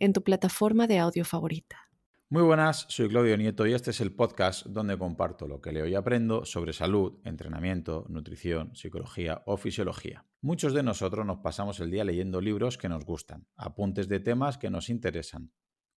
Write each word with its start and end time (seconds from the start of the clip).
en 0.00 0.12
tu 0.12 0.24
plataforma 0.24 0.86
de 0.86 0.98
audio 0.98 1.24
favorita. 1.24 1.90
Muy 2.30 2.42
buenas, 2.42 2.86
soy 2.88 3.08
Claudio 3.08 3.36
Nieto 3.36 3.66
y 3.66 3.74
este 3.74 3.90
es 3.90 4.00
el 4.00 4.14
podcast 4.14 4.66
donde 4.66 4.96
comparto 4.96 5.46
lo 5.46 5.60
que 5.60 5.72
leo 5.72 5.86
y 5.86 5.94
aprendo 5.94 6.44
sobre 6.44 6.72
salud, 6.72 7.18
entrenamiento, 7.24 8.06
nutrición, 8.08 8.74
psicología 8.74 9.42
o 9.46 9.56
fisiología. 9.56 10.24
Muchos 10.40 10.72
de 10.72 10.82
nosotros 10.82 11.26
nos 11.26 11.38
pasamos 11.38 11.80
el 11.80 11.90
día 11.90 12.04
leyendo 12.04 12.40
libros 12.40 12.78
que 12.78 12.88
nos 12.88 13.04
gustan, 13.04 13.46
apuntes 13.56 14.08
de 14.08 14.20
temas 14.20 14.58
que 14.58 14.70
nos 14.70 14.88
interesan, 14.90 15.52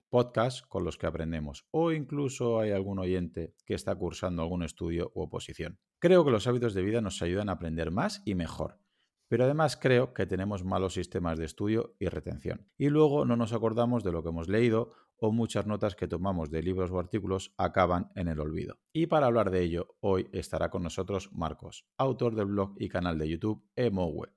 podcasts 0.09 0.63
con 0.63 0.85
los 0.85 0.97
que 0.99 1.07
aprendemos 1.07 1.67
o 1.71 1.93
incluso 1.93 2.61
hay 2.61 2.71
algún 2.71 2.99
oyente 2.99 3.55
que 3.65 3.75
está 3.75 3.95
cursando 3.95 4.43
algún 4.43 4.63
estudio 4.63 5.13
u 5.15 5.23
oposición. 5.23 5.79
Creo 5.99 6.25
que 6.25 6.31
los 6.31 6.47
hábitos 6.47 6.75
de 6.75 6.83
vida 6.83 7.01
nos 7.03 7.23
ayudan 7.23 7.51
a 7.51 7.53
aprender 7.53 7.91
más 7.91 8.23
y 8.25 8.35
mejor, 8.35 8.79
pero 9.33 9.45
además 9.45 9.79
creo 9.79 10.13
que 10.13 10.27
tenemos 10.27 10.63
malos 10.63 10.93
sistemas 10.93 11.39
de 11.39 11.47
estudio 11.47 11.97
y 11.99 12.09
retención. 12.09 12.69
Y 12.77 12.91
luego 12.91 13.25
no 13.25 13.35
nos 13.35 13.55
acordamos 13.55 14.05
de 14.05 14.13
lo 14.13 14.23
que 14.23 14.29
hemos 14.29 14.47
leído 14.47 14.93
o 15.17 15.33
muchas 15.33 15.67
notas 15.67 15.97
que 15.97 16.07
tomamos 16.07 16.51
de 16.51 16.63
libros 16.63 16.91
o 16.91 16.99
artículos 16.99 17.55
acaban 17.57 18.13
en 18.15 18.29
el 18.29 18.41
olvido. 18.41 18.79
Y 18.93 19.07
para 19.07 19.29
hablar 19.29 19.51
de 19.51 19.63
ello, 19.63 19.97
hoy 20.01 20.29
estará 20.33 20.69
con 20.69 20.83
nosotros 20.83 21.31
Marcos, 21.33 21.87
autor 21.97 22.35
del 22.35 22.45
blog 22.45 22.75
y 22.77 22.91
canal 22.91 23.17
de 23.17 23.31
YouTube 23.31 23.65
Emowe 23.75 24.35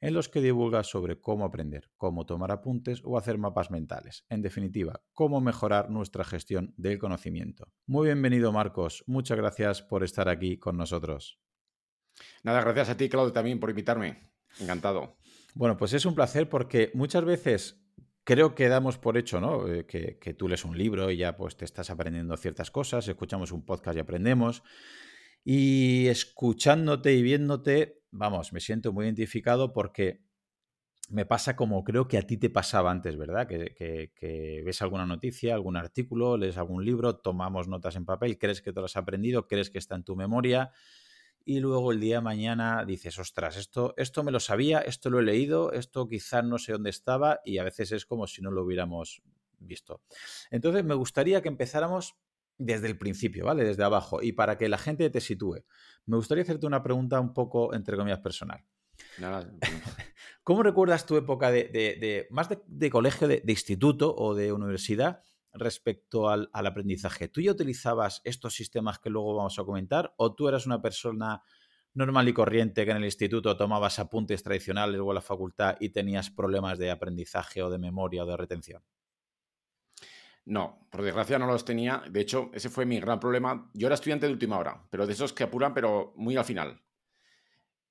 en 0.00 0.12
los 0.12 0.28
que 0.28 0.40
divulga 0.40 0.82
sobre 0.82 1.20
cómo 1.20 1.44
aprender, 1.44 1.92
cómo 1.96 2.26
tomar 2.26 2.50
apuntes 2.50 3.00
o 3.04 3.16
hacer 3.16 3.38
mapas 3.38 3.70
mentales. 3.70 4.26
En 4.28 4.42
definitiva, 4.42 5.04
cómo 5.12 5.40
mejorar 5.40 5.88
nuestra 5.88 6.24
gestión 6.24 6.74
del 6.76 6.98
conocimiento. 6.98 7.72
Muy 7.86 8.06
bienvenido 8.06 8.50
Marcos, 8.50 9.04
muchas 9.06 9.38
gracias 9.38 9.82
por 9.82 10.02
estar 10.02 10.28
aquí 10.28 10.58
con 10.58 10.76
nosotros. 10.76 11.38
Nada, 12.42 12.60
gracias 12.62 12.90
a 12.90 12.96
ti 12.96 13.08
Claudio 13.08 13.32
también 13.32 13.60
por 13.60 13.70
invitarme. 13.70 14.31
Encantado. 14.60 15.16
Bueno, 15.54 15.76
pues 15.76 15.92
es 15.92 16.06
un 16.06 16.14
placer 16.14 16.48
porque 16.48 16.90
muchas 16.94 17.24
veces 17.24 17.82
creo 18.24 18.54
que 18.54 18.68
damos 18.68 18.98
por 18.98 19.18
hecho, 19.18 19.40
¿no? 19.40 19.68
Eh, 19.68 19.86
que, 19.86 20.18
que, 20.18 20.34
tú 20.34 20.48
lees 20.48 20.64
un 20.64 20.76
libro 20.78 21.10
y 21.10 21.16
ya 21.16 21.36
pues 21.36 21.56
te 21.56 21.64
estás 21.64 21.90
aprendiendo 21.90 22.36
ciertas 22.36 22.70
cosas, 22.70 23.06
escuchamos 23.08 23.52
un 23.52 23.64
podcast 23.64 23.96
y 23.96 24.00
aprendemos. 24.00 24.62
Y 25.44 26.06
escuchándote 26.06 27.14
y 27.14 27.22
viéndote, 27.22 28.02
vamos, 28.12 28.52
me 28.52 28.60
siento 28.60 28.92
muy 28.92 29.06
identificado 29.06 29.72
porque 29.72 30.24
me 31.12 31.26
pasa 31.26 31.56
como 31.56 31.84
creo 31.84 32.08
que 32.08 32.16
a 32.16 32.22
ti 32.22 32.38
te 32.38 32.48
pasaba 32.48 32.90
antes, 32.90 33.16
¿verdad? 33.16 33.46
Que, 33.46 34.62
ves 34.64 34.82
alguna 34.82 35.04
noticia, 35.04 35.54
algún 35.54 35.76
artículo, 35.76 36.36
lees 36.36 36.56
algún 36.56 36.84
libro, 36.84 37.16
tomamos 37.16 37.68
notas 37.68 37.96
en 37.96 38.06
papel, 38.06 38.38
crees 38.38 38.62
que 38.62 38.72
te 38.72 38.80
lo 38.80 38.86
has 38.86 38.96
aprendido, 38.96 39.46
crees 39.46 39.68
que 39.68 39.78
está 39.78 39.94
en 39.94 40.04
tu 40.04 40.16
memoria 40.16 40.70
y 41.44 41.60
luego 41.60 41.92
el 41.92 42.00
día 42.00 42.16
de 42.16 42.22
mañana 42.22 42.84
dices, 42.84 43.18
ostras, 43.18 43.56
esto, 43.56 43.94
esto 43.96 44.22
me 44.22 44.32
lo 44.32 44.40
sabía, 44.40 44.80
esto 44.80 45.10
lo 45.10 45.20
he 45.20 45.22
leído, 45.22 45.72
esto 45.72 46.08
quizás 46.08 46.44
no 46.44 46.58
sé 46.58 46.72
dónde 46.72 46.90
estaba 46.90 47.40
y 47.44 47.58
a 47.58 47.64
veces 47.64 47.92
es 47.92 48.06
como 48.06 48.26
si 48.26 48.42
no 48.42 48.50
lo 48.50 48.64
hubiéramos 48.64 49.22
visto. 49.58 50.02
Entonces 50.50 50.84
me 50.84 50.94
gustaría 50.94 51.42
que 51.42 51.48
empezáramos 51.48 52.16
desde 52.58 52.86
el 52.88 52.98
principio, 52.98 53.46
¿vale? 53.46 53.64
Desde 53.64 53.84
abajo. 53.84 54.22
Y 54.22 54.32
para 54.32 54.56
que 54.58 54.68
la 54.68 54.78
gente 54.78 55.08
te 55.10 55.20
sitúe, 55.20 55.64
me 56.06 56.16
gustaría 56.16 56.42
hacerte 56.42 56.66
una 56.66 56.82
pregunta 56.82 57.20
un 57.20 57.32
poco, 57.32 57.74
entre 57.74 57.96
comillas, 57.96 58.20
personal. 58.20 58.64
¿Cómo 60.44 60.62
recuerdas 60.62 61.06
tu 61.06 61.16
época 61.16 61.50
de, 61.50 62.26
más 62.30 62.48
de, 62.66 62.90
colegio, 62.90 63.28
de, 63.28 63.42
instituto 63.46 64.14
o 64.14 64.34
de 64.34 64.52
universidad 64.52 65.22
respecto 65.52 66.28
al, 66.28 66.50
aprendizaje? 66.52 67.28
¿Tú 67.28 67.40
ya 67.40 67.52
utilizabas 67.52 68.20
estos 68.24 68.54
sistemas 68.54 68.98
que 68.98 69.10
luego 69.10 69.34
vamos 69.34 69.58
a 69.58 69.64
comentar 69.64 70.14
o 70.16 70.34
tú 70.34 70.48
eras 70.48 70.66
una 70.66 70.80
persona 70.80 71.42
normal 71.94 72.28
y 72.28 72.32
corriente 72.32 72.84
que 72.84 72.90
en 72.90 72.96
el 72.98 73.04
instituto 73.04 73.56
tomabas 73.56 73.98
apuntes 73.98 74.42
tradicionales 74.42 75.00
o 75.00 75.08
en 75.08 75.14
la 75.14 75.20
facultad 75.20 75.76
y 75.80 75.90
tenías 75.90 76.30
problemas 76.30 76.78
de 76.78 76.90
aprendizaje 76.90 77.62
o 77.62 77.70
de 77.70 77.78
memoria 77.78 78.24
o 78.24 78.26
de 78.26 78.36
retención? 78.36 78.82
No, 80.44 80.88
por 80.90 81.02
desgracia 81.02 81.38
no 81.38 81.46
los 81.46 81.64
tenía. 81.64 82.02
De 82.10 82.20
hecho, 82.20 82.50
ese 82.52 82.68
fue 82.68 82.84
mi 82.84 82.98
gran 82.98 83.20
problema. 83.20 83.70
Yo 83.74 83.86
era 83.86 83.94
estudiante 83.94 84.26
de 84.26 84.32
última 84.32 84.58
hora, 84.58 84.82
pero 84.90 85.06
de 85.06 85.12
esos 85.12 85.32
que 85.32 85.44
apuran, 85.44 85.72
pero 85.72 86.12
muy 86.16 86.36
al 86.36 86.44
final. 86.44 86.82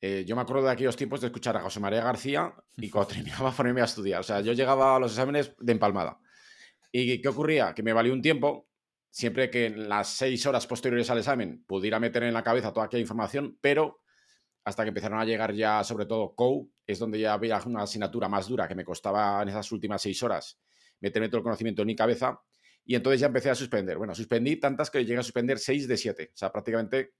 Eh, 0.01 0.25
yo 0.27 0.35
me 0.35 0.41
acuerdo 0.41 0.63
de 0.63 0.71
aquellos 0.71 0.95
tiempos 0.95 1.21
de 1.21 1.27
escuchar 1.27 1.55
a 1.55 1.61
José 1.61 1.79
María 1.79 2.03
García 2.03 2.55
y 2.75 2.89
cuando 2.89 3.09
terminaba 3.13 3.51
ponerme 3.51 3.81
a 3.81 3.85
estudiar. 3.85 4.19
O 4.19 4.23
sea, 4.23 4.41
yo 4.41 4.53
llegaba 4.53 4.95
a 4.95 4.99
los 4.99 5.11
exámenes 5.11 5.55
de 5.59 5.71
empalmada. 5.71 6.19
¿Y 6.91 7.21
qué 7.21 7.27
ocurría? 7.27 7.73
Que 7.73 7.83
me 7.83 7.93
valía 7.93 8.13
un 8.13 8.21
tiempo, 8.21 8.67
siempre 9.09 9.49
que 9.49 9.67
en 9.67 9.87
las 9.87 10.09
seis 10.09 10.45
horas 10.45 10.67
posteriores 10.67 11.09
al 11.09 11.19
examen 11.19 11.63
pudiera 11.65 11.99
meter 11.99 12.23
en 12.23 12.33
la 12.33 12.43
cabeza 12.43 12.73
toda 12.73 12.87
aquella 12.87 13.01
información, 13.01 13.57
pero 13.61 14.01
hasta 14.63 14.83
que 14.83 14.89
empezaron 14.89 15.19
a 15.19 15.25
llegar 15.25 15.53
ya, 15.53 15.83
sobre 15.83 16.05
todo, 16.05 16.35
COU, 16.35 16.71
es 16.85 16.99
donde 16.99 17.19
ya 17.19 17.33
había 17.33 17.59
una 17.65 17.83
asignatura 17.83 18.27
más 18.29 18.47
dura 18.47 18.67
que 18.67 18.75
me 18.75 18.85
costaba 18.85 19.41
en 19.41 19.49
esas 19.49 19.71
últimas 19.71 20.01
seis 20.01 20.21
horas 20.21 20.59
meterme 21.01 21.27
todo 21.27 21.39
el 21.39 21.43
conocimiento 21.43 21.81
en 21.81 21.87
mi 21.87 21.95
cabeza. 21.95 22.41
Y 22.85 22.95
entonces 22.95 23.19
ya 23.19 23.27
empecé 23.27 23.49
a 23.49 23.55
suspender. 23.55 23.97
Bueno, 23.97 24.15
suspendí 24.15 24.55
tantas 24.55 24.89
que 24.89 25.03
llegué 25.03 25.19
a 25.19 25.23
suspender 25.23 25.59
6 25.59 25.87
de 25.87 25.97
7, 25.97 26.31
o 26.33 26.37
sea, 26.37 26.51
prácticamente 26.51 27.13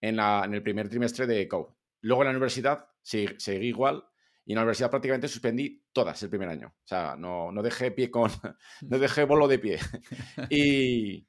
en, 0.00 0.18
el 0.18 0.62
primer 0.62 0.88
trimestre 0.88 1.26
de 1.26 1.46
COU. 1.46 1.68
Luego 2.00 2.22
en 2.22 2.26
la 2.26 2.30
universidad 2.30 2.88
seguí, 3.02 3.66
igual 3.66 4.04
y 4.46 4.52
en 4.52 4.56
la 4.56 4.62
universidad 4.62 4.90
prácticamente 4.90 5.28
suspendí 5.28 5.82
todas 5.92 6.22
el 6.22 6.28
primer 6.28 6.48
año. 6.48 6.68
O 6.68 6.86
sea, 6.86 7.16
no, 7.16 7.50
no 7.50 7.62
dejé 7.62 7.90
pie 7.90 8.10
con, 8.10 8.30
no 8.82 8.98
dejé 8.98 9.24
bolo 9.24 9.48
de 9.48 9.58
pie. 9.58 9.78
Y, 10.50 11.26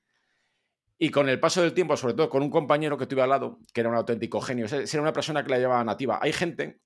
y 0.98 1.10
con 1.10 1.30
el 1.30 1.40
paso 1.40 1.62
del 1.62 1.74
tiempo, 1.74 1.98
sobre 1.98 2.14
todo 2.14 2.30
con 2.30 2.42
un 2.42 2.50
compañero 2.50 2.98
que 2.98 3.06
tuve 3.06 3.22
al 3.22 3.30
lado, 3.30 3.60
que 3.74 3.82
era 3.82 3.90
un 3.90 3.96
auténtico 3.96 4.42
genio, 4.42 4.66
era 4.66 5.02
una 5.02 5.14
persona 5.14 5.44
que 5.44 5.50
la 5.50 5.60
llevaba 5.60 5.84
nativa. 5.84 6.20
Hay 6.22 6.34
gente 6.34 6.82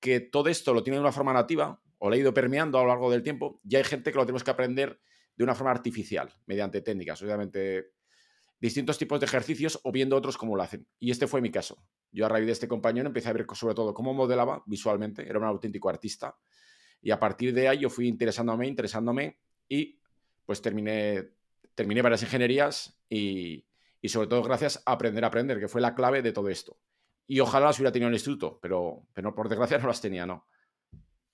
que 0.00 0.20
todo 0.20 0.48
esto 0.48 0.74
lo 0.74 0.82
tiene 0.82 0.96
de 0.96 1.02
una 1.02 1.12
forma 1.12 1.32
nativa, 1.32 1.80
o 1.98 2.10
le 2.10 2.16
ha 2.16 2.20
ido 2.20 2.34
permeando 2.34 2.78
a 2.78 2.82
lo 2.82 2.88
largo 2.88 3.10
del 3.10 3.22
tiempo, 3.22 3.60
y 3.64 3.76
hay 3.76 3.84
gente 3.84 4.10
que 4.10 4.18
lo 4.18 4.26
tenemos 4.26 4.44
que 4.44 4.50
aprender 4.50 5.00
de 5.36 5.44
una 5.44 5.54
forma 5.54 5.70
artificial, 5.70 6.32
mediante 6.46 6.80
técnicas, 6.82 7.22
obviamente 7.22 7.92
distintos 8.60 8.98
tipos 8.98 9.20
de 9.20 9.26
ejercicios 9.26 9.78
o 9.82 9.92
viendo 9.92 10.16
otros 10.16 10.38
cómo 10.38 10.56
lo 10.56 10.62
hacen. 10.62 10.86
Y 10.98 11.10
este 11.10 11.26
fue 11.26 11.40
mi 11.40 11.50
caso. 11.50 11.84
Yo 12.14 12.24
a 12.24 12.28
raíz 12.30 12.46
de 12.46 12.52
este 12.52 12.68
compañero 12.68 13.08
empecé 13.08 13.28
a 13.28 13.32
ver 13.32 13.46
sobre 13.54 13.74
todo 13.74 13.92
cómo 13.92 14.14
modelaba 14.14 14.62
visualmente, 14.66 15.28
era 15.28 15.38
un 15.38 15.44
auténtico 15.44 15.90
artista, 15.90 16.36
y 17.02 17.10
a 17.10 17.18
partir 17.18 17.52
de 17.52 17.68
ahí 17.68 17.80
yo 17.80 17.90
fui 17.90 18.08
interesándome, 18.08 18.66
interesándome, 18.66 19.38
y 19.68 19.98
pues 20.46 20.62
terminé, 20.62 21.28
terminé 21.74 22.00
varias 22.00 22.22
ingenierías 22.22 22.98
y, 23.10 23.66
y 24.00 24.08
sobre 24.08 24.28
todo 24.28 24.42
gracias 24.42 24.82
a 24.86 24.92
aprender 24.92 25.24
a 25.24 25.28
aprender, 25.28 25.58
que 25.58 25.68
fue 25.68 25.80
la 25.80 25.94
clave 25.94 26.22
de 26.22 26.32
todo 26.32 26.48
esto. 26.48 26.78
Y 27.26 27.40
ojalá 27.40 27.66
las 27.66 27.78
hubiera 27.78 27.92
tenido 27.92 28.08
en 28.08 28.12
el 28.12 28.18
instituto, 28.18 28.58
pero, 28.60 29.06
pero 29.12 29.34
por 29.34 29.48
desgracia 29.48 29.78
no 29.78 29.88
las 29.88 30.00
tenía, 30.00 30.26
¿no? 30.26 30.46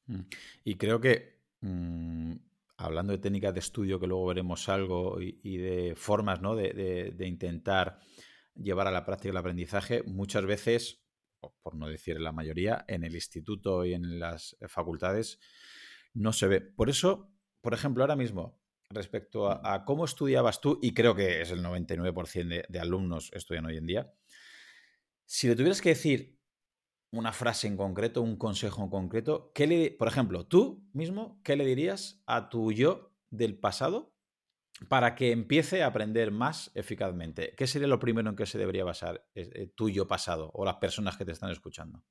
Mm. 0.07 0.21
Y 0.65 0.77
creo 0.77 1.01
que, 1.01 1.41
mm, 1.61 2.33
hablando 2.77 3.13
de 3.13 3.19
técnicas 3.19 3.55
de 3.55 3.61
estudio, 3.61 3.99
que 3.99 4.07
luego 4.07 4.27
veremos 4.27 4.69
algo, 4.69 5.21
y, 5.21 5.57
de 5.57 5.95
formas 5.97 6.41
¿no? 6.41 6.55
de, 6.55 7.27
intentar 7.27 7.99
llevar 8.55 8.87
a 8.87 8.91
la 8.91 9.05
práctica 9.05 9.31
el 9.31 9.37
aprendizaje, 9.37 10.03
muchas 10.05 10.45
veces, 10.45 11.03
por 11.63 11.75
no 11.75 11.89
decir 11.89 12.21
la 12.21 12.33
mayoría, 12.33 12.85
en 12.89 13.05
el 13.05 13.15
instituto 13.15 13.85
y 13.85 13.95
en 13.95 14.19
las 14.19 14.57
facultades 14.69 15.39
no 16.15 16.33
se 16.33 16.47
ve. 16.47 16.61
Por 16.61 16.91
eso, 16.91 17.33
por 17.61 17.75
ejemplo, 17.75 18.03
ahora 18.03 18.17
mismo, 18.17 18.61
respecto 18.91 19.49
a, 19.51 19.85
cómo 19.85 20.05
estudiabas 20.05 20.61
tú, 20.61 20.79
y 20.83 20.93
creo 20.93 21.15
que 21.15 21.41
es 21.41 21.51
el 21.51 21.63
99% 21.63 22.49
de, 22.49 22.65
de 22.69 22.81
alumnos 22.81 23.31
estudian 23.33 23.67
hoy 23.67 23.77
en 23.77 23.87
día, 23.87 24.13
si 25.27 25.47
le 25.47 25.55
tuvieras 25.55 25.81
que 25.81 25.91
decir 25.91 26.41
una 27.13 27.33
frase 27.33 27.67
en 27.67 27.77
concreto, 27.77 28.23
un 28.23 28.37
consejo 28.37 28.83
en 28.83 28.91
concreto, 28.91 29.53
¿qué 29.55 29.67
le, 29.67 29.91
por 29.91 30.09
ejemplo, 30.09 30.47
tú 30.47 30.89
mismo, 30.93 31.41
¿qué 31.45 31.57
le 31.57 31.65
dirías 31.65 32.23
a 32.27 32.49
tu 32.49 32.73
yo 32.73 33.13
del 33.31 33.59
pasado 33.59 34.10
para 34.89 35.15
que 35.15 35.33
empiece 35.33 35.83
a 35.83 35.87
aprender 35.87 36.31
más 36.31 36.71
eficazmente? 36.75 37.55
¿Qué 37.57 37.67
sería 37.67 37.89
lo 37.89 37.99
primero 37.99 38.31
en 38.31 38.37
que 38.37 38.47
se 38.47 38.59
debería 38.59 38.85
basar 38.85 39.27
eh, 39.35 39.51
eh, 39.55 39.67
tu 39.75 39.91
pasado 40.07 40.51
o 40.55 40.65
las 40.65 40.77
personas 40.77 41.17
que 41.17 41.25
te 41.25 41.33
están 41.33 41.51
escuchando? 41.51 42.03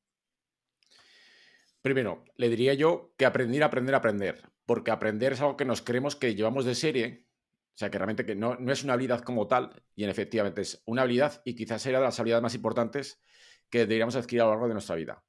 Primero, 1.82 2.26
le 2.36 2.50
diría 2.50 2.74
yo 2.74 3.14
que 3.18 3.26
aprender, 3.26 3.64
aprender, 3.64 3.96
aprender, 3.96 4.42
porque 4.66 4.92
aprender 4.92 5.34
es 5.34 5.42
algo 5.42 5.56
que 5.56 5.66
nos 5.66 5.82
creemos 5.82 6.16
que 6.16 6.36
llevamos 6.36 6.66
de 6.66 6.76
serie, 6.76 7.28
o 7.74 7.78
sea, 7.78 7.90
que 7.90 7.98
realmente 7.98 8.26
que 8.26 8.36
no, 8.36 8.56
no 8.56 8.72
es 8.74 8.84
una 8.84 8.94
habilidad 8.94 9.22
como 9.22 9.48
tal, 9.48 9.82
y 9.96 10.04
en 10.04 10.10
efectivamente 10.10 10.62
es 10.62 10.84
una 10.86 11.04
habilidad 11.04 11.42
y 11.46 11.56
quizás 11.56 11.82
sea 11.82 12.00
de 12.00 12.04
las 12.04 12.20
habilidades 12.20 12.44
más 12.44 12.56
importantes 12.56 13.22
que 13.70 13.80
deberíamos 13.80 14.16
adquirir 14.16 14.42
a 14.42 14.46
lo 14.46 14.52
largo 14.52 14.68
de 14.68 14.74
nuestra 14.74 14.96
vida. 14.96 15.24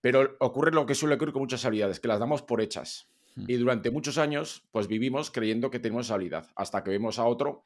Pero 0.00 0.36
ocurre 0.38 0.70
lo 0.70 0.86
que 0.86 0.94
suele 0.94 1.16
ocurrir 1.16 1.32
con 1.32 1.42
muchas 1.42 1.64
habilidades, 1.64 1.98
que 1.98 2.08
las 2.08 2.20
damos 2.20 2.42
por 2.42 2.60
hechas. 2.60 3.10
Y 3.36 3.54
durante 3.56 3.90
muchos 3.90 4.18
años, 4.18 4.64
pues 4.70 4.86
vivimos 4.86 5.30
creyendo 5.30 5.70
que 5.70 5.80
tenemos 5.80 6.06
esa 6.06 6.14
habilidad, 6.14 6.50
hasta 6.54 6.84
que 6.84 6.90
vemos 6.90 7.18
a 7.18 7.24
otro 7.24 7.64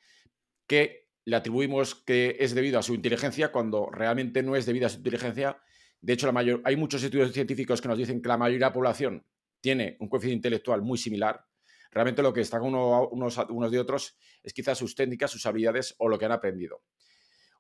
que 0.67 1.09
le 1.25 1.37
atribuimos 1.37 1.95
que 1.95 2.37
es 2.41 2.55
debido 2.55 2.79
a 2.79 2.83
su 2.83 2.95
inteligencia 2.95 3.53
cuando 3.53 3.91
realmente 3.91 4.43
no 4.43 4.57
es 4.57 4.65
debido 4.65 4.87
a 4.87 4.89
su 4.89 4.99
inteligencia. 4.99 5.59
De 6.01 6.15
hecho, 6.15 6.27
la 6.27 6.33
mayor, 6.33 6.63
hay 6.65 6.77
muchos 6.77 7.03
estudios 7.03 7.33
científicos 7.33 7.83
que 7.83 7.89
nos 7.89 7.99
dicen 7.99 8.23
que 8.23 8.29
la 8.29 8.39
mayoría 8.39 8.67
de 8.67 8.71
la 8.71 8.73
población 8.73 9.27
tiene 9.61 9.97
un 10.01 10.09
coeficiente 10.09 10.49
intelectual 10.49 10.81
muy 10.81 10.97
similar. 10.97 11.45
Realmente 11.91 12.23
lo 12.23 12.33
que 12.33 12.41
están 12.41 12.63
uno, 12.63 13.09
unos, 13.09 13.37
unos 13.51 13.71
de 13.71 13.79
otros 13.79 14.17
es 14.43 14.55
quizás 14.55 14.79
sus 14.79 14.95
técnicas, 14.95 15.31
sus 15.31 15.45
habilidades 15.45 15.95
o 15.99 16.09
lo 16.09 16.19
que 16.19 16.25
han 16.25 16.33
aprendido. 16.33 16.83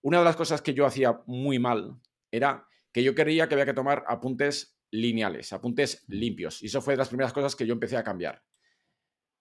Una 0.01 0.19
de 0.19 0.25
las 0.25 0.37
cosas 0.37 0.63
que 0.63 0.73
yo 0.73 0.87
hacía 0.87 1.21
muy 1.27 1.59
mal 1.59 2.01
era 2.31 2.67
que 2.93 3.03
yo 3.03 3.15
creía 3.15 3.49
que 3.49 3.55
había 3.55 3.67
que 3.67 3.75
tomar 3.75 4.05
apuntes 4.07 4.78
lineales, 4.91 5.53
apuntes 5.53 6.05
limpios. 6.09 6.63
Y 6.63 6.67
eso 6.67 6.81
fue 6.81 6.95
de 6.95 6.99
las 6.99 7.09
primeras 7.09 7.33
cosas 7.33 7.55
que 7.55 7.67
yo 7.67 7.73
empecé 7.73 7.97
a 7.97 8.05
cambiar. 8.05 8.43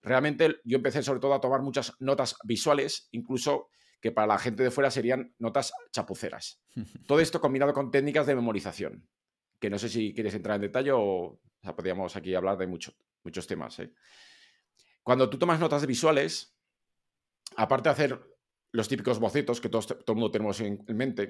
Realmente 0.01 0.57
yo 0.63 0.77
empecé 0.77 1.03
sobre 1.03 1.19
todo 1.19 1.33
a 1.33 1.41
tomar 1.41 1.61
muchas 1.61 1.93
notas 1.99 2.35
visuales, 2.43 3.09
incluso 3.11 3.69
que 3.99 4.11
para 4.11 4.27
la 4.27 4.37
gente 4.37 4.63
de 4.63 4.71
fuera 4.71 4.91
serían 4.91 5.33
notas 5.39 5.71
chapuceras. 5.91 6.61
Todo 7.07 7.19
esto 7.19 7.41
combinado 7.41 7.73
con 7.73 7.91
técnicas 7.91 8.27
de 8.27 8.35
memorización, 8.35 9.07
que 9.59 9.69
no 9.69 9.79
sé 9.79 9.89
si 9.89 10.13
quieres 10.13 10.35
entrar 10.35 10.55
en 10.55 10.61
detalle 10.61 10.91
o, 10.93 11.39
podríamos 11.75 12.15
aquí 12.15 12.35
hablar 12.35 12.57
de 12.57 12.67
mucho, 12.67 12.93
muchos 13.23 13.47
temas. 13.47 13.79
¿eh? 13.79 13.91
Cuando 15.03 15.29
tú 15.29 15.37
tomas 15.37 15.59
notas 15.59 15.85
visuales, 15.85 16.55
aparte 17.55 17.89
de 17.89 17.93
hacer 17.93 18.37
los 18.71 18.87
típicos 18.87 19.19
bocetos 19.19 19.59
que 19.59 19.69
todos, 19.69 19.87
todo 19.87 20.03
el 20.07 20.15
mundo 20.15 20.31
tenemos 20.31 20.59
en, 20.61 20.83
mente, 20.89 21.29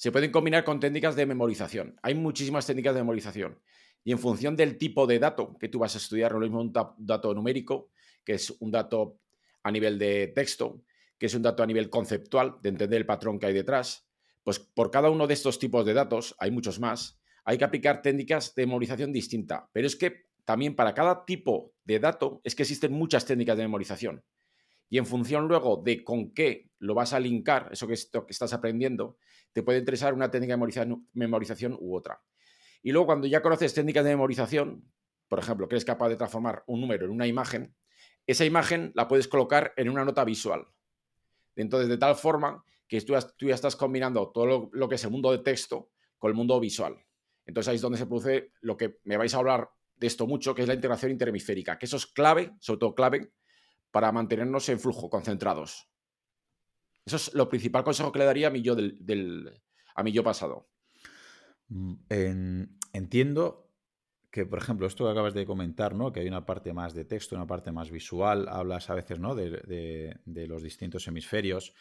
se 0.00 0.10
pueden 0.10 0.30
combinar 0.30 0.64
con 0.64 0.80
técnicas 0.80 1.14
de 1.14 1.26
memorización. 1.26 1.94
Hay 2.02 2.14
muchísimas 2.14 2.64
técnicas 2.66 2.94
de 2.94 3.02
memorización. 3.02 3.60
Y 4.02 4.12
en 4.12 4.18
función 4.18 4.56
del 4.56 4.78
tipo 4.78 5.06
de 5.06 5.18
dato 5.18 5.58
que 5.60 5.68
tú 5.68 5.78
vas 5.78 5.94
a 5.94 5.98
estudiar, 5.98 6.32
lo 6.32 6.38
mismo 6.38 6.58
un 6.58 6.72
dato 6.72 7.34
numérico, 7.34 7.90
que 8.24 8.32
es 8.32 8.50
un 8.60 8.70
dato 8.70 9.18
a 9.62 9.70
nivel 9.70 9.98
de 9.98 10.28
texto, 10.28 10.80
que 11.18 11.26
es 11.26 11.34
un 11.34 11.42
dato 11.42 11.62
a 11.62 11.66
nivel 11.66 11.90
conceptual, 11.90 12.56
de 12.62 12.70
entender 12.70 12.96
el 12.96 13.04
patrón 13.04 13.38
que 13.38 13.44
hay 13.44 13.52
detrás, 13.52 14.08
pues 14.42 14.58
por 14.58 14.90
cada 14.90 15.10
uno 15.10 15.26
de 15.26 15.34
estos 15.34 15.58
tipos 15.58 15.84
de 15.84 15.92
datos, 15.92 16.34
hay 16.38 16.50
muchos 16.50 16.80
más, 16.80 17.20
hay 17.44 17.58
que 17.58 17.64
aplicar 17.64 18.00
técnicas 18.00 18.54
de 18.54 18.64
memorización 18.64 19.12
distinta. 19.12 19.68
Pero 19.70 19.86
es 19.86 19.96
que 19.96 20.28
también 20.46 20.74
para 20.76 20.94
cada 20.94 21.26
tipo 21.26 21.74
de 21.84 21.98
dato 21.98 22.40
es 22.42 22.54
que 22.54 22.62
existen 22.62 22.94
muchas 22.94 23.26
técnicas 23.26 23.58
de 23.58 23.64
memorización. 23.64 24.24
Y 24.90 24.98
en 24.98 25.06
función 25.06 25.48
luego 25.48 25.80
de 25.82 26.04
con 26.04 26.34
qué 26.34 26.68
lo 26.80 26.94
vas 26.94 27.14
a 27.14 27.20
linkar, 27.20 27.68
eso 27.72 27.86
que, 27.86 27.94
que 27.94 28.30
estás 28.30 28.52
aprendiendo, 28.52 29.16
te 29.52 29.62
puede 29.62 29.78
interesar 29.78 30.12
una 30.12 30.30
técnica 30.30 30.56
de 30.56 30.96
memorización 31.14 31.76
u 31.80 31.96
otra. 31.96 32.20
Y 32.82 32.92
luego 32.92 33.06
cuando 33.06 33.26
ya 33.26 33.40
conoces 33.40 33.72
técnicas 33.72 34.04
de 34.04 34.10
memorización, 34.10 34.84
por 35.28 35.38
ejemplo, 35.38 35.68
que 35.68 35.76
eres 35.76 35.84
capaz 35.84 36.08
de 36.08 36.16
transformar 36.16 36.64
un 36.66 36.80
número 36.80 37.06
en 37.06 37.12
una 37.12 37.26
imagen, 37.26 37.74
esa 38.26 38.44
imagen 38.44 38.92
la 38.94 39.08
puedes 39.08 39.28
colocar 39.28 39.72
en 39.76 39.88
una 39.88 40.04
nota 40.04 40.24
visual. 40.24 40.66
Entonces, 41.56 41.88
de 41.88 41.98
tal 41.98 42.16
forma 42.16 42.64
que 42.90 43.00
tú, 43.02 43.14
ya 43.46 43.54
estás 43.54 43.76
combinando 43.76 44.30
todo 44.32 44.70
lo, 44.72 44.88
que 44.88 44.96
es 44.96 45.04
el 45.04 45.10
mundo 45.10 45.30
de 45.30 45.38
texto 45.38 45.90
con 46.18 46.30
el 46.30 46.36
mundo 46.36 46.58
visual. 46.58 46.96
Entonces 47.46 47.68
ahí 47.68 47.76
es 47.76 47.82
donde 47.82 47.98
se 47.98 48.06
produce 48.06 48.52
lo 48.62 48.76
que 48.76 48.98
me 49.04 49.16
vais 49.16 49.32
a 49.32 49.38
hablar 49.38 49.70
de 49.94 50.08
esto 50.08 50.26
mucho, 50.26 50.54
que 50.54 50.62
es 50.62 50.68
la 50.68 50.74
integración 50.74 51.12
interhemisférica, 51.12 51.78
que 51.78 51.86
eso 51.86 51.96
es 51.96 52.06
clave, 52.06 52.52
sobre 52.58 52.78
todo 52.78 52.94
clave, 52.94 53.30
para 53.90 54.12
mantenernos 54.12 54.68
en 54.68 54.80
flujo, 54.80 55.10
concentrados. 55.10 55.88
Eso 57.04 57.16
es 57.16 57.34
lo 57.34 57.48
principal 57.48 57.84
consejo 57.84 58.12
que 58.12 58.18
le 58.18 58.24
daría 58.24 58.48
a 58.48 58.50
mi 58.50 58.62
yo, 58.62 58.74
del, 58.76 59.62
a 59.94 60.02
mi 60.02 60.12
yo 60.12 60.22
pasado. 60.22 60.68
Mm, 61.68 62.62
entiendo 62.92 63.70
que, 64.30 64.46
por 64.46 64.58
ejemplo, 64.60 64.86
esto 64.86 65.04
que 65.04 65.10
acabas 65.10 65.34
de 65.34 65.46
comentar, 65.46 65.94
¿no? 65.94 66.12
Que 66.12 66.20
hay 66.20 66.28
una 66.28 66.46
parte 66.46 66.72
más 66.72 66.94
de 66.94 67.04
texto, 67.04 67.34
una 67.34 67.46
parte 67.46 67.72
más 67.72 67.90
visual, 67.90 68.48
hablas 68.48 68.90
a 68.90 68.94
veces, 68.94 69.18
¿no? 69.18 69.34
De, 69.34 70.20
los 70.24 70.62
distintos 70.62 71.06
hemisferios. 71.08 71.74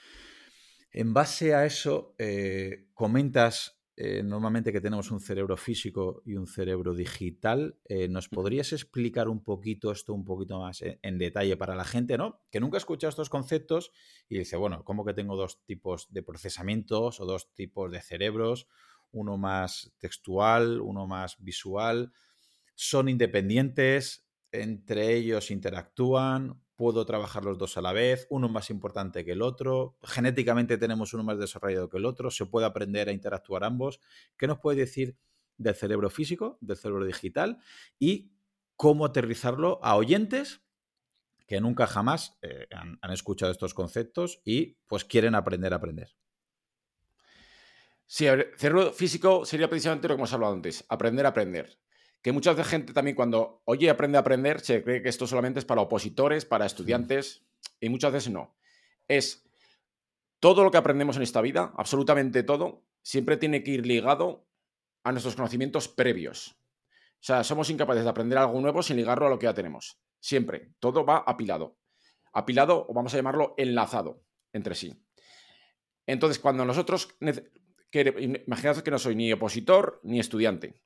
En 0.92 1.14
base 1.14 1.54
a 1.54 1.66
eso, 1.66 2.16
eh, 2.18 2.88
comentas 2.94 3.79
eh, 4.02 4.24
normalmente 4.24 4.72
que 4.72 4.80
tenemos 4.80 5.12
un 5.12 5.20
cerebro 5.20 5.58
físico 5.58 6.22
y 6.26 6.36
un 6.36 6.48
cerebro 6.48 6.94
digital. 6.94 7.78
Eh, 7.84 8.08
¿Nos 8.08 8.30
podrías 8.30 8.72
explicar 8.72 9.28
un 9.28 9.44
poquito 9.44 9.92
esto 9.92 10.14
un 10.14 10.24
poquito 10.24 10.58
más 10.58 10.82
en, 10.82 11.18
detalle 11.18 11.58
para 11.58 11.76
la 11.76 11.84
gente, 11.84 12.18
¿no? 12.18 12.42
Que 12.50 12.62
nunca 12.62 12.78
ha 12.78 12.80
escuchado 12.80 13.10
estos 13.10 13.30
conceptos 13.30 13.92
y 14.30 14.38
dice, 14.38 14.56
bueno, 14.56 14.86
¿cómo 14.86 15.04
que 15.04 15.14
tengo 15.14 15.36
dos 15.36 15.66
tipos 15.66 16.08
de 16.14 16.24
procesamientos 16.24 17.20
o 17.20 17.26
dos 17.26 17.54
tipos 17.54 17.92
de 17.92 18.00
cerebros? 18.00 18.68
Uno 19.12 19.38
más 19.38 19.92
textual, 20.00 20.80
uno 20.80 21.06
más 21.06 21.36
visual 21.44 22.14
son 22.76 23.10
independientes, 23.10 24.26
entre 24.54 25.14
ellos 25.14 25.52
interactúan, 25.52 26.64
puedo 26.80 27.06
trabajar 27.06 27.44
los 27.44 27.58
dos 27.58 27.76
a 27.76 27.82
la 27.82 27.92
vez, 27.92 28.26
uno 28.30 28.48
más 28.48 28.70
importante 28.70 29.26
que 29.26 29.34
el 29.34 29.42
otro, 29.42 29.98
genéticamente 30.02 30.78
tenemos 30.78 31.14
uno 31.14 31.26
más 31.26 31.38
desarrollado 31.38 31.90
que 31.90 31.98
el 31.98 32.06
otro, 32.06 32.32
se 32.32 32.46
puede 32.46 32.66
aprender 32.66 33.10
a 33.10 33.12
interactuar 33.12 33.66
ambos. 33.66 34.00
¿Qué 34.38 34.48
nos 34.48 34.60
puede 34.60 34.78
decir 34.78 35.18
del 35.58 35.76
cerebro 35.76 36.10
físico, 36.10 36.58
del 36.62 36.78
cerebro 36.78 37.04
digital 37.04 37.58
y 38.00 38.32
cómo 38.78 39.04
aterrizarlo 39.04 39.82
a 39.84 39.98
oyentes 39.98 40.62
que 41.48 41.60
nunca 41.60 41.86
jamás 41.86 42.38
eh, 42.44 42.70
han, 42.72 43.12
escuchado 43.12 43.52
estos 43.52 43.74
conceptos 43.74 44.40
y 44.46 44.78
pues 44.88 45.04
quieren 45.04 45.36
aprender 45.36 45.74
a 45.74 45.76
aprender? 45.76 46.16
Sí, 48.06 48.26
el 48.26 48.54
cerebro 48.56 48.94
físico 48.94 49.44
sería 49.44 49.70
precisamente 49.70 50.08
lo 50.08 50.16
que 50.16 50.20
hemos 50.20 50.32
hablado 50.32 50.54
antes, 50.54 50.86
aprender 50.88 51.26
a 51.26 51.30
aprender 51.30 51.78
que 52.22 52.32
mucha 52.32 52.56
gente 52.64 52.94
también 52.94 53.16
cuando 53.16 53.62
oye 53.66 53.90
aprende 53.90 54.18
a 54.18 54.22
aprender 54.22 54.60
se 54.60 54.84
cree 54.84 55.02
que 55.02 55.10
esto 55.10 55.28
solamente 55.28 55.60
es 55.60 55.66
para 55.66 55.82
opositores, 55.82 56.46
para 56.46 56.66
estudiantes, 56.66 57.46
y 57.80 57.90
muchas 57.90 58.12
veces 58.12 58.32
no. 58.32 58.56
Es 59.08 59.46
todo 60.40 60.64
lo 60.64 60.72
que 60.72 60.78
aprendemos 60.78 61.18
en 61.18 61.24
esta 61.24 61.42
vida, 61.42 61.74
absolutamente 61.78 62.44
todo, 62.44 62.84
siempre 63.02 63.38
tiene 63.38 63.64
que 63.64 63.72
ir 63.72 63.86
ligado 63.86 64.48
a 65.04 65.12
nuestros 65.12 65.36
conocimientos 65.36 65.88
previos. 65.88 66.56
O 67.16 67.22
sea, 67.22 67.44
somos 67.44 67.70
incapaces 67.70 68.04
de 68.04 68.10
aprender 68.10 68.38
algo 68.38 68.60
nuevo 68.62 68.82
sin 68.82 68.96
ligarlo 68.96 69.28
a 69.28 69.30
lo 69.30 69.40
que 69.40 69.46
ya 69.46 69.54
tenemos. 69.54 70.00
Siempre. 70.20 70.74
Todo 70.80 71.06
va 71.06 71.18
apilado. 71.18 71.78
Apilado, 72.32 72.86
o 72.88 72.94
vamos 72.94 73.14
a 73.14 73.18
llamarlo 73.18 73.56
enlazado 73.58 74.24
entre 74.54 74.76
sí. 74.76 75.02
Entonces, 76.06 76.40
cuando 76.40 76.66
nosotros... 76.66 77.10
Imaginaos 77.92 78.84
que 78.84 78.92
no 78.92 79.00
soy 79.00 79.16
ni 79.16 79.34
opositor 79.34 80.00
ni 80.04 80.20
estudiante. 80.20 80.80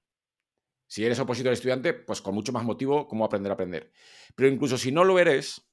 Si 0.94 1.04
eres 1.04 1.18
opositor 1.18 1.52
estudiante, 1.52 1.96
pues 1.96 2.22
con 2.22 2.36
mucho 2.36 2.52
más 2.52 2.64
motivo 2.64 3.08
cómo 3.08 3.26
aprender 3.26 3.52
a 3.52 3.56
aprender. 3.56 3.92
Pero 4.36 4.48
incluso 4.48 4.78
si 4.78 4.92
no 4.92 5.04
lo 5.04 5.18
eres, 5.18 5.68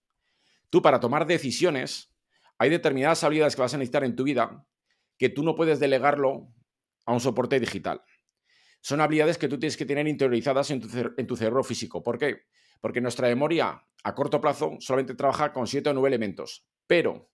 tú 0.70 0.80
para 0.80 0.98
tomar 0.98 1.26
decisiones, 1.26 2.10
hay 2.56 2.70
determinadas 2.70 3.22
habilidades 3.22 3.54
que 3.54 3.60
vas 3.60 3.74
a 3.74 3.76
necesitar 3.76 4.02
en 4.02 4.16
tu 4.16 4.24
vida 4.24 4.66
que 5.18 5.28
tú 5.28 5.42
no 5.42 5.54
puedes 5.54 5.78
delegarlo 5.78 6.54
a 7.04 7.12
un 7.12 7.20
soporte 7.20 7.60
digital. 7.60 8.02
Son 8.80 9.02
habilidades 9.02 9.36
que 9.36 9.46
tú 9.46 9.58
tienes 9.58 9.76
que 9.76 9.84
tener 9.84 10.08
interiorizadas 10.08 10.70
en 10.70 10.80
tu, 10.80 10.88
en 11.14 11.26
tu 11.26 11.36
cerebro 11.36 11.62
físico. 11.64 12.02
¿Por 12.02 12.16
qué? 12.16 12.44
Porque 12.80 13.02
nuestra 13.02 13.28
memoria 13.28 13.86
a 14.02 14.14
corto 14.14 14.40
plazo 14.40 14.78
solamente 14.80 15.14
trabaja 15.14 15.52
con 15.52 15.66
siete 15.66 15.90
o 15.90 15.92
nueve 15.92 16.08
elementos. 16.08 16.66
Pero, 16.86 17.30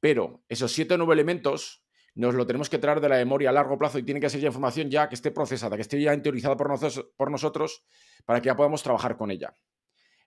pero 0.00 0.42
esos 0.48 0.72
siete 0.72 0.94
o 0.94 0.96
nueve 0.96 1.12
elementos 1.12 1.83
nos 2.14 2.34
lo 2.34 2.46
tenemos 2.46 2.70
que 2.70 2.78
traer 2.78 3.00
de 3.00 3.08
la 3.08 3.16
memoria 3.16 3.50
a 3.50 3.52
largo 3.52 3.76
plazo 3.76 3.98
y 3.98 4.04
tiene 4.04 4.20
que 4.20 4.30
ser 4.30 4.40
ya 4.40 4.46
información 4.46 4.88
ya 4.90 5.08
que 5.08 5.16
esté 5.16 5.30
procesada, 5.30 5.76
que 5.76 5.82
esté 5.82 6.00
ya 6.00 6.14
interiorizada 6.14 6.56
por 6.56 6.68
nosotros, 6.68 7.06
por 7.16 7.30
nosotros 7.30 7.84
para 8.24 8.40
que 8.40 8.46
ya 8.46 8.56
podamos 8.56 8.82
trabajar 8.82 9.16
con 9.16 9.30
ella. 9.30 9.52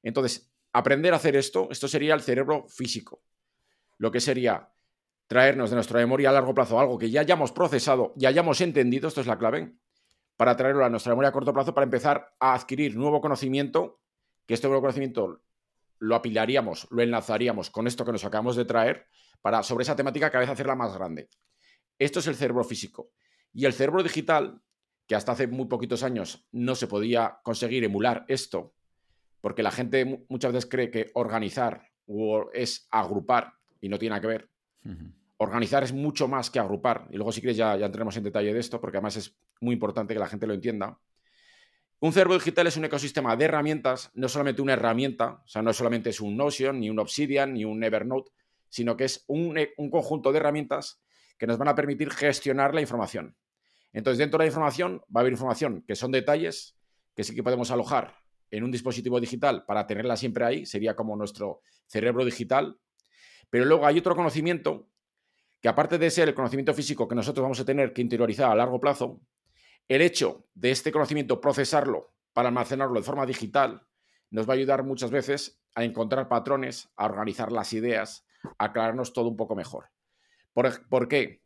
Entonces, 0.03 0.51
aprender 0.73 1.13
a 1.13 1.17
hacer 1.17 1.35
esto, 1.35 1.69
esto 1.71 1.87
sería 1.87 2.13
el 2.13 2.21
cerebro 2.21 2.67
físico. 2.67 3.23
Lo 3.97 4.11
que 4.11 4.19
sería 4.19 4.69
traernos 5.27 5.69
de 5.69 5.75
nuestra 5.75 5.99
memoria 5.99 6.29
a 6.29 6.33
largo 6.33 6.53
plazo 6.53 6.79
algo 6.79 6.97
que 6.97 7.09
ya 7.09 7.21
hayamos 7.21 7.51
procesado, 7.51 8.13
ya 8.15 8.29
hayamos 8.29 8.61
entendido, 8.61 9.07
esto 9.07 9.21
es 9.21 9.27
la 9.27 9.37
clave, 9.37 9.73
para 10.35 10.55
traerlo 10.55 10.85
a 10.85 10.89
nuestra 10.89 11.11
memoria 11.11 11.29
a 11.29 11.33
corto 11.33 11.53
plazo 11.53 11.73
para 11.73 11.85
empezar 11.85 12.35
a 12.39 12.53
adquirir 12.53 12.95
nuevo 12.95 13.21
conocimiento, 13.21 14.01
que 14.45 14.53
este 14.53 14.67
nuevo 14.67 14.81
conocimiento 14.81 15.41
lo 15.99 16.15
apilaríamos, 16.15 16.87
lo 16.91 17.01
enlazaríamos 17.01 17.69
con 17.69 17.87
esto 17.87 18.05
que 18.05 18.11
nos 18.11 18.23
acabamos 18.23 18.55
de 18.55 18.65
traer, 18.65 19.07
para 19.41 19.63
sobre 19.63 19.83
esa 19.83 19.95
temática 19.95 20.29
cada 20.29 20.41
vez 20.41 20.49
hacerla 20.49 20.75
más 20.75 20.95
grande. 20.95 21.29
Esto 21.99 22.19
es 22.19 22.27
el 22.27 22.35
cerebro 22.35 22.63
físico. 22.63 23.11
Y 23.53 23.65
el 23.65 23.73
cerebro 23.73 24.03
digital, 24.03 24.61
que 25.07 25.15
hasta 25.15 25.31
hace 25.31 25.47
muy 25.47 25.65
poquitos 25.65 26.03
años 26.03 26.47
no 26.51 26.75
se 26.75 26.87
podía 26.87 27.39
conseguir 27.43 27.83
emular 27.83 28.25
esto, 28.27 28.73
porque 29.41 29.63
la 29.63 29.71
gente 29.71 30.25
muchas 30.29 30.53
veces 30.53 30.69
cree 30.69 30.91
que 30.91 31.09
organizar 31.13 31.89
es 32.53 32.87
agrupar 32.91 33.53
y 33.81 33.89
no 33.89 33.97
tiene 33.97 34.11
nada 34.11 34.21
que 34.21 34.27
ver. 34.27 34.49
Organizar 35.37 35.83
es 35.83 35.93
mucho 35.93 36.27
más 36.27 36.49
que 36.49 36.59
agrupar. 36.59 37.07
Y 37.11 37.15
luego, 37.15 37.31
si 37.31 37.41
quieres, 37.41 37.57
ya, 37.57 37.75
ya 37.77 37.85
entremos 37.85 38.17
en 38.17 38.23
detalle 38.23 38.53
de 38.53 38.59
esto, 38.59 38.81
porque 38.81 38.97
además 38.97 39.17
es 39.17 39.37
muy 39.61 39.73
importante 39.73 40.13
que 40.13 40.19
la 40.19 40.27
gente 40.27 40.47
lo 40.47 40.53
entienda. 40.53 40.99
Un 41.99 42.13
cerebro 42.13 42.35
digital 42.35 42.67
es 42.67 42.77
un 42.77 42.85
ecosistema 42.85 43.35
de 43.35 43.45
herramientas, 43.45 44.11
no 44.13 44.29
solamente 44.29 44.61
una 44.61 44.73
herramienta, 44.73 45.41
o 45.43 45.47
sea, 45.47 45.61
no 45.61 45.73
solamente 45.73 46.11
es 46.11 46.21
un 46.21 46.37
Notion, 46.37 46.79
ni 46.79 46.89
un 46.89 46.99
Obsidian, 46.99 47.53
ni 47.53 47.65
un 47.65 47.83
Evernote, 47.83 48.31
sino 48.69 48.95
que 48.95 49.05
es 49.05 49.23
un, 49.27 49.57
un 49.77 49.89
conjunto 49.89 50.31
de 50.31 50.37
herramientas 50.37 51.01
que 51.37 51.47
nos 51.47 51.57
van 51.57 51.67
a 51.67 51.75
permitir 51.75 52.09
gestionar 52.11 52.73
la 52.73 52.81
información. 52.81 53.35
Entonces, 53.93 54.17
dentro 54.17 54.37
de 54.37 54.43
la 54.43 54.47
información 54.47 55.01
va 55.15 55.19
a 55.19 55.21
haber 55.21 55.33
información 55.33 55.83
que 55.87 55.95
son 55.95 56.11
detalles, 56.11 56.77
que 57.15 57.23
sí 57.23 57.35
que 57.35 57.43
podemos 57.43 57.71
alojar 57.71 58.15
en 58.51 58.63
un 58.63 58.71
dispositivo 58.71 59.19
digital 59.19 59.65
para 59.65 59.87
tenerla 59.87 60.15
siempre 60.17 60.45
ahí, 60.45 60.65
sería 60.65 60.95
como 60.95 61.15
nuestro 61.15 61.61
cerebro 61.87 62.23
digital. 62.23 62.77
Pero 63.49 63.65
luego 63.65 63.85
hay 63.85 63.97
otro 63.97 64.15
conocimiento 64.15 64.89
que 65.61 65.69
aparte 65.69 65.97
de 65.97 66.09
ser 66.09 66.29
el 66.29 66.35
conocimiento 66.35 66.73
físico 66.73 67.07
que 67.07 67.15
nosotros 67.15 67.43
vamos 67.43 67.59
a 67.59 67.65
tener 67.65 67.93
que 67.93 68.01
interiorizar 68.01 68.51
a 68.51 68.55
largo 68.55 68.79
plazo, 68.79 69.21
el 69.87 70.01
hecho 70.01 70.45
de 70.53 70.71
este 70.71 70.91
conocimiento 70.91 71.41
procesarlo 71.41 72.13
para 72.33 72.49
almacenarlo 72.49 72.99
de 72.99 73.05
forma 73.05 73.25
digital 73.25 73.87
nos 74.29 74.47
va 74.47 74.53
a 74.53 74.57
ayudar 74.57 74.83
muchas 74.83 75.09
veces 75.09 75.59
a 75.73 75.83
encontrar 75.83 76.27
patrones, 76.27 76.89
a 76.95 77.05
organizar 77.05 77.51
las 77.51 77.71
ideas, 77.73 78.25
a 78.57 78.65
aclararnos 78.65 79.13
todo 79.13 79.29
un 79.29 79.37
poco 79.37 79.55
mejor. 79.55 79.85
¿Por, 80.57 80.89
¿Por, 80.89 81.07
qué? 81.07 81.43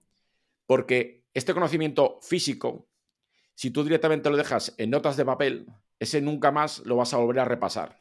Porque 0.65 1.25
este 1.33 1.53
conocimiento 1.53 2.19
físico, 2.21 2.87
si 3.55 3.69
tú 3.69 3.83
directamente 3.83 4.29
lo 4.29 4.37
dejas 4.37 4.73
en 4.77 4.89
notas 4.89 5.17
de 5.17 5.25
papel, 5.25 5.67
ese 5.99 6.21
nunca 6.21 6.49
más 6.49 6.79
lo 6.85 6.95
vas 6.95 7.13
a 7.13 7.17
volver 7.17 7.41
a 7.41 7.43
repasar. 7.43 7.99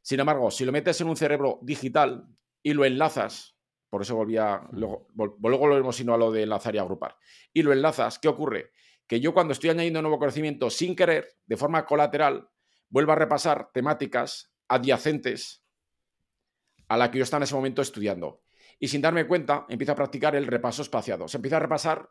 Sin 0.00 0.18
embargo, 0.18 0.50
si 0.50 0.64
lo 0.64 0.72
metes 0.72 0.98
en 1.02 1.08
un 1.08 1.16
cerebro 1.18 1.58
digital 1.60 2.26
y 2.62 2.72
lo 2.72 2.86
enlazas, 2.86 3.58
por 3.90 4.00
eso 4.00 4.16
volvía, 4.16 4.62
luego, 4.72 5.06
luego 5.42 5.66
lo 5.66 5.74
vemos 5.74 5.94
sino 5.94 6.14
a 6.14 6.16
lo 6.16 6.32
de 6.32 6.44
enlazar 6.44 6.74
y 6.74 6.78
agrupar, 6.78 7.18
y 7.52 7.60
lo 7.60 7.74
enlazas, 7.74 8.18
¿qué 8.18 8.28
ocurre? 8.28 8.70
Que 9.06 9.20
yo 9.20 9.34
cuando 9.34 9.52
estoy 9.52 9.68
añadiendo 9.68 10.00
nuevo 10.00 10.18
conocimiento 10.18 10.70
sin 10.70 10.96
querer, 10.96 11.36
de 11.44 11.58
forma 11.58 11.84
colateral, 11.84 12.48
vuelvo 12.88 13.12
a 13.12 13.16
repasar 13.16 13.72
temáticas 13.74 14.54
adyacentes 14.68 15.66
a 16.88 16.96
la 16.96 17.10
que 17.10 17.18
yo 17.18 17.24
estaba 17.24 17.40
en 17.40 17.44
ese 17.44 17.54
momento 17.54 17.82
estudiando. 17.82 18.45
Y 18.78 18.88
sin 18.88 19.00
darme 19.00 19.26
cuenta, 19.26 19.66
empiezo 19.68 19.92
a 19.92 19.96
practicar 19.96 20.36
el 20.36 20.46
repaso 20.46 20.82
espaciado. 20.82 21.28
Se 21.28 21.38
empieza 21.38 21.56
a 21.56 21.60
repasar 21.60 22.10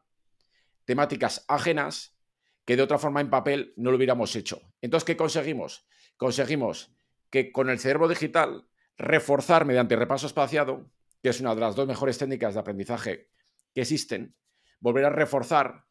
temáticas 0.86 1.46
ajenas 1.48 2.18
que 2.66 2.76
de 2.76 2.82
otra 2.82 2.98
forma 2.98 3.22
en 3.22 3.30
papel 3.30 3.74
no 3.78 3.92
lo 3.92 3.98
hubiéramos 3.98 4.36
hecho. 4.36 4.62
Entonces, 4.82 5.06
¿qué 5.06 5.16
conseguimos? 5.16 5.88
Conseguimos 6.18 6.96
que 7.30 7.52
con 7.52 7.70
el 7.70 7.80
cerebro 7.80 8.08
digital 8.08 8.68
reforzar 8.98 9.66
mediante 9.66 9.96
repaso 9.96 10.26
espaciado, 10.26 10.90
que 11.22 11.30
es 11.30 11.40
una 11.40 11.54
de 11.54 11.62
las 11.62 11.76
dos 11.76 11.88
mejores 11.88 12.18
técnicas 12.18 12.54
de 12.54 12.60
aprendizaje 12.60 13.30
que 13.74 13.82
existen, 13.82 14.36
volver 14.80 15.06
a 15.06 15.10
reforzar, 15.10 15.86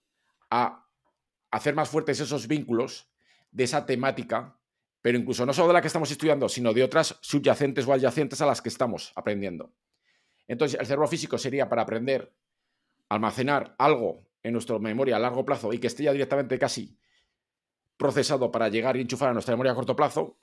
a 0.51 0.89
hacer 1.51 1.75
más 1.75 1.89
fuertes 1.89 2.19
esos 2.19 2.49
vínculos 2.49 3.13
de 3.51 3.65
esa 3.65 3.87
temática 3.87 4.59
pero 5.05 5.19
incluso 5.19 5.45
no 5.45 5.53
solo 5.53 5.69
de 5.69 5.75
la 5.75 5.83
que 5.83 5.89
estamos 5.89 6.11
estudiando, 6.11 6.49
sino 6.49 6.73
de 6.73 6.83
otras 6.83 7.19
subyacentes 7.21 7.87
o 7.87 7.93
adyacentes 7.93 8.41
a 8.41 8.47
las 8.47 8.63
que 8.63 8.71
estamos 8.71 9.13
aprendiendo. 9.15 9.75
Entonces, 10.47 10.79
el 10.79 10.87
cerebro 10.87 11.09
físico 11.09 11.39
sería 11.39 11.69
para 11.69 11.83
aprender 11.83 12.33
almacenar 13.09 13.75
algo 13.79 14.27
en 14.43 14.53
nuestra 14.53 14.79
memoria 14.79 15.17
a 15.17 15.19
largo 15.19 15.45
plazo 15.45 15.73
y 15.73 15.79
que 15.79 15.87
esté 15.87 16.05
ya 16.05 16.13
directamente 16.13 16.59
casi 16.59 16.99
procesado 17.97 18.51
para 18.51 18.69
llegar 18.69 18.97
y 18.97 19.01
enchufar 19.01 19.31
a 19.31 19.33
nuestra 19.33 19.55
memoria 19.55 19.73
a 19.73 19.75
corto 19.75 19.97
plazo. 19.97 20.39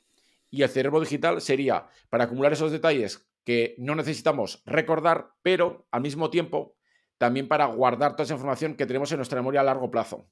Y 0.49 0.63
el 0.63 0.69
cerebro 0.69 0.99
digital 0.99 1.41
sería 1.41 1.87
para 2.09 2.25
acumular 2.25 2.53
esos 2.53 2.71
detalles 2.71 3.27
que 3.43 3.75
no 3.77 3.95
necesitamos 3.95 4.61
recordar, 4.65 5.31
pero 5.41 5.87
al 5.91 6.01
mismo 6.01 6.29
tiempo 6.29 6.75
también 7.17 7.47
para 7.47 7.65
guardar 7.65 8.13
toda 8.13 8.23
esa 8.23 8.33
información 8.33 8.75
que 8.75 8.85
tenemos 8.85 9.11
en 9.11 9.17
nuestra 9.17 9.39
memoria 9.39 9.61
a 9.61 9.65
largo 9.65 9.91
plazo. 9.91 10.27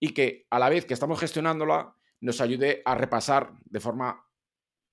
Y 0.00 0.10
que 0.10 0.46
a 0.50 0.58
la 0.58 0.68
vez 0.68 0.84
que 0.84 0.94
estamos 0.94 1.20
gestionándola, 1.20 1.94
nos 2.20 2.40
ayude 2.40 2.82
a 2.84 2.94
repasar 2.94 3.52
de 3.64 3.80
forma 3.80 4.26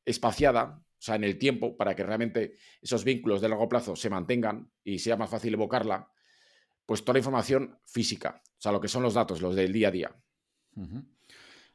espaciada, 0.06 0.84
o 1.02 1.04
sea, 1.04 1.16
en 1.16 1.24
el 1.24 1.40
tiempo, 1.40 1.76
para 1.76 1.96
que 1.96 2.04
realmente 2.04 2.58
esos 2.80 3.04
vínculos 3.04 3.42
de 3.42 3.50
largo 3.50 3.68
plazo 3.68 3.96
se 3.96 4.08
mantengan 4.08 4.72
y 4.84 5.00
sea 5.00 5.18
más 5.18 5.32
fácil 5.32 5.56
evocarla, 5.56 6.12
pues 6.86 7.04
toda 7.04 7.14
la 7.14 7.20
información 7.20 7.80
física, 7.88 8.44
o 8.46 8.62
sea, 8.62 8.72
lo 8.72 8.80
que 8.80 8.88
son 8.88 9.02
los 9.02 9.16
datos, 9.16 9.42
los 9.42 9.56
del 9.56 9.74
día 9.74 9.88
a 9.88 9.92
día. 9.92 10.16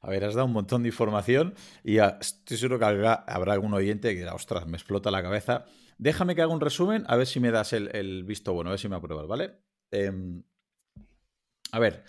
A 0.00 0.11
ver, 0.11 0.25
has 0.25 0.35
dado 0.35 0.47
un 0.47 0.52
montón 0.52 0.85
de 0.85 0.90
información 0.90 1.56
y 1.83 1.99
estoy 1.99 2.56
seguro 2.56 2.78
que 2.78 2.85
habrá, 2.85 3.14
algún 3.14 3.75
oyente 3.75 4.11
que 4.11 4.21
dirá, 4.21 4.33
ostras, 4.33 4.64
me 4.68 4.76
explota 4.76 5.11
la 5.11 5.23
cabeza. 5.23 5.64
Déjame 5.99 6.37
que 6.37 6.42
haga 6.42 6.52
un 6.52 6.61
resumen, 6.61 7.04
a 7.09 7.16
ver 7.16 7.26
si 7.26 7.40
me 7.40 7.50
das 7.50 7.73
el, 7.73 8.23
visto 8.23 8.52
bueno, 8.52 8.71
a 8.71 8.75
ver 8.75 8.80
si 8.80 8.88
me 8.88 8.95
apruebas, 8.95 9.26
¿vale? 9.26 9.56
Em, 9.90 10.45
a 11.73 11.80
ver, 11.80 12.04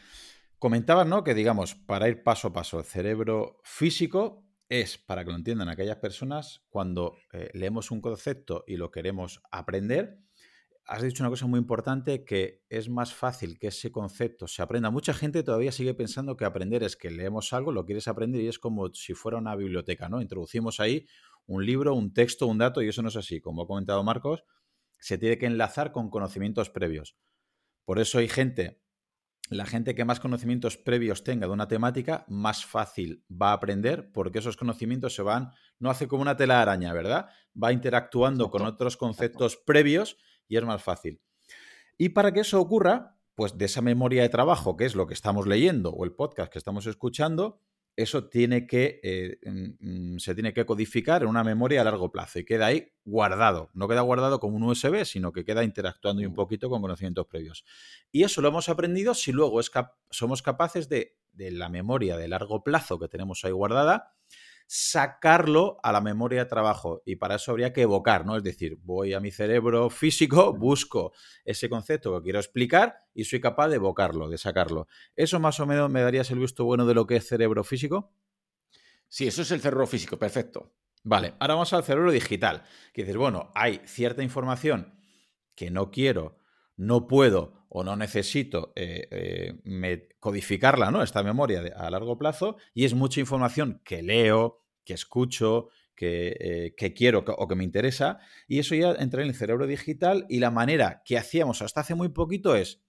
Comentabas, 0.59 1.05
¿no? 1.05 1.23
Que 1.23 1.35
digamos, 1.35 1.75
para 1.75 2.09
ir 2.09 2.23
paso 2.23 2.47
a 2.47 2.53
paso, 2.53 2.79
el 2.79 2.85
cerebro 2.85 3.59
físico 3.63 4.46
es, 4.69 4.97
para 4.97 5.23
que 5.23 5.31
lo 5.31 5.37
entiendan 5.37 5.69
aquellas 5.69 5.97
personas, 5.97 6.65
cuando 6.69 7.15
eh, 7.33 7.49
leemos 7.53 7.91
un 7.91 8.01
concepto 8.01 8.63
y 8.67 8.77
lo 8.77 8.91
queremos 8.91 9.41
aprender, 9.51 10.19
has 10.85 11.01
dicho 11.01 11.23
una 11.23 11.29
cosa 11.29 11.47
muy 11.47 11.59
importante, 11.59 12.23
que 12.23 12.63
es 12.69 12.89
más 12.89 13.13
fácil 13.13 13.59
que 13.59 13.67
ese 13.67 13.91
concepto 13.91 14.47
se 14.47 14.61
aprenda. 14.61 14.89
Mucha 14.89 15.13
gente 15.13 15.43
todavía 15.43 15.71
sigue 15.71 15.93
pensando 15.93 16.37
que 16.37 16.45
aprender 16.45 16.83
es 16.83 16.95
que 16.95 17.11
leemos 17.11 17.51
algo, 17.53 17.71
lo 17.71 17.85
quieres 17.85 18.07
aprender 18.07 18.41
y 18.41 18.47
es 18.47 18.57
como 18.57 18.93
si 18.93 19.13
fuera 19.13 19.37
una 19.37 19.55
biblioteca, 19.55 20.07
¿no? 20.07 20.21
Introducimos 20.21 20.79
ahí 20.79 21.05
un 21.45 21.65
libro, 21.65 21.93
un 21.93 22.13
texto, 22.13 22.47
un 22.47 22.57
dato 22.57 22.81
y 22.81 22.87
eso 22.87 23.01
no 23.01 23.09
es 23.09 23.17
así. 23.17 23.41
Como 23.41 23.63
ha 23.63 23.67
comentado 23.67 24.03
Marcos, 24.03 24.43
se 24.97 25.17
tiene 25.17 25.37
que 25.37 25.45
enlazar 25.45 25.91
con 25.91 26.09
conocimientos 26.09 26.69
previos. 26.69 27.17
Por 27.85 27.99
eso 27.99 28.19
hay 28.19 28.27
gente 28.29 28.81
la 29.49 29.65
gente 29.65 29.95
que 29.95 30.05
más 30.05 30.19
conocimientos 30.19 30.77
previos 30.77 31.23
tenga 31.23 31.47
de 31.47 31.53
una 31.53 31.67
temática, 31.67 32.25
más 32.27 32.65
fácil 32.65 33.23
va 33.29 33.51
a 33.51 33.53
aprender 33.53 34.11
porque 34.11 34.39
esos 34.39 34.57
conocimientos 34.57 35.15
se 35.15 35.21
van, 35.21 35.51
no 35.79 35.89
hace 35.89 36.07
como 36.07 36.21
una 36.21 36.35
tela 36.35 36.61
araña, 36.61 36.93
¿verdad? 36.93 37.29
Va 37.61 37.71
interactuando 37.71 38.49
con 38.49 38.63
otros 38.63 38.97
conceptos 38.97 39.55
previos 39.55 40.17
y 40.47 40.57
es 40.57 40.63
más 40.63 40.83
fácil. 40.83 41.21
Y 41.97 42.09
para 42.09 42.33
que 42.33 42.41
eso 42.41 42.59
ocurra, 42.59 43.17
pues 43.35 43.57
de 43.57 43.65
esa 43.65 43.81
memoria 43.81 44.21
de 44.21 44.29
trabajo, 44.29 44.75
que 44.75 44.85
es 44.85 44.95
lo 44.95 45.07
que 45.07 45.13
estamos 45.13 45.47
leyendo 45.47 45.91
o 45.91 46.03
el 46.03 46.13
podcast 46.13 46.51
que 46.51 46.59
estamos 46.59 46.85
escuchando, 46.85 47.61
eso 47.97 48.29
tiene 48.29 48.67
que, 48.67 48.99
eh, 49.01 49.39
mm, 49.43 50.13
mm, 50.13 50.19
se 50.19 50.35
tiene 50.35 50.53
que 50.53 50.67
codificar 50.67 51.23
en 51.23 51.29
una 51.29 51.43
memoria 51.43 51.81
a 51.81 51.83
largo 51.83 52.11
plazo 52.11 52.37
y 52.37 52.45
queda 52.45 52.67
ahí 52.67 52.93
guardado. 53.03 53.71
No 53.73 53.87
queda 53.87 54.01
guardado 54.01 54.39
como 54.39 54.55
un 54.55 54.63
USB, 54.63 55.03
sino 55.03 55.33
que 55.33 55.43
queda 55.43 55.63
interactuando 55.63 56.21
un 56.21 56.31
mm. 56.31 56.35
poquito 56.35 56.69
con 56.69 56.79
conocimientos 56.79 57.25
previos. 57.25 57.65
Y 58.11 58.23
eso 58.23 58.41
lo 58.41 58.49
hemos 58.49 58.69
aprendido 58.69 59.15
si 59.15 59.31
luego 59.31 59.59
somos 60.11 60.43
capaces 60.43 60.89
de, 60.89 61.17
de 61.33 61.49
la 61.49 61.69
memoria 61.69 62.17
de 62.17 62.27
largo 62.27 62.63
plazo 62.63 62.99
que 62.99 63.07
tenemos 63.07 63.43
ahí 63.43 63.51
guardada, 63.51 64.13
sacarlo 64.67 65.79
a 65.81 65.93
la 65.93 66.01
memoria 66.01 66.43
de 66.43 66.49
trabajo 66.49 67.01
y 67.05 67.15
para 67.15 67.35
eso 67.35 67.51
habría 67.51 67.71
que 67.71 67.83
evocar, 67.83 68.25
¿no? 68.25 68.35
Es 68.35 68.43
decir, 68.43 68.77
voy 68.83 69.13
a 69.13 69.21
mi 69.21 69.31
cerebro 69.31 69.89
físico, 69.89 70.53
busco 70.53 71.13
ese 71.45 71.69
concepto 71.69 72.13
que 72.17 72.23
quiero 72.23 72.39
explicar 72.39 72.97
y 73.13 73.23
soy 73.23 73.39
capaz 73.39 73.69
de 73.69 73.77
evocarlo, 73.77 74.27
de 74.27 74.37
sacarlo. 74.37 74.87
¿Eso 75.15 75.39
más 75.39 75.59
o 75.61 75.65
menos 75.65 75.89
me 75.89 76.01
darías 76.01 76.29
el 76.31 76.39
visto 76.39 76.65
bueno 76.65 76.85
de 76.85 76.93
lo 76.93 77.07
que 77.07 77.15
es 77.15 77.27
cerebro 77.27 77.63
físico? 77.63 78.13
Sí, 79.07 79.25
eso 79.25 79.41
es 79.41 79.51
el 79.51 79.61
cerebro 79.61 79.87
físico, 79.87 80.19
perfecto. 80.19 80.73
Vale, 81.03 81.35
ahora 81.39 81.53
vamos 81.53 81.71
al 81.71 81.85
cerebro 81.85 82.11
digital, 82.11 82.63
que 82.93 83.03
dices, 83.03 83.15
bueno, 83.15 83.51
hay 83.55 83.81
cierta 83.85 84.21
información 84.21 84.99
que 85.55 85.71
no 85.71 85.91
quiero, 85.91 86.39
no 86.77 87.07
puedo 87.07 87.65
o 87.69 87.83
no 87.83 87.95
necesito 87.95 88.71
eh, 88.75 89.07
eh, 89.11 90.09
codificarla, 90.19 90.89
¿no? 90.91 91.03
Esta 91.03 91.23
memoria 91.23 91.61
a 91.75 91.89
largo 91.89 92.17
plazo, 92.17 92.57
y 92.73 92.85
es 92.85 92.93
mucha 92.93 93.19
información 93.19 93.81
que 93.83 94.01
leo, 94.01 94.63
que 94.85 94.93
escucho, 94.93 95.67
que, 95.95 96.37
eh, 96.39 96.75
que, 96.77 96.93
quiero 96.93 97.25
o 97.27 97.47
que 97.47 97.55
me 97.55 97.63
interesa, 97.63 98.19
y 98.47 98.59
eso 98.59 98.75
ya 98.75 98.93
entra 98.93 99.21
en 99.21 99.29
el 99.29 99.35
cerebro 99.35 99.67
digital 99.67 100.25
y 100.29 100.39
la 100.39 100.51
manera 100.51 101.01
que 101.03 101.17
hacíamos 101.17 101.61
hasta 101.61 101.81
hace 101.81 101.95
muy 101.95 102.09
poquito 102.09 102.55
es, 102.55 102.83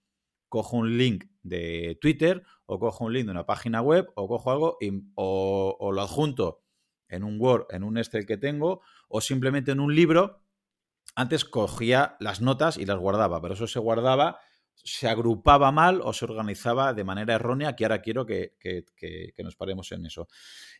cojo 0.48 0.76
un 0.76 0.96
link 0.96 1.24
de 1.42 1.98
Twitter 2.00 2.42
o 2.66 2.78
cojo 2.78 3.06
un 3.06 3.14
link 3.14 3.24
de 3.24 3.32
una 3.32 3.46
página 3.46 3.82
web 3.82 4.06
o 4.14 4.28
cojo 4.28 4.50
algo 4.50 4.76
y, 4.80 5.02
o 5.14 5.90
lo 5.92 6.00
adjunto 6.00 6.62
en 7.08 7.24
un 7.24 7.40
Word, 7.40 7.66
en 7.70 7.82
un 7.82 7.98
Excel 7.98 8.26
que 8.26 8.36
tengo, 8.36 8.82
o 9.08 9.20
simplemente 9.20 9.72
en 9.72 9.80
un 9.80 9.94
libro. 9.94 10.40
Antes 11.18 11.44
cogía 11.44 12.16
las 12.20 12.40
notas 12.40 12.78
y 12.78 12.86
las 12.86 12.96
guardaba, 12.96 13.42
pero 13.42 13.54
eso 13.54 13.66
se 13.66 13.80
guardaba 13.80 14.38
se 14.84 15.08
agrupaba 15.08 15.72
mal 15.72 16.00
o 16.04 16.12
se 16.12 16.24
organizaba 16.24 16.94
de 16.94 17.02
manera 17.02 17.34
errónea, 17.34 17.74
que 17.74 17.84
ahora 17.84 18.00
quiero 18.00 18.24
que, 18.24 18.54
nos 19.38 19.56
paremos 19.56 19.90
en 19.90 20.06
eso. 20.06 20.28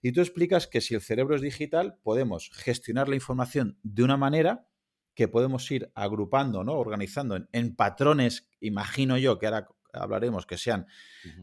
Y 0.01 0.13
tú 0.13 0.21
explicas 0.21 0.69
que 0.69 0.81
si 0.81 0.95
el 0.95 1.01
cerebro 1.01 1.35
es 1.35 1.43
digital, 1.43 1.99
podemos 2.05 2.51
gestionar 2.55 3.09
la 3.09 3.17
información 3.17 3.81
de 3.83 4.05
una 4.05 4.17
manera 4.17 4.69
que 5.13 5.27
podemos 5.27 5.69
ir 5.73 5.91
agrupando, 5.97 6.63
¿no? 6.63 6.75
organizando 6.75 7.37
en, 7.51 7.75
patrones, 7.75 8.49
imagino 8.61 9.19
yo, 9.19 9.41
que 9.41 9.47
ahora 9.47 9.67
hablaremos, 9.93 10.47
que 10.47 10.57
sean 10.57 10.87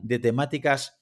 de 0.03 0.19
temáticas 0.19 1.01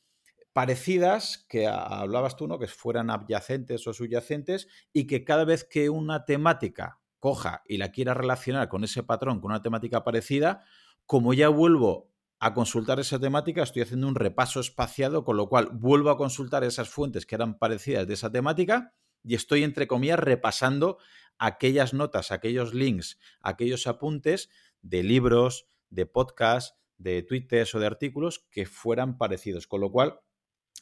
parecidas 0.52 1.46
que 1.48 1.68
hablabas 1.68 2.36
tú, 2.38 2.48
¿no? 2.48 2.58
Que 2.58 2.68
fueran 2.68 3.12
adyacentes 3.12 3.86
o 3.86 3.94
subyacentes 3.94 4.68
y 4.92 5.06
que 5.06 5.24
cada 5.24 5.46
vez 5.46 5.64
que 5.64 5.92
una 5.92 6.26
temática 6.26 7.03
coja 7.24 7.64
y 7.66 7.78
la 7.78 7.90
quiera 7.90 8.14
relacionar 8.14 8.68
con 8.68 8.84
ese 8.84 9.02
patrón, 9.02 9.40
con 9.40 9.52
una 9.52 9.62
temática 9.62 10.04
parecida, 10.04 10.66
como 11.06 11.34
ya 11.34 11.48
vuelvo 11.48 12.12
a 12.38 12.54
consultar 12.54 13.00
esa 13.00 13.18
temática, 13.18 13.64
estoy 13.64 13.84
haciendo 13.84 14.10
un 14.10 14.16
repaso 14.16 14.60
espaciado, 14.60 15.24
con 15.24 15.38
lo 15.38 15.48
cual 15.48 15.70
vuelvo 15.72 16.10
a 16.10 16.18
consultar 16.18 16.66
esas 16.66 16.90
fuentes 16.90 17.26
que 17.26 17.36
eran 17.36 17.58
parecidas 17.58 18.06
de 18.08 18.16
esa 18.16 18.30
temática 18.30 18.94
y 19.24 19.36
estoy, 19.36 19.64
entre 19.64 19.88
comillas, 19.88 20.20
repasando 20.20 20.98
aquellas 21.38 21.94
notas, 21.94 22.34
aquellos 22.34 22.74
links, 22.74 23.18
aquellos 23.40 23.88
apuntes 23.88 24.50
de 24.82 25.04
libros, 25.04 25.66
de 25.90 26.06
podcasts, 26.06 26.78
de 26.98 27.24
tweets 27.24 27.74
o 27.74 27.80
de 27.80 27.86
artículos 27.86 28.46
que 28.52 28.66
fueran 28.66 29.18
parecidos. 29.18 29.66
Con 29.66 29.80
lo 29.80 29.94
cual, 29.94 30.20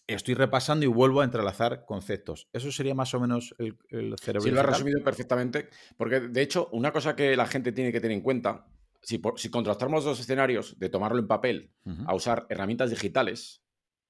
estoy 0.07 0.33
repasando 0.33 0.85
y 0.85 0.89
vuelvo 0.89 1.21
a 1.21 1.23
entrelazar 1.23 1.85
conceptos. 1.85 2.47
Eso 2.53 2.71
sería 2.71 2.95
más 2.95 3.13
o 3.13 3.19
menos 3.19 3.55
el, 3.57 3.75
cerebro. 4.19 4.41
Sí, 4.41 4.51
lo 4.51 4.59
has 4.59 4.65
resumido 4.65 5.03
perfectamente. 5.03 5.69
Porque, 5.97 6.19
de 6.19 6.41
hecho, 6.41 6.69
una 6.71 6.91
cosa 6.91 7.15
que 7.15 7.35
la 7.35 7.45
gente 7.45 7.71
tiene 7.71 7.91
que 7.91 8.01
tener 8.01 8.15
en 8.15 8.23
cuenta, 8.23 8.67
si, 9.01 9.21
si 9.35 9.49
contrastamos 9.49 10.03
dos 10.03 10.19
escenarios 10.19 10.77
de 10.79 10.89
tomarlo 10.89 11.19
en 11.19 11.27
papel 11.27 11.71
a 12.05 12.15
usar 12.15 12.45
herramientas 12.49 12.89
digitales 12.89 13.63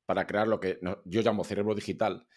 para 0.06 0.28
crear 0.28 0.48
lo 0.48 0.60
que 0.60 0.80
yo 1.06 1.22
llamo 1.22 1.44
cerebro 1.44 1.76
digital, 1.76 2.28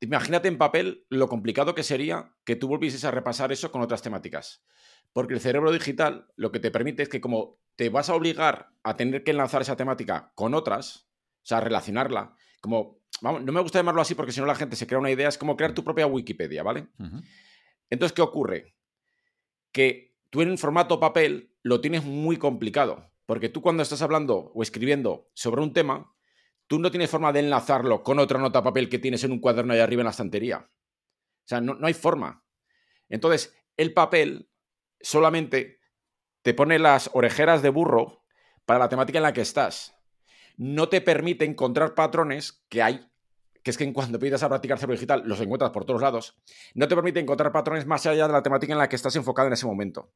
imagínate 0.00 0.48
en 0.48 0.58
papel 0.58 1.06
lo 1.08 1.28
complicado 1.28 1.74
que 1.74 1.82
sería 1.82 2.34
que 2.44 2.56
tú 2.56 2.68
volvieses 2.68 3.04
a 3.04 3.10
repasar 3.10 3.52
eso 3.52 3.72
con 3.72 3.82
otras 3.82 4.02
temáticas. 4.02 4.64
Porque 5.12 5.34
el 5.34 5.40
cerebro 5.40 5.72
digital 5.72 6.28
lo 6.36 6.52
que 6.52 6.60
te 6.60 6.70
permite 6.70 7.02
es 7.02 7.08
que 7.08 7.20
como 7.20 7.58
te 7.76 7.88
vas 7.88 8.08
a 8.08 8.14
obligar 8.14 8.70
a 8.82 8.96
tener 8.96 9.24
que 9.24 9.32
enlazar 9.32 9.62
esa 9.62 9.76
temática 9.76 10.32
con 10.34 10.54
otras, 10.54 11.03
o 11.44 11.46
sea, 11.46 11.60
relacionarla, 11.60 12.34
como, 12.62 13.02
vamos, 13.20 13.42
no 13.42 13.52
me 13.52 13.60
gusta 13.60 13.78
llamarlo 13.78 14.00
así 14.00 14.14
porque 14.14 14.32
si 14.32 14.40
no 14.40 14.46
la 14.46 14.54
gente 14.54 14.76
se 14.76 14.86
crea 14.86 14.98
una 14.98 15.10
idea, 15.10 15.28
es 15.28 15.36
como 15.36 15.58
crear 15.58 15.74
tu 15.74 15.84
propia 15.84 16.06
Wikipedia, 16.06 16.62
¿vale? 16.62 16.88
Entonces, 17.90 18.14
¿qué 18.14 18.22
ocurre? 18.22 18.74
Que 19.70 20.16
tú 20.30 20.40
en 20.40 20.56
formato 20.56 20.98
papel 20.98 21.54
lo 21.62 21.82
tienes 21.82 22.02
muy 22.02 22.38
complicado, 22.38 23.10
porque 23.26 23.50
tú 23.50 23.60
cuando 23.60 23.82
estás 23.82 24.00
hablando 24.00 24.52
o 24.54 24.62
escribiendo 24.62 25.28
sobre 25.34 25.60
un 25.60 25.74
tema, 25.74 26.14
tú 26.66 26.78
no 26.78 26.90
tienes 26.90 27.10
forma 27.10 27.30
de 27.30 27.40
enlazarlo 27.40 28.02
con 28.02 28.18
otra 28.18 28.38
nota 28.38 28.62
papel 28.62 28.88
que 28.88 28.98
tienes 28.98 29.22
en 29.24 29.32
un 29.32 29.40
cuaderno 29.40 29.74
ahí 29.74 29.80
arriba 29.80 30.00
en 30.00 30.06
la 30.06 30.12
estantería. 30.12 30.66
O 30.66 31.46
sea, 31.46 31.60
no, 31.60 31.74
no 31.74 31.86
hay 31.86 31.94
forma. 31.94 32.42
Entonces, 33.10 33.54
el 33.76 33.92
papel 33.92 34.48
solamente 34.98 35.80
te 36.40 36.54
pone 36.54 36.78
las 36.78 37.10
orejeras 37.12 37.60
de 37.60 37.68
burro 37.68 38.24
para 38.64 38.78
la 38.78 38.88
temática 38.88 39.18
en 39.18 39.24
la 39.24 39.34
que 39.34 39.42
estás 39.42 39.93
no 40.56 40.88
te 40.88 41.00
permite 41.00 41.44
encontrar 41.44 41.94
patrones 41.94 42.64
que 42.68 42.82
hay, 42.82 43.08
que 43.62 43.70
es 43.70 43.78
que 43.78 43.92
cuando 43.92 44.16
empiezas 44.16 44.42
a 44.42 44.48
practicar 44.48 44.78
cerebro 44.78 44.94
digital 44.94 45.22
los 45.24 45.40
encuentras 45.40 45.70
por 45.70 45.84
todos 45.84 46.02
lados, 46.02 46.36
no 46.74 46.86
te 46.86 46.94
permite 46.94 47.20
encontrar 47.20 47.52
patrones 47.52 47.86
más 47.86 48.04
allá 48.06 48.26
de 48.26 48.32
la 48.32 48.42
temática 48.42 48.72
en 48.72 48.78
la 48.78 48.88
que 48.88 48.96
estás 48.96 49.16
enfocado 49.16 49.48
en 49.48 49.54
ese 49.54 49.66
momento. 49.66 50.12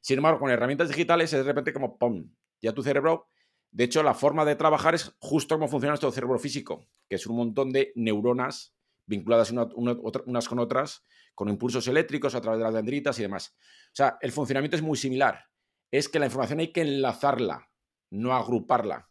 Sin 0.00 0.18
embargo, 0.18 0.40
con 0.40 0.50
herramientas 0.50 0.88
digitales 0.88 1.32
es 1.32 1.40
de 1.40 1.44
repente 1.44 1.72
como 1.72 1.98
¡pum! 1.98 2.30
Ya 2.60 2.72
tu 2.72 2.82
cerebro, 2.82 3.28
de 3.70 3.84
hecho, 3.84 4.02
la 4.02 4.14
forma 4.14 4.44
de 4.44 4.56
trabajar 4.56 4.94
es 4.94 5.14
justo 5.18 5.56
como 5.56 5.68
funciona 5.68 5.90
nuestro 5.90 6.10
cerebro 6.10 6.38
físico, 6.38 6.86
que 7.08 7.16
es 7.16 7.26
un 7.26 7.36
montón 7.36 7.72
de 7.72 7.92
neuronas 7.94 8.74
vinculadas 9.06 9.52
unas 9.52 10.48
con 10.48 10.58
otras, 10.58 11.04
con 11.34 11.48
impulsos 11.48 11.86
eléctricos 11.86 12.34
a 12.34 12.40
través 12.40 12.58
de 12.58 12.64
las 12.64 12.74
dendritas 12.74 13.18
y 13.18 13.22
demás. 13.22 13.54
O 13.88 13.94
sea, 13.94 14.18
el 14.20 14.32
funcionamiento 14.32 14.76
es 14.76 14.82
muy 14.82 14.96
similar. 14.96 15.44
Es 15.90 16.08
que 16.08 16.18
la 16.18 16.26
información 16.26 16.60
hay 16.60 16.72
que 16.72 16.80
enlazarla, 16.80 17.70
no 18.10 18.34
agruparla. 18.34 19.10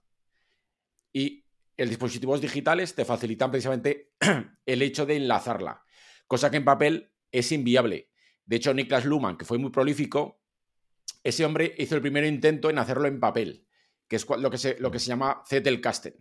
Y 1.16 1.46
los 1.78 1.88
dispositivos 1.88 2.42
digitales 2.42 2.94
te 2.94 3.06
facilitan 3.06 3.50
precisamente 3.50 4.12
el 4.66 4.82
hecho 4.82 5.06
de 5.06 5.16
enlazarla, 5.16 5.82
cosa 6.28 6.52
que 6.52 6.58
en 6.58 6.66
papel 6.66 7.14
es 7.32 7.54
inviable. 7.54 8.12
De 8.44 8.58
hecho, 8.58 8.74
Niklas 8.74 9.06
Luhmann, 9.06 9.38
que 9.38 9.46
fue 9.46 9.58
muy 9.58 9.72
prolífico, 9.72 10.42
ese 11.24 11.46
hombre 11.46 11.74
hizo 11.78 11.96
el 11.96 12.02
primer 12.02 12.26
intento 12.26 12.70
en 12.70 12.80
hacerlo 12.80 13.08
en 13.08 13.22
papel, 13.22 13.66
que 14.10 14.18
es 14.18 14.28
lo 14.30 14.52
que 14.52 14.58
se, 14.58 14.78
lo 14.82 14.92
que 14.92 15.00
se 15.00 15.08
llama 15.08 15.42
Zettelkasten. 15.48 16.16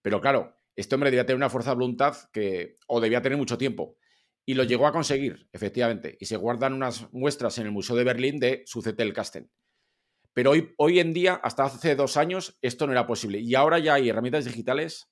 Pero 0.00 0.22
claro, 0.22 0.56
este 0.74 0.94
hombre 0.94 1.10
debía 1.10 1.26
tener 1.26 1.36
una 1.36 1.50
fuerza 1.50 1.70
de 1.70 1.76
voluntad 1.76 2.16
que, 2.32 2.78
o 2.86 3.02
debía 3.02 3.20
tener 3.20 3.36
mucho 3.36 3.58
tiempo. 3.58 3.98
Y 4.46 4.54
lo 4.54 4.64
llegó 4.64 4.86
a 4.86 4.92
conseguir, 4.92 5.50
efectivamente. 5.52 6.16
Y 6.18 6.24
se 6.24 6.38
guardan 6.38 6.72
unas 6.72 7.12
muestras 7.12 7.58
en 7.58 7.66
el 7.66 7.72
Museo 7.72 7.94
de 7.94 8.04
Berlín 8.04 8.40
de 8.40 8.62
su 8.64 8.80
Zettelkasten. 8.80 9.50
Pero 10.34 10.50
hoy, 10.50 10.74
hoy 10.76 10.98
en 10.98 11.14
día, 11.14 11.40
hasta 11.42 11.64
hace 11.64 11.96
dos 11.96 12.16
años, 12.16 12.58
esto 12.60 12.86
no 12.86 12.92
era 12.92 13.06
posible. 13.06 13.38
Y 13.38 13.54
ahora 13.54 13.78
ya 13.78 13.94
hay 13.94 14.08
herramientas 14.08 14.44
digitales 14.44 15.10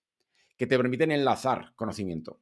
que 0.58 0.66
te 0.66 0.76
permiten 0.76 1.12
enlazar 1.12 1.72
conocimiento. 1.76 2.40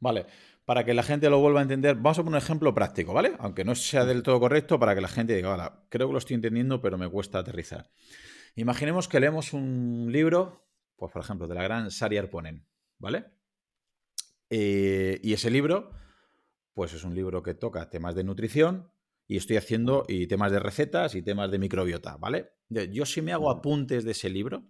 Vale, 0.00 0.26
para 0.64 0.84
que 0.84 0.94
la 0.94 1.02
gente 1.02 1.28
lo 1.28 1.40
vuelva 1.40 1.60
a 1.60 1.62
entender, 1.62 1.96
vamos 1.96 2.18
a 2.18 2.22
poner 2.22 2.38
un 2.38 2.42
ejemplo 2.42 2.74
práctico, 2.74 3.12
¿vale? 3.12 3.34
Aunque 3.38 3.64
no 3.64 3.74
sea 3.74 4.04
del 4.04 4.22
todo 4.22 4.40
correcto, 4.40 4.78
para 4.78 4.94
que 4.94 5.00
la 5.00 5.08
gente 5.08 5.34
diga, 5.34 5.56
vale, 5.56 5.70
creo 5.90 6.08
que 6.08 6.12
lo 6.12 6.18
estoy 6.18 6.34
entendiendo, 6.34 6.80
pero 6.80 6.96
me 6.96 7.08
cuesta 7.08 7.38
aterrizar. 7.38 7.90
Imaginemos 8.56 9.08
que 9.08 9.20
leemos 9.20 9.52
un 9.52 10.08
libro, 10.10 10.66
pues 10.96 11.12
por 11.12 11.22
ejemplo, 11.22 11.46
de 11.46 11.54
la 11.54 11.62
gran 11.62 11.90
Sari 11.90 12.16
Arponen, 12.16 12.66
¿vale? 12.98 13.26
Eh, 14.48 15.20
y 15.22 15.32
ese 15.32 15.50
libro, 15.50 15.90
pues 16.72 16.92
es 16.94 17.04
un 17.04 17.14
libro 17.14 17.42
que 17.42 17.54
toca 17.54 17.90
temas 17.90 18.14
de 18.14 18.24
nutrición, 18.24 18.90
y 19.26 19.36
estoy 19.36 19.56
haciendo 19.56 20.04
y 20.08 20.26
temas 20.26 20.52
de 20.52 20.60
recetas 20.60 21.14
y 21.14 21.22
temas 21.22 21.50
de 21.50 21.58
microbiota, 21.58 22.16
¿vale? 22.16 22.52
Yo 22.68 23.06
sí 23.06 23.22
me 23.22 23.32
hago 23.32 23.50
apuntes 23.50 24.04
de 24.04 24.12
ese 24.12 24.28
libro 24.28 24.64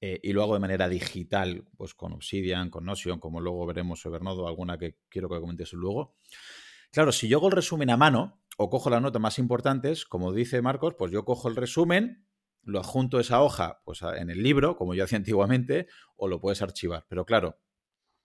eh, 0.00 0.20
y 0.22 0.32
lo 0.32 0.42
hago 0.42 0.54
de 0.54 0.60
manera 0.60 0.88
digital, 0.88 1.64
pues 1.76 1.94
con 1.94 2.12
Obsidian, 2.12 2.70
con 2.70 2.84
Notion, 2.84 3.18
como 3.18 3.40
luego 3.40 3.66
veremos 3.66 4.04
Evernote, 4.04 4.46
alguna 4.46 4.78
que 4.78 4.98
quiero 5.08 5.28
que 5.28 5.40
comentes 5.40 5.72
luego. 5.72 6.16
Claro, 6.92 7.12
si 7.12 7.28
yo 7.28 7.38
hago 7.38 7.48
el 7.48 7.52
resumen 7.52 7.90
a 7.90 7.96
mano 7.96 8.42
o 8.58 8.70
cojo 8.70 8.90
las 8.90 9.02
notas 9.02 9.20
más 9.20 9.38
importantes, 9.38 10.04
como 10.04 10.32
dice 10.32 10.62
Marcos, 10.62 10.94
pues 10.96 11.12
yo 11.12 11.24
cojo 11.24 11.48
el 11.48 11.56
resumen, 11.56 12.26
lo 12.62 12.80
adjunto 12.80 13.18
a 13.18 13.20
esa 13.20 13.42
hoja 13.42 13.80
pues 13.84 14.02
en 14.02 14.30
el 14.30 14.42
libro, 14.42 14.76
como 14.76 14.94
yo 14.94 15.04
hacía 15.04 15.18
antiguamente, 15.18 15.88
o 16.16 16.28
lo 16.28 16.40
puedes 16.40 16.62
archivar. 16.62 17.06
Pero 17.08 17.24
claro, 17.24 17.58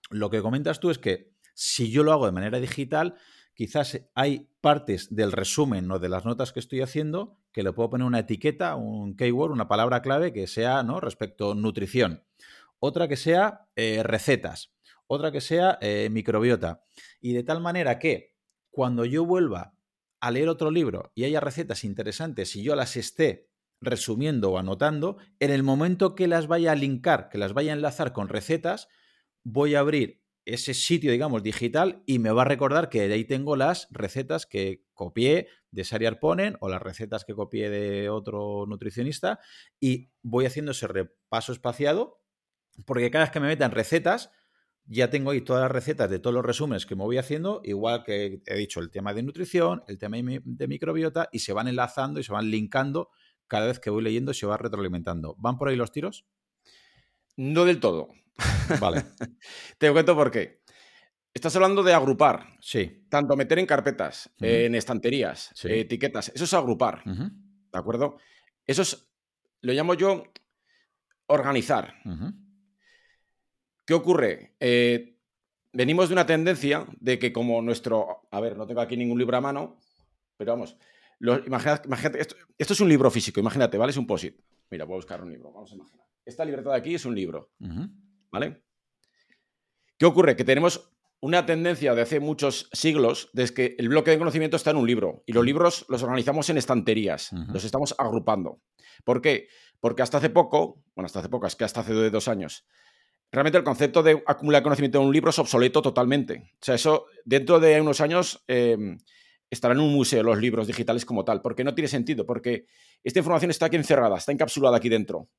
lo 0.09 0.29
que 0.29 0.41
comentas 0.41 0.79
tú 0.79 0.89
es 0.89 0.99
que 0.99 1.31
si 1.53 1.91
yo 1.91 2.03
lo 2.03 2.11
hago 2.11 2.25
de 2.25 2.31
manera 2.31 2.59
digital, 2.59 3.15
quizás 3.53 4.01
hay 4.15 4.49
partes 4.61 5.13
del 5.13 5.31
resumen 5.31 5.89
o 5.91 5.99
de 5.99 6.09
las 6.09 6.25
notas 6.25 6.51
que 6.53 6.59
estoy 6.59 6.81
haciendo 6.81 7.37
que 7.51 7.63
le 7.63 7.73
puedo 7.73 7.89
poner 7.89 8.07
una 8.07 8.19
etiqueta, 8.19 8.75
un 8.75 9.15
keyword, 9.15 9.51
una 9.51 9.67
palabra 9.67 10.01
clave 10.01 10.31
que 10.31 10.47
sea 10.47 10.83
¿no? 10.83 10.99
respecto 10.99 11.51
a 11.51 11.55
nutrición. 11.55 12.23
Otra 12.79 13.07
que 13.07 13.17
sea 13.17 13.67
eh, 13.75 14.03
recetas. 14.03 14.73
Otra 15.07 15.31
que 15.31 15.41
sea 15.41 15.77
eh, 15.81 16.09
microbiota. 16.11 16.83
Y 17.19 17.33
de 17.33 17.43
tal 17.43 17.61
manera 17.61 17.99
que 17.99 18.37
cuando 18.69 19.05
yo 19.05 19.25
vuelva 19.25 19.75
a 20.21 20.31
leer 20.31 20.47
otro 20.49 20.71
libro 20.71 21.11
y 21.13 21.25
haya 21.25 21.39
recetas 21.39 21.83
interesantes 21.83 22.55
y 22.55 22.63
yo 22.63 22.75
las 22.75 22.95
esté 22.95 23.49
resumiendo 23.81 24.51
o 24.51 24.57
anotando, 24.57 25.17
en 25.39 25.51
el 25.51 25.63
momento 25.63 26.15
que 26.15 26.27
las 26.27 26.47
vaya 26.47 26.71
a 26.71 26.75
linkar, 26.75 27.29
que 27.29 27.37
las 27.37 27.53
vaya 27.53 27.73
a 27.73 27.75
enlazar 27.75 28.13
con 28.13 28.29
recetas, 28.29 28.87
voy 29.43 29.75
a 29.75 29.79
abrir 29.79 30.20
ese 30.45 30.73
sitio, 30.73 31.11
digamos, 31.11 31.43
digital 31.43 32.03
y 32.05 32.19
me 32.19 32.31
va 32.31 32.41
a 32.41 32.45
recordar 32.45 32.89
que 32.89 33.07
de 33.07 33.13
ahí 33.13 33.25
tengo 33.25 33.55
las 33.55 33.87
recetas 33.91 34.45
que 34.45 34.83
copié 34.93 35.47
de 35.71 35.83
Sari 35.83 36.05
Arponen 36.05 36.57
o 36.59 36.69
las 36.69 36.81
recetas 36.81 37.25
que 37.25 37.33
copié 37.33 37.69
de 37.69 38.09
otro 38.09 38.65
nutricionista 38.67 39.39
y 39.79 40.09
voy 40.21 40.45
haciendo 40.45 40.71
ese 40.71 40.87
repaso 40.87 41.51
espaciado 41.51 42.21
porque 42.85 43.11
cada 43.11 43.25
vez 43.25 43.31
que 43.31 43.39
me 43.39 43.47
metan 43.47 43.71
recetas 43.71 44.31
ya 44.85 45.09
tengo 45.09 45.31
ahí 45.31 45.41
todas 45.41 45.61
las 45.61 45.71
recetas 45.71 46.09
de 46.09 46.19
todos 46.19 46.33
los 46.33 46.43
resúmenes 46.43 46.85
que 46.85 46.95
me 46.95 47.03
voy 47.03 47.17
haciendo, 47.17 47.61
igual 47.63 48.03
que 48.03 48.41
he 48.45 48.55
dicho 48.57 48.79
el 48.79 48.89
tema 48.89 49.13
de 49.13 49.23
nutrición, 49.23 49.83
el 49.87 49.97
tema 49.97 50.17
de 50.17 50.67
microbiota 50.67 51.29
y 51.31 51.39
se 51.39 51.53
van 51.53 51.67
enlazando 51.67 52.19
y 52.19 52.23
se 52.23 52.33
van 52.33 52.49
linkando 52.49 53.09
cada 53.47 53.67
vez 53.67 53.79
que 53.79 53.89
voy 53.89 54.03
leyendo 54.03 54.33
se 54.33 54.45
va 54.45 54.57
retroalimentando. 54.57 55.35
¿Van 55.37 55.57
por 55.57 55.67
ahí 55.69 55.75
los 55.75 55.91
tiros? 55.91 56.25
No 57.35 57.65
del 57.65 57.79
todo. 57.79 58.09
Vale. 58.79 59.03
Te 59.77 59.91
cuento 59.91 60.15
por 60.15 60.31
qué. 60.31 60.61
Estás 61.33 61.55
hablando 61.55 61.81
de 61.81 61.93
agrupar. 61.93 62.45
Sí. 62.59 63.05
Tanto 63.09 63.35
meter 63.35 63.59
en 63.59 63.65
carpetas, 63.65 64.29
en 64.39 64.75
estanterías, 64.75 65.51
etiquetas. 65.63 66.29
Eso 66.35 66.43
es 66.43 66.53
agrupar. 66.53 67.03
¿De 67.05 67.79
acuerdo? 67.79 68.17
Eso 68.67 68.81
es, 68.81 69.07
lo 69.61 69.73
llamo 69.73 69.93
yo 69.93 70.23
organizar. 71.27 71.95
¿Qué 73.85 73.93
ocurre? 73.93 74.55
Eh, 74.59 75.17
venimos 75.73 76.09
de 76.09 76.13
una 76.13 76.25
tendencia 76.25 76.85
de 76.99 77.17
que 77.17 77.31
como 77.31 77.61
nuestro... 77.61 78.27
A 78.31 78.39
ver, 78.39 78.57
no 78.57 78.67
tengo 78.67 78.81
aquí 78.81 78.97
ningún 78.97 79.17
libro 79.17 79.37
a 79.37 79.41
mano, 79.41 79.79
pero 80.37 80.53
vamos. 80.53 80.77
imagínate, 81.19 82.19
esto, 82.19 82.35
esto, 82.57 82.73
es 82.73 82.81
un 82.81 82.89
libro 82.89 83.09
físico, 83.09 83.39
imagínate, 83.39 83.77
¿vale? 83.77 83.91
Es 83.91 83.97
un 83.97 84.07
POSIT. 84.07 84.37
Mira, 84.69 84.85
voy 84.85 84.95
a 84.95 84.97
buscar 84.97 85.21
un 85.21 85.31
libro, 85.31 85.51
vamos 85.51 85.71
a 85.71 85.75
imaginar. 85.75 86.05
Esta 86.25 86.45
libertad 86.45 86.71
de 86.71 86.77
aquí 86.77 86.95
es 86.95 87.05
un 87.05 87.15
libro. 87.15 87.51
¿Vale? 88.31 88.63
¿Qué 89.97 90.05
ocurre? 90.05 90.35
Que 90.35 90.43
tenemos 90.43 90.91
una 91.19 91.45
tendencia 91.45 91.93
de 91.93 92.01
hace 92.01 92.19
muchos 92.19 92.69
siglos 92.73 93.29
desde 93.33 93.53
que 93.53 93.75
el 93.77 93.89
bloque 93.89 94.11
de 94.11 94.17
conocimiento 94.17 94.57
está 94.57 94.71
en 94.71 94.77
un 94.77 94.87
libro 94.87 95.23
y 95.27 95.33
los 95.33 95.45
libros 95.45 95.85
los 95.87 96.01
organizamos 96.01 96.49
en 96.49 96.57
estanterías, 96.57 97.31
los 97.53 97.63
estamos 97.63 97.93
agrupando. 97.97 98.61
¿Por 99.03 99.21
qué? 99.21 99.47
Porque 99.79 100.01
hasta 100.01 100.17
hace 100.17 100.31
poco, 100.31 100.83
bueno, 100.95 101.05
hasta 101.05 101.19
hace 101.19 101.29
poco, 101.29 101.45
es 101.45 101.55
que 101.55 101.63
hasta 101.63 101.81
hace 101.81 102.09
dos 102.09 102.27
años, 102.27 102.65
realmente 103.31 103.59
el 103.59 103.63
concepto 103.63 104.01
de 104.01 104.23
acumular 104.25 104.63
conocimiento 104.63 104.99
en 104.99 105.05
un 105.05 105.13
libro 105.13 105.29
es 105.29 105.37
obsoleto 105.37 105.81
totalmente. 105.81 106.51
O 106.55 106.65
sea, 106.65 106.75
eso 106.75 107.05
dentro 107.23 107.59
de 107.59 107.79
unos 107.79 108.01
años 108.01 108.43
em, 108.47 108.97
estará 109.49 109.75
en 109.75 109.79
un 109.79 109.93
museo 109.93 110.23
los 110.23 110.39
libros 110.39 110.65
digitales 110.65 111.05
como 111.05 111.23
tal, 111.23 111.41
porque 111.41 111.63
no 111.63 111.75
tiene 111.75 111.87
sentido, 111.87 112.25
porque 112.25 112.65
esta 113.03 113.19
información 113.19 113.51
está 113.51 113.67
aquí 113.67 113.75
encerrada, 113.75 114.17
está 114.17 114.31
encapsulada 114.31 114.77
aquí 114.77 114.89
dentro. 114.89 115.29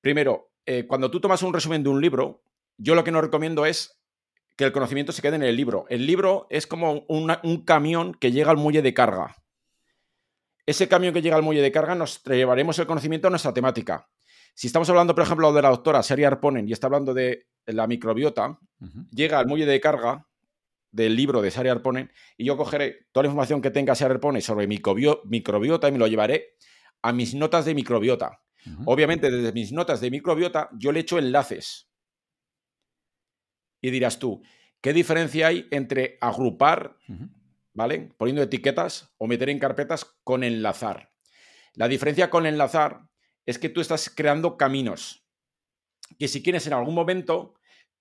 Primero, 0.00 0.50
eh, 0.66 0.86
cuando 0.86 1.10
tú 1.10 1.20
tomas 1.20 1.42
un 1.42 1.52
resumen 1.52 1.82
de 1.82 1.90
un 1.90 2.00
libro, 2.00 2.42
yo 2.76 2.94
lo 2.94 3.04
que 3.04 3.10
no 3.10 3.20
recomiendo 3.20 3.66
es 3.66 4.00
que 4.56 4.64
el 4.64 4.72
conocimiento 4.72 5.12
se 5.12 5.22
quede 5.22 5.36
en 5.36 5.42
el 5.42 5.56
libro. 5.56 5.86
El 5.88 6.06
libro 6.06 6.46
es 6.50 6.66
como 6.66 7.04
un 7.08 7.64
camión 7.64 8.14
que 8.14 8.32
llega 8.32 8.50
al 8.50 8.56
muelle 8.56 8.82
de 8.82 8.94
carga. 8.94 9.36
Ese 10.66 10.88
camión 10.88 11.12
que 11.14 11.22
llega 11.22 11.36
al 11.36 11.42
muelle 11.42 11.62
de 11.62 11.72
carga 11.72 11.94
nos 11.94 12.22
llevaremos 12.24 12.78
el 12.78 12.86
conocimiento 12.86 13.26
a 13.26 13.30
nuestra 13.30 13.52
temática. 13.52 14.08
Si 14.54 14.66
estamos 14.66 14.88
hablando, 14.90 15.14
por 15.14 15.24
ejemplo, 15.24 15.52
de 15.52 15.62
la 15.62 15.70
doctora 15.70 16.02
Sari 16.02 16.24
Arponen 16.24 16.68
y 16.68 16.72
está 16.72 16.86
hablando 16.86 17.14
de 17.14 17.46
la 17.66 17.86
microbiota, 17.86 18.58
llega 19.10 19.38
al 19.38 19.46
muelle 19.46 19.66
de 19.66 19.80
carga 19.80 20.26
del 20.90 21.16
libro 21.16 21.40
de 21.40 21.50
Sari 21.50 21.68
Arponen 21.68 22.12
y 22.36 22.44
yo 22.44 22.56
cogeré 22.56 23.06
toda 23.12 23.22
la 23.24 23.28
información 23.28 23.62
que 23.62 23.70
tenga 23.70 23.94
Sari 23.94 24.14
Arponen 24.14 24.42
sobre 24.42 24.66
microbiota 24.66 25.88
y 25.88 25.92
me 25.92 25.98
lo 25.98 26.06
llevaré 26.06 26.56
a 27.02 27.12
mis 27.12 27.34
notas 27.34 27.64
de 27.64 27.74
microbiota. 27.74 28.42
Obviamente, 28.84 29.30
desde 29.30 29.52
mis 29.52 29.72
notas 29.72 30.00
de 30.00 30.10
microbiota, 30.10 30.68
yo 30.78 30.92
le 30.92 31.00
echo 31.00 31.18
enlaces. 31.18 31.90
Y 33.80 33.90
dirás 33.90 34.18
tú, 34.18 34.42
¿qué 34.80 34.92
diferencia 34.92 35.46
hay 35.46 35.66
entre 35.70 36.18
agrupar, 36.20 36.96
¿vale? 37.72 38.12
Poniendo 38.18 38.42
etiquetas 38.42 39.14
o 39.18 39.26
meter 39.26 39.48
en 39.48 39.58
carpetas 39.58 40.04
con 40.24 40.44
enlazar. 40.44 41.12
La 41.74 41.88
diferencia 41.88 42.28
con 42.28 42.46
enlazar 42.46 43.08
es 43.46 43.58
que 43.58 43.68
tú 43.68 43.80
estás 43.80 44.10
creando 44.10 44.56
caminos. 44.56 45.26
Que 46.18 46.28
si 46.28 46.42
quieres 46.42 46.66
en 46.66 46.74
algún 46.74 46.94
momento, 46.94 47.54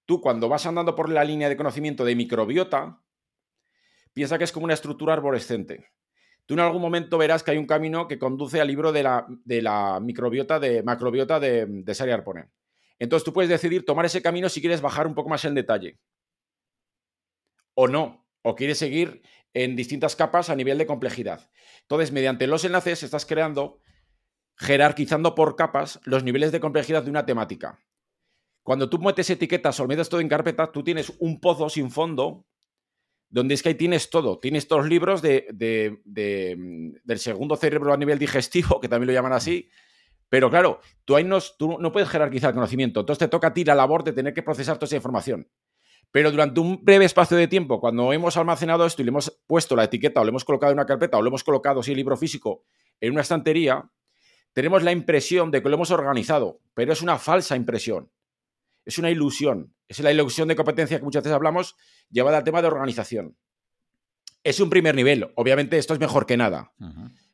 tú 0.05 0.19
cuando 0.19 0.49
vas 0.49 0.65
andando 0.65 0.95
por 0.95 1.09
la 1.09 1.23
línea 1.23 1.47
de 1.47 1.55
conocimiento 1.55 2.03
de 2.03 2.15
microbiota, 2.15 3.01
piensa 4.13 4.37
que 4.37 4.43
es 4.43 4.51
como 4.51 4.65
una 4.65 4.73
estructura 4.73 5.13
arborescente 5.13 5.91
tú 6.49 6.55
en 6.55 6.61
algún 6.61 6.81
momento 6.81 7.19
verás 7.19 7.43
que 7.43 7.51
hay 7.51 7.59
un 7.59 7.67
camino 7.67 8.07
que 8.07 8.17
conduce 8.17 8.59
al 8.59 8.67
libro 8.67 8.91
de 8.91 9.03
la, 9.03 9.27
de 9.45 9.61
la 9.61 9.99
microbiota, 9.99 10.59
de 10.59 10.81
macrobiota 10.81 11.39
de, 11.39 11.67
de 11.67 11.93
Sari 11.93 12.09
Arponen. 12.09 12.49
Entonces 12.97 13.23
tú 13.23 13.31
puedes 13.31 13.51
decidir 13.51 13.85
tomar 13.85 14.07
ese 14.07 14.23
camino 14.23 14.49
si 14.49 14.59
quieres 14.59 14.81
bajar 14.81 15.05
un 15.05 15.13
poco 15.13 15.29
más 15.29 15.45
en 15.45 15.53
detalle. 15.53 15.99
O 17.75 17.87
no, 17.87 18.25
o 18.41 18.55
quieres 18.55 18.79
seguir 18.79 19.21
en 19.53 19.75
distintas 19.75 20.15
capas 20.15 20.49
a 20.49 20.55
nivel 20.55 20.79
de 20.79 20.87
complejidad. 20.87 21.51
Entonces, 21.81 22.11
mediante 22.11 22.47
los 22.47 22.65
enlaces 22.65 23.03
estás 23.03 23.27
creando, 23.27 23.79
jerarquizando 24.57 25.35
por 25.35 25.55
capas 25.55 25.99
los 26.03 26.23
niveles 26.23 26.51
de 26.51 26.59
complejidad 26.59 27.03
de 27.03 27.11
una 27.11 27.27
temática. 27.27 27.79
Cuando 28.63 28.89
tú 28.89 28.97
metes 28.97 29.29
etiquetas 29.29 29.79
o 29.79 29.85
metes 29.85 30.09
todo 30.09 30.19
en 30.19 30.29
carpeta, 30.29 30.71
tú 30.71 30.83
tienes 30.83 31.13
un 31.19 31.39
pozo 31.39 31.69
sin 31.69 31.91
fondo 31.91 32.47
donde 33.29 33.53
es 33.53 33.63
que 33.63 33.69
ahí 33.69 33.75
tienes 33.75 34.09
todo. 34.09 34.39
Tienes 34.39 34.67
todos 34.67 34.83
los 34.83 34.89
libros 34.89 35.21
de, 35.21 35.47
mm, 36.57 36.95
del 37.03 37.19
segundo 37.19 37.55
cerebro 37.55 37.93
a 37.93 37.97
nivel 37.97 38.19
digestivo, 38.19 38.79
que 38.81 38.89
también 38.89 39.07
lo 39.07 39.13
llaman 39.13 39.33
así. 39.33 39.69
Pero 40.29 40.49
claro, 40.49 40.79
tú 41.05 41.15
ahí 41.15 41.23
no, 41.23 41.39
tú 41.57 41.77
no 41.79 41.91
puedes 41.91 42.09
jerarquizar 42.09 42.49
el 42.49 42.55
conocimiento. 42.55 42.99
Entonces 42.99 43.19
te 43.19 43.27
toca 43.27 43.47
a 43.47 43.53
ti 43.53 43.63
la 43.63 43.75
labor 43.75 44.03
de 44.03 44.13
tener 44.13 44.33
que 44.33 44.43
procesar 44.43 44.77
toda 44.77 44.87
esa 44.87 44.95
información. 44.95 45.47
Pero 46.11 46.31
durante 46.31 46.59
un 46.59 46.83
breve 46.83 47.05
espacio 47.05 47.37
de 47.37 47.47
tiempo, 47.47 47.79
cuando 47.79 48.11
hemos 48.13 48.35
almacenado 48.37 48.85
esto 48.85 49.01
y 49.01 49.05
le 49.05 49.09
hemos 49.09 49.41
puesto 49.45 49.75
la 49.75 49.83
etiqueta 49.83 50.21
o 50.21 50.23
le 50.23 50.29
hemos 50.29 50.43
colocado 50.43 50.71
en 50.71 50.77
una 50.77 50.85
carpeta 50.85 51.17
o 51.17 51.21
le 51.21 51.27
hemos 51.27 51.43
colocado, 51.43 51.83
si 51.83 51.91
el 51.91 51.97
libro 51.97 52.17
físico, 52.17 52.63
en 52.99 53.11
una 53.11 53.21
estantería, 53.21 53.91
tenemos 54.53 54.81
la 54.81 54.91
impresión 54.91 55.51
de 55.51 55.61
que 55.61 55.69
lo 55.69 55.75
hemos 55.75 55.91
organizado, 55.91 56.61
pero 56.73 56.93
es 56.93 57.03
una 57.03 57.19
falsa 57.19 57.55
impresión 57.55 58.09
es 58.85 58.97
una 58.97 59.09
ilusión. 59.09 59.73
Es 59.87 59.99
la 59.99 60.11
ilusión 60.11 60.47
de 60.47 60.55
competencia 60.55 60.97
que 60.97 61.03
muchas 61.03 61.23
veces 61.23 61.35
hablamos, 61.35 61.75
llevada 62.09 62.37
al 62.37 62.43
tema 62.43 62.61
de 62.61 62.67
organización. 62.67 63.37
Es 64.43 64.59
un 64.59 64.69
primer 64.69 64.95
nivel. 64.95 65.31
Obviamente 65.35 65.77
esto 65.77 65.93
es 65.93 65.99
mejor 65.99 66.25
que 66.25 66.37
nada, 66.37 66.73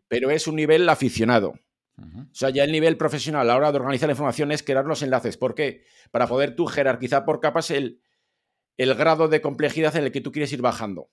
pero 0.08 0.32
es 0.32 0.48
un 0.48 0.56
nivel 0.56 0.88
aficionado. 0.90 1.54
O 1.98 2.34
sea, 2.34 2.50
ya 2.50 2.64
el 2.64 2.72
nivel 2.72 2.98
profesional 2.98 3.42
a 3.42 3.46
la 3.46 3.56
hora 3.56 3.72
de 3.72 3.78
organizar 3.78 4.08
la 4.08 4.14
información 4.14 4.52
es 4.52 4.64
crear 4.64 4.86
los 4.86 5.02
enlaces. 5.02 5.38
¿Por 5.38 5.56
qué? 5.56 5.86
Para 6.12 6.28
poder 6.28 6.56
tú 6.56 6.66
jerarquizar 6.66 7.24
por 7.24 7.40
capas 7.40 7.72
el, 7.72 8.02
el 8.78 8.94
grado 8.96 9.28
de 9.28 9.42
complejidad 9.42 9.96
en 9.96 10.04
el 10.04 10.12
que 10.12 10.22
tú 10.22 10.32
quieres 10.32 10.52
ir 10.52 10.62
bajando. 10.62 11.10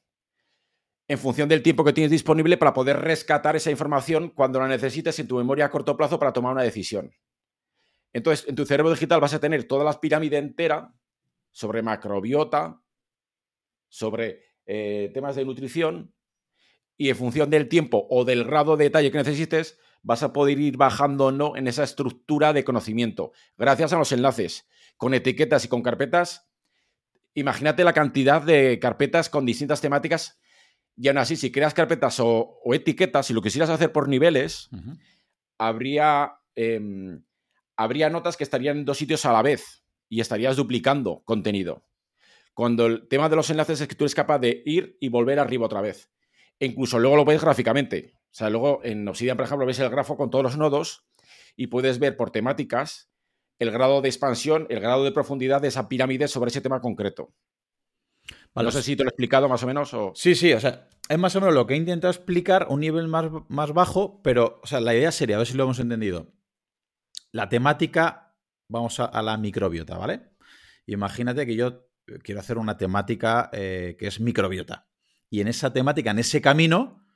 En 1.09 1.19
función 1.19 1.49
del 1.49 1.63
tiempo 1.63 1.85
que 1.85 1.93
tienes 1.93 2.11
disponible 2.11 2.57
para 2.57 2.73
poder 2.73 2.99
rescatar 3.01 3.55
esa 3.55 3.71
información 3.71 4.31
cuando 4.31 4.59
la 4.59 4.69
necesites 4.69 5.19
en 5.19 5.29
tu 5.29 5.37
memoria 5.37 5.67
a 5.67 5.71
corto 5.71 5.97
plazo 5.97 6.19
para 6.19 6.33
tomar 6.33 6.53
una 6.53 6.63
decisión. 6.63 7.13
Entonces, 8.13 8.47
en 8.49 8.55
tu 8.55 8.67
cerebro 8.67 8.91
digital 8.91 9.21
vas 9.21 9.35
a 9.35 9.41
tener 9.41 9.65
todas 9.65 9.85
las 9.85 9.99
pirámides 9.99 10.39
entera 10.39 10.95
sobre 11.51 11.83
macrobiota, 11.83 12.83
sobre 13.89 14.43
eh, 14.67 15.11
temas 15.13 15.37
de 15.37 15.45
nutrición, 15.45 16.15
y 16.97 17.09
en 17.09 17.17
función 17.17 17.51
del 17.51 17.69
tiempo 17.69 18.07
o 18.11 18.25
del 18.25 18.45
grado 18.45 18.77
de 18.77 18.85
detalle 18.85 19.11
que 19.11 19.19
necesites, 19.19 19.79
vas 20.03 20.23
a 20.23 20.33
poder 20.33 20.59
ir 20.59 20.77
bajando 20.77 21.27
o 21.27 21.33
no 21.33 21.57
en 21.57 21.67
esa 21.67 21.85
estructura 21.85 22.53
de 22.53 22.65
conocimiento. 22.65 23.33
Gracias 23.57 23.93
a 23.93 23.99
los 23.99 24.13
enlaces, 24.13 24.69
con 24.97 25.15
etiquetas 25.15 25.65
y 25.65 25.69
con 25.69 25.83
carpetas. 25.83 26.49
Imagínate 27.35 27.85
la 27.85 27.93
cantidad 27.93 28.43
de 28.43 28.79
carpetas 28.79 29.31
con 29.31 29.47
distintas 29.47 29.81
temáticas. 29.81 30.39
Y 30.97 31.09
aún 31.09 31.19
así, 31.19 31.37
si 31.37 31.51
creas 31.51 31.73
carpetas 31.73 32.21
o, 32.21 32.61
etiquetas, 32.73 33.27
si 33.27 33.33
lo 33.33 33.41
quisieras 33.41 33.71
hacer 33.71 33.91
por 33.91 34.09
niveles, 34.09 34.69
habría 35.59 36.35
em, 36.55 37.25
habría 37.83 38.11
notas 38.11 38.37
que 38.37 38.45
estarían 38.45 38.79
en 38.79 38.85
dos 38.85 38.99
sitios 38.99 39.25
a 39.27 39.33
la 39.33 39.43
vez 39.43 39.85
y 40.09 40.21
estarías 40.21 40.57
duplicando 40.57 41.23
contenido. 41.25 41.85
Cuando 42.55 42.87
el 42.87 43.09
tema 43.09 43.29
de 43.29 43.37
los 43.37 43.49
enlaces 43.51 43.81
es 43.81 43.89
que 43.89 43.95
tú 43.95 44.05
eres 44.05 44.15
capaz 44.15 44.39
de 44.39 44.63
ir 44.67 44.97
y 45.01 45.09
volver 45.09 45.39
arriba 45.39 45.67
otra 45.67 45.81
vez. 45.81 46.11
E 46.61 46.67
incluso 46.67 46.99
luego 46.99 47.17
lo 47.17 47.25
ves 47.25 47.41
gráficamente. 47.41 48.15
O 48.31 48.35
sea, 48.35 48.51
luego 48.51 48.81
en 48.85 49.09
Obsidian, 49.09 49.37
por 49.37 49.47
ejemplo, 49.47 49.67
ves 49.67 49.79
el 49.79 49.91
grafo 49.91 50.17
con 50.17 50.31
todos 50.31 50.45
los 50.45 50.59
nodos 50.59 51.07
y 51.57 51.69
puedes 51.69 51.99
ver 51.99 52.17
por 52.17 52.31
temáticas 52.31 53.11
el 53.59 53.71
grado 53.71 54.03
de 54.03 54.09
expansión, 54.09 54.67
el 54.71 54.81
grado 54.81 55.05
de 55.05 55.13
profundidad 55.13 55.63
de 55.63 55.69
esa 55.69 55.89
pirámide 55.89 56.29
sobre 56.29 56.51
ese 56.51 56.61
tema 56.61 56.81
concreto. 56.81 57.33
no 58.55 58.71
sé 58.71 58.83
si 58.83 58.97
te 58.97 59.05
lo 59.05 59.09
he 59.09 59.13
explicado 59.13 59.49
más 59.49 59.63
o 59.63 59.67
menos. 59.67 59.95
O... 59.95 60.13
Sí, 60.15 60.35
sí, 60.35 60.53
o 60.53 60.61
sea, 60.61 60.89
es 61.09 61.19
más 61.19 61.35
o 61.37 61.41
menos 61.41 61.55
lo 61.55 61.67
que 61.67 61.75
he 61.75 61.77
intentado 61.77 62.11
explicar, 62.11 62.67
un 62.69 62.81
nivel 62.81 63.09
más, 63.09 63.31
más 63.49 63.73
bajo, 63.73 64.21
pero, 64.23 64.61
o 64.63 64.67
sea, 64.67 64.81
la 64.81 64.95
idea 64.95 65.13
sería, 65.13 65.37
a 65.37 65.39
ver 65.39 65.47
si 65.47 65.55
lo 65.55 65.65
hemos 65.65 65.79
entendido 65.79 66.33
la 67.33 67.49
temática, 67.49 68.37
vamos 68.69 69.01
a, 69.01 69.23
la 69.23 69.37
microbiota, 69.37 69.97
¿vale? 69.97 70.33
Imagínate 70.87 71.47
que 71.47 71.57
yo 71.57 71.89
quiero 72.23 72.41
hacer 72.41 72.59
una 72.59 72.77
temática 72.77 73.51
eh, 73.53 73.97
que 73.99 74.07
es 74.07 74.21
microbiota. 74.21 74.89
Y 75.31 75.41
en 75.41 75.49
esa 75.49 75.73
temática, 75.73 76.11
en 76.11 76.19
ese 76.19 76.43
camino, 76.43 77.07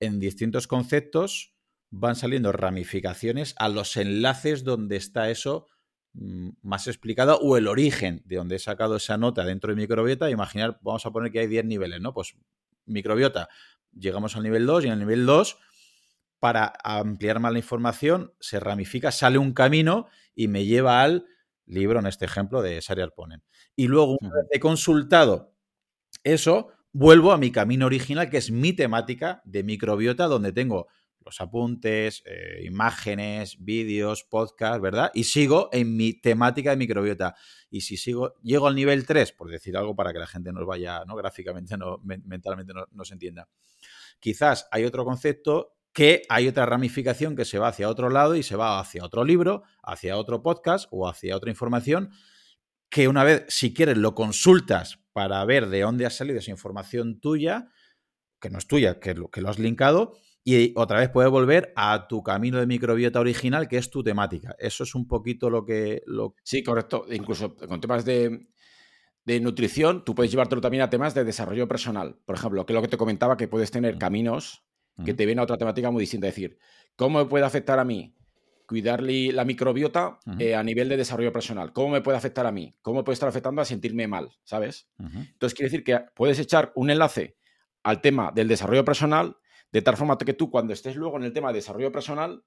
en 0.00 0.18
distintos 0.18 0.66
conceptos, 0.66 1.54
van 1.90 2.16
saliendo 2.16 2.52
ramificaciones 2.52 3.54
a 3.58 3.68
los 3.68 3.96
enlaces 3.96 4.64
donde 4.64 4.96
está 4.96 5.30
eso 5.30 5.66
mm, 6.14 6.50
más 6.62 6.86
explicado 6.86 7.38
o 7.38 7.56
el 7.56 7.68
origen 7.68 8.22
de 8.24 8.36
donde 8.36 8.56
he 8.56 8.58
sacado 8.58 8.96
esa 8.96 9.18
nota 9.18 9.44
dentro 9.44 9.70
de 9.70 9.76
microbiota. 9.76 10.30
Imaginar, 10.30 10.78
vamos 10.80 11.04
a 11.04 11.10
poner 11.10 11.30
que 11.30 11.40
hay 11.40 11.46
10 11.48 11.66
niveles, 11.66 12.00
¿no? 12.00 12.14
Pues 12.14 12.34
microbiota, 12.86 13.48
llegamos 13.92 14.36
al 14.36 14.42
nivel 14.42 14.64
2 14.64 14.84
y 14.84 14.86
en 14.86 14.92
el 14.94 14.98
nivel 15.00 15.26
2 15.26 15.58
para 16.38 16.72
ampliar 16.84 17.40
más 17.40 17.52
la 17.52 17.58
información, 17.58 18.32
se 18.40 18.60
ramifica, 18.60 19.10
sale 19.10 19.38
un 19.38 19.52
camino 19.52 20.06
y 20.34 20.48
me 20.48 20.64
lleva 20.64 21.02
al 21.02 21.26
libro, 21.66 21.98
en 21.98 22.06
este 22.06 22.24
ejemplo, 22.24 22.62
de 22.62 22.80
Sari 22.80 23.02
Arponen. 23.02 23.42
Y 23.74 23.88
luego, 23.88 24.16
una 24.20 24.34
vez 24.34 24.46
he 24.50 24.60
consultado 24.60 25.54
eso, 26.24 26.68
vuelvo 26.92 27.32
a 27.32 27.38
mi 27.38 27.50
camino 27.50 27.86
original, 27.86 28.30
que 28.30 28.38
es 28.38 28.50
mi 28.50 28.72
temática 28.72 29.42
de 29.44 29.62
microbiota, 29.64 30.26
donde 30.26 30.52
tengo 30.52 30.88
los 31.26 31.40
apuntes, 31.40 32.22
eh, 32.24 32.62
imágenes, 32.64 33.56
vídeos, 33.58 34.22
podcast, 34.22 34.80
¿verdad? 34.80 35.10
Y 35.12 35.24
sigo 35.24 35.68
en 35.72 35.96
mi 35.96 36.12
temática 36.14 36.70
de 36.70 36.76
microbiota. 36.76 37.34
Y 37.68 37.80
si 37.80 37.96
sigo, 37.96 38.34
llego 38.42 38.68
al 38.68 38.76
nivel 38.76 39.04
3, 39.04 39.32
por 39.32 39.50
decir 39.50 39.76
algo 39.76 39.96
para 39.96 40.12
que 40.12 40.20
la 40.20 40.28
gente 40.28 40.52
nos 40.52 40.64
vaya, 40.64 41.04
¿no? 41.04 41.16
Gráficamente, 41.16 41.76
no, 41.76 42.00
mentalmente 42.04 42.72
no, 42.72 42.86
no 42.92 43.04
se 43.04 43.14
entienda. 43.14 43.48
Quizás 44.20 44.68
hay 44.70 44.84
otro 44.84 45.04
concepto 45.04 45.75
que 45.96 46.24
hay 46.28 46.46
otra 46.46 46.66
ramificación 46.66 47.34
que 47.36 47.46
se 47.46 47.58
va 47.58 47.68
hacia 47.68 47.88
otro 47.88 48.10
lado 48.10 48.36
y 48.36 48.42
se 48.42 48.54
va 48.54 48.78
hacia 48.78 49.02
otro 49.02 49.24
libro, 49.24 49.62
hacia 49.82 50.18
otro 50.18 50.42
podcast 50.42 50.88
o 50.90 51.08
hacia 51.08 51.34
otra 51.34 51.48
información, 51.48 52.10
que 52.90 53.08
una 53.08 53.24
vez, 53.24 53.46
si 53.48 53.72
quieres, 53.72 53.96
lo 53.96 54.14
consultas 54.14 54.98
para 55.14 55.42
ver 55.46 55.70
de 55.70 55.80
dónde 55.80 56.04
ha 56.04 56.10
salido 56.10 56.38
esa 56.38 56.50
información 56.50 57.18
tuya, 57.18 57.70
que 58.38 58.50
no 58.50 58.58
es 58.58 58.66
tuya, 58.66 59.00
que 59.00 59.14
lo, 59.14 59.30
que 59.30 59.40
lo 59.40 59.48
has 59.48 59.58
linkado, 59.58 60.12
y 60.44 60.74
otra 60.76 61.00
vez 61.00 61.08
puedes 61.08 61.30
volver 61.30 61.72
a 61.76 62.06
tu 62.08 62.22
camino 62.22 62.58
de 62.58 62.66
microbiota 62.66 63.18
original, 63.18 63.66
que 63.66 63.78
es 63.78 63.88
tu 63.88 64.02
temática. 64.02 64.54
Eso 64.58 64.84
es 64.84 64.94
un 64.94 65.08
poquito 65.08 65.48
lo 65.48 65.64
que... 65.64 66.02
Lo... 66.04 66.34
Sí, 66.44 66.62
correcto. 66.62 67.06
Incluso 67.10 67.56
con 67.56 67.80
temas 67.80 68.04
de, 68.04 68.48
de 69.24 69.40
nutrición, 69.40 70.04
tú 70.04 70.14
puedes 70.14 70.30
llevártelo 70.30 70.60
también 70.60 70.82
a 70.82 70.90
temas 70.90 71.14
de 71.14 71.24
desarrollo 71.24 71.66
personal. 71.66 72.18
Por 72.26 72.36
ejemplo, 72.36 72.66
que 72.66 72.74
es 72.74 72.76
lo 72.76 72.82
que 72.82 72.88
te 72.88 72.98
comentaba, 72.98 73.38
que 73.38 73.48
puedes 73.48 73.70
tener 73.70 73.96
caminos 73.96 74.66
que 75.04 75.14
te 75.14 75.26
viene 75.26 75.40
a 75.40 75.44
otra 75.44 75.58
temática 75.58 75.90
muy 75.90 76.00
distinta. 76.00 76.26
Es 76.28 76.34
decir, 76.34 76.58
¿cómo 76.96 77.18
me 77.18 77.26
puede 77.26 77.44
afectar 77.44 77.78
a 77.78 77.84
mí 77.84 78.14
cuidar 78.66 79.02
la 79.02 79.44
microbiota 79.44 80.18
eh, 80.38 80.54
a 80.54 80.62
nivel 80.62 80.88
de 80.88 80.96
desarrollo 80.96 81.32
personal? 81.32 81.72
¿Cómo 81.72 81.90
me 81.90 82.00
puede 82.00 82.18
afectar 82.18 82.46
a 82.46 82.52
mí? 82.52 82.74
¿Cómo 82.82 82.98
me 82.98 83.04
puede 83.04 83.14
estar 83.14 83.28
afectando 83.28 83.62
a 83.62 83.64
sentirme 83.64 84.06
mal? 84.08 84.30
¿Sabes? 84.44 84.88
Entonces, 84.98 85.54
quiere 85.54 85.70
decir 85.70 85.84
que 85.84 86.00
puedes 86.14 86.38
echar 86.38 86.72
un 86.74 86.90
enlace 86.90 87.36
al 87.82 88.00
tema 88.00 88.32
del 88.34 88.48
desarrollo 88.48 88.84
personal, 88.84 89.36
de 89.70 89.82
tal 89.82 89.96
forma 89.96 90.18
que 90.18 90.32
tú, 90.32 90.50
cuando 90.50 90.72
estés 90.72 90.96
luego 90.96 91.16
en 91.16 91.24
el 91.24 91.32
tema 91.32 91.48
de 91.48 91.54
desarrollo 91.54 91.92
personal, 91.92 92.44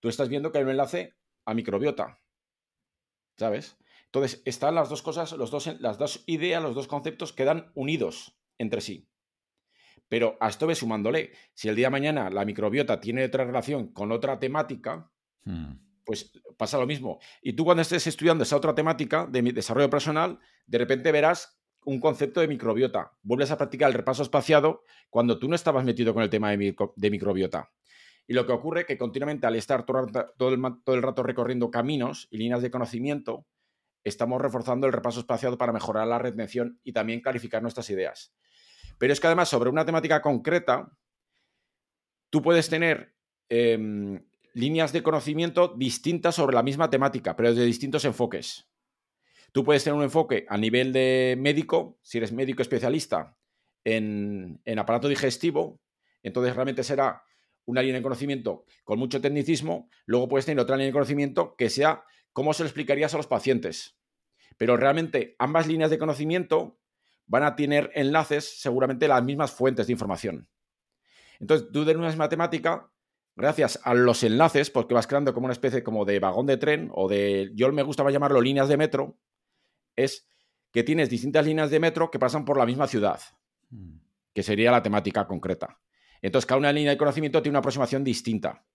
tú 0.00 0.08
estás 0.08 0.28
viendo 0.28 0.52
que 0.52 0.58
hay 0.58 0.64
un 0.64 0.70
enlace 0.70 1.14
a 1.46 1.54
microbiota. 1.54 2.18
¿Sabes? 3.36 3.76
Entonces, 4.06 4.42
están 4.44 4.74
las 4.74 4.90
dos 4.90 5.02
cosas, 5.02 5.32
los 5.32 5.50
dos, 5.50 5.80
las 5.80 5.98
dos 5.98 6.22
ideas, 6.26 6.62
los 6.62 6.74
dos 6.74 6.86
conceptos 6.86 7.32
quedan 7.32 7.72
unidos 7.74 8.36
entre 8.58 8.80
sí. 8.80 9.08
Pero 10.08 10.36
a 10.40 10.48
esto 10.48 10.66
ve 10.66 10.74
sumándole, 10.74 11.32
si 11.54 11.68
el 11.68 11.76
día 11.76 11.86
de 11.86 11.92
mañana 11.92 12.30
la 12.30 12.44
microbiota 12.44 13.00
tiene 13.00 13.24
otra 13.24 13.44
relación 13.44 13.92
con 13.92 14.12
otra 14.12 14.38
temática, 14.38 15.10
hmm. 15.44 15.72
pues 16.04 16.32
pasa 16.56 16.78
lo 16.78 16.86
mismo. 16.86 17.18
Y 17.42 17.54
tú 17.54 17.64
cuando 17.64 17.82
estés 17.82 18.06
estudiando 18.06 18.44
esa 18.44 18.56
otra 18.56 18.74
temática 18.74 19.26
de 19.26 19.42
desarrollo 19.42 19.90
personal, 19.90 20.38
de 20.66 20.78
repente 20.78 21.12
verás 21.12 21.58
un 21.84 22.00
concepto 22.00 22.40
de 22.40 22.48
microbiota. 22.48 23.12
Vuelves 23.22 23.50
a 23.50 23.58
practicar 23.58 23.88
el 23.88 23.94
repaso 23.94 24.22
espaciado 24.22 24.82
cuando 25.10 25.38
tú 25.38 25.48
no 25.48 25.54
estabas 25.54 25.84
metido 25.84 26.14
con 26.14 26.22
el 26.22 26.30
tema 26.30 26.50
de, 26.50 27.10
microbiota. 27.10 27.70
Y 28.26 28.32
lo 28.32 28.46
que 28.46 28.52
ocurre 28.52 28.80
es 28.80 28.86
que 28.86 28.98
continuamente 28.98 29.46
al 29.46 29.54
estar 29.54 29.84
todo, 29.84 30.00
el, 30.00 30.62
todo 30.82 30.96
el 30.96 31.02
rato 31.02 31.22
recorriendo 31.22 31.70
caminos 31.70 32.26
y 32.30 32.38
líneas 32.38 32.62
de 32.62 32.70
conocimiento, 32.70 33.46
estamos 34.02 34.40
reforzando 34.40 34.86
el 34.86 34.92
repaso 34.92 35.20
espaciado 35.20 35.58
para 35.58 35.72
mejorar 35.72 36.06
la 36.06 36.18
retención 36.18 36.80
y 36.84 36.92
también 36.92 37.20
clarificar 37.20 37.62
nuestras 37.62 37.90
ideas. 37.90 38.34
Pero 38.98 39.12
es 39.12 39.20
que 39.20 39.26
además 39.26 39.48
sobre 39.48 39.70
una 39.70 39.84
temática 39.84 40.22
concreta, 40.22 40.90
tú 42.30 42.42
puedes 42.42 42.68
tener 42.68 43.14
em, 43.48 44.24
líneas 44.54 44.92
de 44.92 45.02
conocimiento 45.02 45.74
distintas 45.76 46.36
sobre 46.36 46.54
la 46.54 46.62
misma 46.62 46.90
temática, 46.90 47.36
pero 47.36 47.54
de 47.54 47.64
distintos 47.64 48.04
enfoques. 48.04 48.68
Tú 49.52 49.62
puedes 49.62 49.84
tener 49.84 49.96
un 49.96 50.04
enfoque 50.04 50.46
a 50.48 50.56
nivel 50.56 50.92
de 50.92 51.36
médico, 51.38 51.98
si 52.02 52.18
eres 52.18 52.32
médico 52.32 52.62
especialista 52.62 53.36
en, 53.84 54.60
aparato 54.78 55.08
digestivo, 55.08 55.80
entonces 56.22 56.54
realmente 56.54 56.82
será 56.82 57.22
una 57.66 57.82
línea 57.82 57.98
de 57.98 58.02
conocimiento 58.02 58.64
con 58.82 58.98
mucho 58.98 59.20
tecnicismo, 59.20 59.88
luego 60.06 60.28
puedes 60.28 60.46
tener 60.46 60.60
otra 60.60 60.76
línea 60.76 60.88
de 60.88 60.92
conocimiento 60.92 61.54
que 61.56 61.70
sea 61.70 62.04
cómo 62.32 62.52
se 62.52 62.62
lo 62.62 62.68
explicarías 62.68 63.14
a 63.14 63.16
los 63.16 63.26
pacientes. 63.26 63.96
Pero 64.56 64.76
realmente 64.76 65.36
ambas 65.38 65.66
líneas 65.66 65.90
de 65.90 65.98
conocimiento 65.98 66.78
van 67.26 67.42
a 67.42 67.56
tener 67.56 67.90
enlaces 67.94 68.60
seguramente 68.60 69.08
las 69.08 69.22
mismas 69.22 69.52
fuentes 69.52 69.86
de 69.86 69.92
información. 69.92 70.48
Entonces, 71.40 71.68
tú 71.72 71.84
de 71.84 71.96
una 71.96 72.14
matemática, 72.16 72.90
gracias 73.36 73.80
a 73.84 73.94
los 73.94 74.22
enlaces, 74.22 74.70
porque 74.70 74.94
vas 74.94 75.06
creando 75.06 75.34
como 75.34 75.46
una 75.46 75.52
especie 75.52 75.82
como 75.82 76.04
de 76.04 76.20
vagón 76.20 76.46
de 76.46 76.56
tren 76.56 76.90
o 76.94 77.08
de, 77.08 77.50
yo 77.54 77.70
me 77.72 77.82
gusta 77.82 78.08
llamarlo 78.10 78.40
líneas 78.40 78.68
de 78.68 78.76
metro, 78.76 79.18
es 79.96 80.28
que 80.72 80.82
tienes 80.82 81.10
distintas 81.10 81.46
líneas 81.46 81.70
de 81.70 81.80
metro 81.80 82.10
que 82.10 82.18
pasan 82.18 82.44
por 82.44 82.58
la 82.58 82.66
misma 82.66 82.86
ciudad, 82.86 83.20
mm. 83.70 83.96
que 84.32 84.42
sería 84.42 84.70
la 84.70 84.82
temática 84.82 85.26
concreta. 85.26 85.80
Entonces, 86.20 86.46
cada 86.46 86.58
una 86.58 86.72
línea 86.72 86.92
de 86.92 86.98
conocimiento 86.98 87.42
tiene 87.42 87.52
una 87.52 87.60
aproximación 87.60 88.02
distinta, 88.02 88.66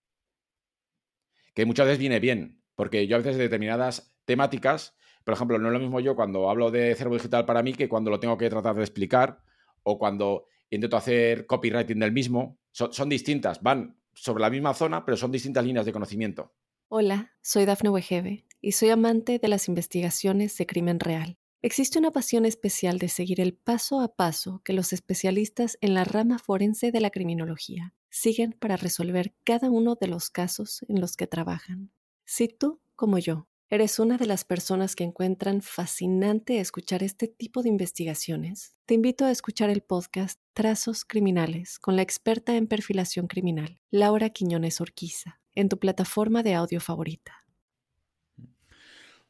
que 1.53 1.65
muchas 1.65 1.87
veces 1.87 1.99
viene 1.99 2.19
bien, 2.19 2.61
porque 2.75 3.07
yo 3.07 3.15
a 3.15 3.19
veces 3.19 3.37
de 3.37 3.43
determinadas 3.43 4.15
temáticas, 4.25 4.95
por 5.29 5.35
ejemplo, 5.35 5.59
no 5.59 5.67
es 5.67 5.73
lo 5.73 5.79
mismo 5.79 5.99
yo 5.99 6.15
cuando 6.15 6.49
hablo 6.49 6.71
de 6.71 6.95
cerebro 6.95 7.13
digital 7.13 7.45
para 7.45 7.61
mí 7.61 7.73
que 7.73 7.87
cuando 7.87 8.09
lo 8.09 8.19
tengo 8.19 8.35
que 8.35 8.49
tratar 8.49 8.75
de 8.75 8.81
explicar 8.81 9.43
o 9.83 9.99
cuando 9.99 10.47
intento 10.71 10.97
hacer 10.97 11.45
copywriting 11.45 11.99
del 11.99 12.11
mismo. 12.11 12.57
Son, 12.71 13.09
distintas, 13.09 13.61
van 13.61 13.95
sobre 14.11 14.41
la 14.41 14.49
misma 14.49 14.73
zona, 14.73 15.05
pero 15.05 15.17
son 15.17 15.31
distintas 15.31 15.63
líneas 15.63 15.85
de 15.85 15.93
conocimiento. 15.93 16.55
Hola, 16.87 17.35
soy 17.43 17.65
Dafne 17.65 17.91
Wegebe 17.91 18.47
y 18.59 18.71
soy 18.71 18.89
amante 18.89 19.37
de 19.37 19.47
las 19.49 19.67
investigaciones 19.67 20.57
de 20.57 20.65
crimen 20.65 20.99
real. 20.99 21.37
Existe 21.61 21.99
una 21.99 22.09
pasión 22.09 22.47
especial 22.47 22.97
de 22.97 23.09
seguir 23.09 23.39
el 23.39 23.53
paso 23.53 24.01
a 24.01 24.15
paso 24.15 24.63
que 24.65 24.73
los 24.73 24.93
especialistas 24.93 25.77
en 25.79 25.93
la 25.93 26.05
rama 26.05 26.39
forense 26.39 26.91
de 26.91 27.01
la 27.01 27.11
criminología 27.11 27.93
siguen 28.09 28.53
para 28.53 28.77
resolver 28.77 29.35
cada 29.43 29.69
uno 29.69 29.93
de 29.93 30.07
los 30.07 30.31
casos 30.31 30.83
en 30.87 30.99
los 30.99 31.15
que 31.15 31.27
trabajan. 31.27 31.91
Si 32.25 32.47
tú, 32.47 32.81
como 32.95 33.19
yo, 33.19 33.48
eres 33.69 33.99
una 33.99 34.17
de 34.17 34.25
las 34.25 34.45
personas 34.45 34.95
que 34.95 35.03
encuentran 35.03 35.61
fascinante 35.61 36.59
escuchar 36.59 37.03
este 37.03 37.27
tipo 37.27 37.61
de 37.61 37.69
investigaciones, 37.69 38.75
te 38.87 38.95
invito 38.95 39.25
a 39.25 39.31
escuchar 39.31 39.69
el 39.69 39.81
podcast 39.81 40.39
Trazos 40.53 41.05
Criminales 41.05 41.77
con 41.77 41.95
la 41.95 42.01
experta 42.01 42.55
en 42.55 42.65
perfilación 42.65 43.27
criminal, 43.27 43.79
Laura 43.91 44.31
Quiñones 44.31 44.81
Orquiza, 44.81 45.39
en 45.53 45.69
tu 45.69 45.77
plataforma 45.77 46.41
de 46.41 46.55
audio 46.55 46.81
favorita. 46.81 47.45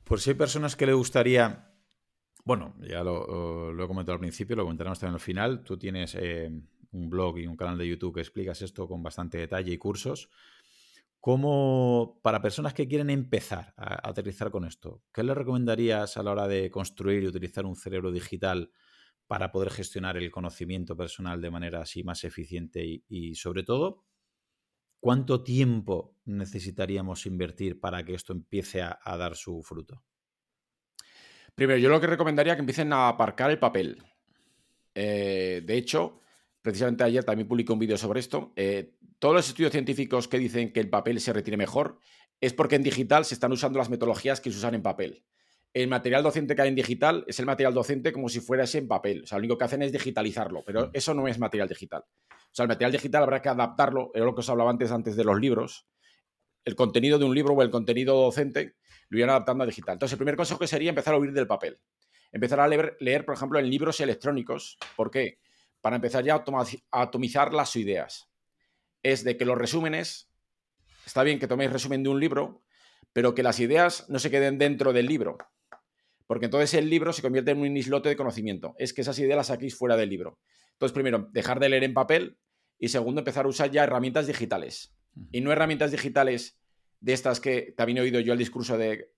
Por 0.05 0.21
si 0.21 0.29
hay 0.29 0.35
personas 0.37 0.77
que 0.77 0.85
le 0.85 0.93
gustaría, 0.93 1.73
bueno, 2.45 2.75
ya 2.79 3.03
lo, 3.03 3.71
he 3.71 3.87
comentado 3.87 4.13
al 4.13 4.19
principio, 4.21 4.55
lo 4.55 4.63
comentaremos 4.63 4.99
también 4.99 5.15
al 5.15 5.19
final, 5.19 5.63
tú 5.65 5.77
tienes 5.77 6.15
eh, 6.15 6.49
un 6.91 7.09
blog 7.09 7.39
y 7.39 7.47
un 7.47 7.57
canal 7.57 7.77
de 7.77 7.87
YouTube 7.87 8.15
que 8.15 8.21
explicas 8.21 8.61
esto 8.61 8.87
con 8.87 9.03
bastante 9.03 9.37
detalle 9.37 9.73
y 9.73 9.77
cursos. 9.77 10.29
¿Cómo, 11.19 12.19
para 12.23 12.41
personas 12.41 12.73
que 12.73 12.87
quieren 12.87 13.09
empezar 13.09 13.73
a, 13.75 14.07
aterrizar 14.07 14.51
con 14.51 14.65
esto, 14.65 15.03
qué 15.13 15.23
le 15.23 15.33
recomendarías 15.33 16.15
a 16.15 16.23
la 16.23 16.31
hora 16.31 16.47
de 16.47 16.71
construir 16.71 17.23
y 17.23 17.27
utilizar 17.27 17.65
un 17.65 17.75
cerebro 17.75 18.11
digital 18.11 18.71
para 19.27 19.51
poder 19.51 19.69
gestionar 19.69 20.17
el 20.17 20.31
conocimiento 20.31 20.95
personal 20.95 21.41
de 21.41 21.51
manera 21.51 21.81
así 21.81 22.03
más 22.03 22.23
eficiente 22.23 23.03
y 23.07 23.35
sobre 23.35 23.63
todo, 23.63 24.05
¿cuánto 24.99 25.43
tiempo 25.43 26.15
necesitaríamos 26.25 27.25
invertir 27.25 27.79
para 27.79 28.03
que 28.03 28.13
esto 28.13 28.33
empiece 28.33 28.81
a, 28.81 28.99
dar 29.17 29.35
su 29.35 29.61
fruto? 29.63 30.03
Primero, 31.55 31.79
yo 31.79 31.89
lo 31.89 31.99
que 31.99 32.07
recomendaría 32.07 32.53
es 32.53 32.57
que 32.57 32.61
empiecen 32.61 32.93
a 32.93 33.09
aparcar 33.09 33.51
el 33.51 33.59
papel. 33.59 34.01
Eh, 34.93 35.61
de 35.65 35.77
hecho, 35.77 36.19
precisamente 36.61 37.03
ayer 37.03 37.23
también 37.23 37.47
publicó 37.47 37.73
un 37.73 37.79
vídeo 37.79 37.97
sobre 37.97 38.19
esto. 38.19 38.53
Eh, 38.55 38.93
todos 39.19 39.35
los 39.35 39.47
estudios 39.47 39.71
científicos 39.71 40.27
que 40.27 40.37
dicen 40.37 40.71
que 40.71 40.79
el 40.79 40.89
papel 40.89 41.19
se 41.19 41.33
retire 41.33 41.57
mejor 41.57 41.99
es 42.41 42.53
porque 42.53 42.75
en 42.75 42.83
digital 42.83 43.25
se 43.25 43.33
están 43.33 43.51
usando 43.51 43.79
las 43.79 43.89
metodologías 43.89 44.39
que 44.41 44.51
se 44.51 44.57
usan 44.57 44.75
en 44.75 44.81
papel. 44.81 45.25
El 45.73 45.87
material 45.87 46.23
docente 46.23 46.55
que 46.55 46.61
hay 46.63 46.69
en 46.69 46.75
digital 46.75 47.25
es 47.27 47.39
el 47.39 47.45
material 47.45 47.73
docente 47.73 48.11
como 48.11 48.27
si 48.29 48.39
fuera 48.39 48.63
ese 48.63 48.79
en 48.79 48.87
papel. 48.87 49.23
O 49.23 49.27
sea, 49.27 49.37
lo 49.37 49.41
único 49.41 49.57
que 49.57 49.65
hacen 49.65 49.83
es 49.83 49.91
digitalizarlo, 49.91 50.63
pero 50.65 50.87
mm. 50.87 50.91
eso 50.93 51.13
no 51.13 51.27
es 51.27 51.37
material 51.37 51.67
digital. 51.67 52.03
O 52.29 52.51
sea, 52.51 52.63
el 52.63 52.69
material 52.69 52.91
digital 52.91 53.23
habrá 53.23 53.41
que 53.41 53.49
adaptarlo, 53.49 54.11
era 54.15 54.25
lo 54.25 54.33
que 54.33 54.39
os 54.39 54.49
hablaba 54.49 54.71
antes, 54.71 54.91
antes 54.91 55.15
de 55.15 55.23
los 55.23 55.39
libros. 55.39 55.87
El 56.65 56.75
contenido 56.75 57.19
de 57.19 57.25
un 57.25 57.35
libro 57.35 57.53
o 57.53 57.61
el 57.61 57.69
contenido 57.69 58.15
docente 58.15 58.75
lo 59.09 59.19
irán 59.19 59.29
adaptando 59.29 59.63
a 59.63 59.67
digital. 59.67 59.93
Entonces, 59.93 60.13
el 60.13 60.17
primer 60.17 60.35
consejo 60.35 60.65
sería 60.65 60.89
empezar 60.89 61.13
a 61.13 61.17
huir 61.17 61.33
del 61.33 61.47
papel. 61.47 61.79
Empezar 62.31 62.59
a 62.59 62.67
leer, 62.67 63.25
por 63.25 63.35
ejemplo, 63.35 63.59
en 63.59 63.69
libros 63.69 63.99
electrónicos. 63.99 64.77
¿Por 64.95 65.09
qué? 65.11 65.39
Para 65.81 65.95
empezar 65.95 66.23
ya 66.23 66.35
a 66.35 67.01
atomizar 67.01 67.53
las 67.53 67.75
ideas. 67.75 68.29
Es 69.03 69.23
de 69.23 69.37
que 69.37 69.45
los 69.45 69.57
resúmenes, 69.57 70.29
está 71.05 71.23
bien 71.23 71.39
que 71.39 71.47
toméis 71.47 71.71
resumen 71.71 72.03
de 72.03 72.09
un 72.09 72.19
libro, 72.19 72.63
pero 73.13 73.33
que 73.33 73.43
las 73.43 73.59
ideas 73.59 74.09
no 74.09 74.19
se 74.19 74.29
queden 74.29 74.57
dentro 74.57 74.93
del 74.93 75.07
libro. 75.07 75.37
Porque 76.27 76.45
entonces 76.45 76.73
el 76.75 76.89
libro 76.89 77.11
se 77.11 77.21
convierte 77.21 77.51
en 77.51 77.59
un 77.59 77.75
islote 77.75 78.09
de 78.09 78.15
conocimiento. 78.15 78.75
Es 78.77 78.93
que 78.93 79.01
esas 79.01 79.17
ideas 79.19 79.37
las 79.37 79.47
saquéis 79.47 79.75
fuera 79.75 79.97
del 79.97 80.09
libro. 80.09 80.39
Entonces, 80.73 80.93
primero, 80.93 81.27
dejar 81.31 81.59
de 81.59 81.69
leer 81.69 81.83
en 81.83 81.93
papel 81.93 82.37
y 82.77 82.89
segundo, 82.89 83.19
empezar 83.19 83.45
a 83.45 83.49
usar 83.49 83.71
ya 83.71 83.83
herramientas 83.83 84.27
digitales. 84.27 84.95
Y 85.31 85.41
no 85.41 85.51
herramientas 85.51 85.91
digitales 85.91 86.59
de 86.99 87.13
estas 87.13 87.39
que 87.39 87.73
también 87.75 87.97
he 87.97 88.01
oído 88.01 88.19
yo 88.19 88.33
el 88.33 88.39
discurso 88.39 88.77
de 88.77 89.11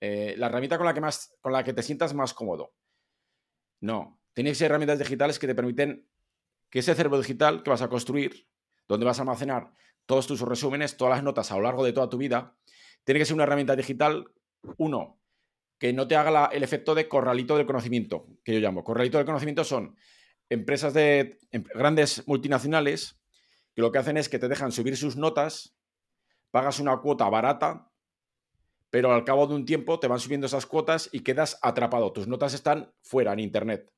eh, 0.00 0.34
la 0.38 0.46
herramienta 0.46 0.78
con 0.78 0.86
la, 0.86 0.94
que 0.94 1.00
más, 1.00 1.36
con 1.40 1.52
la 1.52 1.64
que 1.64 1.72
te 1.72 1.82
sientas 1.82 2.14
más 2.14 2.32
cómodo. 2.32 2.74
No, 3.80 4.21
tienes 4.34 4.60
herramientas 4.60 4.98
digitales 4.98 5.38
que 5.38 5.46
te 5.46 5.54
permiten 5.54 6.08
que 6.70 6.78
ese 6.78 6.94
cerebro 6.94 7.18
digital 7.18 7.62
que 7.62 7.70
vas 7.70 7.82
a 7.82 7.88
construir, 7.88 8.48
donde 8.88 9.06
vas 9.06 9.18
a 9.18 9.22
almacenar 9.22 9.72
todos 10.06 10.26
tus 10.26 10.40
resúmenes, 10.40 10.96
todas 10.96 11.16
las 11.16 11.22
notas 11.22 11.52
a 11.52 11.56
lo 11.56 11.62
largo 11.62 11.84
de 11.84 11.92
toda 11.92 12.08
tu 12.08 12.16
vida, 12.16 12.56
tiene 13.04 13.20
que 13.20 13.26
ser 13.26 13.34
una 13.34 13.44
herramienta 13.44 13.76
digital, 13.76 14.26
uno, 14.78 15.20
que 15.78 15.92
no 15.92 16.06
te 16.06 16.16
haga 16.16 16.46
el 16.46 16.62
efecto 16.62 16.94
de 16.94 17.08
corralito 17.08 17.56
del 17.56 17.66
conocimiento, 17.66 18.26
que 18.44 18.54
yo 18.54 18.60
llamo. 18.60 18.84
Corralito 18.84 19.18
del 19.18 19.26
conocimiento 19.26 19.64
son 19.64 19.96
empresas 20.48 20.94
de 20.94 21.38
em, 21.50 21.64
grandes 21.74 22.26
multinacionales 22.26 23.20
que 23.74 23.82
lo 23.82 23.90
que 23.90 23.98
hacen 23.98 24.16
es 24.16 24.28
que 24.28 24.38
te 24.38 24.48
dejan 24.48 24.70
subir 24.70 24.96
sus 24.96 25.16
notas, 25.16 25.76
pagas 26.50 26.78
una 26.78 26.98
cuota 26.98 27.28
barata, 27.28 27.90
pero 28.90 29.12
al 29.12 29.24
cabo 29.24 29.46
de 29.46 29.54
un 29.54 29.64
tiempo 29.64 29.98
te 29.98 30.06
van 30.06 30.20
subiendo 30.20 30.46
esas 30.46 30.66
cuotas 30.66 31.08
y 31.12 31.20
quedas 31.20 31.58
atrapado. 31.62 32.12
Tus 32.12 32.28
notas 32.28 32.52
están 32.54 32.92
fuera 33.00 33.32
en 33.32 33.40
Internet. 33.40 33.90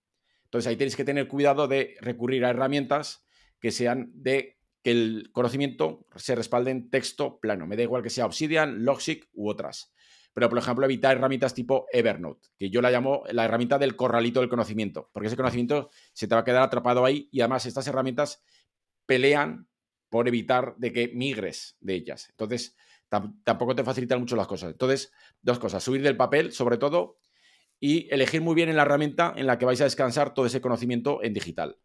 Entonces 0.54 0.70
ahí 0.70 0.76
tienes 0.76 0.94
que 0.94 1.02
tener 1.02 1.26
cuidado 1.26 1.66
de 1.66 1.96
recurrir 2.00 2.44
a 2.44 2.50
herramientas 2.50 3.26
que 3.58 3.72
sean 3.72 4.12
de 4.14 4.60
que 4.84 4.92
el 4.92 5.30
conocimiento 5.32 6.06
se 6.14 6.36
respalde 6.36 6.70
en 6.70 6.90
texto 6.90 7.40
plano. 7.40 7.66
Me 7.66 7.74
da 7.74 7.82
igual 7.82 8.04
que 8.04 8.10
sea 8.10 8.24
Obsidian, 8.24 8.84
Logic 8.84 9.28
u 9.32 9.48
otras 9.48 9.92
pero 10.32 10.48
por 10.48 10.58
ejemplo 10.58 10.84
evitar 10.84 11.16
herramientas 11.16 11.54
tipo 11.54 11.86
Evernote, 11.92 12.48
que 12.58 12.68
yo 12.70 12.80
la 12.82 12.90
llamo 12.90 13.22
la 13.30 13.44
herramienta 13.44 13.78
del 13.78 13.96
corralito 13.96 14.40
del 14.40 14.48
conocimiento, 14.48 15.08
porque 15.12 15.28
ese 15.28 15.36
conocimiento 15.36 15.90
se 16.12 16.26
te 16.26 16.34
va 16.34 16.40
a 16.40 16.44
quedar 16.44 16.62
atrapado 16.62 17.04
ahí 17.04 17.28
y 17.30 17.40
además 17.40 17.66
estas 17.66 17.86
herramientas 17.86 18.42
pelean 19.06 19.68
por 20.08 20.26
evitar 20.26 20.74
de 20.76 20.92
que 20.92 21.08
migres 21.14 21.76
de 21.80 21.94
ellas. 21.94 22.28
Entonces, 22.30 22.76
tampoco 23.44 23.76
te 23.76 23.84
facilitan 23.84 24.18
mucho 24.18 24.34
las 24.34 24.48
cosas. 24.48 24.72
Entonces, 24.72 25.12
dos 25.40 25.60
cosas, 25.60 25.82
subir 25.84 26.02
del 26.02 26.16
papel 26.16 26.52
sobre 26.52 26.78
todo 26.78 27.16
y 27.84 28.08
elegir 28.10 28.40
muy 28.40 28.54
bien 28.54 28.70
en 28.70 28.76
la 28.76 28.82
herramienta 28.84 29.34
en 29.36 29.46
la 29.46 29.58
que 29.58 29.66
vais 29.66 29.78
a 29.82 29.84
descansar 29.84 30.32
todo 30.32 30.46
ese 30.46 30.62
conocimiento 30.62 31.22
en 31.22 31.34
digital. 31.34 31.76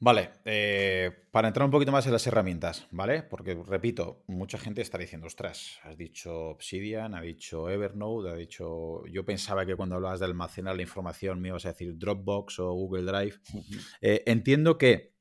Vale, 0.00 0.30
eh, 0.44 1.12
para 1.30 1.46
entrar 1.46 1.64
un 1.64 1.70
poquito 1.70 1.92
más 1.92 2.06
en 2.06 2.12
las 2.12 2.26
herramientas, 2.26 2.88
¿vale? 2.90 3.22
Porque, 3.22 3.54
repito, 3.54 4.24
mucha 4.26 4.58
gente 4.58 4.82
está 4.82 4.98
diciendo, 4.98 5.28
ostras, 5.28 5.78
has 5.84 5.96
dicho 5.96 6.48
Obsidian, 6.48 7.14
ha 7.14 7.20
dicho 7.20 7.70
Evernote, 7.70 8.30
ha 8.30 8.34
dicho... 8.34 9.06
Yo 9.06 9.24
pensaba 9.24 9.64
que 9.64 9.76
cuando 9.76 9.94
hablabas 9.94 10.18
de 10.18 10.26
almacenar 10.26 10.74
la 10.74 10.82
información 10.82 11.40
me 11.40 11.48
ibas 11.50 11.64
a 11.64 11.68
decir 11.68 11.96
Dropbox 11.96 12.58
o 12.58 12.72
Google 12.72 13.04
Drive. 13.04 13.36
Eh, 14.00 14.24
entiendo 14.26 14.76
que 14.76 15.14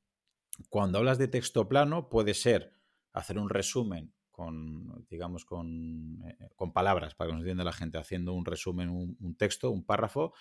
cuando 0.70 0.98
hablas 0.98 1.20
de 1.20 1.28
texto 1.28 1.70
plano 1.70 2.10
puede 2.10 2.34
ser 2.34 2.74
hacer 3.14 3.38
un 3.38 3.52
resumen 3.52 4.15
con 4.36 5.06
digamos, 5.10 5.46
con, 5.46 6.22
eh, 6.28 6.50
con, 6.56 6.74
palabras, 6.74 7.16
para 7.16 7.30
que 7.30 7.34
nos 7.34 7.42
entienda 7.42 7.64
la 7.64 7.72
gente, 7.72 7.98
haciendo 7.98 8.34
un 8.34 8.46
resumen, 8.46 8.90
un, 8.90 9.36
texto, 9.38 9.72
un 9.72 9.86
párrafo, 9.86 10.34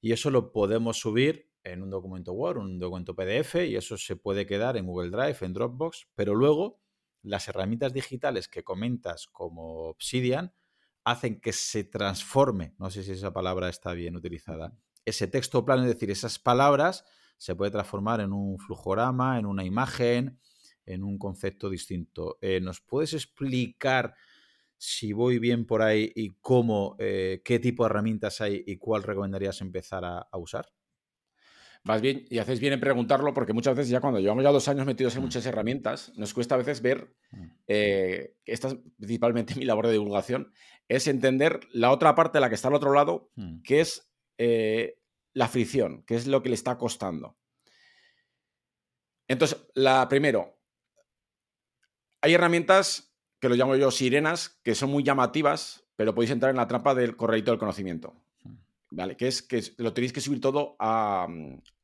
y 0.00 0.12
eso 0.12 0.30
lo 0.30 0.52
podemos 0.52 0.98
subir 0.98 1.50
en 1.64 1.82
un 1.82 1.90
documento 1.90 2.32
Word, 2.32 2.58
un 2.58 2.78
documento 2.78 3.16
PDF, 3.16 3.56
y 3.66 3.76
eso 3.76 3.96
se 3.96 4.16
puede 4.16 4.46
quedar 4.46 4.76
en 4.76 4.86
Google 4.86 5.10
Drive, 5.10 5.38
en 5.40 5.52
Dropbox, 5.52 6.08
pero 6.14 6.34
luego 6.34 6.80
las 7.22 7.48
herramientas 7.48 7.92
digitales 7.92 8.48
que 8.48 8.62
comentas 8.62 9.26
como 9.26 9.88
Obsidian 9.88 10.54
hacen 11.04 11.40
que 11.40 11.52
se 11.52 11.84
transforme, 11.84 12.74
no 12.78 12.90
sé 12.90 13.02
si 13.02 13.12
esa 13.12 13.32
palabra 13.32 13.68
está 13.68 13.92
bien 13.94 14.14
utilizada, 14.14 14.76
ese 15.04 15.26
texto 15.26 15.64
plano, 15.64 15.82
es 15.82 15.94
decir, 15.94 16.10
esas 16.10 16.38
palabras 16.38 17.04
se 17.36 17.54
puede 17.56 17.70
transformar 17.70 18.20
en 18.20 18.32
un 18.32 18.58
flujorama, 18.58 19.38
en 19.38 19.46
una 19.46 19.64
imagen, 19.64 20.38
en 20.86 21.04
un 21.04 21.18
concepto 21.18 21.70
distinto. 21.70 22.38
Eh, 22.40 22.60
¿Nos 22.60 22.80
puedes 22.80 23.12
explicar 23.14 24.14
si 24.76 25.12
voy 25.12 25.38
bien 25.38 25.66
por 25.66 25.82
ahí 25.82 26.12
y 26.14 26.30
cómo, 26.40 26.96
eh, 26.98 27.42
qué 27.44 27.58
tipo 27.58 27.84
de 27.84 27.90
herramientas 27.90 28.40
hay 28.40 28.62
y 28.66 28.76
cuál 28.76 29.02
recomendarías 29.02 29.60
empezar 29.60 30.04
a, 30.04 30.28
usar? 30.34 30.66
Vas 31.84 32.00
bien 32.00 32.24
y 32.30 32.38
haces 32.38 32.60
bien 32.60 32.72
en 32.72 32.80
preguntarlo 32.80 33.34
porque 33.34 33.52
muchas 33.52 33.76
veces 33.76 33.90
ya 33.90 34.00
cuando 34.00 34.18
llevamos 34.18 34.42
ya 34.42 34.50
dos 34.50 34.68
años 34.68 34.86
metidos 34.86 35.14
en 35.14 35.20
mm. 35.20 35.24
muchas 35.24 35.46
herramientas, 35.46 36.12
nos 36.16 36.32
cuesta 36.32 36.54
a 36.54 36.58
veces 36.58 36.80
ver, 36.80 37.14
mm. 37.30 37.44
eh, 37.68 38.36
esta 38.44 38.68
es 38.68 38.76
principalmente 38.96 39.54
mi 39.56 39.64
labor 39.64 39.86
de 39.86 39.92
divulgación, 39.92 40.52
es 40.88 41.06
entender 41.08 41.60
la 41.72 41.90
otra 41.90 42.14
parte, 42.14 42.40
la 42.40 42.48
que 42.48 42.54
está 42.54 42.68
al 42.68 42.74
otro 42.74 42.92
lado, 42.92 43.30
mm. 43.36 43.62
que 43.62 43.80
es 43.80 44.10
la 44.36 45.48
fricción, 45.48 46.02
que 46.04 46.16
es 46.16 46.26
lo 46.26 46.42
que 46.42 46.48
le 46.48 46.54
está 46.56 46.76
costando. 46.76 47.36
Entonces, 49.28 49.66
la 49.74 50.08
primero, 50.08 50.53
hay 52.24 52.32
herramientas 52.32 53.14
que 53.38 53.50
lo 53.50 53.54
llamo 53.54 53.76
yo 53.76 53.90
sirenas, 53.90 54.58
que 54.62 54.74
son 54.74 54.88
muy 54.88 55.02
llamativas, 55.02 55.84
pero 55.94 56.14
podéis 56.14 56.30
entrar 56.30 56.50
en 56.50 56.56
la 56.56 56.66
trampa 56.66 56.94
del 56.94 57.16
correo 57.16 57.42
del 57.42 57.58
conocimiento. 57.58 58.14
¿Vale? 58.90 59.14
Que 59.14 59.28
es 59.28 59.42
que 59.42 59.62
lo 59.76 59.92
tenéis 59.92 60.14
que 60.14 60.22
subir 60.22 60.40
todo 60.40 60.74
a, 60.78 61.28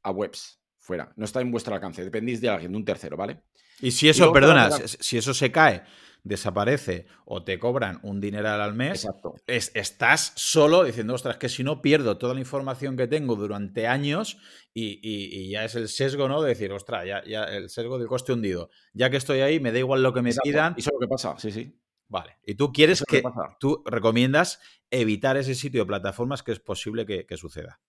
a 0.03 0.11
webs 0.11 0.60
fuera. 0.81 1.13
No 1.17 1.25
está 1.25 1.41
en 1.41 1.53
vuestro 1.53 1.75
alcance, 1.75 2.03
dependéis 2.03 2.41
de 2.41 2.49
alguien, 2.49 2.73
de 2.73 2.79
un 2.79 2.85
tercero, 2.85 3.17
¿vale? 3.17 3.43
Y 3.81 3.93
si 3.93 4.09
eso, 4.09 4.33
perdona, 4.33 4.71
si 4.71 5.19
eso 5.19 5.33
se 5.33 5.53
cae 5.53 5.83
desaparece 6.23 7.07
o 7.25 7.43
te 7.45 7.59
cobran 7.59 7.99
un 8.03 8.21
dineral 8.21 8.61
al 8.61 8.75
mes, 8.75 9.09
estás 9.47 10.33
solo 10.37 10.85
diciendo, 10.85 11.15
ostras, 11.15 11.37
que 11.37 11.49
si 11.49 11.65
no 11.65 11.81
pierdo 11.81 12.19
toda 12.19 12.35
la 12.35 12.41
información 12.41 12.97
que 12.97 13.07
tengo 13.07 13.37
durante 13.37 13.87
años 13.87 14.39
y, 14.75 15.51
ya 15.51 15.65
es 15.65 15.75
el 15.75 15.89
sesgo, 15.89 16.29
¿no? 16.29 16.43
De 16.43 16.51
decir, 16.51 16.73
ostras, 16.73 17.07
ya, 17.07 17.25
ya, 17.25 17.45
el 17.45 17.71
sesgo 17.71 17.99
del 17.99 18.09
coste 18.09 18.33
hundido. 18.33 18.71
Ya 18.93 19.11
que 19.11 19.17
estoy 19.17 19.41
ahí, 19.41 19.61
me 19.61 19.73
da 19.73 19.79
igual 19.79 20.03
lo 20.03 20.13
que 20.13 20.23
me 20.23 20.33
pidan. 20.43 20.75
Y 20.77 20.81
eso 20.81 20.91
es 20.91 20.95
lo 20.95 21.01
que 21.01 21.09
pasa, 21.09 21.35
sí, 21.39 21.51
sí. 21.51 21.77
Vale. 22.09 22.39
Y 22.45 22.57
tú 22.57 22.73
quieres 22.73 23.05
que, 23.05 23.23
tú 23.61 23.83
recomiendas 23.87 24.61
evitar 24.91 25.37
ese 25.37 25.55
sitio 25.55 25.83
de 25.83 25.87
plataformas 25.87 26.43
que 26.43 26.53
es 26.53 26.61
posible 26.61 27.07
que, 27.07 27.37
suceda. 27.37 27.81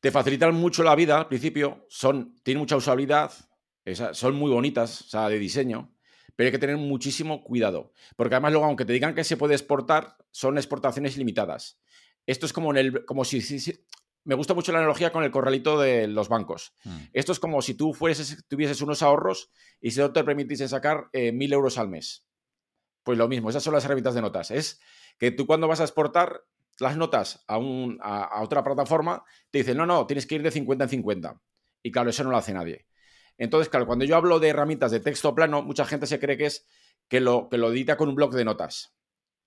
Te 0.00 0.10
facilitan 0.10 0.54
mucho 0.54 0.82
la 0.82 0.94
vida 0.94 1.18
al 1.18 1.28
principio, 1.28 1.86
son, 1.88 2.36
tienen 2.42 2.60
mucha 2.60 2.76
usabilidad, 2.76 3.32
son 4.12 4.34
muy 4.34 4.50
bonitas, 4.50 5.02
o 5.02 5.08
sea, 5.08 5.28
de 5.28 5.38
diseño, 5.38 5.94
pero 6.36 6.46
hay 6.48 6.52
que 6.52 6.58
tener 6.58 6.78
muchísimo 6.78 7.44
cuidado, 7.44 7.92
porque 8.16 8.34
además 8.34 8.52
luego, 8.52 8.66
aunque 8.66 8.84
te 8.84 8.92
digan 8.92 9.14
que 9.14 9.24
se 9.24 9.36
puede 9.36 9.54
exportar, 9.54 10.16
son 10.30 10.56
exportaciones 10.56 11.16
limitadas. 11.16 11.80
Esto 12.26 12.46
es 12.46 12.52
como, 12.52 12.70
en 12.70 12.78
el, 12.78 13.04
como 13.04 13.24
si, 13.24 13.42
me 14.24 14.34
gusta 14.34 14.54
mucho 14.54 14.72
la 14.72 14.78
analogía 14.78 15.12
con 15.12 15.24
el 15.24 15.30
corralito 15.30 15.78
de 15.80 16.06
los 16.06 16.28
bancos. 16.28 16.74
Hmm. 16.84 16.98
Esto 17.12 17.32
es 17.32 17.40
como 17.40 17.62
si 17.62 17.74
tú 17.74 17.92
fueses, 17.92 18.44
tuvieses 18.48 18.80
unos 18.82 19.02
ahorros 19.02 19.50
y 19.80 19.90
si 19.90 20.00
no 20.00 20.12
te 20.12 20.24
permitiesen 20.24 20.68
sacar 20.68 21.08
eh, 21.12 21.32
mil 21.32 21.52
euros 21.52 21.78
al 21.78 21.88
mes. 21.88 22.26
Pues 23.02 23.18
lo 23.18 23.28
mismo, 23.28 23.50
esas 23.50 23.62
son 23.62 23.74
las 23.74 23.84
herramientas 23.84 24.14
de 24.14 24.20
notas. 24.20 24.50
Es 24.50 24.80
que 25.18 25.30
tú 25.30 25.46
cuando 25.46 25.68
vas 25.68 25.80
a 25.80 25.84
exportar 25.84 26.44
las 26.80 26.96
notas 26.96 27.44
a, 27.46 27.56
a 27.56 28.42
otra 28.42 28.64
plataforma, 28.64 29.24
te 29.50 29.58
dicen, 29.58 29.76
no, 29.76 29.86
no, 29.86 30.06
tienes 30.06 30.26
que 30.26 30.36
ir 30.36 30.42
de 30.42 30.50
50 30.50 30.84
en 30.84 30.90
50. 30.90 31.40
Y 31.82 31.90
claro, 31.90 32.10
eso 32.10 32.24
no 32.24 32.30
lo 32.30 32.36
hace 32.36 32.52
nadie. 32.52 32.86
Entonces, 33.38 33.68
claro, 33.68 33.86
cuando 33.86 34.04
yo 34.04 34.16
hablo 34.16 34.38
de 34.38 34.48
herramientas 34.48 34.90
de 34.90 35.00
texto 35.00 35.34
plano, 35.34 35.62
mucha 35.62 35.84
gente 35.86 36.06
se 36.06 36.18
cree 36.18 36.36
que 36.36 36.46
es 36.46 36.66
que 37.08 37.20
lo, 37.20 37.48
que 37.48 37.58
lo 37.58 37.72
edita 37.72 37.96
con 37.96 38.08
un 38.08 38.14
bloc 38.14 38.34
de 38.34 38.44
notas. 38.44 38.94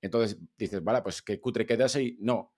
Entonces 0.01 0.37
dices, 0.57 0.83
vale, 0.83 1.01
pues 1.01 1.21
que 1.21 1.39
cutre 1.39 1.65
queda 1.65 1.85
así. 1.85 2.17
No. 2.19 2.53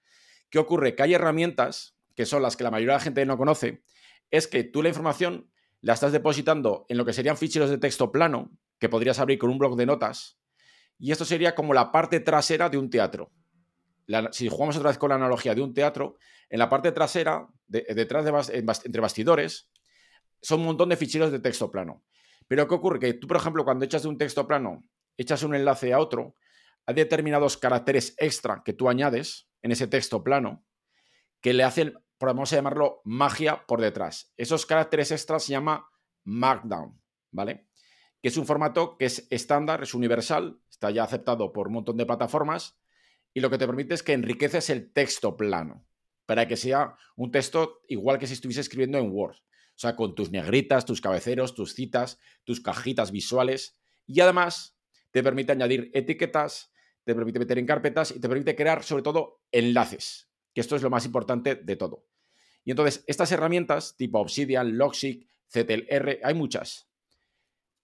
¿Qué 0.49 0.59
ocurre? 0.59 0.95
Que 0.95 1.03
hay 1.03 1.13
herramientas, 1.13 1.97
que 2.15 2.25
son 2.25 2.41
las 2.41 2.55
que 2.55 2.63
la 2.63 2.71
mayoría 2.71 2.93
de 2.93 2.99
la 2.99 3.03
gente 3.03 3.25
no 3.25 3.37
conoce, 3.37 3.83
es 4.31 4.47
que 4.47 4.63
tú 4.63 4.81
la 4.81 4.89
información 4.89 5.51
la 5.81 5.93
estás 5.93 6.11
depositando 6.11 6.85
en 6.89 6.97
lo 6.97 7.05
que 7.05 7.13
serían 7.13 7.37
ficheros 7.37 7.69
de 7.69 7.77
texto 7.77 8.11
plano, 8.11 8.51
que 8.79 8.89
podrías 8.89 9.19
abrir 9.19 9.37
con 9.37 9.49
un 9.49 9.57
bloc 9.57 9.77
de 9.77 9.85
notas, 9.85 10.39
y 10.97 11.11
esto 11.11 11.25
sería 11.25 11.53
como 11.53 11.73
la 11.73 11.91
parte 11.91 12.19
trasera 12.19 12.69
de 12.69 12.77
un 12.77 12.89
teatro. 12.89 13.31
Si 14.31 14.49
jugamos 14.49 14.77
otra 14.77 14.89
vez 14.89 14.97
con 14.97 15.09
la 15.09 15.15
analogía 15.15 15.55
de 15.55 15.61
un 15.61 15.73
teatro, 15.73 16.17
en 16.49 16.59
la 16.59 16.69
parte 16.69 16.91
trasera, 16.91 17.47
detrás 17.67 18.25
de, 18.25 18.57
entre 18.85 19.01
bastidores, 19.01 19.69
son 20.41 20.59
un 20.59 20.67
montón 20.67 20.89
de 20.89 20.97
ficheros 20.97 21.31
de 21.31 21.39
texto 21.39 21.71
plano. 21.71 22.03
Pero 22.47 22.67
¿qué 22.67 22.75
ocurre? 22.75 22.99
Que 22.99 23.13
tú, 23.13 23.27
por 23.27 23.37
ejemplo, 23.37 23.63
cuando 23.63 23.85
echas 23.85 24.03
de 24.03 24.09
un 24.09 24.17
texto 24.17 24.47
plano, 24.47 24.83
echas 25.17 25.43
un 25.43 25.55
enlace 25.55 25.93
a 25.93 25.99
otro, 25.99 26.35
hay 26.85 26.93
determinados 26.93 27.57
caracteres 27.57 28.13
extra 28.17 28.61
que 28.63 28.73
tú 28.73 28.89
añades 28.89 29.49
en 29.63 29.71
ese 29.71 29.87
texto 29.87 30.23
plano 30.23 30.63
que 31.41 31.53
le 31.53 31.63
hacen, 31.63 31.93
podemos 32.17 32.49
llamarlo 32.51 33.01
magia 33.03 33.65
por 33.67 33.81
detrás. 33.81 34.31
Esos 34.37 34.65
caracteres 34.65 35.11
extras 35.11 35.43
se 35.43 35.51
llama 35.51 35.89
Markdown, 36.23 37.01
¿vale? 37.31 37.67
Que 38.21 38.29
es 38.29 38.37
un 38.37 38.45
formato 38.45 38.97
que 38.97 39.05
es 39.05 39.27
estándar, 39.29 39.83
es 39.83 39.93
universal, 39.93 40.59
está 40.69 40.91
ya 40.91 41.03
aceptado 41.03 41.51
por 41.51 41.67
un 41.67 41.73
montón 41.73 41.97
de 41.97 42.05
plataformas 42.05 42.79
y 43.35 43.41
lo 43.41 43.49
que 43.49 43.57
te 43.57 43.67
permite 43.67 43.93
es 43.93 44.01
que 44.01 44.13
enriqueces 44.13 44.69
el 44.69 44.93
texto 44.93 45.35
plano 45.35 45.85
para 46.25 46.47
que 46.47 46.55
sea 46.55 46.95
un 47.17 47.31
texto 47.31 47.81
igual 47.89 48.17
que 48.17 48.27
si 48.27 48.33
estuviese 48.33 48.61
escribiendo 48.61 48.97
en 48.97 49.11
Word. 49.11 49.35
O 49.35 49.77
sea, 49.77 49.97
con 49.97 50.15
tus 50.15 50.31
negritas, 50.31 50.85
tus 50.85 51.01
cabeceros, 51.01 51.53
tus 51.53 51.75
citas, 51.75 52.17
tus 52.45 52.61
cajitas 52.61 53.11
visuales. 53.11 53.77
Y 54.07 54.21
además 54.21 54.77
te 55.11 55.21
permite 55.21 55.51
añadir 55.51 55.91
etiquetas, 55.93 56.71
te 57.03 57.13
permite 57.13 57.37
meter 57.37 57.59
en 57.59 57.65
carpetas 57.65 58.11
y 58.11 58.21
te 58.21 58.29
permite 58.29 58.55
crear 58.55 58.83
sobre 58.83 59.03
todo 59.03 59.41
enlaces, 59.51 60.29
que 60.53 60.61
esto 60.61 60.77
es 60.77 60.81
lo 60.81 60.89
más 60.89 61.05
importante 61.05 61.55
de 61.55 61.75
todo. 61.75 62.05
Y 62.63 62.71
entonces, 62.71 63.03
estas 63.05 63.33
herramientas 63.33 63.97
tipo 63.97 64.19
Obsidian, 64.19 64.77
Logseq, 64.77 65.27
CTLR, 65.49 66.19
hay 66.23 66.33
muchas, 66.33 66.89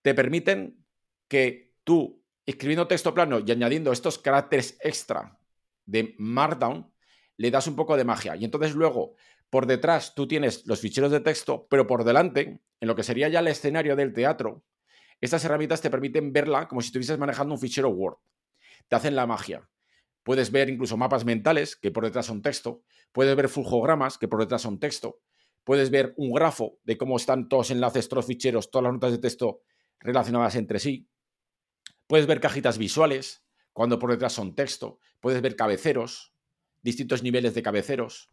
te 0.01 0.15
permiten 0.15 0.85
que 1.27 1.73
tú, 1.83 2.23
escribiendo 2.45 2.87
texto 2.87 3.13
plano 3.13 3.39
y 3.45 3.51
añadiendo 3.51 3.91
estos 3.91 4.17
caracteres 4.17 4.77
extra 4.81 5.37
de 5.91 6.15
Markdown, 6.17 6.91
le 7.37 7.51
das 7.51 7.67
un 7.67 7.75
poco 7.75 7.97
de 7.97 8.03
magia. 8.03 8.35
Y 8.35 8.45
entonces 8.45 8.73
luego 8.75 9.15
por 9.49 9.65
detrás 9.65 10.15
tú 10.15 10.27
tienes 10.27 10.65
los 10.65 10.79
ficheros 10.79 11.11
de 11.11 11.19
texto, 11.19 11.67
pero 11.69 11.85
por 11.85 12.05
delante, 12.05 12.61
en 12.79 12.87
lo 12.87 12.95
que 12.95 13.03
sería 13.03 13.27
ya 13.27 13.39
el 13.39 13.47
escenario 13.47 13.97
del 13.97 14.13
teatro, 14.13 14.63
estas 15.19 15.43
herramientas 15.43 15.81
te 15.81 15.89
permiten 15.89 16.31
verla 16.31 16.67
como 16.67 16.81
si 16.81 16.87
estuvieses 16.87 17.19
manejando 17.19 17.53
un 17.53 17.59
fichero 17.59 17.89
Word. 17.89 18.17
Te 18.87 18.95
hacen 18.95 19.15
la 19.15 19.27
magia. 19.27 19.69
Puedes 20.23 20.51
ver 20.51 20.69
incluso 20.69 20.97
mapas 20.97 21.25
mentales, 21.25 21.75
que 21.75 21.91
por 21.91 22.05
detrás 22.05 22.27
son 22.27 22.41
texto. 22.41 22.81
Puedes 23.11 23.35
ver 23.35 23.49
fulgogramas, 23.49 24.17
que 24.17 24.27
por 24.27 24.39
detrás 24.39 24.61
son 24.61 24.79
texto. 24.79 25.19
Puedes 25.63 25.91
ver 25.91 26.13
un 26.15 26.31
grafo 26.31 26.79
de 26.83 26.97
cómo 26.97 27.17
están 27.17 27.49
todos 27.49 27.69
los 27.69 27.71
enlaces, 27.71 28.07
todos 28.07 28.23
los 28.23 28.27
ficheros, 28.27 28.71
todas 28.71 28.83
las 28.83 28.93
notas 28.93 29.11
de 29.11 29.17
texto 29.17 29.61
relacionadas 29.99 30.55
entre 30.55 30.79
sí. 30.79 31.09
Puedes 32.07 32.25
ver 32.25 32.39
cajitas 32.39 32.77
visuales, 32.77 33.43
cuando 33.73 33.99
por 33.99 34.11
detrás 34.11 34.33
son 34.33 34.55
texto. 34.55 34.99
Puedes 35.19 35.41
ver 35.41 35.55
cabeceros, 35.55 36.33
distintos 36.81 37.23
niveles 37.23 37.53
de 37.53 37.63
cabeceros. 37.63 38.31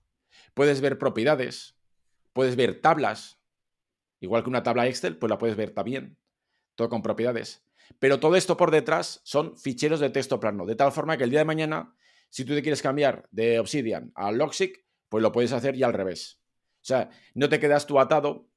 Puedes 0.54 0.80
ver 0.80 0.98
propiedades, 0.98 1.76
puedes 2.32 2.56
ver 2.56 2.80
tablas, 2.80 3.40
igual 4.20 4.42
que 4.42 4.50
una 4.50 4.62
tabla 4.62 4.86
Excel, 4.86 5.16
pues 5.16 5.30
la 5.30 5.38
puedes 5.38 5.56
ver 5.56 5.70
también, 5.72 6.18
todo 6.74 6.88
con 6.88 7.02
propiedades. 7.02 7.64
Pero 7.98 8.20
todo 8.20 8.36
esto 8.36 8.56
por 8.56 8.70
detrás 8.70 9.20
son 9.24 9.56
ficheros 9.56 10.00
de 10.00 10.10
texto 10.10 10.38
plano, 10.40 10.66
de 10.66 10.76
tal 10.76 10.92
forma 10.92 11.16
que 11.16 11.24
el 11.24 11.30
día 11.30 11.40
de 11.40 11.44
mañana, 11.44 11.94
si 12.28 12.44
tú 12.44 12.54
te 12.54 12.62
quieres 12.62 12.82
cambiar 12.82 13.26
de 13.30 13.58
Obsidian 13.58 14.12
a 14.14 14.30
Logseq, 14.30 14.84
pues 15.08 15.22
lo 15.22 15.32
puedes 15.32 15.52
hacer 15.52 15.74
ya 15.76 15.86
al 15.86 15.94
revés. 15.94 16.40
O 16.76 16.84
sea, 16.88 17.10
no 17.34 17.48
te 17.48 17.58
quedas 17.58 17.86
tú 17.86 17.98
atado, 17.98 18.48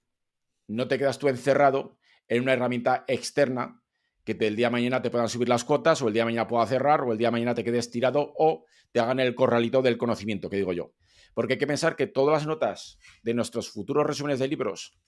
no 0.68 0.88
te 0.88 0.98
quedas 0.98 1.18
tú 1.18 1.28
encerrado 1.28 1.98
en 2.28 2.44
una 2.44 2.54
herramienta 2.54 3.04
externa 3.08 3.81
que 4.24 4.34
el 4.40 4.56
día 4.56 4.68
de 4.68 4.72
mañana 4.72 5.02
te 5.02 5.10
puedan 5.10 5.30
subir 5.30 5.50
las 5.50 5.64
cuotas 5.64 6.02
o 6.02 6.08
el 6.08 6.14
día 6.14 6.22
de 6.22 6.26
mañana 6.26 6.48
pueda 6.48 6.66
cerrar 6.66 7.02
o 7.02 7.12
el 7.12 7.18
día 7.18 7.28
de 7.28 7.32
mañana 7.32 7.56
te 7.56 7.64
quedes 7.64 7.90
tirado 7.90 8.34
o 8.38 8.66
te 8.92 9.00
hagan 9.00 9.20
el 9.20 9.36
corralito 9.36 9.82
del 9.82 9.98
conocimiento, 9.98 10.50
que 10.50 10.58
digo 10.58 10.74
yo. 10.74 10.94
Porque 11.34 11.54
hay 11.54 11.60
que 11.60 11.68
pensar 11.68 11.96
que 11.96 12.08
todas 12.08 12.34
las 12.34 12.48
notas 12.48 12.98
de 13.24 13.34
nuestros 13.34 13.70
futuros 13.70 14.06
resúmenes 14.06 14.40
de 14.40 14.48
libros 14.48 15.00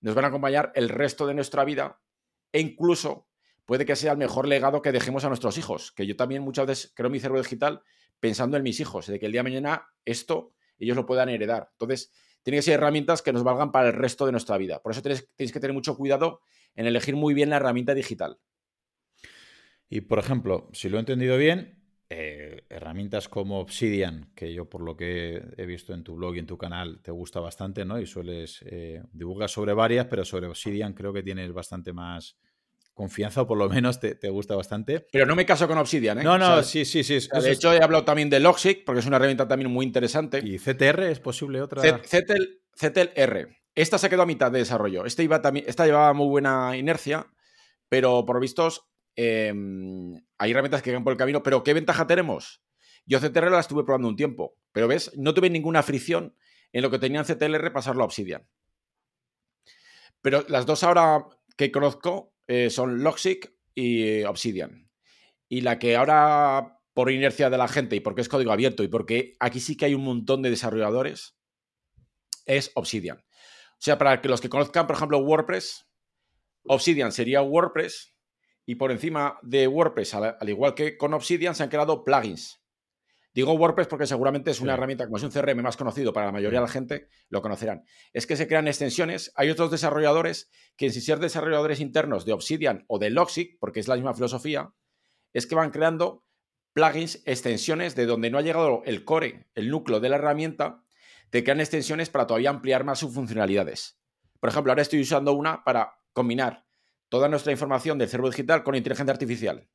nos 0.00 0.14
van 0.14 0.24
a 0.24 0.28
acompañar 0.28 0.72
el 0.74 0.88
resto 0.88 1.26
de 1.26 1.34
nuestra 1.34 1.64
vida 1.64 2.00
e 2.52 2.60
incluso 2.60 3.28
puede 3.66 3.84
que 3.84 3.96
sea 3.96 4.12
el 4.12 4.18
mejor 4.18 4.48
legado 4.48 4.82
que 4.82 4.92
dejemos 4.92 5.24
a 5.24 5.28
nuestros 5.28 5.58
hijos. 5.58 5.92
Que 5.92 6.06
yo 6.06 6.16
también 6.16 6.42
muchas 6.42 6.66
veces 6.66 6.92
creo 6.94 7.10
mi 7.10 7.20
cerebro 7.20 7.42
digital 7.42 7.82
pensando 8.20 8.56
en 8.56 8.62
mis 8.62 8.80
hijos, 8.80 9.06
de 9.06 9.18
que 9.18 9.26
el 9.26 9.32
día 9.32 9.40
de 9.40 9.50
mañana 9.50 9.88
esto 10.04 10.52
ellos 10.78 10.96
lo 10.96 11.06
puedan 11.06 11.28
heredar. 11.28 11.68
Entonces, 11.72 12.10
tienen 12.42 12.58
que 12.58 12.62
ser 12.62 12.74
herramientas 12.74 13.22
que 13.22 13.32
nos 13.32 13.42
valgan 13.42 13.70
para 13.70 13.88
el 13.88 13.94
resto 13.94 14.26
de 14.26 14.32
nuestra 14.32 14.56
vida. 14.56 14.80
Por 14.80 14.92
eso 14.92 15.02
tenéis 15.02 15.52
que 15.52 15.60
tener 15.60 15.74
mucho 15.74 15.96
cuidado 15.96 16.40
en 16.76 16.86
elegir 16.86 17.16
muy 17.16 17.34
bien 17.34 17.50
la 17.50 17.56
herramienta 17.56 17.94
digital. 17.94 18.38
Y 19.88 20.02
por 20.02 20.18
ejemplo, 20.18 20.68
si 20.72 20.88
lo 20.88 20.96
he 20.96 21.00
entendido 21.00 21.36
bien, 21.36 21.80
eh, 22.12 22.64
herramientas 22.68 23.28
como 23.28 23.60
Obsidian, 23.60 24.32
que 24.34 24.52
yo 24.52 24.68
por 24.68 24.82
lo 24.82 24.96
que 24.96 25.42
he 25.56 25.66
visto 25.66 25.94
en 25.94 26.02
tu 26.02 26.16
blog 26.16 26.36
y 26.36 26.38
en 26.40 26.46
tu 26.46 26.58
canal 26.58 27.00
te 27.02 27.12
gusta 27.12 27.38
bastante, 27.38 27.84
¿no? 27.84 28.00
Y 28.00 28.06
sueles 28.06 28.64
eh, 28.66 29.02
divulgar 29.12 29.48
sobre 29.48 29.74
varias, 29.74 30.06
pero 30.06 30.24
sobre 30.24 30.48
Obsidian 30.48 30.92
creo 30.92 31.12
que 31.12 31.22
tienes 31.22 31.52
bastante 31.52 31.92
más 31.92 32.36
confianza 32.94 33.42
o 33.42 33.46
por 33.46 33.56
lo 33.56 33.68
menos 33.68 34.00
te, 34.00 34.28
gusta 34.28 34.56
bastante. 34.56 35.06
Pero 35.12 35.24
no 35.24 35.36
me 35.36 35.46
caso 35.46 35.66
con 35.68 35.78
Obsidian, 35.78 36.18
¿eh? 36.18 36.24
No, 36.24 36.36
no, 36.36 36.62
sí, 36.62 36.84
sí, 36.84 37.02
sí. 37.02 37.18
de 37.18 37.52
hecho, 37.52 37.72
he 37.72 37.82
hablado 37.82 38.04
también 38.04 38.28
de 38.28 38.40
Logsic, 38.40 38.84
porque 38.84 39.00
es 39.00 39.06
una 39.06 39.16
herramienta 39.16 39.46
también 39.46 39.70
muy 39.70 39.86
interesante. 39.86 40.40
¿Y 40.44 40.58
CTR 40.58 41.04
es 41.04 41.20
posible 41.20 41.62
otra? 41.62 41.82
CTL, 42.02 43.10
R. 43.14 43.59
Esta 43.74 43.98
se 43.98 44.10
quedó 44.10 44.22
a 44.22 44.26
mitad 44.26 44.50
de 44.50 44.58
desarrollo. 44.58 45.04
Esta, 45.04 45.22
iba 45.22 45.40
esta 45.66 45.86
llevaba 45.86 46.12
muy 46.12 46.28
buena 46.28 46.76
inercia, 46.76 47.26
pero 47.88 48.24
por 48.24 48.40
vistos 48.40 48.90
Em, 49.16 50.14
hay 50.38 50.50
herramientas 50.50 50.82
que 50.82 50.90
quedan 50.90 51.04
por 51.04 51.12
el 51.12 51.18
camino, 51.18 51.42
pero 51.42 51.62
¿qué 51.62 51.74
ventaja 51.74 52.06
tenemos? 52.06 52.62
Yo 53.04 53.20
CTRL 53.20 53.50
la 53.50 53.60
estuve 53.60 53.84
probando 53.84 54.08
un 54.08 54.16
tiempo, 54.16 54.56
pero 54.72 54.88
ves, 54.88 55.12
no 55.16 55.34
tuve 55.34 55.50
ninguna 55.50 55.82
fricción 55.82 56.34
en 56.72 56.82
lo 56.82 56.90
que 56.90 56.98
tenía 56.98 57.20
en 57.20 57.26
CTLR 57.26 57.72
pasarlo 57.72 58.02
a 58.02 58.06
Obsidian. 58.06 58.48
Pero 60.22 60.44
las 60.48 60.66
dos 60.66 60.84
ahora 60.84 61.26
que 61.56 61.72
conozco 61.72 62.34
eh, 62.46 62.70
son 62.70 63.02
Logsic 63.02 63.52
y 63.74 64.04
eh, 64.04 64.26
Obsidian. 64.26 64.88
Y 65.48 65.62
la 65.62 65.78
que 65.78 65.96
ahora, 65.96 66.78
por 66.94 67.10
inercia 67.10 67.50
de 67.50 67.58
la 67.58 67.68
gente 67.68 67.96
y 67.96 68.00
porque 68.00 68.20
es 68.20 68.28
código 68.28 68.52
abierto 68.52 68.82
y 68.84 68.88
porque 68.88 69.34
aquí 69.40 69.60
sí 69.60 69.76
que 69.76 69.86
hay 69.86 69.94
un 69.94 70.04
montón 70.04 70.42
de 70.42 70.50
desarrolladores, 70.50 71.36
es 72.46 72.70
Obsidian. 72.74 73.22
O 73.80 73.82
sea, 73.82 73.96
para 73.96 74.20
que 74.20 74.28
los 74.28 74.42
que 74.42 74.50
conozcan, 74.50 74.86
por 74.86 74.94
ejemplo, 74.94 75.18
WordPress, 75.20 75.86
Obsidian 76.64 77.12
sería 77.12 77.40
WordPress 77.40 78.14
y 78.66 78.74
por 78.74 78.92
encima 78.92 79.38
de 79.40 79.66
WordPress, 79.66 80.12
al, 80.12 80.48
igual 80.50 80.74
que 80.74 80.98
con 80.98 81.14
Obsidian, 81.14 81.54
se 81.54 81.62
han 81.62 81.70
creado 81.70 82.04
plugins. 82.04 82.60
Digo 83.32 83.54
WordPress 83.54 83.86
porque 83.88 84.06
seguramente 84.06 84.50
es 84.50 84.60
una 84.60 84.74
herramienta, 84.74 85.06
como 85.06 85.16
es 85.16 85.22
un 85.22 85.30
CRM 85.30 85.62
más 85.62 85.78
conocido 85.78 86.12
para 86.12 86.26
la 86.26 86.32
mayoría 86.32 86.58
de 86.58 86.66
la 86.66 86.70
gente, 86.70 87.08
lo 87.30 87.40
conocerán. 87.40 87.84
Es 88.12 88.26
que 88.26 88.36
se 88.36 88.46
crean 88.46 88.68
extensiones. 88.68 89.32
Hay 89.34 89.48
otros 89.48 89.70
desarrolladores 89.70 90.50
que, 90.76 90.90
sin 90.90 91.00
ser 91.00 91.18
desarrolladores 91.18 91.80
internos 91.80 92.26
de 92.26 92.34
Obsidian 92.34 92.84
o 92.86 92.98
de 92.98 93.08
Logic, 93.08 93.56
porque 93.60 93.80
es 93.80 93.88
la 93.88 93.94
misma 93.94 94.12
filosofía, 94.12 94.74
es 95.32 95.46
que 95.46 95.54
van 95.54 95.70
creando 95.70 96.26
plugins, 96.74 97.22
extensiones 97.24 97.94
de 97.94 98.04
donde 98.04 98.28
no 98.28 98.36
ha 98.36 98.42
llegado 98.42 98.82
el 98.84 99.06
core, 99.06 99.48
el 99.54 99.70
núcleo 99.70 100.00
de 100.00 100.10
la 100.10 100.16
herramienta, 100.16 100.84
te 101.30 101.42
crean 101.42 101.60
extensiones 101.60 102.10
para 102.10 102.26
todavía 102.26 102.50
ampliar 102.50 102.84
más 102.84 102.98
sus 102.98 103.14
funcionalidades. 103.14 103.98
Por 104.40 104.50
ejemplo, 104.50 104.72
ahora 104.72 104.82
estoy 104.82 105.00
usando 105.00 105.32
una 105.32 105.64
para 105.64 105.92
combinar 106.12 106.66
toda 107.08 107.28
nuestra 107.28 107.52
información 107.52 107.98
del 107.98 108.08
cerebro 108.08 108.30
digital 108.30 108.62
con 108.62 108.74
inteligencia 108.74 109.12
artificial. 109.12 109.68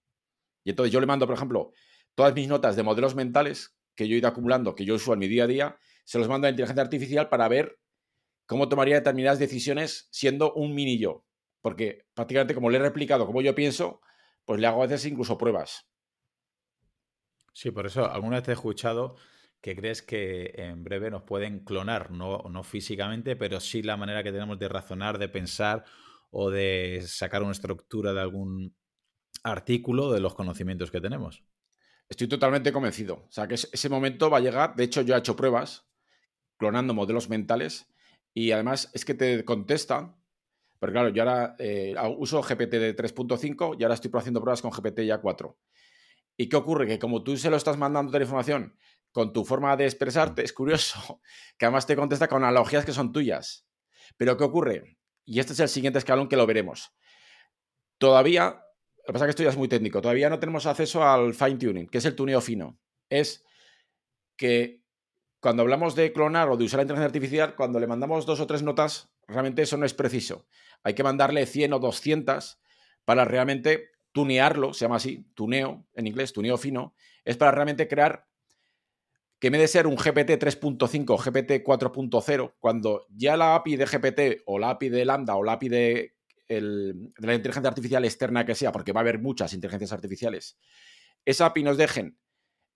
Y 0.63 0.71
entonces 0.71 0.91
yo 0.91 0.99
le 0.99 1.05
mando, 1.05 1.27
por 1.27 1.35
ejemplo, 1.35 1.71
todas 2.15 2.33
mis 2.33 2.47
notas 2.47 2.75
de 2.75 2.83
modelos 2.83 3.15
mentales 3.15 3.77
que 3.95 4.07
yo 4.07 4.15
he 4.15 4.19
ido 4.19 4.27
acumulando, 4.27 4.75
que 4.75 4.85
yo 4.85 4.95
uso 4.95 5.13
en 5.13 5.19
mi 5.19 5.27
día 5.27 5.45
a 5.45 5.47
día, 5.47 5.77
se 6.03 6.19
los 6.19 6.27
mando 6.27 6.47
a 6.47 6.49
inteligencia 6.49 6.83
artificial 6.83 7.29
para 7.29 7.47
ver 7.47 7.79
cómo 8.45 8.67
tomaría 8.67 8.95
determinadas 8.95 9.39
decisiones 9.39 10.07
siendo 10.11 10.53
un 10.53 10.73
mini 10.73 10.97
yo. 10.97 11.25
Porque 11.61 12.05
prácticamente 12.13 12.53
como 12.53 12.69
le 12.69 12.77
he 12.77 12.81
replicado 12.81 13.25
como 13.25 13.41
yo 13.41 13.55
pienso, 13.55 14.01
pues 14.43 14.59
le 14.59 14.67
hago 14.67 14.83
a 14.83 14.87
veces 14.87 15.05
incluso 15.05 15.37
pruebas. 15.37 15.87
Sí, 17.53 17.71
por 17.71 17.85
eso 17.85 18.09
alguna 18.11 18.37
vez 18.37 18.43
te 18.43 18.51
he 18.51 18.53
escuchado 18.53 19.15
que 19.61 19.75
crees 19.75 20.01
que 20.01 20.53
en 20.55 20.83
breve 20.83 21.09
nos 21.09 21.23
pueden 21.23 21.59
clonar, 21.59 22.11
no, 22.11 22.43
no 22.49 22.63
físicamente, 22.63 23.35
pero 23.35 23.59
sí 23.59 23.81
la 23.81 23.97
manera 23.97 24.23
que 24.23 24.31
tenemos 24.31 24.59
de 24.59 24.69
razonar, 24.69 25.17
de 25.17 25.29
pensar 25.29 25.83
o 26.29 26.51
de 26.51 27.03
sacar 27.05 27.41
una 27.41 27.51
estructura 27.51 28.13
de 28.13 28.21
algún 28.21 28.75
artículo 29.43 30.11
de 30.11 30.19
los 30.19 30.35
conocimientos 30.35 30.91
que 30.91 31.01
tenemos. 31.01 31.43
Estoy 32.09 32.27
totalmente 32.27 32.71
convencido. 32.71 33.25
O 33.27 33.31
sea, 33.31 33.47
que 33.47 33.55
ese 33.55 33.89
momento 33.89 34.29
va 34.29 34.37
a 34.37 34.41
llegar. 34.41 34.75
De 34.75 34.83
hecho, 34.83 35.01
yo 35.01 35.15
he 35.15 35.19
hecho 35.19 35.35
pruebas 35.35 35.87
clonando 36.57 36.93
modelos 36.93 37.29
mentales 37.29 37.87
y 38.33 38.51
además 38.51 38.91
es 38.93 39.05
que 39.05 39.13
te 39.13 39.43
contesta. 39.45 40.15
Pero 40.79 40.91
claro, 40.91 41.09
yo 41.09 41.23
ahora 41.23 41.55
eh, 41.57 41.95
uso 42.17 42.41
GPT 42.41 42.73
de 42.73 42.95
3.5 42.95 43.77
y 43.79 43.83
ahora 43.83 43.95
estoy 43.95 44.11
haciendo 44.13 44.41
pruebas 44.41 44.61
con 44.61 44.71
GPT 44.71 44.99
ya 45.01 45.19
4. 45.19 45.57
¿Y 46.37 46.49
qué 46.49 46.55
ocurre? 46.55 46.85
Que 46.85 46.99
como 46.99 47.23
tú 47.23 47.37
se 47.37 47.49
lo 47.49 47.55
estás 47.55 47.77
mandando 47.77 48.11
la 48.11 48.23
información 48.23 48.75
con 49.15 49.31
tu 49.31 49.45
forma 49.45 49.77
de 49.77 49.85
expresarte, 49.85 50.43
es 50.43 50.51
curioso 50.51 51.21
que 51.57 51.65
además 51.65 51.87
te 51.87 51.95
contesta 51.95 52.27
con 52.27 52.43
analogías 52.43 52.83
que 52.83 52.91
son 52.91 53.13
tuyas. 53.13 53.65
Pero 54.17 54.35
¿qué 54.35 54.43
ocurre? 54.43 54.97
Y 55.23 55.39
este 55.39 55.53
es 55.53 55.59
el 55.61 55.69
siguiente 55.69 55.99
escalón 55.99 56.27
que 56.27 56.35
lo 56.35 56.45
veremos. 56.45 56.93
Todavía, 57.97 58.61
lo 58.97 59.05
que 59.05 59.13
pasa 59.13 59.23
es 59.23 59.27
que 59.27 59.29
esto 59.29 59.43
ya 59.43 59.51
es 59.51 59.57
muy 59.57 59.69
técnico, 59.69 60.01
todavía 60.01 60.29
no 60.29 60.37
tenemos 60.37 60.65
acceso 60.65 61.01
al 61.01 61.33
fine 61.33 61.55
tuning, 61.55 61.87
que 61.87 61.99
es 61.99 62.03
el 62.03 62.13
tuneo 62.13 62.41
fino. 62.41 62.77
Es 63.09 63.45
que 64.35 64.83
cuando 65.39 65.61
hablamos 65.61 65.95
de 65.95 66.11
clonar 66.11 66.49
o 66.49 66.57
de 66.57 66.65
usar 66.65 66.79
la 66.79 66.83
inteligencia 66.83 67.07
artificial, 67.07 67.55
cuando 67.55 67.79
le 67.79 67.87
mandamos 67.87 68.25
dos 68.25 68.41
o 68.41 68.47
tres 68.47 68.63
notas, 68.63 69.13
realmente 69.29 69.61
eso 69.61 69.77
no 69.77 69.85
es 69.85 69.93
preciso. 69.93 70.45
Hay 70.83 70.93
que 70.93 71.03
mandarle 71.03 71.45
100 71.45 71.71
o 71.71 71.79
200 71.79 72.59
para 73.05 73.23
realmente 73.23 73.91
tunearlo, 74.11 74.73
se 74.73 74.83
llama 74.83 74.97
así, 74.97 75.25
tuneo 75.35 75.87
en 75.93 76.07
inglés, 76.07 76.33
tuneo 76.33 76.57
fino, 76.57 76.93
es 77.23 77.37
para 77.37 77.51
realmente 77.51 77.87
crear 77.87 78.27
que 79.45 79.49
en 79.49 79.51
vez 79.51 79.61
de 79.61 79.67
ser 79.67 79.85
un 79.85 79.95
GPT 79.95 80.41
3.5 80.41 81.05
o 81.09 81.17
GPT 81.17 81.63
4.0, 81.63 82.55
cuando 82.57 83.05
ya 83.11 83.37
la 83.37 83.53
API 83.53 83.75
de 83.75 83.85
GPT 83.85 84.41
o 84.47 84.57
la 84.57 84.71
API 84.71 84.89
de 84.89 85.05
Lambda 85.05 85.35
o 85.35 85.43
la 85.43 85.51
API 85.51 85.69
de, 85.69 86.15
la 86.47 87.35
inteligencia 87.35 87.69
artificial 87.69 88.03
externa 88.05 88.43
que 88.43 88.55
sea, 88.55 88.71
porque 88.71 88.91
va 88.91 89.01
a 89.01 89.03
haber 89.03 89.19
muchas 89.19 89.53
inteligencias 89.53 89.93
artificiales, 89.93 90.57
esa 91.25 91.45
API 91.45 91.61
nos 91.61 91.77
dejen 91.77 92.17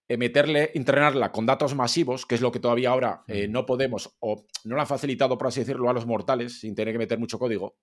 meterle, 0.10 0.70
entrenarla 0.76 1.32
con 1.32 1.48
datos 1.48 1.74
masivos, 1.74 2.28
que 2.28 2.36
es 2.36 2.42
lo 2.42 2.52
que 2.52 2.60
todavía 2.60 2.92
ahora 2.92 3.24
eh, 3.28 3.48
no 3.48 3.66
podemos 3.66 4.16
o 4.20 4.46
no 4.64 4.76
lo 4.76 4.82
han 4.82 4.86
facilitado, 4.86 5.40
por 5.40 5.48
así 5.48 5.62
decirlo, 5.62 5.90
a 5.90 5.94
los 5.94 6.06
mortales, 6.06 6.60
sin 6.60 6.76
tener 6.76 6.94
que 6.94 7.00
meter 7.00 7.18
mucho 7.18 7.40
código. 7.40 7.80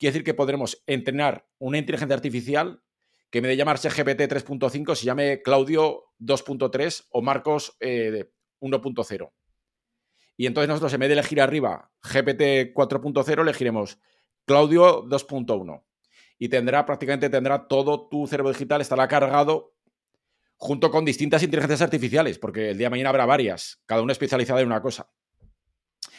Quiere 0.00 0.14
decir 0.14 0.24
que 0.24 0.34
podremos 0.34 0.82
entrenar 0.88 1.46
una 1.58 1.78
inteligencia 1.78 2.16
artificial 2.16 2.82
que 3.30 3.38
en 3.38 3.42
vez 3.42 3.50
de 3.50 3.56
llamarse 3.56 3.88
GPT 3.88 4.22
3.5 4.22 4.94
se 4.94 5.04
llame 5.04 5.42
Claudio 5.42 6.04
2.3 6.20 7.06
o 7.10 7.22
Marcos 7.22 7.76
1.0. 7.80 7.80
Eh, 7.80 9.30
y 10.36 10.46
entonces 10.46 10.68
nosotros 10.68 10.92
en 10.92 11.00
vez 11.00 11.08
de 11.08 11.14
elegir 11.14 11.40
arriba 11.40 11.90
GPT 12.02 12.74
4.0 12.74 13.40
elegiremos 13.40 13.98
Claudio 14.44 15.04
2.1. 15.04 15.82
Y 16.38 16.48
tendrá, 16.48 16.84
prácticamente 16.84 17.30
tendrá 17.30 17.66
todo 17.66 18.08
tu 18.08 18.26
cerebro 18.26 18.52
digital, 18.52 18.80
estará 18.80 19.08
cargado 19.08 19.74
junto 20.56 20.90
con 20.90 21.04
distintas 21.04 21.42
inteligencias 21.42 21.82
artificiales, 21.82 22.38
porque 22.38 22.70
el 22.70 22.78
día 22.78 22.86
de 22.86 22.90
mañana 22.90 23.10
habrá 23.10 23.26
varias, 23.26 23.82
cada 23.86 24.02
una 24.02 24.12
especializada 24.12 24.60
en 24.60 24.66
una 24.66 24.82
cosa. 24.82 25.10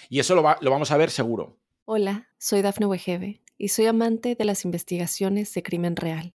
Y 0.10 0.20
eso 0.20 0.36
lo, 0.36 0.44
lo 0.62 0.72
vamos 0.72 0.92
a 0.92 0.98
ver 0.98 1.10
seguro. 1.10 1.60
Hola, 1.86 2.30
soy 2.38 2.62
Dafne 2.62 2.86
Wegebe 2.86 3.44
y 3.58 3.70
soy 3.70 3.86
amante 3.86 4.36
de 4.36 4.46
las 4.46 4.66
investigaciones 4.66 5.54
de 5.54 5.64
crimen 5.64 5.96
real. 5.96 6.37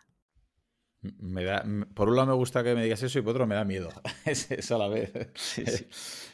Me 1.01 1.43
da, 1.43 1.65
por 1.95 2.09
un 2.09 2.15
lado 2.15 2.27
me 2.27 2.33
gusta 2.35 2.63
que 2.63 2.75
me 2.75 2.83
digas 2.83 3.01
eso 3.01 3.17
y 3.17 3.21
por 3.23 3.31
otro 3.31 3.47
me 3.47 3.55
da 3.55 3.65
miedo. 3.65 3.89
es 4.25 4.71
a 4.71 4.77
la 4.77 4.87
vez. 4.87 5.11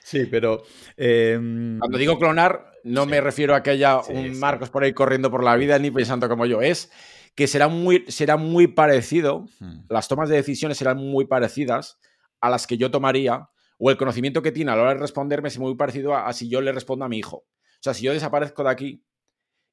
Sí, 0.04 0.26
pero. 0.30 0.64
Em, 0.98 1.80
Cuando 1.80 1.98
digo 1.98 2.20
clonar, 2.20 2.72
no 2.84 3.06
me 3.06 3.22
refiero 3.22 3.56
a 3.56 3.64
que 3.64 3.70
haya 3.70 4.00
un 4.02 4.38
Marcos 4.40 4.70
por 4.70 4.84
ahí 4.84 4.94
corriendo 4.94 5.32
por 5.32 5.44
la 5.44 5.56
vida 5.56 5.80
ni 5.80 5.90
pensando 5.90 6.28
como 6.28 6.46
yo. 6.46 6.62
Es 6.62 6.92
que 7.36 7.48
será 7.48 7.68
muy, 7.68 8.04
será 8.08 8.36
muy 8.36 8.68
parecido, 8.68 9.46
las 9.90 10.08
tomas 10.08 10.28
de 10.28 10.36
decisiones 10.36 10.78
serán 10.78 10.98
muy 10.98 11.26
parecidas 11.26 12.00
a 12.42 12.50
las 12.50 12.68
que 12.68 12.78
yo 12.78 12.92
tomaría, 12.92 13.50
o 13.78 13.92
el 13.92 13.98
conocimiento 13.98 14.42
que 14.42 14.52
tiene 14.52 14.72
a 14.72 14.76
la 14.76 14.82
hora 14.82 14.94
de 14.96 15.00
responderme 15.00 15.48
es 15.48 15.60
muy 15.60 15.76
parecido 15.76 16.16
a, 16.16 16.28
a 16.28 16.34
si 16.34 16.50
yo 16.50 16.62
le 16.62 16.72
respondo 16.72 17.06
a 17.06 17.10
mi 17.10 17.20
hijo. 17.20 17.38
O 17.38 17.80
sea, 17.80 17.94
si 17.94 18.04
yo 18.04 18.12
desaparezco 18.12 18.64
de 18.64 18.72
aquí 18.72 19.06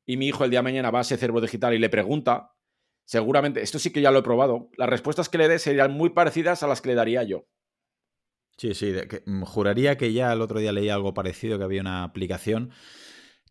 y 0.04 0.16
mi 0.18 0.28
hijo 0.28 0.44
el 0.44 0.50
día 0.50 0.60
de 0.60 0.64
mañana 0.64 0.90
va 0.90 0.98
a 0.98 1.02
ese 1.02 1.16
cerebro 1.16 1.40
digital 1.40 1.72
y 1.74 1.78
le 1.78 1.88
pregunta, 1.88 2.53
seguramente, 3.04 3.62
esto 3.62 3.78
sí 3.78 3.92
que 3.92 4.00
ya 4.00 4.10
lo 4.10 4.20
he 4.20 4.22
probado, 4.22 4.68
las 4.76 4.88
respuestas 4.88 5.28
que 5.28 5.38
le 5.38 5.48
dé 5.48 5.58
serían 5.58 5.92
muy 5.92 6.10
parecidas 6.10 6.62
a 6.62 6.66
las 6.66 6.80
que 6.80 6.90
le 6.90 6.94
daría 6.94 7.22
yo. 7.22 7.46
Sí, 8.56 8.74
sí, 8.74 8.92
mm, 9.26 9.42
juraría 9.42 9.96
que 9.96 10.12
ya 10.12 10.32
el 10.32 10.40
otro 10.40 10.60
día 10.60 10.72
leí 10.72 10.88
algo 10.88 11.14
parecido, 11.14 11.58
que 11.58 11.64
había 11.64 11.80
una 11.80 12.04
aplicación 12.04 12.70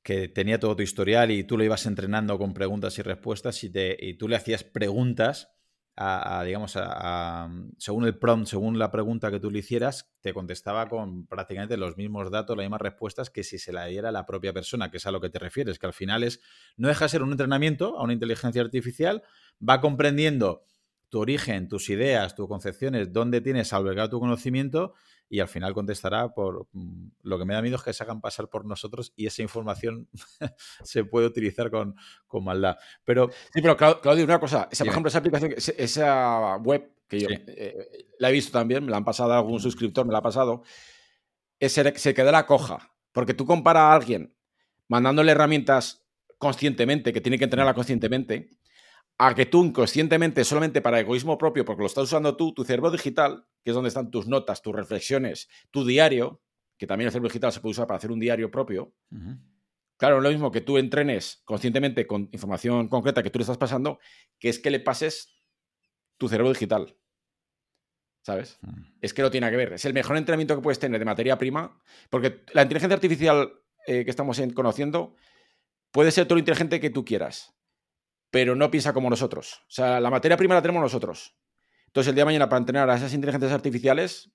que 0.02 0.28
tenía 0.28 0.60
todo 0.60 0.76
tu 0.76 0.84
historial 0.84 1.32
y 1.32 1.44
tú 1.44 1.58
lo 1.58 1.64
ibas 1.64 1.86
entrenando 1.86 2.38
con 2.38 2.54
preguntas 2.54 2.98
y 3.00 3.02
respuestas 3.02 3.64
y, 3.64 3.70
te, 3.72 3.98
y 4.00 4.16
tú 4.16 4.28
le 4.28 4.36
hacías 4.36 4.64
preguntas 4.64 5.54
a, 5.96 6.44
digamos, 6.44 6.74
a, 6.76 7.50
según 7.78 8.06
el 8.06 8.18
prompt, 8.18 8.48
según 8.48 8.80
la 8.80 8.90
pregunta 8.92 9.30
que 9.30 9.40
tú 9.40 9.52
le 9.52 9.60
hicieras, 9.60 10.12
te 10.22 10.34
contestaba 10.34 10.90
con 10.90 11.28
prácticamente 11.28 11.78
los 11.78 11.98
mismos 11.98 12.32
datos, 12.32 12.58
las 12.58 12.64
mismas 12.64 12.82
respuestas 12.82 13.30
que 13.30 13.44
si 13.44 13.60
se 13.60 13.72
la 13.72 13.86
diera 13.86 14.12
la 14.12 14.26
propia 14.26 14.54
persona, 14.54 14.90
que 14.90 14.98
es 14.98 15.06
a 15.06 15.12
lo 15.12 15.22
que 15.22 15.30
te 15.30 15.38
refieres, 15.38 15.78
que 15.78 15.86
al 15.86 15.94
final 15.94 16.24
es, 16.24 16.42
no 16.78 16.88
deja 16.88 17.06
de 17.06 17.10
ser 17.10 17.22
un 17.22 17.32
entrenamiento 17.32 17.98
a 17.98 18.04
una 18.04 18.14
inteligencia 18.14 18.62
artificial, 18.62 19.22
va 19.68 19.82
comprendiendo 19.82 20.66
tu 21.10 21.20
origen, 21.20 21.68
tus 21.68 21.92
ideas, 21.92 22.34
tus 22.34 22.48
concepciones, 22.48 23.14
dónde 23.14 23.40
tienes 23.40 23.72
albergado 23.72 24.10
tu 24.10 24.20
conocimiento 24.20 24.96
y 25.34 25.40
al 25.40 25.48
final 25.48 25.74
contestará 25.74 26.32
por 26.32 26.68
mm, 26.74 27.08
lo 27.24 27.40
que 27.40 27.46
me 27.46 27.56
da 27.56 27.62
miedo 27.64 27.78
es 27.78 27.82
que 27.82 27.92
se 27.92 28.04
hagan 28.04 28.22
pasar 28.22 28.50
por 28.50 28.66
nosotros 28.66 29.14
y 29.16 29.26
esa 29.26 29.42
información 29.42 30.08
se 30.84 31.06
puede 31.06 31.26
utilizar 31.26 31.72
con, 31.72 31.96
maldad. 32.44 32.78
Pero, 33.04 33.32
sí, 33.52 33.60
pero 33.60 33.76
Claudio, 33.76 34.26
una 34.26 34.40
cosa, 34.40 34.70
esa, 34.72 34.84
por 34.84 34.92
ejemplo, 34.92 35.10
esa 35.10 35.18
aplicación, 35.18 35.56
esa 35.58 36.58
web 36.58 36.88
que 37.08 37.20
yo 37.22 37.30
eh, 37.32 38.06
la 38.20 38.30
he 38.30 38.32
visto 38.32 38.52
también, 38.52 38.86
me 38.86 38.92
la 38.92 38.98
han 38.98 39.06
pasado 39.06 39.34
algún 39.34 39.60
suscriptor, 39.60 40.06
me 40.06 40.12
la 40.12 40.20
ha 40.20 40.22
pasado, 40.22 40.62
se, 41.60 41.98
se 41.98 42.14
quedará 42.14 42.46
coja, 42.46 42.94
porque 43.12 43.34
tú 43.34 43.48
comparas 43.48 43.82
a 43.82 43.94
alguien 43.96 44.36
mandándole 44.88 45.32
herramientas 45.32 46.06
conscientemente, 46.38 47.12
que 47.12 47.22
tiene 47.22 47.40
que 47.40 47.46
entrenarla 47.46 47.74
conscientemente, 47.74 48.52
a 49.18 49.36
que 49.36 49.46
tú 49.46 49.64
inconscientemente, 49.64 50.44
solamente 50.44 50.82
para 50.82 51.00
egoísmo 51.00 51.38
propio, 51.38 51.66
porque 51.66 51.82
lo 51.82 51.88
estás 51.88 52.06
usando 52.06 52.36
tú, 52.36 52.54
tu 52.54 52.64
cerebro 52.64 52.92
digital, 52.92 53.46
que 53.64 53.72
es 53.72 53.76
donde 53.76 53.90
están 53.90 54.10
tus 54.10 54.28
notas, 54.28 54.62
tus 54.62 54.76
reflexiones, 54.76 55.50
tu 55.72 55.86
diario, 55.86 56.42
que 56.78 56.88
también 56.88 57.08
el 57.08 57.12
cerebro 57.12 57.30
digital 57.30 57.52
se 57.52 57.60
puede 57.60 57.72
usar 57.72 57.88
para 57.88 57.98
hacer 57.98 58.12
un 58.12 58.20
diario 58.20 58.50
propio. 58.50 58.94
Claro, 59.98 60.20
lo 60.20 60.30
mismo 60.30 60.52
que 60.52 60.62
tú 60.62 60.78
entrenes 60.78 61.42
conscientemente 61.46 62.08
con 62.08 62.28
información 62.32 62.88
concreta 62.88 63.24
que 63.24 63.30
tú 63.30 63.40
le 63.40 63.44
estás 63.44 63.58
pasando, 63.58 64.00
que 64.40 64.50
es 64.50 64.60
que 64.60 64.72
le 64.72 64.80
pases 64.80 65.30
tu 66.18 66.28
cerebro 66.28 66.52
digital. 66.52 66.98
¿Sabes? 68.24 68.58
Mm. 68.62 68.82
Es 69.02 69.14
que 69.14 69.22
no 69.22 69.30
tiene 69.30 69.50
que 69.50 69.58
ver. 69.58 69.74
Es 69.74 69.86
el 69.86 69.94
mejor 69.94 70.18
entrenamiento 70.18 70.56
que 70.56 70.62
puedes 70.62 70.80
tener 70.80 70.98
de 70.98 71.06
materia 71.06 71.38
prima, 71.38 71.78
porque 72.10 72.44
la 72.54 72.64
inteligencia 72.64 72.96
artificial 72.96 73.54
eh, 73.86 74.06
que 74.06 74.10
estamos 74.10 74.42
conociendo 74.56 75.16
puede 75.92 76.10
ser 76.10 76.26
todo 76.26 76.36
lo 76.36 76.40
inteligente 76.40 76.80
que 76.80 76.90
tú 76.90 77.06
quieras 77.06 77.54
pero 78.34 78.56
no 78.56 78.72
piensa 78.72 78.94
como 78.94 79.12
nosotros. 79.12 79.62
O 79.68 79.72
sea, 79.72 80.00
la 80.00 80.10
materia 80.10 80.36
prima 80.36 80.56
la 80.56 80.62
tenemos 80.64 80.82
nosotros. 80.82 81.36
Entonces, 81.86 82.10
el 82.10 82.16
día 82.16 82.24
de 82.24 82.26
mañana, 82.26 82.50
para 82.50 82.58
entrenar 82.58 82.90
a 82.90 82.96
esas 82.96 83.14
inteligencias 83.14 83.52
artificiales, 83.52 84.32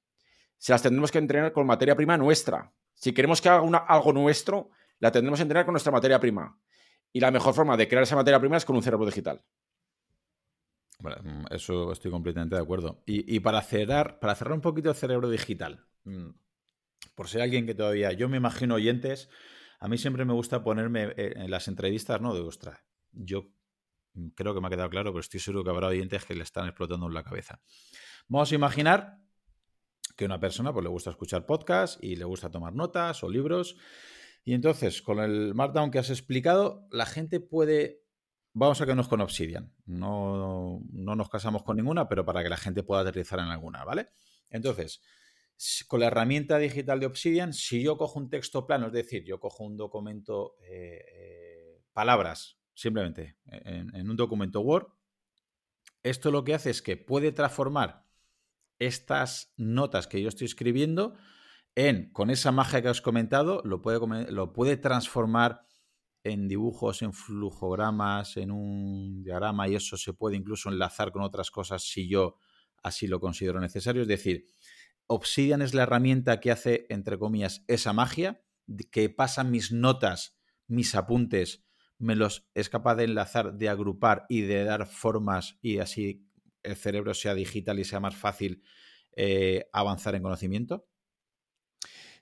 se 0.56 0.70
las 0.70 0.82
tendremos 0.82 1.10
que 1.10 1.18
entrenar 1.18 1.52
con 1.52 1.66
materia 1.66 1.96
prima 1.96 2.16
nuestra. 2.16 2.72
Si 2.94 3.12
queremos 3.12 3.40
que 3.40 3.48
haga 3.48 3.78
algo 3.88 4.12
nuestro, 4.12 4.70
la 5.00 5.10
tendremos 5.10 5.40
que 5.40 5.42
entrenar 5.42 5.64
con 5.64 5.72
nuestra 5.72 5.90
materia 5.90 6.20
prima. 6.20 6.60
Y 7.12 7.18
la 7.18 7.32
mejor 7.32 7.54
forma 7.54 7.76
de 7.76 7.88
crear 7.88 8.04
esa 8.04 8.14
materia 8.14 8.38
prima 8.38 8.56
es 8.56 8.64
con 8.64 8.76
un 8.76 8.84
cerebro 8.84 9.04
digital. 9.04 9.42
Bueno, 11.00 11.16
mm, 11.20 11.46
eso 11.50 11.90
estoy 11.90 12.12
completamente 12.12 12.54
de 12.54 12.62
acuerdo. 12.62 13.02
Y, 13.04 13.40
para, 13.40 13.60
cerrar, 13.62 14.20
para 14.20 14.36
cerrar 14.36 14.54
un 14.54 14.60
poquito 14.60 14.90
el 14.90 14.94
cerebro 14.94 15.28
digital, 15.28 15.84
mm, 16.04 16.28
por 17.16 17.26
ser 17.26 17.42
alguien 17.42 17.66
que 17.66 17.74
todavía, 17.74 18.12
yo 18.12 18.28
me 18.28 18.36
imagino 18.36 18.76
oyentes, 18.76 19.28
a 19.80 19.88
mí 19.88 19.98
siempre 19.98 20.24
me 20.24 20.34
gusta 20.34 20.62
ponerme 20.62 21.14
eh, 21.16 21.32
en 21.34 21.50
las 21.50 21.66
entrevistas, 21.66 22.20
¿no? 22.20 22.32
De, 22.32 22.42
ostras, 22.42 22.78
yo 23.10 23.57
creo 24.34 24.54
que 24.54 24.60
me 24.60 24.66
ha 24.66 24.70
quedado 24.70 24.90
claro, 24.90 25.12
pero 25.12 25.20
estoy 25.20 25.40
seguro 25.40 25.64
que 25.64 25.70
habrá 25.70 25.88
oyentes 25.88 26.24
que 26.24 26.34
le 26.34 26.42
están 26.42 26.66
explotando 26.66 27.06
en 27.06 27.14
la 27.14 27.22
cabeza. 27.22 27.60
Vamos 28.28 28.52
a 28.52 28.54
imaginar 28.54 29.18
que 30.16 30.24
una 30.24 30.40
persona 30.40 30.72
pues, 30.72 30.82
le 30.82 30.90
gusta 30.90 31.10
escuchar 31.10 31.46
podcasts 31.46 31.98
y 32.02 32.16
le 32.16 32.24
gusta 32.24 32.50
tomar 32.50 32.74
notas 32.74 33.22
o 33.22 33.30
libros. 33.30 33.76
Y 34.44 34.54
entonces, 34.54 35.00
con 35.00 35.20
el 35.20 35.54
Markdown 35.54 35.90
que 35.90 35.98
has 35.98 36.10
explicado, 36.10 36.86
la 36.90 37.06
gente 37.06 37.40
puede. 37.40 38.02
Vamos 38.52 38.80
a 38.80 38.84
quedarnos 38.84 39.08
con 39.08 39.20
Obsidian. 39.20 39.72
No, 39.86 40.80
no 40.90 41.14
nos 41.14 41.28
casamos 41.28 41.62
con 41.62 41.76
ninguna, 41.76 42.08
pero 42.08 42.24
para 42.24 42.42
que 42.42 42.48
la 42.48 42.56
gente 42.56 42.82
pueda 42.82 43.02
aterrizar 43.02 43.38
en 43.38 43.46
alguna, 43.46 43.84
¿vale? 43.84 44.08
Entonces, 44.50 45.00
con 45.86 46.00
la 46.00 46.06
herramienta 46.06 46.58
digital 46.58 47.00
de 47.00 47.06
Obsidian, 47.06 47.52
si 47.52 47.82
yo 47.82 47.96
cojo 47.96 48.18
un 48.18 48.30
texto 48.30 48.66
plano, 48.66 48.86
es 48.86 48.92
decir, 48.92 49.24
yo 49.24 49.38
cojo 49.38 49.64
un 49.64 49.76
documento, 49.76 50.56
eh, 50.62 51.04
eh, 51.12 51.82
palabras, 51.92 52.57
simplemente 52.78 53.36
en, 53.46 54.08
un 54.08 54.16
documento 54.16 54.60
Word. 54.60 54.86
Esto 56.04 56.30
lo 56.30 56.44
que 56.44 56.54
hace 56.54 56.70
es 56.70 56.80
que 56.80 56.96
puede 56.96 57.32
transformar 57.32 58.06
estas 58.78 59.52
notas 59.56 60.06
que 60.06 60.22
yo 60.22 60.28
estoy 60.28 60.44
escribiendo 60.44 61.16
en, 61.74 62.12
con 62.12 62.30
esa 62.30 62.52
magia 62.52 62.80
que 62.80 62.88
os 62.88 63.00
he 63.00 63.02
comentado, 63.02 63.62
lo 63.64 63.82
puede, 63.82 64.30
lo 64.30 64.52
puede 64.52 64.76
transformar 64.76 65.66
en 66.22 66.46
dibujos, 66.46 67.02
en 67.02 67.12
flujogramas, 67.12 68.36
en 68.36 68.52
un 68.52 69.24
diagrama 69.24 69.66
y 69.66 69.74
eso 69.74 69.96
se 69.96 70.12
puede 70.12 70.36
incluso 70.36 70.68
enlazar 70.68 71.10
con 71.10 71.22
otras 71.22 71.50
cosas 71.50 71.82
si 71.82 72.08
yo 72.08 72.36
así 72.84 73.08
lo 73.08 73.18
considero 73.18 73.58
necesario. 73.58 74.02
Es 74.02 74.08
decir, 74.08 74.46
Obsidian 75.08 75.62
es 75.62 75.74
la 75.74 75.82
herramienta 75.82 76.38
que 76.38 76.52
hace, 76.52 76.86
entre 76.90 77.18
comillas, 77.18 77.64
esa 77.66 77.92
magia, 77.92 78.40
que 78.92 79.10
pasa 79.10 79.42
mis 79.42 79.72
notas, 79.72 80.38
mis 80.68 80.94
apuntes 80.94 81.67
me 81.98 82.14
los 82.14 82.46
es 82.54 82.68
capaz 82.68 82.94
de 82.96 83.04
enlazar, 83.04 83.54
de 83.54 83.68
agrupar 83.68 84.26
y 84.28 84.42
de 84.42 84.64
dar 84.64 84.86
formas 84.86 85.58
y 85.60 85.78
así 85.78 86.24
el 86.62 86.76
cerebro 86.76 87.14
sea 87.14 87.34
digital 87.34 87.78
y 87.78 87.84
sea 87.84 88.00
más 88.00 88.14
fácil 88.14 88.62
eh, 89.16 89.68
avanzar 89.72 90.14
en 90.14 90.22
conocimiento? 90.22 90.86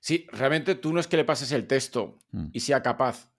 Sí, 0.00 0.26
realmente 0.30 0.76
tú 0.76 0.92
no 0.92 1.00
es 1.00 1.06
que 1.06 1.16
le 1.16 1.24
pases 1.24 1.52
el 1.52 1.66
texto 1.66 2.18
mm. 2.30 2.48
y 2.52 2.60
sea 2.60 2.82
capaz, 2.82 3.32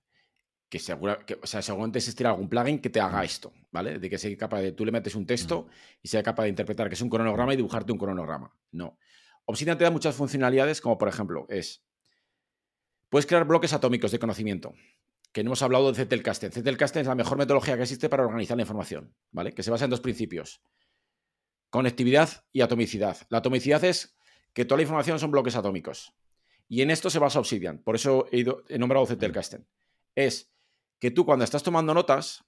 que, 0.70 0.80
segura, 0.80 1.26
que 1.26 1.40
o 1.42 1.48
sea, 1.48 1.62
seguramente 1.62 2.00
existirá 2.00 2.32
algún 2.32 2.50
plugin 2.50 2.80
que 2.80 2.90
te 2.90 3.00
haga 3.00 3.22
mm. 3.22 3.24
esto, 3.24 3.54
¿vale? 3.72 4.00
De 4.00 4.10
que 4.10 4.18
sea 4.18 4.36
capaz 4.38 4.62
de, 4.62 4.74
tú 4.74 4.86
le 4.86 4.92
metes 4.92 5.16
un 5.16 5.26
texto 5.26 5.64
mm. 5.64 5.70
y 6.04 6.08
sea 6.10 6.24
capaz 6.24 6.44
de 6.44 6.50
interpretar 6.50 6.90
que 6.90 6.96
es 6.96 7.02
un 7.02 7.10
cronograma 7.10 7.54
y 7.54 7.58
dibujarte 7.58 7.92
un 7.92 7.98
cronograma. 7.98 8.54
No. 8.72 8.98
Obsidian 9.46 9.78
te 9.78 9.86
da 9.86 9.92
muchas 9.92 10.14
funcionalidades, 10.16 10.82
como 10.82 10.98
por 10.98 11.08
ejemplo, 11.08 11.46
es, 11.50 11.86
puedes 13.10 13.26
crear 13.26 13.46
bloques 13.46 13.72
atómicos 13.72 14.12
de 14.12 14.20
conocimiento 14.20 14.74
que 15.38 15.44
no 15.44 15.50
hemos 15.50 15.62
hablado 15.62 15.92
de 15.92 15.96
Zettelkasten. 15.96 16.52
Zettelkasten 16.52 17.02
es 17.02 17.08
la 17.08 17.14
mejor 17.14 17.38
metodología 17.38 17.76
que 17.76 17.84
existe 17.84 18.10
para 18.10 18.26
organizar 18.26 18.58
la 18.58 18.64
información, 18.64 19.14
¿vale? 19.30 19.52
Que 19.52 19.62
se 19.62 19.70
basa 19.70 19.86
en 19.86 19.92
dos 19.92 20.02
principios. 20.02 20.64
Conectividad 21.70 22.44
y 22.52 22.62
atomicidad. 22.62 23.18
La 23.30 23.38
atomicidad 23.38 23.84
es 23.84 24.18
que 24.54 24.66
toda 24.66 24.78
la 24.78 24.82
información 24.82 25.20
son 25.20 25.30
bloques 25.30 25.56
atómicos. 25.56 26.12
Y 26.68 26.82
en 26.82 26.90
esto 26.90 27.12
se 27.12 27.20
basa 27.20 27.38
Obsidian. 27.38 27.78
Por 27.78 27.94
eso 27.94 28.26
he, 28.32 28.40
ido, 28.40 28.64
he 28.68 28.80
nombrado 28.80 29.06
Zettelkasten. 29.06 29.68
Es 30.16 30.52
que 31.00 31.12
tú 31.12 31.24
cuando 31.24 31.46
estás 31.46 31.62
tomando 31.62 31.94
notas, 31.94 32.44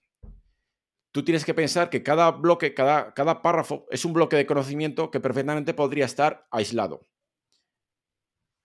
tú 1.11 1.23
tienes 1.23 1.45
que 1.45 1.53
pensar 1.53 1.91
que 1.91 2.01
cada 2.01 2.31
bloque, 2.31 2.73
cada, 2.73 3.13
cada 3.13 3.43
párrafo 3.43 3.85
es 3.91 4.03
un 4.03 4.13
bloque 4.13 4.35
de 4.35 4.47
conocimiento 4.47 5.11
que 5.11 5.19
perfectamente 5.19 5.75
podría 5.75 6.05
estar 6.05 6.47
aislado. 6.49 7.07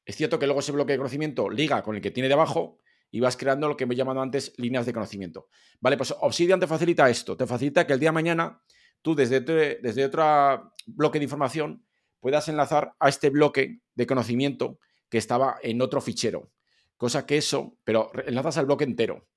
Es 0.07 0.17
cierto 0.17 0.39
que 0.39 0.47
luego 0.47 0.61
ese 0.61 0.73
bloque 0.73 0.93
de 0.93 0.99
conocimiento 0.99 1.51
liga 1.51 1.83
con 1.83 1.95
el 1.95 2.01
que 2.01 2.11
tiene 2.11 2.31
debajo, 2.31 2.81
y 3.11 3.21
vas 3.21 3.37
creando 3.37 3.69
lo 3.69 3.77
que 3.77 3.87
me 3.87 3.95
llamado 3.95 4.21
antes 4.21 4.53
líneas 4.57 4.87
de 4.87 4.93
conocimiento. 4.93 5.49
Vale, 5.81 5.97
pues 5.97 6.15
Obsidian 6.21 6.61
te 6.61 6.67
facilita 6.67 7.09
esto, 7.09 7.37
te 7.37 7.47
facilita 7.47 7.87
que 7.87 7.93
el 7.93 8.01
día 8.01 8.09
de 8.09 8.15
mañana 8.15 8.61
tú 9.03 9.15
desde, 9.15 9.41
desde 9.41 10.05
otro 10.05 10.73
bloque 10.87 11.19
de 11.19 11.25
información 11.25 11.85
puedas 12.21 12.49
enlazar 12.49 12.95
a 12.99 13.09
este 13.09 13.31
bloque 13.31 13.81
de 13.95 14.07
conocimiento 14.07 14.79
que 15.09 15.19
estaba 15.19 15.59
en 15.63 15.83
otro 15.83 16.01
fichero. 16.01 16.51
Cosa 16.97 17.27
que 17.27 17.37
eso, 17.37 17.77
pero 17.85 18.11
enlazas 18.27 18.57
al 18.59 18.67
bloque 18.67 18.85
entero. 18.85 19.29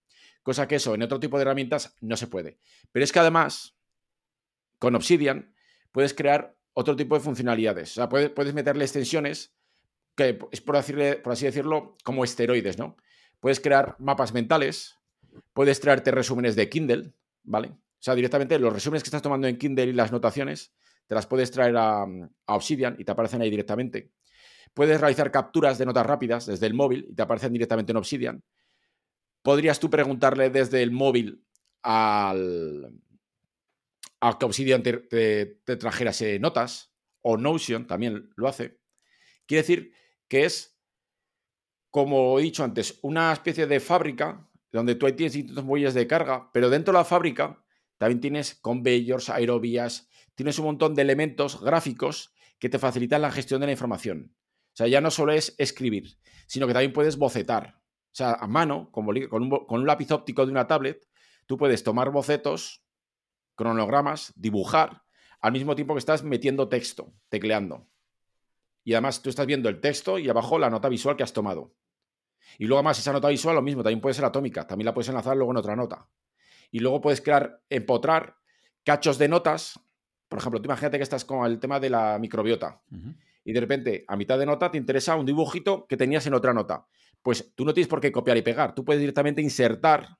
Cosa 0.41 0.67
que 0.67 0.75
eso 0.75 0.95
en 0.95 1.03
otro 1.03 1.19
tipo 1.19 1.37
de 1.37 1.41
herramientas 1.41 1.95
no 1.99 2.15
se 2.15 2.27
puede. 2.27 2.59
Pero 2.91 3.03
es 3.03 3.11
que 3.11 3.19
además, 3.19 3.77
con 4.79 4.95
Obsidian, 4.95 5.53
puedes 5.91 6.13
crear 6.13 6.55
otro 6.73 6.95
tipo 6.95 7.15
de 7.15 7.21
funcionalidades. 7.21 7.91
O 7.91 7.93
sea, 7.95 8.09
puedes, 8.09 8.29
puedes 8.29 8.53
meterle 8.53 8.85
extensiones 8.85 9.53
que 10.15 10.39
es 10.51 10.61
por, 10.61 10.81
por 11.21 11.33
así 11.33 11.45
decirlo, 11.45 11.97
como 12.03 12.23
esteroides, 12.23 12.77
¿no? 12.77 12.97
Puedes 13.39 13.59
crear 13.59 13.95
mapas 13.99 14.33
mentales, 14.33 14.97
puedes 15.53 15.79
traerte 15.79 16.11
resúmenes 16.11 16.55
de 16.55 16.69
Kindle, 16.69 17.13
¿vale? 17.43 17.69
O 17.69 17.99
sea, 17.99 18.15
directamente 18.15 18.59
los 18.59 18.73
resúmenes 18.73 19.03
que 19.03 19.07
estás 19.07 19.21
tomando 19.21 19.47
en 19.47 19.57
Kindle 19.57 19.85
y 19.85 19.93
las 19.93 20.11
notaciones, 20.11 20.73
te 21.07 21.15
las 21.15 21.25
puedes 21.25 21.51
traer 21.51 21.75
a, 21.77 22.05
Obsidian 22.45 22.95
y 22.99 23.05
te 23.05 23.11
aparecen 23.11 23.41
ahí 23.41 23.49
directamente. 23.49 24.11
Puedes 24.73 24.99
realizar 24.99 25.31
capturas 25.31 25.77
de 25.77 25.85
notas 25.85 26.05
rápidas 26.05 26.45
desde 26.45 26.67
el 26.67 26.73
móvil 26.73 27.07
y 27.09 27.15
te 27.15 27.21
aparecen 27.23 27.53
directamente 27.53 27.91
en 27.91 27.97
Obsidian. 27.97 28.43
Podrías 29.41 29.79
tú 29.79 29.89
preguntarle 29.89 30.49
desde 30.49 30.83
el 30.83 30.91
móvil 30.91 31.43
al, 31.81 32.93
a 34.19 34.37
que 34.37 34.45
Obsidian 34.45 34.83
te, 34.83 34.93
te, 34.93 35.75
trajera 35.77 36.11
notas, 36.39 36.93
o 37.21 37.37
Notion 37.37 37.87
también 37.87 38.29
lo 38.35 38.47
hace. 38.47 38.79
Quiere 39.45 39.61
decir 39.61 39.93
que 40.27 40.45
es 40.45 40.76
como 41.97 42.37
he 42.37 42.43
dicho 42.43 42.63
antes, 42.63 42.99
una 43.01 43.33
especie 43.33 43.65
de 43.65 43.79
fábrica 43.79 44.47
donde 44.71 44.93
tú 44.93 45.07
tienes 45.13 45.33
distintos 45.33 45.63
muelles 45.63 45.95
de 45.95 46.05
carga, 46.05 46.51
pero 46.53 46.69
dentro 46.69 46.91
de 46.91 46.99
la 46.99 47.03
fábrica 47.03 47.63
también 47.97 48.21
tienes 48.21 48.53
conveyors, 48.53 49.31
aerovías, 49.31 50.07
tienes 50.35 50.59
un 50.59 50.65
montón 50.65 50.93
de 50.93 51.01
elementos 51.01 51.59
gráficos 51.59 52.35
que 52.59 52.69
te 52.69 52.77
facilitan 52.77 53.23
la 53.23 53.31
gestión 53.31 53.61
de 53.61 53.65
la 53.65 53.71
información. 53.71 54.35
O 54.35 54.75
sea, 54.75 54.85
ya 54.85 55.01
no 55.01 55.09
solo 55.09 55.31
es 55.31 55.55
escribir, 55.57 56.19
sino 56.45 56.67
que 56.67 56.73
también 56.73 56.93
puedes 56.93 57.17
bocetar. 57.17 57.79
O 57.79 58.15
sea, 58.15 58.33
a 58.33 58.45
mano, 58.45 58.91
con, 58.91 59.07
un, 59.07 59.49
con 59.49 59.79
un 59.79 59.87
lápiz 59.87 60.11
óptico 60.11 60.45
de 60.45 60.51
una 60.51 60.67
tablet, 60.67 61.03
tú 61.47 61.57
puedes 61.57 61.83
tomar 61.83 62.11
bocetos, 62.11 62.85
cronogramas, 63.55 64.33
dibujar, 64.35 65.01
al 65.41 65.51
mismo 65.51 65.73
tiempo 65.73 65.95
que 65.95 65.99
estás 65.99 66.23
metiendo 66.23 66.69
texto, 66.69 67.11
tecleando. 67.29 67.87
Y 68.83 68.93
además 68.93 69.23
tú 69.23 69.31
estás 69.31 69.47
viendo 69.47 69.67
el 69.67 69.81
texto 69.81 70.19
y 70.19 70.29
abajo 70.29 70.59
la 70.59 70.69
nota 70.69 70.89
visual 70.89 71.15
que 71.17 71.23
has 71.23 71.33
tomado. 71.33 71.73
Y 72.57 72.65
luego 72.65 72.79
además 72.79 72.99
esa 72.99 73.13
nota 73.13 73.29
visual 73.29 73.55
lo 73.55 73.61
mismo, 73.61 73.83
también 73.83 74.01
puede 74.01 74.13
ser 74.13 74.25
atómica, 74.25 74.65
también 74.65 74.85
la 74.85 74.93
puedes 74.93 75.09
enlazar 75.09 75.35
luego 75.35 75.51
en 75.51 75.57
otra 75.57 75.75
nota. 75.75 76.07
Y 76.71 76.79
luego 76.79 77.01
puedes 77.01 77.21
crear, 77.21 77.61
empotrar 77.69 78.35
cachos 78.83 79.17
de 79.17 79.27
notas. 79.27 79.79
Por 80.27 80.39
ejemplo, 80.39 80.61
tú 80.61 80.65
imagínate 80.65 80.97
que 80.97 81.03
estás 81.03 81.25
con 81.25 81.45
el 81.45 81.59
tema 81.59 81.79
de 81.79 81.89
la 81.89 82.17
microbiota. 82.19 82.81
Y 83.43 83.53
de 83.53 83.59
repente, 83.59 84.05
a 84.07 84.17
mitad 84.17 84.37
de 84.37 84.45
nota, 84.45 84.69
te 84.71 84.77
interesa 84.77 85.15
un 85.15 85.25
dibujito 85.25 85.85
que 85.87 85.95
tenías 85.95 86.25
en 86.27 86.33
otra 86.33 86.53
nota. 86.53 86.85
Pues 87.21 87.53
tú 87.55 87.63
no 87.63 87.73
tienes 87.73 87.87
por 87.87 88.01
qué 88.01 88.11
copiar 88.11 88.37
y 88.37 88.41
pegar. 88.41 88.75
Tú 88.75 88.83
puedes 88.83 88.99
directamente 88.99 89.41
insertar 89.41 90.17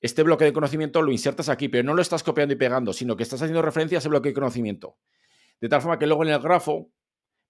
este 0.00 0.22
bloque 0.22 0.44
de 0.44 0.52
conocimiento, 0.52 1.02
lo 1.02 1.10
insertas 1.10 1.48
aquí, 1.48 1.68
pero 1.68 1.84
no 1.84 1.94
lo 1.94 2.02
estás 2.02 2.22
copiando 2.22 2.54
y 2.54 2.56
pegando, 2.56 2.92
sino 2.92 3.16
que 3.16 3.22
estás 3.22 3.42
haciendo 3.42 3.62
referencia 3.62 3.98
a 3.98 4.00
ese 4.00 4.08
bloque 4.08 4.28
de 4.28 4.34
conocimiento. 4.34 4.98
De 5.60 5.68
tal 5.68 5.80
forma 5.80 5.98
que 5.98 6.06
luego 6.06 6.24
en 6.24 6.30
el 6.30 6.38
grafo 6.38 6.92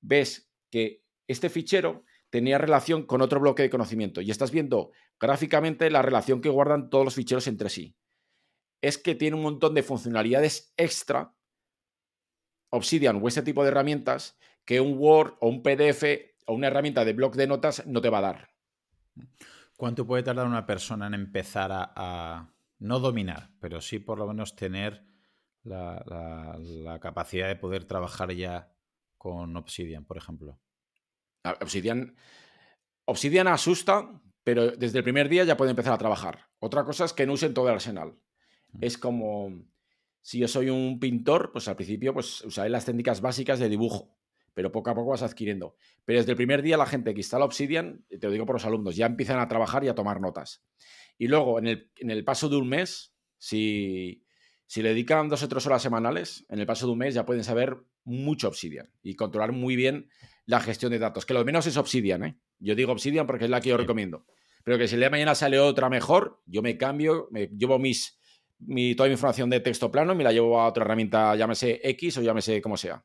ves 0.00 0.50
que 0.70 1.04
este 1.26 1.50
fichero 1.50 2.04
tenía 2.30 2.58
relación 2.58 3.04
con 3.04 3.22
otro 3.22 3.40
bloque 3.40 3.62
de 3.62 3.70
conocimiento 3.70 4.20
y 4.20 4.30
estás 4.30 4.50
viendo 4.50 4.90
gráficamente 5.18 5.90
la 5.90 6.02
relación 6.02 6.40
que 6.40 6.48
guardan 6.48 6.90
todos 6.90 7.04
los 7.04 7.14
ficheros 7.14 7.46
entre 7.46 7.70
sí. 7.70 7.96
Es 8.80 8.98
que 8.98 9.14
tiene 9.14 9.36
un 9.36 9.42
montón 9.42 9.74
de 9.74 9.82
funcionalidades 9.82 10.72
extra, 10.76 11.34
Obsidian 12.70 13.20
o 13.22 13.28
ese 13.28 13.42
tipo 13.42 13.62
de 13.62 13.70
herramientas, 13.70 14.38
que 14.66 14.80
un 14.80 14.98
Word 14.98 15.36
o 15.40 15.48
un 15.48 15.62
PDF 15.62 16.04
o 16.46 16.52
una 16.52 16.66
herramienta 16.66 17.04
de 17.04 17.14
bloc 17.14 17.34
de 17.34 17.46
notas 17.46 17.86
no 17.86 18.02
te 18.02 18.10
va 18.10 18.18
a 18.18 18.22
dar. 18.22 18.50
¿Cuánto 19.76 20.06
puede 20.06 20.22
tardar 20.22 20.46
una 20.46 20.66
persona 20.66 21.06
en 21.06 21.14
empezar 21.14 21.70
a, 21.72 22.52
no 22.78 23.00
dominar, 23.00 23.50
pero 23.58 23.80
sí 23.80 23.98
por 23.98 24.18
lo 24.18 24.26
menos 24.26 24.54
tener 24.54 25.02
la 25.62 26.98
capacidad 27.00 27.48
de 27.48 27.56
poder 27.56 27.84
trabajar 27.84 28.32
ya 28.32 28.70
con 29.16 29.56
Obsidian, 29.56 30.04
por 30.04 30.18
ejemplo? 30.18 30.60
Obsidian, 31.60 32.14
Obsidian 33.04 33.48
asusta, 33.48 34.20
pero 34.44 34.72
desde 34.72 34.98
el 34.98 35.04
primer 35.04 35.28
día 35.28 35.44
ya 35.44 35.56
puede 35.56 35.70
empezar 35.70 35.92
a 35.92 35.98
trabajar. 35.98 36.46
Otra 36.58 36.84
cosa 36.84 37.04
es 37.04 37.12
que 37.12 37.26
no 37.26 37.34
usen 37.34 37.54
todo 37.54 37.68
el 37.68 37.74
arsenal. 37.74 38.16
Mm. 38.72 38.78
Es 38.82 38.98
como 38.98 39.64
si 40.20 40.38
yo 40.38 40.48
soy 40.48 40.68
un 40.70 41.00
pintor, 41.00 41.52
pues 41.52 41.68
al 41.68 41.76
principio 41.76 42.12
pues 42.12 42.44
usaré 42.44 42.68
las 42.68 42.84
técnicas 42.84 43.20
básicas 43.20 43.58
de 43.58 43.68
dibujo, 43.68 44.16
pero 44.52 44.72
poco 44.72 44.90
a 44.90 44.94
poco 44.94 45.10
vas 45.10 45.22
adquiriendo. 45.22 45.76
Pero 46.04 46.18
desde 46.18 46.32
el 46.32 46.36
primer 46.36 46.62
día 46.62 46.76
la 46.76 46.86
gente 46.86 47.14
que 47.14 47.20
instala 47.20 47.44
Obsidian, 47.44 48.04
te 48.08 48.26
lo 48.26 48.32
digo 48.32 48.44
por 48.44 48.56
los 48.56 48.66
alumnos, 48.66 48.96
ya 48.96 49.06
empiezan 49.06 49.38
a 49.38 49.48
trabajar 49.48 49.84
y 49.84 49.88
a 49.88 49.94
tomar 49.94 50.20
notas. 50.20 50.64
Y 51.16 51.28
luego, 51.28 51.58
en 51.58 51.66
el, 51.66 51.90
en 51.96 52.10
el 52.10 52.24
paso 52.24 52.48
de 52.48 52.56
un 52.56 52.68
mes, 52.68 53.14
si, 53.38 54.24
si 54.66 54.82
le 54.82 54.90
dedican 54.90 55.28
dos 55.28 55.42
o 55.42 55.48
tres 55.48 55.66
horas 55.66 55.82
semanales, 55.82 56.44
en 56.48 56.58
el 56.60 56.66
paso 56.66 56.86
de 56.86 56.92
un 56.92 56.98
mes 56.98 57.14
ya 57.14 57.24
pueden 57.24 57.42
saber 57.42 57.78
mucho 58.04 58.48
Obsidian 58.48 58.92
y 59.02 59.16
controlar 59.16 59.52
muy 59.52 59.76
bien 59.76 60.10
la 60.48 60.60
gestión 60.60 60.90
de 60.90 60.98
datos. 60.98 61.26
Que 61.26 61.34
lo 61.34 61.44
menos 61.44 61.66
es 61.66 61.76
Obsidian, 61.76 62.24
¿eh? 62.24 62.38
Yo 62.58 62.74
digo 62.74 62.90
Obsidian 62.90 63.26
porque 63.26 63.44
es 63.44 63.50
la 63.50 63.60
que 63.60 63.68
yo 63.68 63.76
recomiendo. 63.76 64.24
Pero 64.64 64.78
que 64.78 64.88
si 64.88 64.94
el 64.94 65.00
día 65.00 65.08
de 65.08 65.10
mañana 65.10 65.34
sale 65.34 65.58
otra 65.58 65.90
mejor, 65.90 66.42
yo 66.46 66.62
me 66.62 66.78
cambio, 66.78 67.28
me 67.30 67.48
llevo 67.48 67.78
mis, 67.78 68.18
mi, 68.58 68.94
toda 68.94 69.10
mi 69.10 69.12
información 69.12 69.50
de 69.50 69.60
texto 69.60 69.90
plano 69.92 70.14
y 70.14 70.16
me 70.16 70.24
la 70.24 70.32
llevo 70.32 70.58
a 70.58 70.66
otra 70.66 70.84
herramienta, 70.84 71.36
llámese 71.36 71.82
X 71.84 72.16
o 72.16 72.22
llámese 72.22 72.62
como 72.62 72.78
sea. 72.78 73.04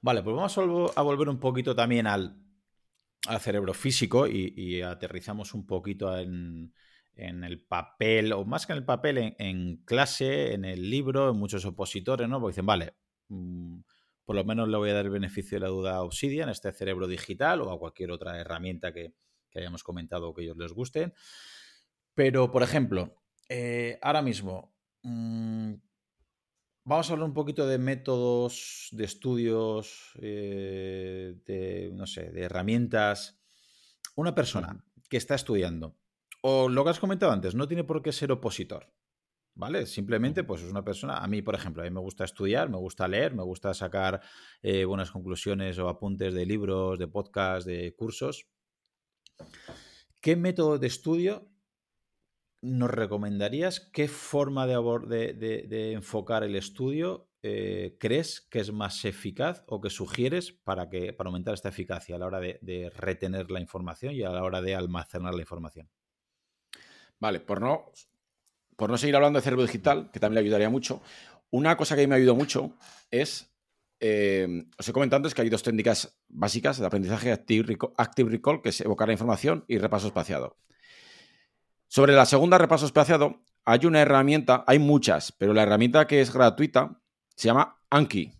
Vale, 0.00 0.22
pues 0.22 0.34
vamos 0.34 0.56
a, 0.96 1.02
volver 1.02 1.28
un 1.28 1.38
poquito 1.38 1.76
también 1.76 2.06
al, 2.06 2.34
al 3.26 3.40
cerebro 3.40 3.74
físico 3.74 4.26
y, 4.26 4.80
aterrizamos 4.80 5.52
un 5.52 5.66
poquito 5.66 6.16
en, 6.16 6.72
en, 7.14 7.44
el 7.44 7.60
papel, 7.60 8.32
o 8.32 8.46
más 8.46 8.64
que 8.64 8.72
en 8.72 8.78
el 8.78 8.84
papel, 8.86 9.18
en, 9.18 9.36
en, 9.38 9.76
clase, 9.84 10.54
en 10.54 10.64
el 10.64 10.88
libro, 10.88 11.30
en 11.30 11.36
muchos 11.36 11.66
opositores, 11.66 12.26
¿no? 12.26 12.40
Porque 12.40 12.52
dicen, 12.52 12.66
vale, 12.66 12.94
Mm, 13.28 13.80
por 14.24 14.36
lo 14.36 14.44
menos 14.44 14.68
le 14.68 14.76
voy 14.76 14.90
a 14.90 14.94
dar 14.94 15.04
el 15.04 15.10
beneficio 15.10 15.56
de 15.56 15.60
la 15.60 15.68
duda 15.68 15.96
a 15.96 16.02
Obsidian, 16.02 16.48
este 16.48 16.72
cerebro 16.72 17.06
digital 17.06 17.60
o 17.60 17.70
a 17.70 17.78
cualquier 17.78 18.10
otra 18.10 18.40
herramienta 18.40 18.92
que, 18.92 19.14
hayamos 19.56 19.84
comentado 19.84 20.28
o 20.28 20.34
que 20.34 20.42
ellos 20.42 20.56
les 20.56 20.72
gusten. 20.72 21.14
Pero, 22.12 22.50
por 22.50 22.64
ejemplo, 22.64 23.22
eh, 23.48 24.00
ahora 24.02 24.20
mismo, 24.20 24.74
mm, 25.02 25.74
vamos 26.84 27.08
a 27.08 27.12
hablar 27.12 27.28
un 27.28 27.34
poquito 27.34 27.64
de 27.68 27.78
métodos, 27.78 28.88
de 28.90 29.04
estudios, 29.04 30.12
eh, 30.20 31.36
de, 31.46 31.90
no 31.92 32.08
sé, 32.08 32.32
de 32.32 32.42
herramientas. 32.42 33.40
Una 34.16 34.34
persona 34.34 34.84
que 35.08 35.18
está 35.18 35.36
estudiando, 35.36 35.96
o 36.42 36.68
lo 36.68 36.82
que 36.82 36.90
has 36.90 36.98
comentado 36.98 37.30
antes, 37.30 37.54
no 37.54 37.68
tiene 37.68 37.84
por 37.84 38.02
qué 38.02 38.10
ser 38.10 38.32
opositor. 38.32 38.92
¿Vale? 39.56 39.86
Simplemente, 39.86 40.42
pues 40.42 40.62
es 40.62 40.70
una 40.70 40.82
persona. 40.82 41.18
A 41.18 41.28
mí, 41.28 41.40
por 41.40 41.54
ejemplo, 41.54 41.82
a 41.82 41.84
mí 41.84 41.90
me 41.90 42.00
gusta 42.00 42.24
estudiar, 42.24 42.68
me 42.68 42.76
gusta 42.76 43.06
leer, 43.06 43.34
me 43.34 43.44
gusta 43.44 43.72
sacar 43.72 44.20
eh, 44.62 44.84
buenas 44.84 45.12
conclusiones 45.12 45.78
o 45.78 45.88
apuntes 45.88 46.34
de 46.34 46.44
libros, 46.44 46.98
de 46.98 47.06
podcasts, 47.06 47.64
de 47.64 47.94
cursos. 47.94 48.48
¿Qué 50.20 50.34
método 50.36 50.78
de 50.78 50.88
estudio 50.88 51.48
nos 52.62 52.90
recomendarías? 52.90 53.78
¿Qué 53.92 54.08
forma 54.08 54.66
de, 54.66 55.34
de, 55.34 55.92
enfocar 55.92 56.42
el 56.42 56.56
estudio 56.56 57.28
eh, 57.42 57.96
crees 58.00 58.40
que 58.40 58.58
es 58.58 58.72
más 58.72 59.04
eficaz 59.04 59.62
o 59.66 59.80
que 59.80 59.90
sugieres 59.90 60.50
para, 60.50 60.88
que, 60.88 61.12
para 61.12 61.28
aumentar 61.28 61.52
esta 61.52 61.68
eficacia 61.68 62.16
a 62.16 62.18
la 62.18 62.26
hora 62.26 62.40
de, 62.40 62.90
retener 62.96 63.50
la 63.50 63.60
información 63.60 64.14
y 64.14 64.22
a 64.22 64.30
la 64.30 64.42
hora 64.42 64.62
de 64.62 64.74
almacenar 64.74 65.34
la 65.34 65.42
información? 65.42 65.90
Vale, 67.20 67.40
por 67.40 67.60
no 67.60 67.92
por 68.76 68.90
no 68.90 68.98
seguir 68.98 69.16
hablando 69.16 69.38
de 69.38 69.44
cerebro 69.44 69.64
digital, 69.64 70.10
que 70.12 70.20
también 70.20 70.42
le 70.42 70.46
ayudaría 70.46 70.70
mucho, 70.70 71.02
una 71.50 71.76
cosa 71.76 71.94
que 71.94 72.02
a 72.02 72.04
mí 72.04 72.08
me 72.08 72.16
ayudó 72.16 72.34
mucho 72.34 72.76
es, 73.10 73.50
eh, 74.00 74.66
os 74.78 74.88
he 74.88 74.92
comentado 74.92 75.18
antes 75.18 75.34
que 75.34 75.42
hay 75.42 75.48
dos 75.48 75.62
técnicas 75.62 76.18
básicas 76.28 76.78
de 76.78 76.86
aprendizaje 76.86 77.32
active 77.32 78.30
recall, 78.30 78.60
que 78.62 78.70
es 78.70 78.80
evocar 78.80 79.08
la 79.08 79.14
información, 79.14 79.64
y 79.68 79.78
repaso 79.78 80.08
espaciado. 80.08 80.56
Sobre 81.86 82.12
la 82.12 82.26
segunda, 82.26 82.58
repaso 82.58 82.86
espaciado, 82.86 83.44
hay 83.64 83.86
una 83.86 84.00
herramienta, 84.00 84.64
hay 84.66 84.78
muchas, 84.78 85.32
pero 85.32 85.54
la 85.54 85.62
herramienta 85.62 86.06
que 86.06 86.20
es 86.20 86.32
gratuita 86.32 87.00
se 87.36 87.46
llama 87.46 87.80
Anki. 87.88 88.32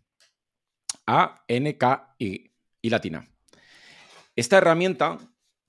A-N-K-I, 1.07 2.55
y 2.82 2.91
latina. 2.91 3.28
Esta 4.37 4.59
herramienta, 4.59 5.18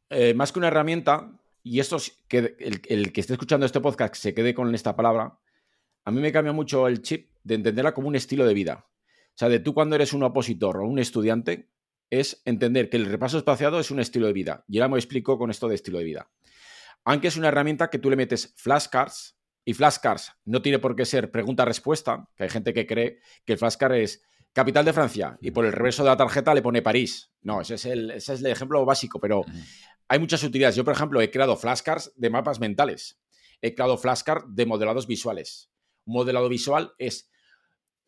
eh, 0.09 0.33
más 0.33 0.51
que 0.51 0.59
una 0.59 0.69
herramienta, 0.69 1.29
y 1.65 1.79
esto, 1.79 1.97
que 2.27 2.55
el, 2.59 3.11
que 3.11 3.21
esté 3.21 3.33
escuchando 3.33 3.65
este 3.65 3.81
podcast 3.81 4.13
se 4.13 4.35
quede 4.35 4.53
con 4.53 4.73
esta 4.75 4.95
palabra, 4.95 5.39
a 6.03 6.11
mí 6.11 6.21
me 6.21 6.31
cambia 6.31 6.53
mucho 6.53 6.87
el 6.87 7.01
chip 7.01 7.31
de 7.43 7.55
entenderla 7.55 7.91
como 7.91 8.07
un 8.07 8.15
estilo 8.15 8.45
de 8.45 8.53
vida. 8.53 8.85
O 8.87 9.33
sea, 9.33 9.49
de 9.49 9.57
tú 9.57 9.73
cuando 9.73 9.95
eres 9.95 10.13
un 10.13 10.21
opositor 10.21 10.77
o 10.77 10.85
un 10.85 10.99
estudiante, 10.99 11.71
es 12.11 12.39
entender 12.45 12.87
que 12.87 12.97
el 12.97 13.07
repaso 13.07 13.39
espaciado 13.39 13.79
es 13.79 13.89
un 13.89 13.99
estilo 13.99 14.27
de 14.27 14.33
vida. 14.33 14.63
Y 14.67 14.77
ahora 14.77 14.89
me 14.89 14.99
explico 14.99 15.39
con 15.39 15.49
esto 15.49 15.67
de 15.67 15.73
estilo 15.73 15.97
de 15.97 16.03
vida. 16.03 16.29
Aunque 17.03 17.29
es 17.29 17.35
una 17.35 17.47
herramienta 17.47 17.89
que 17.89 17.97
tú 17.97 18.11
le 18.11 18.15
metes 18.15 18.53
flashcards, 18.57 19.35
y 19.65 19.73
flashcards 19.73 20.33
no 20.45 20.61
tiene 20.61 20.77
por 20.77 20.95
qué 20.95 21.03
ser 21.03 21.31
pregunta-respuesta, 21.31 22.29
que 22.35 22.43
hay 22.43 22.49
gente 22.49 22.75
que 22.75 22.85
cree 22.85 23.17
que 23.43 23.53
el 23.53 23.57
flashcard 23.57 23.95
es 23.95 24.21
capital 24.53 24.85
de 24.85 24.93
Francia 24.93 25.37
y 25.41 25.49
por 25.49 25.65
el 25.65 25.73
reverso 25.73 26.03
de 26.03 26.09
la 26.09 26.17
tarjeta 26.17 26.53
le 26.53 26.61
pone 26.61 26.83
París. 26.83 27.31
No, 27.41 27.61
ese 27.61 27.73
es 27.73 27.85
el, 27.85 28.11
ese 28.11 28.35
es 28.35 28.39
el 28.39 28.45
ejemplo 28.45 28.85
básico, 28.85 29.19
pero 29.19 29.43
hay 30.07 30.19
muchas 30.19 30.43
utilidades. 30.43 30.75
Yo, 30.75 30.83
por 30.83 30.93
ejemplo, 30.93 31.21
he 31.21 31.31
creado 31.31 31.55
flashcards 31.57 32.13
de 32.15 32.29
mapas 32.29 32.59
mentales. 32.59 33.19
He 33.61 33.73
creado 33.73 33.97
flashcards 33.97 34.45
de 34.49 34.65
modelados 34.65 35.07
visuales. 35.07 35.71
Un 36.05 36.13
modelado 36.13 36.49
visual 36.49 36.93
es 36.97 37.31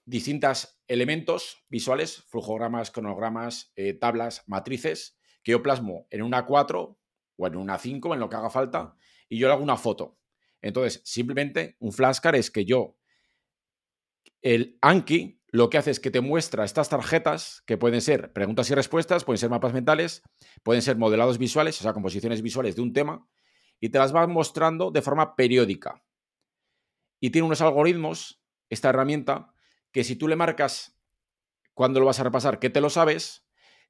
distintos 0.06 0.80
elementos 0.88 1.66
visuales, 1.70 2.24
flujogramas, 2.28 2.92
cronogramas, 2.92 3.72
eh, 3.76 3.94
tablas, 3.94 4.44
matrices, 4.48 5.18
que 5.44 5.52
yo 5.52 5.64
plasmo 5.64 6.08
en 6.12 6.22
una 6.22 6.46
4 6.46 7.00
o 7.38 7.48
en 7.48 7.56
una 7.56 7.78
5, 7.78 8.14
en 8.14 8.20
lo 8.20 8.30
que 8.30 8.36
haga 8.36 8.50
falta, 8.50 8.96
y 9.28 9.38
yo 9.38 9.48
le 9.48 9.54
hago 9.54 9.64
una 9.64 9.78
foto. 9.78 10.18
Entonces, 10.62 11.02
simplemente 11.04 11.76
un 11.80 11.92
flashcard 11.92 12.36
es 12.36 12.52
que 12.52 12.66
yo, 12.66 12.98
el 14.42 14.78
Anki, 14.82 15.37
lo 15.50 15.70
que 15.70 15.78
hace 15.78 15.92
es 15.92 16.00
que 16.00 16.12
te 16.12 16.22
muestra 16.22 16.66
estas 16.66 16.90
tarjetas 16.90 17.64
que 17.66 17.78
pueden 17.78 18.02
ser 18.02 18.34
preguntas 18.34 18.70
y 18.70 18.76
respuestas, 18.76 19.24
pueden 19.24 19.38
ser 19.38 19.50
mapas 19.50 19.74
mentales, 19.74 20.24
pueden 20.64 20.82
ser 20.82 20.98
modelados 20.98 21.38
visuales, 21.38 21.80
o 21.80 21.84
sea, 21.84 21.94
composiciones 21.94 22.42
visuales 22.42 22.76
de 22.76 22.82
un 22.82 22.94
tema, 22.94 23.28
y 23.80 23.90
te 23.90 24.00
las 24.00 24.14
va 24.14 24.28
mostrando 24.28 24.92
de 24.92 25.02
forma 25.02 25.36
periódica. 25.36 26.04
Y 27.20 27.30
tiene 27.30 27.46
unos 27.46 27.62
algoritmos, 27.62 28.42
esta 28.70 28.90
herramienta, 28.90 29.54
que 29.92 30.04
si 30.04 30.16
tú 30.16 30.28
le 30.28 30.36
marcas 30.36 31.00
cuando 31.74 32.00
lo 32.00 32.08
vas 32.08 32.20
a 32.20 32.24
repasar 32.24 32.60
que 32.60 32.70
te 32.70 32.82
lo 32.82 32.90
sabes, 32.90 33.48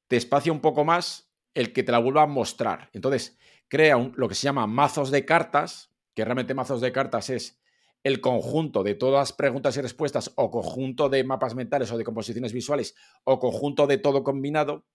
te 0.07 0.17
espacia 0.17 0.51
un 0.51 0.61
poco 0.61 0.85
más 0.85 1.31
el 1.53 1.73
que 1.73 1.83
te 1.83 1.91
la 1.91 1.99
vuelva 1.99 2.23
a 2.23 2.27
mostrar. 2.27 2.89
Entonces, 2.93 3.37
crea 3.67 3.97
lo 4.15 4.29
que 4.29 4.35
se 4.35 4.43
llama 4.43 4.67
mazos 4.67 5.09
de 5.09 5.25
cartas, 5.25 5.91
que 6.13 6.23
realmente 6.23 6.53
mazos 6.53 6.81
de 6.81 6.91
cartas 6.91 7.29
es 7.29 7.59
el 8.07 8.21
conjunto 8.21 8.83
de 8.83 8.95
todas 8.95 9.33
preguntas 9.33 9.75
y 9.75 9.81
respuestas 9.81 10.31
o 10.35 10.49
conjunto 10.49 11.09
de 11.09 11.25
mapas 11.25 11.55
mentales 11.55 11.91
o 11.91 11.97
de 11.97 12.05
composiciones 12.05 12.53
visuales 12.53 12.95
o 13.25 13.37
conjunto 13.37 13.85
de 13.85 13.97
todo 13.97 14.23
combinado 14.23 14.85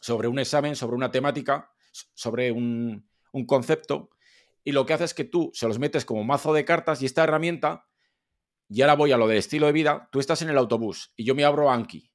sobre 0.00 0.26
un 0.26 0.40
examen, 0.40 0.74
sobre 0.74 0.96
una 0.96 1.12
temática, 1.12 1.70
sobre 2.14 2.50
un, 2.50 3.08
concepto, 3.46 4.10
y 4.64 4.72
lo 4.72 4.86
que 4.86 4.94
hace 4.94 5.04
es 5.04 5.14
que 5.14 5.24
tú 5.24 5.50
se 5.54 5.68
los 5.68 5.78
metes 5.78 6.04
como 6.04 6.24
mazo 6.24 6.52
de 6.52 6.64
cartas 6.64 7.00
y 7.00 7.06
esta 7.06 7.22
herramienta 7.22 7.86
y 8.68 8.82
ahora 8.82 8.96
voy 8.96 9.12
a 9.12 9.16
lo 9.16 9.28
del 9.28 9.38
estilo 9.38 9.66
de 9.66 9.72
vida, 9.72 10.08
tú 10.10 10.18
estás 10.18 10.42
en 10.42 10.48
el 10.48 10.58
autobús 10.58 11.12
y 11.16 11.24
yo 11.24 11.34
me 11.36 11.44
abro 11.44 11.70
Anki. 11.70 12.10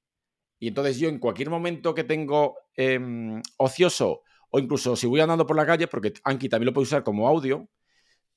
Y 0.59 0.68
entonces 0.68 0.99
yo 0.99 1.07
en 1.07 1.20
cualquier 1.20 1.49
momento 1.49 1.93
que 1.93 2.03
tengo 2.03 2.57
em, 2.76 3.41
ocioso 3.57 4.24
o 4.49 4.59
incluso 4.59 4.97
si 4.97 5.07
voy 5.07 5.22
andando 5.22 5.47
por 5.47 5.55
la 5.55 5.66
calle, 5.66 5.88
porque 5.88 6.14
Anki 6.26 6.49
también 6.49 6.66
lo 6.66 6.74
puedes 6.74 6.89
usar 6.89 7.03
como 7.03 7.28
audio, 7.28 7.70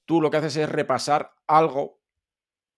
tú 0.05 0.21
lo 0.21 0.31
que 0.31 0.39
haces 0.39 0.57
es 0.57 0.69
repasar 0.69 1.35
algo 1.47 2.01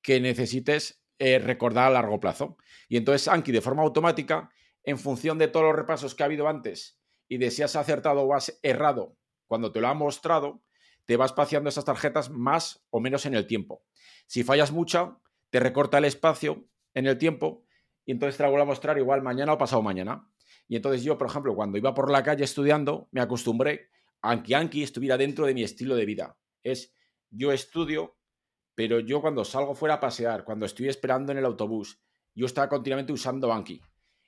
que 0.03 0.21
necesites 0.21 1.05
eh, 1.19 1.39
recordar 1.39 1.89
a 1.89 1.91
largo 1.91 2.21
plazo. 2.21 2.57
Y 2.89 2.97
entonces 2.97 3.29
Anki 3.29 3.53
de 3.53 3.61
forma 3.61 3.83
automática, 3.83 4.51
en 4.85 4.99
función 4.99 5.39
de 5.39 5.49
todos 5.49 5.67
los 5.67 5.77
repasos 5.77 6.15
que 6.15 6.23
ha 6.23 6.27
habido 6.27 6.49
antes 6.49 7.01
y 7.29 7.39
de 7.39 7.51
si 7.51 7.63
has 7.63 7.75
acertado 7.77 8.23
o 8.23 8.35
has 8.35 8.59
errado 8.63 9.17
cuando 9.47 9.73
te 9.73 9.81
lo 9.81 9.89
ha 9.89 9.95
mostrado, 9.95 10.63
te 11.07 11.17
va 11.17 11.25
espaciando 11.25 11.69
esas 11.69 11.85
tarjetas 11.85 12.31
más 12.31 12.85
o 12.91 13.01
menos 13.01 13.27
en 13.27 13.35
el 13.35 13.47
tiempo. 13.47 13.85
Si 14.27 14.43
fallas 14.43 14.73
mucho, 14.73 15.23
te 15.51 15.61
recorta 15.61 15.99
el 15.99 16.05
espacio 16.05 16.69
en 16.95 17.07
el 17.07 17.19
tiempo 17.19 17.65
y 18.05 18.13
entonces 18.13 18.37
te 18.37 18.43
la 18.43 18.49
vuelve 18.49 18.63
a 18.63 18.67
mostrar 18.67 18.99
igual 18.99 19.23
mañana 19.23 19.53
o 19.53 19.59
pasado 19.59 19.83
mañana. 19.83 20.29
Y 20.69 20.77
entonces 20.77 21.03
yo, 21.03 21.17
por 21.17 21.29
ejemplo, 21.29 21.55
cuando 21.55 21.79
iba 21.79 21.95
por 21.95 22.11
la 22.11 22.23
calle 22.23 22.45
estudiando, 22.45 23.09
me 23.13 23.21
acostumbré 23.21 23.91
a 24.23 24.43
que 24.43 24.55
Anki 24.55 24.83
estuviera 24.83 25.17
dentro 25.17 25.47
de 25.47 25.55
mi 25.55 25.63
estilo 25.63 25.95
de 25.95 26.05
vida. 26.05 26.37
Es, 26.63 26.96
yo 27.31 27.53
estudio, 27.53 28.17
pero 28.75 29.01
yo 29.01 29.21
cuando 29.21 29.45
salgo 29.45 29.75
fuera 29.75 29.95
a 29.95 30.01
pasear, 30.01 30.45
cuando 30.45 30.67
estoy 30.67 30.89
esperando 30.89 31.33
en 31.33 31.39
el 31.39 31.45
autobús, 31.45 31.99
yo 32.35 32.47
estaba 32.47 32.69
continuamente 32.69 33.13
usando 33.13 33.53
Anki. 33.53 33.81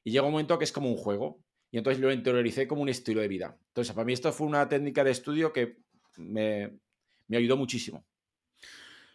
Y 0.05 0.11
llega 0.11 0.25
un 0.25 0.33
momento 0.33 0.59
que 0.59 0.65
es 0.65 0.73
como 0.73 0.91
un 0.91 0.97
juego. 0.97 1.45
Y 1.71 1.77
entonces 1.77 2.01
lo 2.01 2.11
interioricé 2.11 2.67
como 2.67 2.81
un 2.81 2.89
estilo 2.89 3.21
de 3.21 3.29
vida. 3.29 3.59
Entonces, 3.69 3.93
para 3.93 4.07
mí 4.07 4.15
esto 4.15 4.33
fue 4.33 4.47
una 4.47 4.67
técnica 4.69 5.05
de 5.05 5.11
estudio 5.11 5.53
que 5.53 5.83
me, 6.17 6.79
me 7.27 7.37
ayudó 7.37 7.59
muchísimo. 7.59 8.07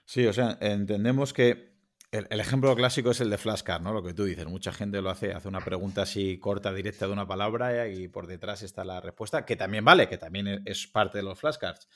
Sí, 0.06 0.28
o 0.28 0.34
sea, 0.34 0.58
entendemos 0.62 1.34
que 1.34 1.74
el, 2.14 2.40
ejemplo 2.40 2.76
clásico 2.76 3.10
es 3.10 3.22
el 3.22 3.32
de 3.32 3.40
flashcard, 3.40 3.82
¿no? 3.82 3.92
Lo 3.92 4.04
que 4.04 4.14
tú 4.14 4.26
dices. 4.26 4.46
Mucha 4.46 4.72
gente 4.72 5.02
lo 5.02 5.10
hace, 5.10 5.34
hace 5.34 5.48
una 5.48 5.62
pregunta 5.62 6.04
así 6.04 6.38
corta, 6.38 6.72
directa 6.72 7.08
de 7.08 7.14
una 7.14 7.26
palabra 7.26 7.88
y 7.88 8.08
por 8.08 8.28
detrás 8.28 8.62
está 8.62 8.84
la 8.84 9.02
respuesta, 9.02 9.46
que 9.46 9.56
también 9.56 9.84
vale, 9.84 10.08
que 10.08 10.20
también 10.20 10.62
es 10.66 10.86
parte 10.86 11.18
de 11.18 11.24
los 11.24 11.40
flashcards. 11.40 11.90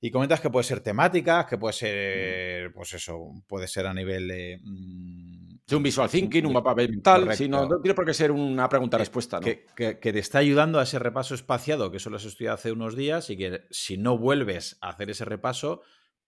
Y 0.00 0.10
comentas 0.10 0.40
que 0.40 0.50
puede 0.50 0.64
ser 0.64 0.80
temática, 0.80 1.46
que 1.46 1.58
puede 1.58 1.72
ser, 1.72 2.72
pues 2.72 2.94
eso, 2.94 3.42
puede 3.46 3.66
ser 3.66 3.86
a 3.86 3.94
nivel 3.94 4.28
de... 4.28 4.60
Mm, 4.62 5.58
un 5.76 5.82
visual 5.82 6.08
thinking, 6.08 6.46
un 6.46 6.52
mapa 6.52 6.74
mental. 6.74 7.34
Sí, 7.34 7.48
no, 7.48 7.68
tiene 7.80 7.94
por 7.94 8.06
qué 8.06 8.14
ser 8.14 8.30
una 8.30 8.68
pregunta-respuesta. 8.68 9.40
¿no? 9.40 9.44
Que, 9.44 9.66
que, 9.76 10.12
te 10.12 10.18
está 10.18 10.38
ayudando 10.38 10.78
a 10.78 10.84
ese 10.84 10.98
repaso 10.98 11.34
espaciado, 11.34 11.90
que 11.90 11.98
eso 11.98 12.10
lo 12.10 12.16
has 12.16 12.24
estudiado 12.24 12.54
hace 12.54 12.72
unos 12.72 12.96
días, 12.96 13.28
y 13.28 13.36
que 13.36 13.64
si 13.70 13.98
no 13.98 14.16
vuelves 14.16 14.78
a 14.80 14.90
hacer 14.90 15.10
ese 15.10 15.24
repaso, 15.24 15.82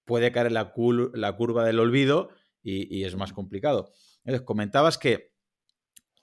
puede 0.05 0.33
caer 0.33 0.49
en 0.49 0.55
la, 0.55 0.75
la 1.15 1.37
curva 1.37 1.65
del 1.65 1.79
olvido 1.79 2.31
y, 2.63 3.05
es 3.05 3.17
más 3.17 3.33
complicado. 3.33 3.93
Entonces, 4.25 4.45
comentabas 4.45 4.99
que 4.99 5.33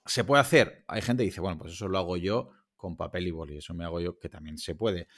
se 0.04 0.24
puede 0.24 0.40
hacer. 0.40 0.84
Hay 0.88 1.02
gente 1.02 1.22
que 1.22 1.30
dice, 1.30 1.40
bueno, 1.40 1.58
pues 1.58 1.72
eso 1.72 1.88
lo 1.88 1.98
hago 1.98 2.16
yo 2.16 2.50
con 2.76 2.96
papel 2.96 3.26
y 3.26 3.30
boli, 3.30 3.56
eso 3.56 3.74
me 3.74 3.84
hago 3.84 4.00
yo, 4.00 4.18
que 4.18 4.28
también 4.28 4.58
se 4.58 4.74
puede. 4.74 5.08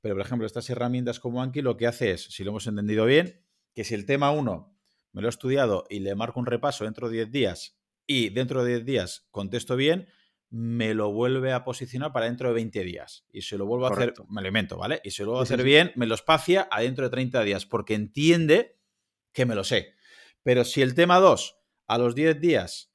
Pero, 0.00 0.14
por 0.14 0.24
ejemplo, 0.24 0.46
estas 0.46 0.68
herramientas 0.70 1.20
como 1.20 1.42
Anki 1.42 1.62
lo 1.62 1.76
que 1.76 1.86
hace 1.86 2.12
es, 2.12 2.24
si 2.24 2.44
lo 2.44 2.50
hemos 2.50 2.66
entendido 2.66 3.04
bien, 3.04 3.44
que 3.74 3.84
si 3.84 3.94
el 3.94 4.06
tema 4.06 4.30
1 4.30 4.76
me 5.12 5.22
lo 5.22 5.28
he 5.28 5.30
estudiado 5.30 5.84
y 5.90 6.00
le 6.00 6.14
marco 6.14 6.40
un 6.40 6.46
repaso 6.46 6.84
dentro 6.84 7.08
de 7.08 7.16
10 7.16 7.30
días 7.30 7.80
y 8.06 8.30
dentro 8.30 8.64
de 8.64 8.76
10 8.76 8.84
días 8.84 9.28
contesto 9.30 9.76
bien, 9.76 10.08
me 10.48 10.94
lo 10.94 11.12
vuelve 11.12 11.52
a 11.52 11.64
posicionar 11.64 12.12
para 12.12 12.26
dentro 12.26 12.48
de 12.48 12.54
20 12.54 12.82
días. 12.82 13.24
Y 13.30 13.42
se 13.42 13.56
lo 13.56 13.66
vuelvo 13.66 13.86
a 13.86 13.90
hacer, 13.90 14.14
me 14.28 14.42
lo 14.42 14.48
invento, 14.48 14.76
¿vale? 14.76 15.00
Y 15.04 15.12
si 15.12 15.22
lo 15.22 15.28
vuelvo 15.28 15.40
a 15.40 15.44
hacer 15.44 15.62
bien, 15.62 15.92
me 15.94 16.06
lo 16.06 16.14
espacia 16.14 16.68
a 16.70 16.80
dentro 16.82 17.04
de 17.04 17.10
30 17.10 17.42
días, 17.44 17.66
porque 17.66 17.94
entiende 17.94 18.78
que 19.32 19.46
me 19.46 19.54
lo 19.54 19.62
sé. 19.62 19.94
Pero 20.42 20.64
si 20.64 20.82
el 20.82 20.94
tema 20.94 21.20
2 21.20 21.56
a 21.86 21.98
los 21.98 22.14
10 22.14 22.40
días 22.40 22.89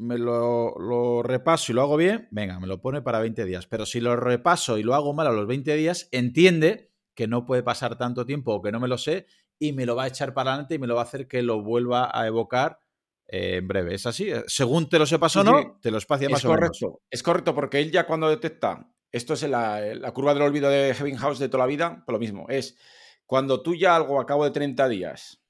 me 0.00 0.16
lo, 0.16 1.22
repaso 1.22 1.70
y 1.70 1.74
lo 1.74 1.82
hago 1.82 1.96
bien, 1.96 2.26
venga, 2.30 2.58
me 2.58 2.66
lo 2.66 2.80
pone 2.80 3.02
para 3.02 3.20
20 3.20 3.44
días. 3.44 3.66
Pero 3.66 3.84
si 3.84 4.00
lo 4.00 4.16
repaso 4.16 4.78
y 4.78 4.82
lo 4.82 4.94
hago 4.94 5.12
mal 5.12 5.26
a 5.26 5.32
los 5.32 5.46
20 5.46 5.76
días, 5.76 6.08
entiende 6.10 6.90
que 7.14 7.28
no 7.28 7.44
puede 7.44 7.62
pasar 7.62 7.98
tanto 7.98 8.24
tiempo 8.24 8.54
o 8.54 8.62
que 8.62 8.72
no 8.72 8.80
me 8.80 8.88
lo 8.88 8.96
sé 8.96 9.26
y 9.58 9.72
me 9.72 9.84
lo 9.84 9.94
va 9.94 10.04
a 10.04 10.06
echar 10.08 10.32
para 10.32 10.52
adelante 10.52 10.76
y 10.76 10.78
me 10.78 10.86
lo 10.86 10.94
va 10.94 11.02
a 11.02 11.04
hacer 11.04 11.28
que 11.28 11.42
lo 11.42 11.62
vuelva 11.62 12.10
a 12.12 12.26
evocar 12.26 12.80
eh, 13.28 13.56
en 13.56 13.68
breve. 13.68 13.94
¿Es 13.94 14.06
así? 14.06 14.30
Según 14.46 14.88
te 14.88 14.98
lo 14.98 15.04
sepas 15.04 15.36
o 15.36 15.44
no, 15.44 15.78
te 15.82 15.90
lo 15.90 15.98
espacia 15.98 16.30
más 16.30 16.40
es 16.40 16.46
correcto. 16.46 17.02
Es 17.10 17.22
correcto, 17.22 17.54
porque 17.54 17.80
él 17.80 17.90
ya 17.92 18.06
cuando 18.06 18.30
detecta, 18.30 18.90
esto 19.12 19.34
es 19.34 19.42
la, 19.42 19.80
la 19.94 20.12
curva 20.12 20.32
del 20.32 20.44
olvido 20.44 20.70
de 20.70 20.94
House 20.94 21.38
de 21.38 21.50
toda 21.50 21.64
la 21.64 21.68
vida, 21.68 22.02
pues 22.06 22.14
lo 22.14 22.18
mismo, 22.18 22.46
es 22.48 22.78
cuando 23.26 23.62
tú 23.62 23.74
ya 23.74 23.96
algo 23.96 24.18
a 24.18 24.26
cabo 24.26 24.44
de 24.44 24.50
30 24.50 24.88
días 24.88 25.42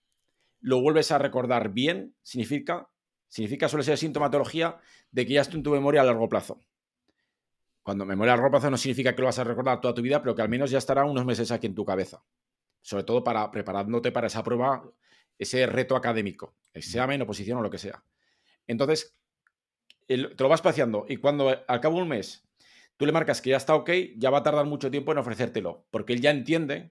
lo 0.60 0.80
vuelves 0.80 1.12
a 1.12 1.18
recordar 1.18 1.72
bien, 1.72 2.14
significa, 2.22 2.90
significa 3.30 3.68
suele 3.68 3.84
ser 3.84 3.96
sintomatología 3.96 4.78
de 5.10 5.24
que 5.24 5.34
ya 5.34 5.40
está 5.40 5.56
en 5.56 5.62
tu 5.62 5.70
memoria 5.70 6.02
a 6.02 6.04
largo 6.04 6.28
plazo. 6.28 6.60
Cuando 7.82 8.04
memoria 8.04 8.34
a 8.34 8.36
largo 8.36 8.50
plazo 8.50 8.70
no 8.70 8.76
significa 8.76 9.14
que 9.14 9.22
lo 9.22 9.26
vas 9.26 9.38
a 9.38 9.44
recordar 9.44 9.80
toda 9.80 9.94
tu 9.94 10.02
vida, 10.02 10.20
pero 10.20 10.34
que 10.34 10.42
al 10.42 10.48
menos 10.48 10.70
ya 10.70 10.78
estará 10.78 11.04
unos 11.04 11.24
meses 11.24 11.50
aquí 11.50 11.66
en 11.66 11.74
tu 11.74 11.84
cabeza. 11.84 12.22
Sobre 12.82 13.04
todo 13.04 13.24
para 13.24 13.50
preparándote 13.50 14.12
para 14.12 14.26
esa 14.26 14.42
prueba, 14.42 14.82
ese 15.38 15.64
reto 15.66 15.96
académico, 15.96 16.56
examen, 16.74 17.22
oposición 17.22 17.58
o 17.58 17.62
lo 17.62 17.70
que 17.70 17.78
sea. 17.78 18.04
Entonces, 18.66 19.16
te 20.06 20.16
lo 20.16 20.48
vas 20.48 20.58
espaciando 20.58 21.06
y 21.08 21.16
cuando 21.16 21.48
al 21.66 21.80
cabo 21.80 21.96
de 21.96 22.02
un 22.02 22.08
mes 22.08 22.46
tú 22.96 23.06
le 23.06 23.12
marcas 23.12 23.40
que 23.40 23.50
ya 23.50 23.56
está 23.56 23.74
ok, 23.74 23.90
ya 24.16 24.30
va 24.30 24.38
a 24.38 24.42
tardar 24.42 24.66
mucho 24.66 24.90
tiempo 24.90 25.12
en 25.12 25.18
ofrecértelo, 25.18 25.86
porque 25.90 26.12
él 26.12 26.20
ya 26.20 26.30
entiende 26.30 26.90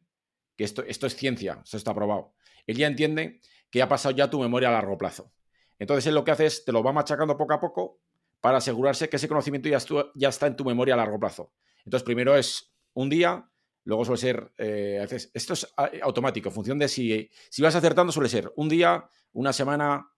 que 0.55 0.63
esto, 0.63 0.83
esto 0.83 1.05
es 1.05 1.15
ciencia, 1.15 1.61
esto 1.63 1.77
está 1.77 1.93
probado. 1.93 2.33
Él 2.65 2.77
ya 2.77 2.87
entiende 2.87 3.41
que 3.69 3.81
ha 3.81 3.89
pasado 3.89 4.15
ya 4.15 4.29
tu 4.29 4.39
memoria 4.39 4.69
a 4.69 4.71
largo 4.71 4.97
plazo. 4.97 5.31
Entonces 5.79 6.05
él 6.07 6.13
lo 6.13 6.23
que 6.23 6.31
hace 6.31 6.45
es, 6.45 6.65
te 6.65 6.71
lo 6.71 6.83
va 6.83 6.91
machacando 6.91 7.37
poco 7.37 7.53
a 7.53 7.59
poco 7.59 8.01
para 8.41 8.57
asegurarse 8.57 9.09
que 9.09 9.15
ese 9.15 9.27
conocimiento 9.27 9.69
ya, 9.69 9.79
ya 10.15 10.29
está 10.29 10.47
en 10.47 10.55
tu 10.55 10.65
memoria 10.65 10.93
a 10.93 10.97
largo 10.97 11.19
plazo. 11.19 11.53
Entonces 11.85 12.03
primero 12.03 12.35
es 12.35 12.73
un 12.93 13.09
día, 13.09 13.49
luego 13.85 14.05
suele 14.05 14.19
ser, 14.19 14.53
eh, 14.57 15.05
esto 15.33 15.53
es 15.53 15.73
automático, 16.01 16.49
en 16.49 16.55
función 16.55 16.79
de 16.79 16.87
si, 16.87 17.29
si 17.49 17.61
vas 17.61 17.75
acertando 17.75 18.11
suele 18.11 18.29
ser 18.29 18.51
un 18.55 18.69
día, 18.69 19.09
una 19.31 19.53
semana, 19.53 20.11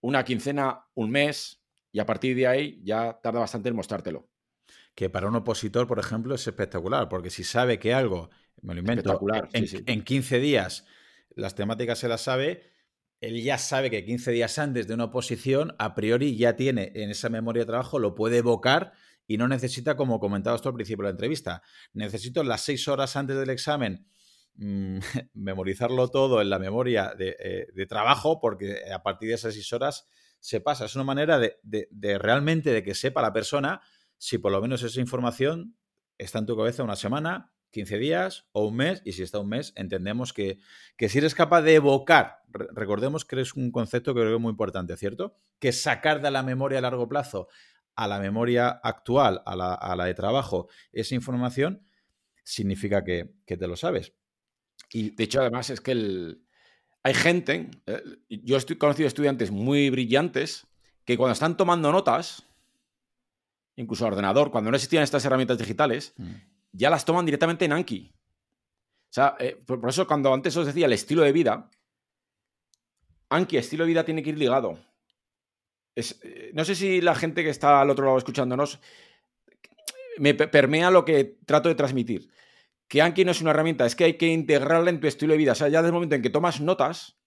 una 0.00 0.24
quincena, 0.24 0.86
un 0.94 1.10
mes, 1.10 1.62
y 1.92 2.00
a 2.00 2.06
partir 2.06 2.36
de 2.36 2.46
ahí 2.46 2.80
ya 2.82 3.18
tarda 3.22 3.40
bastante 3.40 3.68
en 3.68 3.76
mostrártelo. 3.76 4.28
Que 4.94 5.08
para 5.08 5.28
un 5.28 5.36
opositor, 5.36 5.86
por 5.86 5.98
ejemplo, 5.98 6.34
es 6.34 6.46
espectacular, 6.46 7.08
porque 7.08 7.30
si 7.30 7.44
sabe 7.44 7.78
que 7.78 7.94
algo, 7.94 8.30
me 8.62 8.74
lo 8.74 8.80
invento, 8.80 9.18
en, 9.52 9.66
en 9.86 10.02
15 10.02 10.40
días 10.40 10.84
las 11.34 11.54
temáticas 11.54 11.98
se 12.00 12.08
las 12.08 12.20
sabe, 12.20 12.64
él 13.20 13.42
ya 13.42 13.58
sabe 13.58 13.90
que 13.90 14.04
15 14.04 14.30
días 14.30 14.58
antes 14.58 14.86
de 14.86 14.94
una 14.94 15.04
oposición, 15.04 15.74
a 15.78 15.94
priori 15.94 16.36
ya 16.36 16.56
tiene 16.56 16.92
en 16.94 17.10
esa 17.10 17.28
memoria 17.28 17.62
de 17.62 17.66
trabajo, 17.66 17.98
lo 17.98 18.14
puede 18.14 18.38
evocar 18.38 18.92
y 19.26 19.36
no 19.36 19.48
necesita, 19.48 19.96
como 19.96 20.20
comentabas 20.20 20.62
tú 20.62 20.68
al 20.68 20.74
principio 20.74 21.02
de 21.02 21.08
la 21.08 21.12
entrevista, 21.12 21.62
necesito 21.92 22.42
las 22.44 22.62
seis 22.62 22.86
horas 22.88 23.16
antes 23.16 23.36
del 23.36 23.50
examen 23.50 24.06
mm, 24.54 24.98
memorizarlo 25.34 26.08
todo 26.08 26.40
en 26.40 26.50
la 26.50 26.58
memoria 26.58 27.12
eh, 27.18 27.66
de, 27.72 27.86
trabajo, 27.86 28.40
porque 28.40 28.82
a 28.92 29.02
partir 29.02 29.28
de 29.28 29.34
esas 29.34 29.54
seis 29.54 29.72
horas 29.72 30.06
se 30.40 30.60
pasa. 30.60 30.84
Es 30.84 30.94
una 30.94 31.04
manera 31.04 31.38
de, 31.38 31.58
de 31.62 32.18
realmente 32.18 32.70
de 32.72 32.84
que 32.84 32.94
sepa 32.94 33.20
la 33.20 33.32
persona 33.32 33.80
si 34.16 34.38
por 34.38 34.52
lo 34.52 34.60
menos 34.60 34.82
esa 34.82 35.00
información 35.00 35.76
está 36.16 36.38
en 36.38 36.46
tu 36.46 36.56
cabeza 36.56 36.82
una 36.82 36.96
semana, 36.96 37.52
15 37.70 37.98
días 37.98 38.46
o 38.52 38.66
un 38.66 38.76
mes, 38.76 39.02
y 39.04 39.12
si 39.12 39.22
está 39.22 39.38
un 39.38 39.48
mes, 39.48 39.72
entendemos 39.76 40.32
que, 40.32 40.58
si 40.98 41.18
eres 41.18 41.34
capaz 41.34 41.62
de 41.62 41.74
evocar, 41.74 42.42
recordemos 42.48 43.24
que 43.24 43.40
es 43.40 43.54
un 43.54 43.70
concepto 43.70 44.14
que 44.14 44.20
creo 44.20 44.32
que 44.32 44.36
es 44.36 44.40
muy 44.40 44.50
importante, 44.50 44.96
¿cierto? 44.96 45.36
Que 45.58 45.72
sacar 45.72 46.22
de 46.22 46.30
la 46.30 46.42
memoria 46.42 46.78
a 46.78 46.82
largo 46.82 47.08
plazo 47.08 47.48
a 47.94 48.06
la 48.06 48.20
memoria 48.20 48.68
actual, 48.68 49.42
a 49.44 49.56
la, 49.56 50.04
de 50.04 50.14
trabajo, 50.14 50.68
esa 50.92 51.16
información, 51.16 51.82
significa 52.44 53.02
que, 53.02 53.34
te 53.44 53.66
lo 53.66 53.74
sabes. 53.74 54.12
Y 54.92 55.10
de 55.10 55.24
hecho, 55.24 55.40
además, 55.40 55.68
es 55.70 55.80
que 55.80 56.36
hay 57.02 57.14
gente, 57.14 57.68
eh, 57.86 58.02
yo 58.28 58.56
estoy 58.56 58.76
conocido 58.76 59.08
estudiantes 59.08 59.50
muy 59.50 59.90
brillantes, 59.90 60.68
que 61.04 61.16
cuando 61.16 61.32
están 61.32 61.56
tomando 61.56 61.90
notas, 61.90 62.44
incluso 63.74 64.06
ordenador, 64.06 64.52
cuando 64.52 64.70
no 64.70 64.76
existían 64.76 65.02
estas 65.02 65.24
herramientas 65.24 65.58
digitales, 65.58 66.14
mm 66.18 66.57
ya 66.72 66.90
las 66.90 67.04
toman 67.04 67.24
directamente 67.24 67.64
en 67.64 67.72
Anki. 67.72 68.12
O 69.10 69.12
sea, 69.12 69.36
eh, 69.38 69.56
por, 69.56 69.86
eso 69.88 70.06
cuando 70.06 70.32
antes 70.32 70.56
os 70.56 70.66
decía 70.66 70.86
el 70.86 70.92
estilo 70.92 71.22
de 71.22 71.32
vida, 71.32 71.70
Anki, 73.30 73.56
estilo 73.56 73.84
de 73.84 73.88
vida 73.88 74.04
tiene 74.04 74.22
que 74.22 74.30
ir 74.30 74.38
ligado. 74.38 74.78
Eh, 75.96 76.50
no 76.54 76.64
sé 76.64 76.74
si 76.74 77.00
la 77.00 77.14
gente 77.14 77.42
que 77.42 77.50
está 77.50 77.80
al 77.80 77.90
otro 77.90 78.06
lado 78.06 78.18
escuchándonos 78.18 78.80
me 80.18 80.34
permea 80.34 80.90
lo 80.90 81.04
que 81.04 81.38
trato 81.46 81.68
de 81.68 81.74
transmitir. 81.74 82.30
Que 82.88 83.02
Anki 83.02 83.24
no 83.24 83.30
es 83.30 83.40
una 83.40 83.50
herramienta, 83.50 83.86
es 83.86 83.94
que 83.94 84.04
hay 84.04 84.14
que 84.14 84.28
integrarla 84.28 84.90
en 84.90 85.00
tu 85.00 85.06
estilo 85.06 85.32
de 85.32 85.38
vida. 85.38 85.52
O 85.52 85.54
sea, 85.54 85.68
ya 85.68 85.78
desde 85.78 85.88
el 85.88 85.94
momento 85.94 86.14
en 86.14 86.22
que 86.22 86.30
tomas 86.30 86.60
notas, 86.60 87.18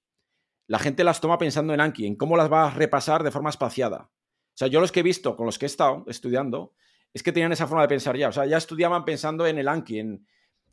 la 0.68 0.80
gente 0.80 1.04
las 1.04 1.22
toma 1.22 1.38
pensando 1.38 1.74
en 1.74 1.82
Anki, 1.82 2.06
en 2.06 2.16
cómo 2.16 2.36
las 2.38 2.52
va 2.52 2.68
a 2.68 2.72
repasar 2.72 3.24
de 3.24 3.32
forma 3.32 3.50
espaciada. 3.50 4.10
O 4.54 4.58
sea, 4.58 4.68
yo 4.68 4.82
los 4.82 4.92
que 4.92 5.02
he 5.02 5.04
visto, 5.04 5.36
con 5.36 5.46
los 5.46 5.60
que 5.60 5.66
he 5.66 5.68
estado 5.68 6.04
estudiando, 6.08 6.74
es 7.14 7.24
que 7.24 7.32
tenían 7.32 7.52
esa 7.52 7.68
forma 7.68 7.82
de 7.84 7.90
pensar 7.90 8.18
ya. 8.18 8.30
O 8.30 8.32
sea, 8.32 8.46
ya 8.46 8.58
estudiaban 8.58 9.06
pensando 9.06 9.46
en 9.46 9.58
el 9.58 9.68
Anki. 9.68 10.00
En, 10.00 10.28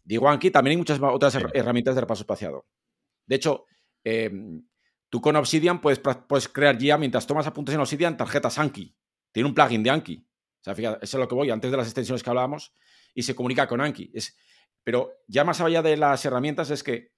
digo 0.05 0.29
Anki, 0.29 0.51
también 0.51 0.73
hay 0.73 0.77
muchas 0.79 1.01
otras 1.01 1.37
herramientas 1.55 1.95
de 1.95 2.01
repaso 2.01 2.23
espaciado. 2.23 2.67
De 3.27 3.37
hecho, 3.37 3.67
em, 4.05 4.63
Tú 5.11 5.21
con 5.21 5.37
Obsidian 5.37 5.81
puedes, 5.81 5.99
puedes 5.99 6.49
crear 6.49 6.77
ya, 6.77 6.99
mientras 6.99 7.27
tomas 7.27 7.47
apuntes 7.47 7.75
en 7.75 7.81
Obsidian, 7.81 8.17
tarjetas 8.17 8.59
Anki. 8.59 8.95
Tiene 9.33 9.49
un 9.49 9.55
plugin 9.55 9.83
de 9.83 9.91
Anki. 9.91 10.27
O 10.61 10.65
sea, 10.65 10.75
fíjate, 10.75 11.05
eso 11.05 11.17
es 11.17 11.21
lo 11.21 11.29
que 11.29 11.35
voy, 11.35 11.51
antes 11.51 11.71
de 11.71 11.77
las 11.77 11.87
extensiones 11.87 12.23
que 12.23 12.31
hablábamos, 12.31 12.75
y 13.15 13.23
se 13.23 13.35
comunica 13.35 13.67
con 13.67 13.81
Anki. 13.81 14.11
Es, 14.13 14.37
pero 14.85 15.13
ya 15.27 15.45
más 15.45 15.61
allá 15.61 15.83
de 15.83 15.97
las 15.97 16.25
herramientas 16.25 16.71
es 16.71 16.83
que 16.83 17.13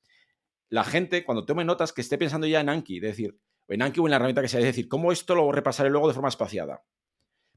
la 0.69 0.85
gente, 0.85 1.25
cuando 1.25 1.45
tome 1.45 1.65
notas, 1.65 1.93
que 1.93 2.01
esté 2.01 2.17
pensando 2.17 2.47
ya 2.47 2.61
en 2.61 2.69
Anki, 2.69 2.97
es 2.97 3.03
decir, 3.03 3.41
en 3.67 3.83
Anki 3.83 4.01
o 4.01 4.07
en 4.07 4.11
la 4.11 4.17
herramienta 4.17 4.43
que 4.43 4.49
sea, 4.49 4.61
es 4.61 4.67
decir, 4.67 4.89
¿cómo 4.89 5.11
esto 5.11 5.35
lo 5.35 5.51
repasaré 5.51 5.91
luego 5.91 6.07
de 6.07 6.15
forma 6.15 6.29
espaciada? 6.29 6.85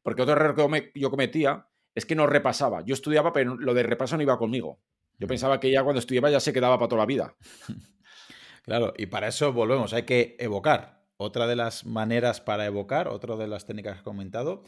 Porque 0.03 0.21
otro 0.21 0.35
error 0.35 0.55
que 0.55 0.91
yo 0.93 1.09
cometía 1.09 1.67
es 1.95 2.05
que 2.05 2.15
no 2.15 2.27
repasaba. 2.27 2.83
Yo 2.85 2.93
estudiaba, 2.93 3.33
pero 3.33 3.55
lo 3.55 3.73
de 3.73 3.83
repaso 3.83 4.15
no 4.17 4.23
iba 4.23 4.37
conmigo. 4.37 4.79
Yo 5.17 5.27
pensaba 5.27 5.59
que 5.59 5.71
ya 5.71 5.83
cuando 5.83 5.99
estudiaba 5.99 6.29
ya 6.29 6.39
se 6.39 6.53
quedaba 6.53 6.77
para 6.77 6.89
toda 6.89 7.01
la 7.01 7.07
vida. 7.07 7.35
Claro, 8.63 8.93
y 8.97 9.07
para 9.07 9.27
eso 9.27 9.51
volvemos, 9.51 9.91
hay 9.91 10.03
que 10.03 10.37
evocar. 10.39 11.03
Otra 11.17 11.47
de 11.47 11.55
las 11.57 11.85
maneras 11.85 12.39
para 12.39 12.65
evocar, 12.65 13.09
otra 13.09 13.35
de 13.35 13.45
las 13.45 13.65
técnicas 13.65 13.93
que 13.93 13.97
has 13.99 14.03
comentado, 14.03 14.63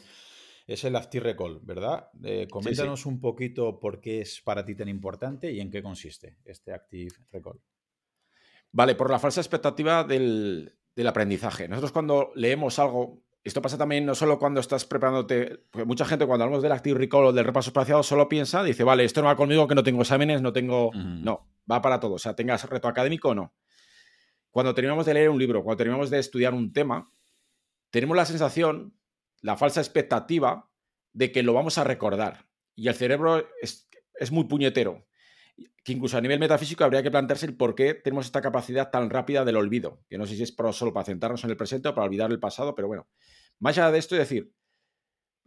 es 0.66 0.84
el 0.84 0.96
active 0.96 1.32
recall, 1.32 1.60
¿verdad? 1.62 2.10
Eh, 2.22 2.46
coméntanos 2.50 3.06
un 3.06 3.20
poquito 3.20 3.80
por 3.80 4.00
qué 4.00 4.20
es 4.20 4.42
para 4.42 4.64
ti 4.64 4.74
tan 4.74 4.88
importante 4.88 5.50
y 5.50 5.60
en 5.60 5.70
qué 5.70 5.82
consiste 5.82 6.36
este 6.44 6.74
active 6.74 7.14
recall. 7.30 7.58
Vale, 8.70 8.94
por 8.94 9.10
la 9.10 9.18
falsa 9.18 9.40
expectativa 9.40 10.04
del, 10.04 10.76
del 10.94 11.06
aprendizaje. 11.06 11.68
Nosotros 11.68 11.92
cuando 11.92 12.32
leemos 12.34 12.78
algo, 12.78 13.22
esto 13.46 13.62
pasa 13.62 13.78
también 13.78 14.04
no 14.04 14.16
solo 14.16 14.40
cuando 14.40 14.58
estás 14.58 14.84
preparándote, 14.84 15.62
porque 15.70 15.84
mucha 15.84 16.04
gente 16.04 16.26
cuando 16.26 16.44
hablamos 16.44 16.64
del 16.64 16.72
Active 16.72 16.98
Recall 16.98 17.26
o 17.26 17.32
del 17.32 17.44
repaso 17.44 17.70
espaciado 17.70 18.02
solo 18.02 18.28
piensa, 18.28 18.64
dice, 18.64 18.82
vale, 18.82 19.04
esto 19.04 19.22
no 19.22 19.28
va 19.28 19.36
conmigo, 19.36 19.68
que 19.68 19.76
no 19.76 19.84
tengo 19.84 20.02
exámenes, 20.02 20.42
no 20.42 20.52
tengo... 20.52 20.90
No, 20.94 21.48
va 21.70 21.80
para 21.80 22.00
todo, 22.00 22.14
o 22.14 22.18
sea, 22.18 22.34
tengas 22.34 22.68
reto 22.68 22.88
académico 22.88 23.28
o 23.28 23.34
no. 23.36 23.54
Cuando 24.50 24.74
terminamos 24.74 25.06
de 25.06 25.14
leer 25.14 25.30
un 25.30 25.38
libro, 25.38 25.62
cuando 25.62 25.76
terminamos 25.76 26.10
de 26.10 26.18
estudiar 26.18 26.54
un 26.54 26.72
tema, 26.72 27.12
tenemos 27.90 28.16
la 28.16 28.24
sensación, 28.24 28.94
la 29.42 29.56
falsa 29.56 29.80
expectativa 29.80 30.68
de 31.12 31.30
que 31.30 31.44
lo 31.44 31.52
vamos 31.52 31.78
a 31.78 31.84
recordar. 31.84 32.46
Y 32.74 32.88
el 32.88 32.94
cerebro 32.94 33.46
es, 33.62 33.88
es 34.18 34.32
muy 34.32 34.44
puñetero 34.44 35.06
que 35.86 35.92
incluso 35.92 36.18
a 36.18 36.20
nivel 36.20 36.40
metafísico 36.40 36.82
habría 36.82 37.00
que 37.00 37.12
plantearse 37.12 37.46
el 37.46 37.56
por 37.56 37.76
qué 37.76 37.94
tenemos 37.94 38.26
esta 38.26 38.42
capacidad 38.42 38.90
tan 38.90 39.08
rápida 39.08 39.44
del 39.44 39.56
olvido, 39.56 40.00
que 40.08 40.18
no 40.18 40.26
sé 40.26 40.34
si 40.34 40.42
es 40.42 40.52
solo 40.72 40.92
para 40.92 41.04
centrarnos 41.04 41.44
en 41.44 41.50
el 41.50 41.56
presente 41.56 41.88
o 41.88 41.94
para 41.94 42.06
olvidar 42.06 42.28
el 42.32 42.40
pasado, 42.40 42.74
pero 42.74 42.88
bueno, 42.88 43.06
más 43.58 43.76
allá 43.76 43.90
de 43.90 43.98
esto, 43.98 44.14
es 44.14 44.20
decir, 44.20 44.54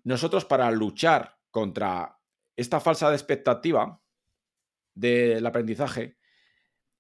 nosotros 0.04 0.46
para 0.46 0.70
luchar 0.72 1.38
contra 1.52 2.20
esta 2.56 2.80
falsa 2.80 3.12
expectativa 3.14 4.02
del 4.94 5.46
aprendizaje, 5.46 6.18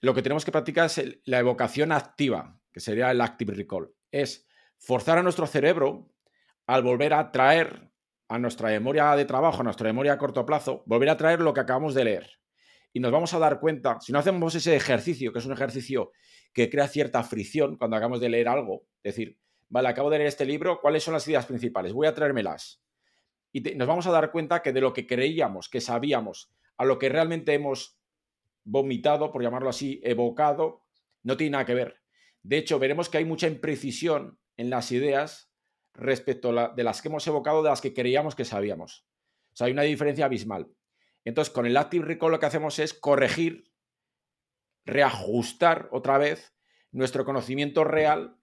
lo 0.01 0.13
que 0.13 0.21
tenemos 0.21 0.45
que 0.45 0.51
practicar 0.51 0.85
es 0.85 1.19
la 1.25 1.39
evocación 1.39 1.91
activa, 1.91 2.59
que 2.71 2.79
sería 2.79 3.11
el 3.11 3.21
active 3.21 3.53
recall. 3.53 3.93
Es 4.11 4.47
forzar 4.77 5.17
a 5.17 5.23
nuestro 5.23 5.47
cerebro 5.47 6.13
al 6.67 6.83
volver 6.83 7.13
a 7.13 7.31
traer 7.31 7.91
a 8.29 8.37
nuestra 8.37 8.69
memoria 8.69 9.15
de 9.15 9.25
trabajo, 9.25 9.61
a 9.61 9.63
nuestra 9.63 9.89
memoria 9.89 10.13
a 10.13 10.17
corto 10.17 10.45
plazo, 10.45 10.83
volver 10.85 11.09
a 11.09 11.17
traer 11.17 11.41
lo 11.41 11.53
que 11.53 11.61
acabamos 11.61 11.93
de 11.95 12.03
leer 12.05 12.39
y 12.93 12.99
nos 12.99 13.11
vamos 13.11 13.33
a 13.33 13.39
dar 13.39 13.59
cuenta, 13.59 13.99
si 14.01 14.11
no 14.11 14.19
hacemos 14.19 14.55
ese 14.55 14.75
ejercicio, 14.75 15.31
que 15.31 15.39
es 15.39 15.45
un 15.45 15.53
ejercicio 15.53 16.11
que 16.53 16.69
crea 16.69 16.87
cierta 16.87 17.23
fricción 17.23 17.77
cuando 17.77 17.95
acabamos 17.95 18.19
de 18.19 18.29
leer 18.29 18.47
algo, 18.47 18.87
es 19.03 19.15
decir, 19.15 19.37
vale, 19.69 19.87
acabo 19.87 20.09
de 20.09 20.17
leer 20.17 20.27
este 20.27 20.45
libro, 20.45 20.81
¿cuáles 20.81 21.03
son 21.03 21.13
las 21.13 21.27
ideas 21.27 21.45
principales? 21.45 21.93
Voy 21.93 22.07
a 22.07 22.13
traérmelas. 22.13 22.81
Y 23.51 23.61
nos 23.61 23.87
vamos 23.87 24.05
a 24.07 24.11
dar 24.11 24.31
cuenta 24.31 24.61
que 24.61 24.73
de 24.73 24.81
lo 24.81 24.93
que 24.93 25.07
creíamos, 25.07 25.69
que 25.69 25.81
sabíamos, 25.81 26.51
a 26.77 26.85
lo 26.85 26.99
que 26.99 27.09
realmente 27.09 27.53
hemos 27.53 27.99
vomitado, 28.63 29.31
por 29.31 29.41
llamarlo 29.41 29.69
así, 29.69 29.99
evocado, 30.03 30.85
no 31.23 31.37
tiene 31.37 31.51
nada 31.51 31.65
que 31.65 31.73
ver. 31.73 32.01
De 32.43 32.57
hecho, 32.57 32.79
veremos 32.79 33.09
que 33.09 33.17
hay 33.17 33.25
mucha 33.25 33.47
imprecisión 33.47 34.39
en 34.57 34.69
las 34.69 34.91
ideas 34.91 35.51
respecto 35.93 36.57
a 36.57 36.69
de 36.69 36.83
las 36.83 37.01
que 37.01 37.09
hemos 37.09 37.25
evocado, 37.27 37.63
de 37.63 37.69
las 37.69 37.81
que 37.81 37.93
creíamos 37.93 38.35
que 38.35 38.45
sabíamos. 38.45 39.07
O 39.53 39.55
sea, 39.55 39.67
hay 39.67 39.73
una 39.73 39.83
diferencia 39.83 40.25
abismal. 40.25 40.71
Entonces, 41.25 41.53
con 41.53 41.65
el 41.65 41.75
Active 41.75 42.05
Recall 42.05 42.31
lo 42.31 42.39
que 42.39 42.45
hacemos 42.45 42.79
es 42.79 42.93
corregir, 42.93 43.71
reajustar 44.85 45.89
otra 45.91 46.17
vez 46.17 46.55
nuestro 46.91 47.25
conocimiento 47.25 47.83
real 47.83 48.38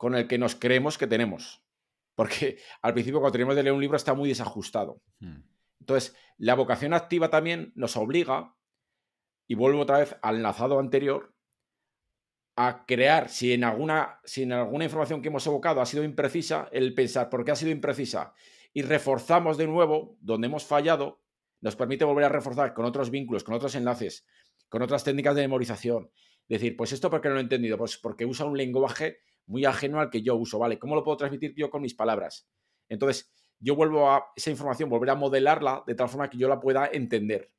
con 0.00 0.14
el 0.14 0.26
que 0.26 0.38
nos 0.38 0.54
creemos 0.54 0.96
que 0.96 1.06
tenemos. 1.06 1.62
Porque 2.14 2.58
al 2.80 2.94
principio 2.94 3.20
cuando 3.20 3.34
tenemos 3.34 3.54
de 3.54 3.62
leer 3.62 3.74
un 3.74 3.82
libro 3.82 3.98
está 3.98 4.14
muy 4.14 4.30
desajustado. 4.30 5.02
Hmm. 5.18 5.42
Entonces, 5.78 6.16
la 6.38 6.54
vocación 6.54 6.94
activa 6.94 7.28
también 7.28 7.70
nos 7.74 7.98
obliga, 7.98 8.56
y 9.46 9.56
vuelvo 9.56 9.80
otra 9.80 9.98
vez 9.98 10.16
al 10.22 10.36
enlazado 10.36 10.78
anterior, 10.78 11.34
a 12.56 12.86
crear, 12.86 13.28
si 13.28 13.52
en, 13.52 13.62
alguna, 13.62 14.20
si 14.24 14.44
en 14.44 14.52
alguna 14.52 14.84
información 14.84 15.20
que 15.20 15.28
hemos 15.28 15.46
evocado 15.46 15.82
ha 15.82 15.86
sido 15.86 16.02
imprecisa, 16.02 16.70
el 16.72 16.94
pensar 16.94 17.28
por 17.28 17.44
qué 17.44 17.50
ha 17.50 17.56
sido 17.56 17.70
imprecisa 17.70 18.32
y 18.72 18.80
reforzamos 18.80 19.58
de 19.58 19.66
nuevo 19.66 20.16
donde 20.22 20.46
hemos 20.46 20.64
fallado, 20.64 21.20
nos 21.60 21.76
permite 21.76 22.06
volver 22.06 22.24
a 22.24 22.30
reforzar 22.30 22.72
con 22.72 22.86
otros 22.86 23.10
vínculos, 23.10 23.44
con 23.44 23.54
otros 23.54 23.74
enlaces, 23.74 24.26
con 24.70 24.80
otras 24.80 25.04
técnicas 25.04 25.36
de 25.36 25.42
memorización. 25.42 26.10
Decir, 26.48 26.74
pues 26.74 26.92
esto 26.92 27.10
porque 27.10 27.28
no 27.28 27.34
lo 27.34 27.40
he 27.40 27.42
entendido, 27.42 27.76
pues 27.76 27.98
porque 27.98 28.24
usa 28.24 28.46
un 28.46 28.56
lenguaje 28.56 29.18
muy 29.46 29.64
ajeno 29.64 30.00
al 30.00 30.10
que 30.10 30.22
yo 30.22 30.36
uso, 30.36 30.58
¿vale? 30.58 30.78
¿Cómo 30.78 30.94
lo 30.94 31.04
puedo 31.04 31.16
transmitir 31.16 31.54
yo 31.56 31.70
con 31.70 31.82
mis 31.82 31.94
palabras? 31.94 32.48
Entonces, 32.88 33.32
yo 33.58 33.74
vuelvo 33.74 34.10
a 34.10 34.32
esa 34.36 34.50
información, 34.50 34.88
volver 34.88 35.10
a 35.10 35.14
modelarla 35.14 35.84
de 35.86 35.94
tal 35.94 36.08
forma 36.08 36.30
que 36.30 36.38
yo 36.38 36.48
la 36.48 36.60
pueda 36.60 36.88
entender. 36.92 37.52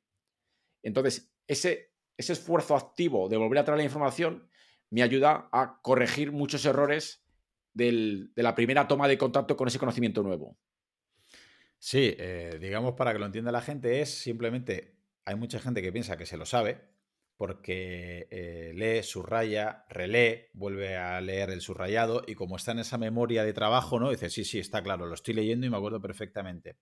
Entonces, 0.82 1.32
ese, 1.46 1.92
ese 2.16 2.32
esfuerzo 2.32 2.74
activo 2.74 3.28
de 3.28 3.36
volver 3.36 3.58
a 3.58 3.64
traer 3.64 3.78
la 3.78 3.84
información 3.84 4.48
me 4.90 5.02
ayuda 5.02 5.48
a 5.52 5.80
corregir 5.80 6.32
muchos 6.32 6.64
errores 6.64 7.24
de 7.72 8.28
la 8.36 8.54
primera 8.54 8.86
toma 8.86 9.08
de 9.08 9.16
contacto 9.16 9.56
con 9.56 9.68
ese 9.68 9.78
conocimiento 9.78 10.22
nuevo. 10.22 10.58
Sí, 11.78 12.14
eh, 12.18 12.58
digamos 12.60 12.94
para 12.94 13.12
que 13.12 13.18
lo 13.18 13.26
entienda 13.26 13.50
la 13.50 13.62
gente 13.62 14.02
es 14.02 14.10
simplemente, 14.10 14.94
hay 15.24 15.34
mucha 15.36 15.58
gente 15.58 15.82
que 15.82 15.90
piensa 15.90 16.16
que 16.16 16.26
se 16.26 16.36
lo 16.36 16.44
sabe 16.44 16.91
porque 17.42 18.28
eh, 18.30 18.70
lee, 18.72 19.02
subraya, 19.02 19.84
relee, 19.88 20.48
vuelve 20.52 20.96
a 20.96 21.20
leer 21.20 21.50
el 21.50 21.60
subrayado 21.60 22.22
y 22.24 22.36
como 22.36 22.54
está 22.54 22.70
en 22.70 22.78
esa 22.78 22.98
memoria 22.98 23.42
de 23.42 23.52
trabajo, 23.52 23.98
¿no? 23.98 24.10
Dice, 24.10 24.30
sí, 24.30 24.44
sí, 24.44 24.60
está 24.60 24.80
claro, 24.80 25.06
lo 25.06 25.14
estoy 25.14 25.34
leyendo 25.34 25.66
y 25.66 25.70
me 25.70 25.76
acuerdo 25.76 26.00
perfectamente. 26.00 26.76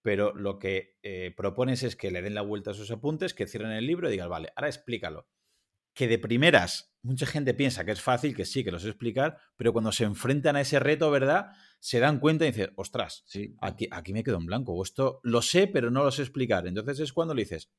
Pero 0.00 0.32
lo 0.34 0.58
que 0.58 0.96
eh, 1.02 1.34
propones 1.36 1.82
es 1.82 1.96
que 1.96 2.10
le 2.10 2.22
den 2.22 2.32
la 2.32 2.40
vuelta 2.40 2.70
a 2.70 2.72
sus 2.72 2.90
apuntes, 2.90 3.34
que 3.34 3.46
cierren 3.46 3.72
el 3.72 3.86
libro 3.86 4.08
y 4.08 4.12
digan, 4.12 4.30
vale, 4.30 4.54
ahora 4.56 4.68
explícalo 4.68 5.28
que 5.92 6.08
de 6.08 6.18
primeras 6.18 6.96
mucha 7.02 7.26
gente 7.26 7.52
piensa 7.52 7.84
que 7.84 7.92
es 7.92 8.00
fácil, 8.00 8.34
que 8.34 8.46
sí, 8.46 8.64
que 8.64 8.72
lo 8.72 8.78
sé 8.78 8.88
explicar, 8.88 9.36
pero 9.54 9.74
cuando 9.74 9.92
se 9.92 10.04
enfrentan 10.04 10.56
a 10.56 10.62
ese 10.62 10.80
reto, 10.80 11.10
¿verdad? 11.10 11.48
Se 11.80 12.00
dan 12.00 12.20
cuenta 12.20 12.46
y 12.46 12.52
dicen, 12.52 12.72
ostras, 12.76 13.22
sí. 13.26 13.54
aquí, 13.60 13.86
aquí 13.90 14.14
me 14.14 14.24
quedo 14.24 14.38
en 14.38 14.46
blanco, 14.46 14.72
o 14.72 14.82
esto 14.82 15.20
lo 15.24 15.42
sé, 15.42 15.66
pero 15.66 15.90
no 15.90 16.04
lo 16.04 16.10
sé 16.10 16.22
explicar. 16.22 16.66
Entonces 16.66 17.00
es 17.00 17.12
cuando 17.12 17.34
le 17.34 17.42
dices, 17.42 17.70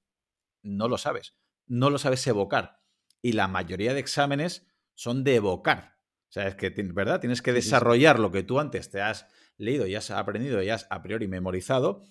no 0.62 0.88
lo 0.88 1.00
sabes, 1.00 1.36
no 1.68 1.90
lo 1.90 1.98
sabes 1.98 2.26
evocar. 2.28 2.82
Y 3.22 3.34
la 3.34 3.48
mayoría 3.48 3.94
de 3.94 4.00
exámenes 4.00 4.68
son 4.94 5.24
de 5.24 5.36
evocar. 5.36 5.98
O 6.30 6.32
sea, 6.36 6.48
es 6.48 6.56
que, 6.56 6.70
¿verdad? 6.94 7.20
Tienes 7.20 7.42
que 7.42 7.54
desarrollar 7.54 8.20
lo 8.20 8.32
que 8.32 8.44
tú 8.44 8.60
antes 8.60 8.90
te 8.90 9.02
has 9.02 9.28
leído 9.58 9.88
y 9.88 9.96
has 9.96 10.12
aprendido 10.12 10.62
y 10.62 10.70
has 10.70 10.88
a 10.90 11.02
priori 11.02 11.28
memorizado. 11.28 12.04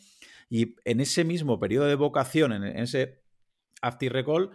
Y 0.49 0.77
en 0.85 1.01
ese 1.01 1.25
mismo 1.25 1.59
periodo 1.59 1.87
de 1.87 1.93
evocación, 1.93 2.53
en 2.53 2.65
ese 2.65 3.23
active 3.83 4.13
recall, 4.13 4.51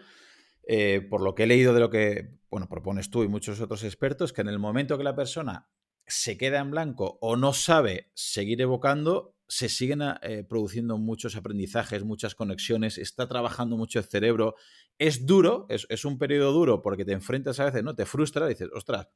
eh, 0.68 1.02
por 1.10 1.22
lo 1.22 1.36
que 1.36 1.44
he 1.44 1.48
leído 1.48 1.74
de 1.74 1.80
lo 1.80 1.90
que 1.90 2.40
bueno, 2.50 2.68
propones 2.68 3.10
tú 3.10 3.24
y 3.24 3.28
muchos 3.28 3.62
otros 3.62 3.84
expertos, 3.84 4.34
que 4.34 4.42
en 4.42 4.50
el 4.50 4.60
momento 4.60 4.98
que 4.98 5.04
la 5.04 5.16
persona 5.16 5.70
se 6.06 6.38
queda 6.38 6.60
en 6.60 6.72
blanco 6.72 7.20
o 7.22 7.36
no 7.36 7.54
sabe 7.54 8.12
seguir 8.16 8.62
evocando, 8.62 9.36
se 9.48 9.70
siguen 9.70 10.02
eh, 10.22 10.44
produciendo 10.48 10.98
muchos 10.98 11.36
aprendizajes, 11.36 12.04
muchas 12.04 12.36
conexiones, 12.36 12.98
está 12.98 13.28
trabajando 13.28 13.78
mucho 13.78 14.00
el 14.00 14.06
cerebro. 14.06 14.56
Es 15.00 15.26
duro, 15.26 15.66
es, 15.70 16.04
un 16.04 16.18
periodo 16.18 16.52
duro 16.52 16.82
porque 16.82 17.06
te 17.06 17.14
enfrentas 17.14 17.60
a 17.62 17.66
veces, 17.66 17.84
¿no? 17.84 17.96
Te 17.96 18.06
frustra, 18.06 18.48
dices, 18.48 18.70
ostras, 18.74 19.08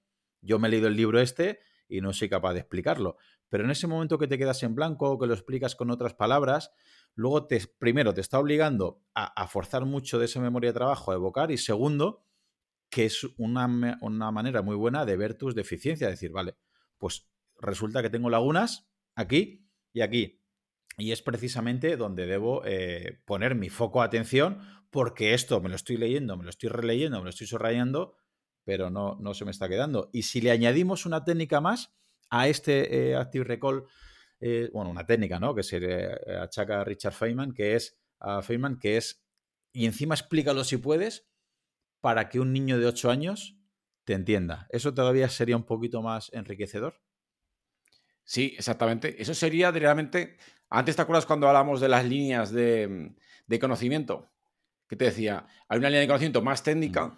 yo 0.42 0.58
me 0.58 0.70
he 0.70 0.72
leído 0.72 0.88
el 0.88 0.96
libro 0.96 1.20
este 1.20 1.60
y 1.90 2.00
no 2.00 2.14
soy 2.14 2.30
capaz 2.30 2.54
de 2.54 2.62
explicarlo. 2.62 3.18
Pero 3.50 3.66
en 3.66 3.72
ese 3.72 3.86
momento 3.86 4.18
que 4.18 4.28
te 4.28 4.38
quedas 4.38 4.64
en 4.64 4.76
blanco 4.76 5.12
o 5.12 5.20
que 5.20 5.28
lo 5.28 5.34
explicas 5.34 5.76
con 5.76 5.92
otras 5.92 6.14
palabras, 6.14 6.72
luego 7.16 7.48
te, 7.48 7.62
primero 7.80 8.14
te 8.14 8.22
está 8.22 8.40
obligando 8.40 9.04
a, 9.14 9.46
forzar 9.48 9.86
mucho 9.86 10.20
de 10.20 10.26
esa 10.26 10.40
memoria 10.40 10.70
de 10.70 10.76
trabajo, 10.76 11.12
a 11.12 11.16
evocar, 11.16 11.52
y 11.52 11.58
segundo, 11.58 12.26
que 12.90 13.06
es 13.06 13.28
una, 13.38 13.68
manera 13.68 14.62
muy 14.62 14.78
buena 14.78 15.06
de 15.06 15.18
ver 15.18 15.36
tus 15.36 15.54
deficiencias, 15.54 16.10
decir, 16.10 16.32
vale, 16.32 16.56
pues 16.98 17.28
resulta 17.60 18.02
que 18.02 18.10
tengo 18.10 18.30
lagunas 18.30 18.90
aquí 19.16 19.68
y 19.92 20.00
aquí. 20.00 20.43
Y 20.98 21.12
es 21.12 21.22
precisamente 21.22 21.98
donde 21.98 22.26
debo 22.26 22.64
eh, 22.66 23.20
poner 23.26 23.56
mi 23.56 23.70
foco 23.70 24.00
de 24.00 24.06
atención, 24.06 24.60
porque 24.92 25.34
esto 25.34 25.60
me 25.62 25.70
lo 25.70 25.76
estoy 25.76 25.98
leyendo, 25.98 26.38
me 26.38 26.44
lo 26.44 26.50
estoy 26.50 26.70
releyendo, 26.70 27.18
me 27.20 27.26
lo 27.26 27.30
estoy 27.30 27.48
subrayando, 27.48 28.16
pero 28.64 28.90
no, 28.90 29.18
no 29.20 29.34
se 29.34 29.46
me 29.46 29.52
está 29.52 29.68
quedando. 29.68 30.10
Y 30.14 30.24
si 30.24 30.42
le 30.42 30.52
añadimos 30.52 31.06
una 31.06 31.24
técnica 31.24 31.62
más 31.62 31.94
a 32.30 32.48
este 32.48 33.10
eh, 33.10 33.16
Active 33.16 33.46
Recall 33.46 33.86
eh, 34.46 34.70
bueno, 34.74 34.92
una 34.92 35.06
técnica, 35.06 35.40
¿no? 35.40 35.56
Que 35.56 35.64
se 35.64 36.10
achaca 36.38 36.82
a 36.82 36.84
Richard 36.84 37.14
Feynman, 37.14 37.54
que 37.54 37.76
es, 37.76 37.98
Feynman, 38.42 38.78
que 38.78 38.98
es, 38.98 39.24
y 39.72 39.86
encima 39.86 40.16
explícalo 40.16 40.66
si 40.66 40.76
puedes, 40.76 41.30
para 42.02 42.28
que 42.28 42.42
un 42.42 42.52
niño 42.52 42.78
de 42.78 42.86
8 42.88 43.10
años 43.10 43.58
te 44.04 44.12
entienda. 44.12 44.68
¿Eso 44.70 44.94
todavía 44.94 45.30
sería 45.30 45.56
un 45.56 45.64
poquito 45.64 46.02
más 46.02 46.30
enriquecedor? 46.34 47.00
Sí, 48.24 48.56
exactamente. 48.58 49.22
Eso 49.22 49.34
sería 49.34 49.72
realmente. 49.72 50.38
Antes 50.70 50.96
te 50.96 51.02
acuerdas 51.02 51.26
cuando 51.26 51.48
hablamos 51.48 51.82
de 51.82 51.90
las 51.90 52.06
líneas 52.06 52.52
de, 52.52 53.14
conocimiento, 53.60 54.32
que 54.88 54.96
te 54.96 55.06
decía, 55.06 55.46
hay 55.68 55.78
una 55.78 55.90
línea 55.90 56.02
de 56.02 56.08
conocimiento 56.08 56.42
más 56.42 56.64
técnica 56.64 57.08
mm. 57.08 57.18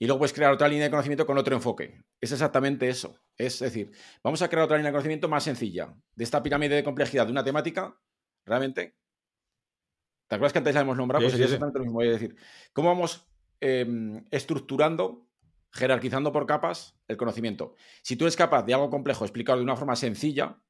y 0.00 0.06
luego 0.06 0.18
puedes 0.18 0.34
crear 0.34 0.52
otra 0.52 0.68
línea 0.68 0.84
de 0.84 0.90
conocimiento 0.90 1.26
con 1.26 1.38
otro 1.38 1.54
enfoque. 1.54 2.02
Es 2.20 2.32
exactamente 2.32 2.88
eso. 2.88 3.18
Es 3.36 3.58
decir, 3.60 3.90
vamos 4.22 4.42
a 4.42 4.48
crear 4.48 4.64
otra 4.64 4.76
línea 4.76 4.90
de 4.90 4.94
conocimiento 4.94 5.28
más 5.28 5.44
sencilla. 5.44 5.94
De 6.14 6.24
esta 6.24 6.42
pirámide 6.42 6.74
de 6.74 6.84
complejidad 6.84 7.24
de 7.24 7.32
una 7.32 7.44
temática, 7.44 7.96
realmente. 8.44 8.96
¿Te 10.28 10.34
acuerdas 10.34 10.52
que 10.52 10.58
antes 10.58 10.74
la 10.74 10.82
hemos 10.82 10.96
nombrado? 10.96 11.22
pues 11.22 11.32
sería 11.32 11.46
exactamente 11.46 11.78
lo 11.78 11.84
mismo. 11.86 11.98
Voy 11.98 12.08
a 12.08 12.12
decir, 12.12 12.36
¿cómo 12.72 12.88
vamos 12.88 13.26
em, 13.60 14.24
estructurando 14.30 15.29
jerarquizando 15.72 16.32
por 16.32 16.46
capas 16.46 16.98
el 17.08 17.16
conocimiento. 17.16 17.74
Si 18.02 18.16
tú 18.16 18.24
eres 18.24 18.36
capaz 18.36 18.64
de 18.64 18.74
algo 18.74 18.90
complejo 18.90 19.24
explicarlo 19.24 19.60
de 19.60 19.64
una 19.64 19.76
forma 19.76 19.96
sencilla, 19.96 20.62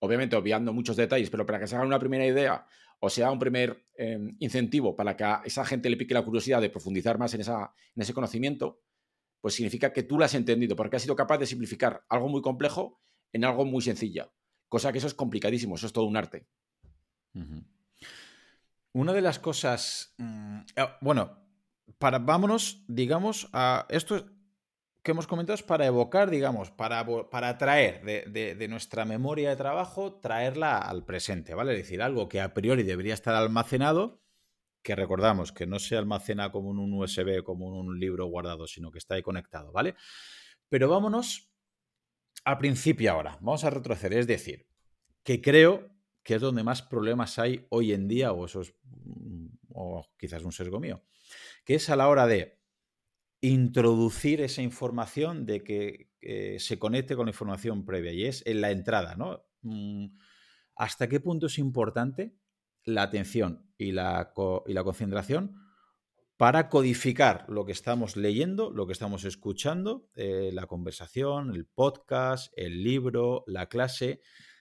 obviamente 0.00 0.36
obviando 0.36 0.72
muchos 0.72 0.96
detalles, 0.96 1.30
pero 1.30 1.46
para 1.46 1.60
que 1.60 1.66
se 1.66 1.76
haga 1.76 1.86
una 1.86 1.98
primera 1.98 2.26
idea 2.26 2.66
o 3.00 3.10
sea 3.10 3.30
un 3.30 3.38
primer 3.38 3.86
em, 3.94 4.36
incentivo 4.40 4.96
para 4.96 5.16
que 5.16 5.24
a 5.24 5.42
esa 5.44 5.64
gente 5.64 5.88
le 5.88 5.96
pique 5.96 6.14
la 6.14 6.24
curiosidad 6.24 6.60
de 6.60 6.70
profundizar 6.70 7.18
más 7.18 7.32
en, 7.34 7.42
esa, 7.42 7.72
en 7.94 8.02
ese 8.02 8.12
conocimiento, 8.12 8.82
pues 9.40 9.54
significa 9.54 9.92
que 9.92 10.02
tú 10.02 10.18
lo 10.18 10.24
has 10.24 10.34
entendido, 10.34 10.74
porque 10.74 10.96
has 10.96 11.02
sido 11.02 11.14
capaz 11.14 11.38
de 11.38 11.46
simplificar 11.46 12.04
algo 12.08 12.28
muy 12.28 12.42
complejo 12.42 13.00
en 13.32 13.44
algo 13.44 13.64
muy 13.64 13.82
sencilla. 13.82 14.32
Cosa 14.68 14.92
que 14.92 14.98
eso 14.98 15.06
es 15.06 15.14
complicadísimo, 15.14 15.76
eso 15.76 15.86
es 15.86 15.92
todo 15.92 16.06
un 16.06 16.16
arte. 16.16 16.46
Una 18.92 19.12
de 19.12 19.20
las 19.20 19.38
cosas. 19.38 20.14
Mm, 20.18 20.60
ah, 20.76 20.98
bueno, 21.00 21.38
para, 21.98 22.18
vámonos, 22.18 22.84
digamos, 22.88 23.48
a. 23.52 23.86
Esto 23.90 24.26
que 25.08 25.12
hemos 25.12 25.26
comentado 25.26 25.54
es 25.54 25.62
para 25.62 25.86
evocar, 25.86 26.28
digamos, 26.28 26.70
para, 26.70 27.06
para 27.30 27.56
traer 27.56 28.04
de, 28.04 28.68
nuestra 28.68 29.06
memoria 29.06 29.48
de 29.48 29.56
trabajo, 29.56 30.20
traerla 30.20 30.76
al 30.76 31.06
presente, 31.06 31.54
¿vale? 31.54 31.72
Es 31.72 31.78
decir, 31.78 32.02
algo 32.02 32.28
que 32.28 32.42
a 32.42 32.52
priori 32.52 32.82
debería 32.82 33.14
estar 33.14 33.34
almacenado, 33.34 34.20
que 34.82 34.94
recordamos 34.94 35.50
que 35.50 35.66
no 35.66 35.78
se 35.78 35.96
almacena 35.96 36.52
como 36.52 36.72
en 36.72 36.78
un 36.78 36.92
USB, 36.92 37.42
como 37.42 37.68
en 37.68 37.88
un 37.88 37.98
libro 37.98 38.26
guardado, 38.26 38.66
sino 38.66 38.90
que 38.90 38.98
está 38.98 39.14
ahí 39.14 39.22
conectado, 39.22 39.72
¿vale? 39.72 39.94
Pero 40.68 40.90
vámonos 40.90 41.54
a 42.44 42.58
principio 42.58 43.10
ahora, 43.10 43.38
vamos 43.40 43.64
a 43.64 43.70
retroceder, 43.70 44.18
es 44.18 44.26
decir, 44.26 44.68
que 45.22 45.40
creo 45.40 45.88
que 46.22 46.34
es 46.34 46.42
donde 46.42 46.64
más 46.64 46.82
problemas 46.82 47.38
hay 47.38 47.66
hoy 47.70 47.94
en 47.94 48.08
día, 48.08 48.32
o 48.32 48.44
eso 48.44 48.60
es, 48.60 48.74
o 49.72 50.06
quizás 50.18 50.42
un 50.42 50.52
sesgo 50.52 50.78
mío, 50.80 51.02
que 51.64 51.76
es 51.76 51.88
a 51.88 51.96
la 51.96 52.08
hora 52.08 52.26
de 52.26 52.57
introducir 53.40 54.40
esa 54.40 54.62
información 54.62 55.46
de 55.46 55.62
que 55.62 56.58
se 56.58 56.78
conecte 56.78 57.14
con 57.16 57.26
la 57.26 57.30
información 57.30 57.84
previa 57.84 58.12
y 58.12 58.24
es 58.24 58.44
en 58.46 58.60
la 58.60 58.70
entrada, 58.70 59.14
¿no? 59.14 59.44
Mm, 59.62 60.06
¿Hasta 60.76 61.08
qué 61.08 61.20
punto 61.20 61.46
es 61.46 61.58
importante 61.58 62.36
la 62.84 63.02
atención 63.02 63.70
y 63.76 63.92
la, 63.92 64.32
y 64.66 64.72
la 64.72 64.84
concentración 64.84 65.56
para 66.36 66.68
codificar 66.68 67.46
lo 67.48 67.66
que 67.66 67.72
estamos 67.72 68.16
leyendo, 68.16 68.70
lo 68.70 68.86
que 68.86 68.92
estamos 68.92 69.24
escuchando, 69.24 70.08
eh, 70.14 70.50
la 70.52 70.66
conversación, 70.66 71.50
el 71.50 71.66
podcast, 71.66 72.52
el 72.56 72.84
libro, 72.84 73.42
la 73.48 73.68
clase? 73.68 74.20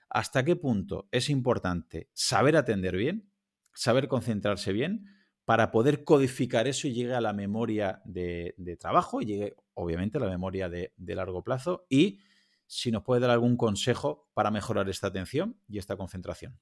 ¿Hasta 0.10 0.44
qué 0.44 0.56
punto 0.56 1.08
es 1.12 1.30
importante 1.30 2.10
saber 2.14 2.58
atender 2.58 2.98
bien, 2.98 3.32
saber 3.74 4.08
concentrarse 4.08 4.74
bien? 4.74 5.06
Para 5.48 5.72
poder 5.72 6.04
codificar 6.04 6.68
eso 6.68 6.89
y 6.89 6.93
llegue 6.93 7.14
a 7.14 7.22
la 7.22 7.32
memoria 7.32 8.02
de, 8.04 8.54
trabajo 8.78 9.22
y 9.22 9.28
llegue, 9.28 9.56
obviamente, 9.76 10.18
a 10.18 10.22
la 10.22 10.28
memoria 10.28 10.68
de, 10.68 10.91
largo 10.98 11.41
plazo. 11.41 11.86
Y 11.88 12.20
si 12.66 12.91
nos 12.91 13.04
puede 13.04 13.22
dar 13.22 13.30
algún 13.30 13.56
consejo 13.56 14.28
para 14.34 14.52
mejorar 14.52 14.89
esta 14.89 15.08
atención 15.08 15.58
y 15.70 15.78
esta 15.78 15.95
concentración. 15.95 16.60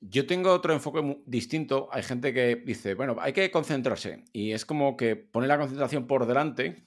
Yo 0.00 0.26
tengo 0.26 0.52
otro 0.52 0.74
enfoque 0.74 1.22
distinto. 1.24 1.88
Hay 1.92 2.02
gente 2.02 2.34
que 2.34 2.56
dice, 2.56 2.92
bueno, 2.92 3.16
hay 3.20 3.32
que 3.32 3.50
concentrarse. 3.50 4.26
Y 4.34 4.52
es 4.52 4.66
como 4.66 4.94
que 4.94 5.16
pone 5.16 5.46
la 5.46 5.56
concentración 5.56 6.06
por 6.06 6.26
delante 6.26 6.84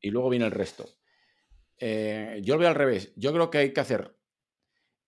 y 0.00 0.12
luego 0.12 0.30
viene 0.30 0.46
el 0.46 0.52
resto. 0.52 0.86
Eh, 1.76 2.40
yo 2.42 2.54
lo 2.54 2.60
veo 2.60 2.68
al 2.70 2.74
revés. 2.74 3.12
Yo 3.16 3.34
creo 3.34 3.50
que 3.50 3.58
hay 3.58 3.74
que 3.74 3.80
hacer 3.80 4.16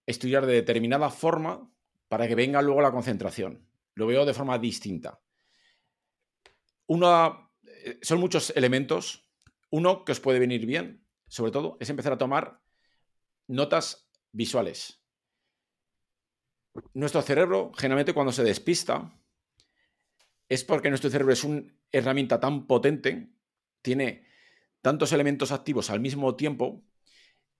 estudiar 0.04 0.44
de 0.44 0.52
determinada 0.52 1.08
forma 1.08 1.72
para 2.08 2.28
que 2.28 2.34
venga 2.34 2.60
luego 2.60 2.82
la 2.82 2.92
concentración 2.92 3.67
lo 3.98 4.06
veo 4.06 4.24
de 4.24 4.32
forma 4.32 4.58
distinta. 4.58 5.20
Eh, 6.88 7.98
son 8.00 8.20
muchos 8.20 8.50
elementos. 8.50 9.28
Uno 9.70 10.04
que 10.04 10.12
os 10.12 10.20
puede 10.20 10.38
venir 10.38 10.64
bien, 10.64 11.04
sobre 11.26 11.52
todo, 11.52 11.76
es 11.80 11.90
empezar 11.90 12.12
a 12.12 12.18
tomar 12.18 12.62
notas 13.48 14.08
visuales. 14.32 15.02
Nuestro 16.94 17.22
cerebro, 17.22 17.72
generalmente 17.76 18.14
cuando 18.14 18.32
se 18.32 18.44
despista, 18.44 19.20
es 20.48 20.64
porque 20.64 20.88
nuestro 20.88 21.10
cerebro 21.10 21.32
es 21.32 21.44
una 21.44 21.64
herramienta 21.90 22.38
tan 22.38 22.66
potente, 22.66 23.32
tiene 23.82 24.24
tantos 24.80 25.12
elementos 25.12 25.50
activos 25.50 25.90
al 25.90 26.00
mismo 26.00 26.36
tiempo, 26.36 26.84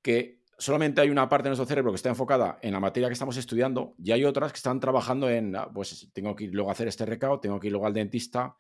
que 0.03 0.38
solamente 0.59 1.01
hay 1.01 1.09
una 1.09 1.29
parte 1.29 1.45
de 1.45 1.51
nuestro 1.51 1.67
cerebro 1.67 1.93
que 1.93 1.97
está 1.97 2.09
enfocada 2.09 2.59
en 2.63 2.73
la 2.73 2.81
materia 2.81 3.09
que 3.09 3.13
estamos 3.13 3.37
estudiando 3.37 3.95
y 4.03 4.11
hay 4.11 4.25
otras 4.25 4.53
que 4.53 4.57
están 4.57 4.81
trabajando 4.81 5.31
en, 5.31 5.55
ah, 5.55 5.71
pues 5.73 6.09
tengo 6.13 6.35
que 6.35 6.45
ir 6.45 6.55
luego 6.55 6.69
a 6.69 6.73
hacer 6.73 6.89
este 6.89 7.07
recao, 7.07 7.39
tengo 7.39 7.61
que 7.61 7.69
ir 7.69 7.73
luego 7.73 7.87
al 7.87 7.95
dentista, 7.95 8.57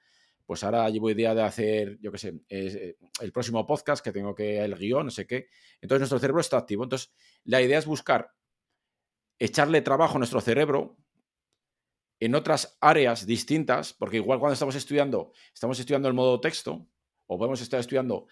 pues 0.46 0.62
ahora 0.64 0.88
llevo 0.88 1.10
idea 1.10 1.34
de 1.34 1.42
hacer, 1.42 1.98
yo 2.00 2.12
qué 2.12 2.18
sé, 2.18 2.40
eh, 2.48 2.96
el 3.20 3.32
próximo 3.32 3.66
podcast 3.66 4.02
que 4.02 4.12
tengo 4.12 4.34
que, 4.34 4.60
el 4.60 4.76
guion, 4.76 5.06
no 5.06 5.10
sé 5.10 5.26
qué. 5.26 5.48
Entonces 5.80 6.00
nuestro 6.00 6.18
cerebro 6.18 6.40
está 6.40 6.56
activo. 6.56 6.84
Entonces 6.84 7.12
la 7.44 7.60
idea 7.60 7.78
es 7.78 7.84
buscar, 7.84 8.32
echarle 9.38 9.82
trabajo 9.82 10.14
a 10.14 10.18
nuestro 10.18 10.40
cerebro 10.40 10.96
en 12.20 12.34
otras 12.34 12.78
áreas 12.80 13.26
distintas, 13.26 13.92
porque 13.92 14.16
igual 14.16 14.38
cuando 14.38 14.54
estamos 14.54 14.74
estudiando, 14.74 15.32
estamos 15.52 15.78
estudiando 15.78 16.08
el 16.08 16.14
modo 16.14 16.40
texto, 16.40 16.88
o 17.26 17.36
podemos 17.36 17.60
estar 17.60 17.78
estudiando 17.78 18.26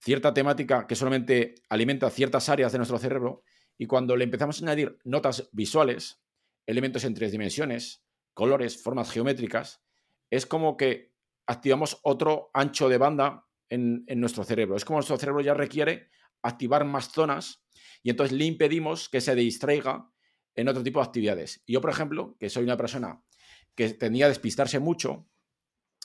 cierta 0.00 0.32
temática 0.32 0.86
que 0.86 0.94
solamente 0.94 1.56
alimenta 1.68 2.10
ciertas 2.10 2.48
áreas 2.48 2.72
de 2.72 2.78
nuestro 2.78 2.98
cerebro 2.98 3.42
y 3.76 3.86
cuando 3.86 4.16
le 4.16 4.24
empezamos 4.24 4.60
a 4.60 4.64
añadir 4.64 4.98
notas 5.04 5.48
visuales, 5.52 6.20
elementos 6.66 7.04
en 7.04 7.14
tres 7.14 7.32
dimensiones, 7.32 8.04
colores, 8.34 8.82
formas 8.82 9.10
geométricas, 9.10 9.82
es 10.30 10.46
como 10.46 10.76
que 10.76 11.14
activamos 11.46 11.98
otro 12.02 12.50
ancho 12.52 12.88
de 12.88 12.98
banda 12.98 13.46
en, 13.70 14.04
nuestro 14.16 14.44
cerebro. 14.44 14.76
Es 14.76 14.84
como 14.84 14.98
nuestro 14.98 15.16
cerebro 15.16 15.40
ya 15.40 15.54
requiere 15.54 16.10
activar 16.42 16.84
más 16.84 17.10
zonas 17.10 17.64
y 18.02 18.10
entonces 18.10 18.36
le 18.36 18.44
impedimos 18.44 19.08
que 19.08 19.20
se 19.20 19.34
distraiga 19.34 20.10
en 20.54 20.68
otro 20.68 20.82
tipo 20.82 21.00
de 21.00 21.06
actividades. 21.06 21.62
yo, 21.66 21.80
por 21.80 21.90
ejemplo, 21.90 22.36
que 22.38 22.50
soy 22.50 22.64
una 22.64 22.76
persona 22.76 23.22
que 23.74 23.90
tendía 23.90 24.26
a 24.26 24.28
despistarse 24.28 24.80
mucho, 24.80 25.28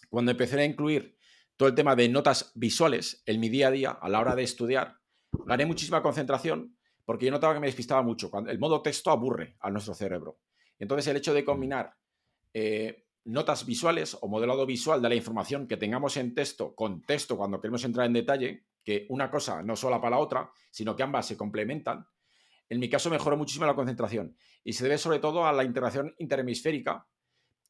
cuando 0.10 0.32
empecé 0.32 0.60
a 0.60 0.66
incluir 0.66 1.18
todo 1.64 1.70
el 1.70 1.76
tema 1.76 1.96
de 1.96 2.10
notas 2.10 2.52
visuales 2.56 3.24
en 3.26 3.40
mi 3.40 3.48
día 3.48 3.70
a 3.70 3.72
día 3.72 3.92
a 3.92 4.10
la 4.10 4.20
hora 4.20 4.36
de 4.36 4.44
estudiar, 4.44 4.98
gané 5.46 5.66
muchísima 5.66 6.04
concentración 6.04 6.76
porque 7.06 7.26
yo 7.26 7.32
notaba 7.32 7.54
que 7.54 7.62
me 7.62 7.68
despistaba 7.68 8.02
mucho. 8.02 8.30
Cuando 8.30 8.52
el 8.52 8.60
modo 8.60 8.82
texto 8.82 9.12
aburre 9.12 9.56
a 9.62 9.70
nuestro 9.70 9.94
cerebro. 9.94 10.40
Entonces 10.78 11.08
el 11.08 11.16
hecho 11.16 11.34
de 11.34 11.46
combinar 11.46 11.96
eh, 12.54 13.06
notas 13.24 13.66
visuales 13.66 14.18
o 14.20 14.28
modelado 14.28 14.66
visual 14.66 15.02
de 15.02 15.08
la 15.08 15.16
información 15.16 15.66
que 15.66 15.78
tengamos 15.78 16.18
en 16.18 16.36
texto 16.36 16.76
con 16.76 17.02
texto 17.04 17.38
cuando 17.38 17.62
queremos 17.62 17.86
entrar 17.86 18.08
en 18.08 18.14
detalle, 18.14 18.66
que 18.84 19.06
una 19.08 19.32
cosa 19.32 19.64
no 19.64 19.78
sola 19.78 20.02
para 20.02 20.18
la 20.18 20.22
otra, 20.22 20.52
sino 20.70 20.98
que 20.98 21.04
ambas 21.04 21.28
se 21.28 21.38
complementan, 21.38 22.06
en 22.68 22.78
mi 22.78 22.90
caso 22.90 23.10
mejoró 23.10 23.38
muchísimo 23.38 23.66
la 23.66 23.74
concentración 23.74 24.36
y 24.66 24.74
se 24.74 24.84
debe 24.84 24.98
sobre 24.98 25.20
todo 25.20 25.46
a 25.46 25.54
la 25.54 25.64
integración 25.64 26.14
interhemisférica 26.18 27.08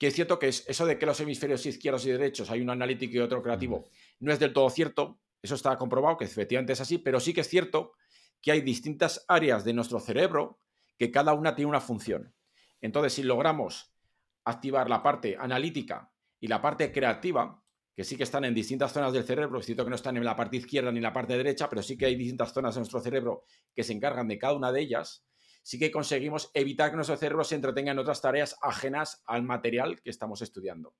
que 0.04 0.08
es 0.08 0.16
cierto 0.16 0.38
que 0.38 0.50
es 0.50 0.66
eso 0.68 0.86
de 0.86 1.00
que 1.00 1.06
los 1.06 1.18
hemisferios 1.22 1.66
izquierdos 1.66 2.06
y 2.06 2.12
derechos 2.12 2.52
hay 2.52 2.60
un 2.60 2.70
analítico 2.70 3.16
y 3.16 3.20
otro 3.20 3.42
creativo 3.42 3.86
no 4.20 4.34
es 4.34 4.40
del 4.40 4.52
todo 4.52 4.70
cierto, 4.70 5.22
eso 5.42 5.56
está 5.56 5.78
comprobado 5.78 6.18
que 6.18 6.26
efectivamente 6.26 6.74
es 6.74 6.82
así, 6.82 6.98
pero 6.98 7.22
sí 7.22 7.34
que 7.34 7.40
es 7.40 7.48
cierto 7.48 7.94
que 8.42 8.52
hay 8.52 8.60
distintas 8.60 9.24
áreas 9.30 9.64
de 9.64 9.72
nuestro 9.72 10.02
cerebro 10.02 10.60
que 10.98 11.10
cada 11.10 11.32
una 11.32 11.56
tiene 11.56 11.70
una 11.70 11.80
función. 11.80 12.36
Entonces, 12.82 13.14
si 13.14 13.24
logramos 13.24 13.96
activar 14.44 14.90
la 14.90 15.02
parte 15.02 15.38
analítica 15.40 16.12
y 16.38 16.48
la 16.48 16.62
parte 16.62 16.92
creativa, 16.92 17.64
que 17.96 18.04
sí 18.04 18.18
que 18.18 18.24
están 18.24 18.44
en 18.44 18.54
distintas 18.54 18.92
zonas 18.92 19.14
del 19.14 19.24
cerebro, 19.24 19.58
es 19.62 19.66
cierto 19.66 19.86
que 19.86 19.90
no 19.90 19.96
están 19.96 20.18
en 20.18 20.26
la 20.26 20.36
parte 20.36 20.58
izquierda 20.58 20.92
ni 20.92 20.98
en 20.98 21.04
la 21.04 21.14
parte 21.14 21.38
derecha, 21.38 21.70
pero 21.70 21.82
sí 21.82 21.98
que 21.98 22.08
hay 22.08 22.18
distintas 22.18 22.52
zonas 22.52 22.76
de 22.76 22.82
nuestro 22.82 23.00
cerebro 23.00 23.46
que 23.74 23.86
se 23.86 23.94
encargan 23.94 24.28
de 24.28 24.38
cada 24.38 24.54
una 24.54 24.74
de 24.74 24.82
ellas, 24.82 25.24
sí 25.64 25.80
que 25.80 25.92
conseguimos 25.92 26.52
evitar 26.54 26.92
que 26.92 26.98
nuestro 26.98 27.18
cerebro 27.18 27.44
se 27.44 27.56
entretenga 27.56 27.92
en 27.92 28.00
otras 28.00 28.22
tareas 28.22 28.58
ajenas 28.62 29.24
al 29.26 29.44
material 29.44 30.02
que 30.02 30.10
estamos 30.10 30.42
estudiando. 30.42 30.96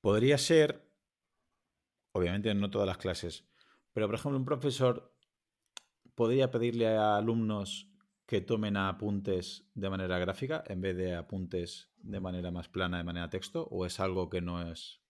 Podría 0.00 0.36
ser, 0.36 0.86
obviamente 2.12 2.52
no 2.54 2.70
todas 2.70 2.86
las 2.86 2.98
clases, 2.98 3.48
pero 3.92 4.06
por 4.06 4.16
ejemplo 4.16 4.38
un 4.38 4.44
profesor 4.44 5.14
podría 6.14 6.50
pedirle 6.50 6.88
a 6.88 7.16
alumnos 7.16 7.88
que 8.26 8.40
tomen 8.40 8.76
apuntes 8.76 9.70
de 9.74 9.90
manera 9.90 10.18
gráfica 10.18 10.62
en 10.66 10.80
vez 10.80 10.96
de 10.96 11.14
apuntes 11.16 11.90
de 11.96 12.20
manera 12.20 12.50
más 12.50 12.68
plana, 12.68 12.98
de 12.98 13.04
manera 13.04 13.30
texto, 13.30 13.66
o 13.70 13.86
es 13.86 14.00
algo 14.00 14.30
que 14.30 14.40
no 14.40 14.70
es 14.70 15.00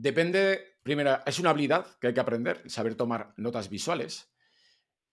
Depende, 0.00 0.78
primero, 0.82 1.18
es 1.26 1.38
una 1.40 1.50
habilidad 1.50 1.86
que 2.00 2.06
hay 2.06 2.14
que 2.14 2.20
aprender, 2.20 2.62
saber 2.70 2.94
tomar 2.94 3.34
notas 3.36 3.68
visuales. 3.68 4.29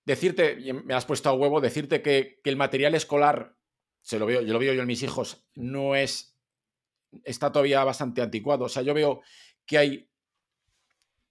Decirte, 0.08 0.56
me 0.86 0.94
has 0.94 1.04
puesto 1.04 1.28
a 1.28 1.34
huevo, 1.34 1.60
decirte 1.60 2.02
que, 2.02 2.40
el 2.46 2.56
material 2.56 2.96
escolar, 2.96 3.58
se 4.02 4.18
lo 4.18 4.26
veo, 4.26 4.42
yo 4.42 4.54
lo 4.54 4.60
veo 4.60 4.74
yo 4.74 4.80
en 4.80 4.88
mis 4.88 5.04
hijos, 5.04 5.46
no 5.54 5.98
es, 5.98 6.40
está 7.26 7.52
todavía 7.52 7.84
bastante 7.84 8.22
anticuado. 8.22 8.64
O 8.64 8.70
sea, 8.70 8.84
yo 8.84 8.94
veo 8.94 9.20
que 9.66 9.78
hay, 9.78 10.10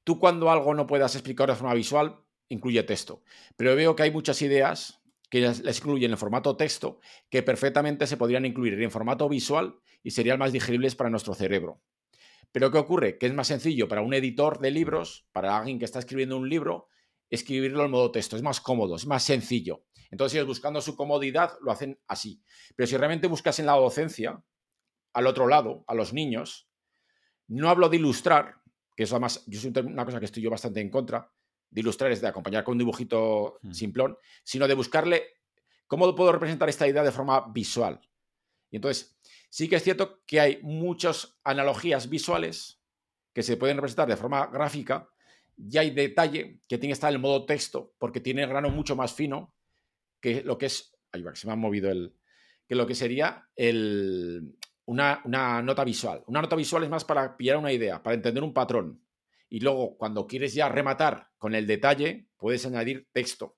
tú 0.05 0.19
cuando 0.19 0.51
algo 0.51 0.75
no 0.75 0.87
puedas 0.87 1.15
explicar 1.15 1.49
de 1.49 1.57
forma 1.57 1.73
visual, 1.73 2.21
incluye 2.51 2.83
texto. 2.83 3.23
Pero 3.57 3.75
veo 3.75 3.97
que 3.97 4.03
hay 4.03 4.11
muchas 4.11 4.43
ideas 4.43 5.01
que 5.31 5.41
las 5.41 5.79
incluyen 5.79 6.11
en 6.11 6.19
formato 6.19 6.59
texto 6.59 7.01
que 7.31 7.43
perfectamente 7.43 8.07
se 8.07 8.19
podrían 8.19 8.45
incluir 8.45 8.75
en 8.83 8.91
formato 8.91 9.27
visual 9.27 9.81
y 10.03 10.11
serían 10.11 10.39
más 10.39 10.53
digeribles 10.53 10.97
para 10.97 11.09
nuestro 11.09 11.33
cerebro. 11.33 11.81
Pero 12.53 12.71
¿qué 12.71 12.77
ocurre? 12.77 13.17
Que 13.17 13.25
es 13.25 13.33
más 13.33 13.47
sencillo 13.47 13.89
para 13.89 14.03
un 14.03 14.13
editor 14.13 14.59
de 14.59 14.71
libros, 14.71 15.27
para 15.33 15.57
alguien 15.57 15.79
que 15.79 15.87
está 15.87 15.99
escribiendo 15.99 16.37
un 16.37 16.51
libro, 16.51 16.89
escribirlo 17.31 17.85
en 17.85 17.91
modo 17.91 18.11
texto. 18.11 18.37
Es 18.37 18.43
más 18.43 18.61
cómodo, 18.61 18.97
es 18.97 19.07
más 19.07 19.23
sencillo. 19.23 19.85
Entonces, 20.11 20.37
ellos 20.37 20.49
buscando 20.49 20.81
su 20.81 20.97
comodidad 20.97 21.53
lo 21.63 21.73
hacen 21.73 22.01
así. 22.07 22.43
Pero 22.75 22.87
si 22.87 22.97
realmente 22.97 23.27
buscas 23.27 23.59
en 23.59 23.67
la 23.67 23.73
docencia, 23.73 24.43
al 25.13 25.27
otro 25.27 25.49
lado, 25.49 25.85
a 25.87 25.95
los 25.95 26.13
niños, 26.13 26.69
no 27.49 27.69
hablo 27.69 27.89
de 27.89 27.97
ilustrar, 27.97 28.57
que 28.97 29.05
es 29.05 29.13
además, 29.13 29.45
yo 29.47 29.61
soy 29.61 29.73
una 29.85 30.05
cosa 30.05 30.19
que 30.19 30.27
estoy 30.27 30.43
yo 30.43 30.51
bastante 30.51 30.81
en 30.81 30.91
contra, 30.91 31.33
de 31.71 31.81
ilustrar 31.81 32.13
es 32.13 32.21
de 32.21 32.29
acompañar 32.29 32.65
con 32.65 32.73
un 32.73 32.79
dibujito 32.79 33.59
hmm. 33.63 33.73
simplón, 33.73 34.19
sino 34.45 34.69
de 34.69 34.75
buscarle 34.75 35.25
cómo 35.87 36.15
puedo 36.15 36.33
representar 36.33 36.69
esta 36.69 36.87
idea 36.87 37.03
de 37.03 37.13
forma 37.13 37.47
visual. 37.53 38.01
Y 38.71 38.77
entonces, 38.77 39.19
sí 39.51 39.69
que 39.69 39.77
es 39.77 39.83
cierto 39.83 40.23
que 40.27 40.41
hay 40.41 40.61
muchas 40.63 41.39
analogías 41.45 42.09
visuales 42.09 42.83
que 43.33 43.43
se 43.43 43.57
pueden 43.57 43.77
representar 43.77 44.09
de 44.09 44.17
forma 44.17 44.47
gráfica, 44.47 45.09
y 45.57 45.79
hay 45.79 45.91
detalle 45.91 46.61
que 46.69 46.79
tiene 46.79 46.89
que 46.89 46.95
estar 46.95 47.11
en 47.11 47.17
el 47.17 47.23
modo 47.23 47.47
texto, 47.47 47.95
porque 47.99 48.21
tiene 48.21 48.43
el 48.43 48.49
grano 48.49 48.71
mucho 48.71 48.95
más 48.97 49.15
fino 49.15 49.55
que 50.21 50.43
lo 50.43 50.59
que 50.59 50.67
es. 50.67 50.95
Ay, 51.13 51.25
se 51.35 51.47
me 51.47 51.53
ha 51.53 51.57
movido 51.57 51.91
el. 51.91 52.15
que 52.67 52.75
lo 52.75 52.87
que 52.87 52.95
sería 52.95 53.49
el, 53.57 54.57
una, 54.85 55.23
una, 55.25 55.63
nota 55.63 55.85
visual. 55.85 56.23
Una 56.27 56.43
nota 56.43 56.57
visual 56.57 56.85
es 56.85 56.91
más 56.91 57.05
para 57.05 57.37
pillar 57.37 57.57
una 57.57 57.73
idea, 57.73 58.03
para 58.03 58.15
entender 58.15 58.43
un 58.43 58.53
patrón. 58.53 59.03
Y 59.49 59.61
luego, 59.61 59.97
cuando 59.97 60.27
quieres 60.27 60.55
ya 60.55 60.69
rematar 60.69 61.29
con 61.39 61.55
el 61.55 61.67
detalle, 61.67 62.29
puedes 62.37 62.67
añadir 62.67 63.09
texto, 63.13 63.57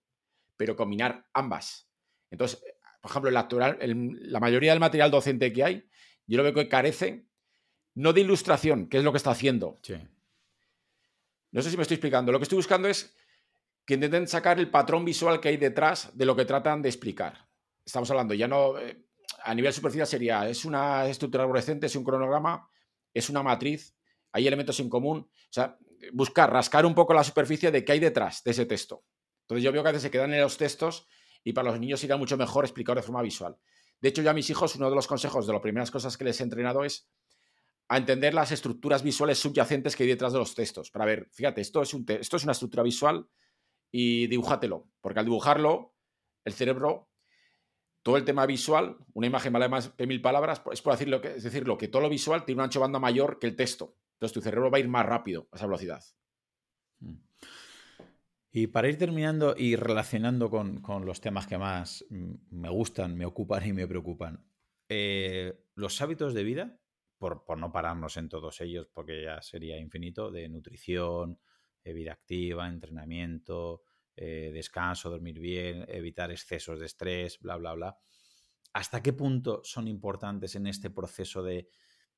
pero 0.56 0.76
combinar 0.76 1.26
ambas. 1.32 1.90
Entonces, 2.30 2.62
por 3.00 3.10
ejemplo, 3.10 3.30
la 3.30 4.40
mayoría 4.40 4.72
del 4.72 4.80
material 4.80 5.10
docente 5.10 5.52
que 5.52 5.64
hay, 5.64 5.88
yo 6.26 6.36
lo 6.36 6.42
veo 6.42 6.52
que 6.52 6.68
carece 6.68 7.26
no 7.94 8.12
de 8.12 8.20
ilustración, 8.20 8.88
que 8.88 8.98
es 8.98 9.04
lo 9.04 9.12
que 9.12 9.16
está 9.16 9.30
haciendo. 9.30 9.76
No 11.52 11.62
sé 11.62 11.70
si 11.70 11.76
me 11.76 11.82
estoy 11.82 11.96
explicando. 11.96 12.32
Lo 12.32 12.38
que 12.38 12.44
estoy 12.44 12.56
buscando 12.56 12.88
es 12.88 13.14
que 13.86 13.94
intenten 13.94 14.28
sacar 14.28 14.58
el 14.58 14.70
patrón 14.70 15.04
visual 15.04 15.40
que 15.40 15.48
hay 15.48 15.56
detrás 15.56 16.10
de 16.16 16.26
lo 16.26 16.36
que 16.36 16.44
tratan 16.44 16.82
de 16.82 16.88
explicar. 16.88 17.48
Estamos 17.84 18.10
hablando 18.10 18.34
ya 18.34 18.46
no 18.46 18.78
eh, 18.78 19.02
a 19.44 19.54
nivel 19.54 19.72
superficial 19.72 20.06
sería 20.06 20.48
es 20.48 20.64
una 20.64 21.06
estructura 21.06 21.44
arborescente, 21.44 21.86
es 21.86 21.96
un 21.96 22.04
cronograma, 22.04 22.68
es 23.14 23.30
una 23.30 23.42
matriz, 23.42 23.94
hay 24.32 24.46
elementos 24.46 24.78
en 24.80 24.90
común. 24.90 25.30
O 25.30 25.52
sea, 25.52 25.78
buscar, 26.12 26.52
rascar 26.52 26.84
un 26.84 26.94
poco 26.94 27.14
la 27.14 27.24
superficie 27.24 27.70
de 27.70 27.84
qué 27.84 27.92
hay 27.92 28.00
detrás 28.00 28.42
de 28.44 28.50
ese 28.50 28.66
texto. 28.66 29.04
Entonces 29.42 29.64
yo 29.64 29.72
veo 29.72 29.82
que 29.82 29.88
a 29.88 29.92
veces 29.92 30.02
se 30.02 30.10
quedan 30.10 30.34
en 30.34 30.40
los 30.40 30.58
textos 30.58 31.06
y 31.42 31.52
para 31.52 31.70
los 31.70 31.80
niños 31.80 32.00
sería 32.00 32.16
mucho 32.16 32.36
mejor 32.36 32.64
explicar 32.64 32.96
de 32.96 33.02
forma 33.02 33.22
visual. 33.22 33.56
De 34.00 34.10
hecho, 34.10 34.22
yo 34.22 34.30
a 34.30 34.34
mis 34.34 34.48
hijos, 34.50 34.76
uno 34.76 34.90
de 34.90 34.94
los 34.94 35.06
consejos, 35.06 35.46
de 35.46 35.52
las 35.52 35.62
primeras 35.62 35.90
cosas 35.90 36.16
que 36.16 36.24
les 36.24 36.40
he 36.40 36.44
entrenado 36.44 36.84
es 36.84 37.08
a 37.88 37.96
entender 37.96 38.34
las 38.34 38.52
estructuras 38.52 39.02
visuales 39.02 39.38
subyacentes 39.38 39.96
que 39.96 40.02
hay 40.02 40.10
detrás 40.10 40.32
de 40.32 40.38
los 40.38 40.54
textos. 40.54 40.90
Para 40.90 41.06
ver, 41.06 41.28
fíjate, 41.32 41.62
esto 41.62 41.82
es, 41.82 41.94
esto 41.94 42.36
es 42.36 42.44
una 42.44 42.52
estructura 42.52 42.82
visual 42.82 43.26
y 43.90 44.26
dibújatelo. 44.26 44.88
Porque 45.00 45.20
al 45.20 45.24
dibujarlo, 45.24 45.94
el 46.44 46.52
cerebro, 46.52 47.08
todo 48.02 48.18
el 48.18 48.24
tema 48.24 48.44
visual, 48.44 48.98
una 49.14 49.26
imagen 49.26 49.52
vale 49.52 49.68
más 49.68 49.96
de 49.96 50.06
mil 50.06 50.20
palabras, 50.20 50.62
es 50.70 50.82
por 50.82 50.92
decirlo 50.92 51.20
que, 51.20 51.36
es 51.36 51.50
que 51.78 51.88
todo 51.88 52.02
lo 52.02 52.08
visual 52.10 52.44
tiene 52.44 52.60
un 52.60 52.64
ancho 52.64 52.80
banda 52.80 52.98
mayor 52.98 53.38
que 53.38 53.46
el 53.46 53.56
texto. 53.56 53.96
Entonces 54.14 54.34
tu 54.34 54.40
cerebro 54.42 54.70
va 54.70 54.76
a 54.78 54.80
ir 54.80 54.88
más 54.88 55.06
rápido 55.06 55.48
a 55.50 55.56
esa 55.56 55.66
velocidad. 55.66 56.04
Mm. 57.00 57.14
Y 58.50 58.66
para 58.68 58.88
ir 58.88 58.98
terminando 58.98 59.54
y 59.56 59.76
relacionando 59.76 60.50
con, 60.50 60.82
los 61.04 61.20
temas 61.20 61.46
que 61.46 61.58
más 61.58 62.04
me 62.08 62.68
gustan, 62.70 63.16
me 63.16 63.24
ocupan 63.24 63.66
y 63.66 63.72
me 63.72 63.86
preocupan, 63.86 64.44
eh, 64.88 65.54
los 65.74 66.00
hábitos 66.00 66.34
de 66.34 66.44
vida, 66.44 66.80
por, 67.18 67.58
no 67.58 67.72
pararnos 67.72 68.16
en 68.16 68.28
todos 68.28 68.60
ellos, 68.60 68.88
porque 68.92 69.24
ya 69.24 69.42
sería 69.42 69.78
infinito, 69.78 70.30
de 70.30 70.48
nutrición, 70.48 71.38
eh, 71.84 71.92
vida 71.92 72.12
activa, 72.12 72.68
entrenamiento, 72.68 73.82
eh, 74.16 74.50
descanso, 74.52 75.10
dormir 75.10 75.38
bien, 75.38 75.84
evitar 75.88 76.30
excesos 76.30 76.78
de 76.78 76.86
estrés, 76.86 77.38
bla, 77.40 77.56
bla, 77.56 77.74
bla. 77.74 77.98
¿Hasta 78.72 79.02
qué 79.02 79.12
punto 79.12 79.60
son 79.64 79.88
importantes 79.88 80.54
en 80.54 80.66
este 80.66 80.90
proceso 80.90 81.42
de, 81.42 81.68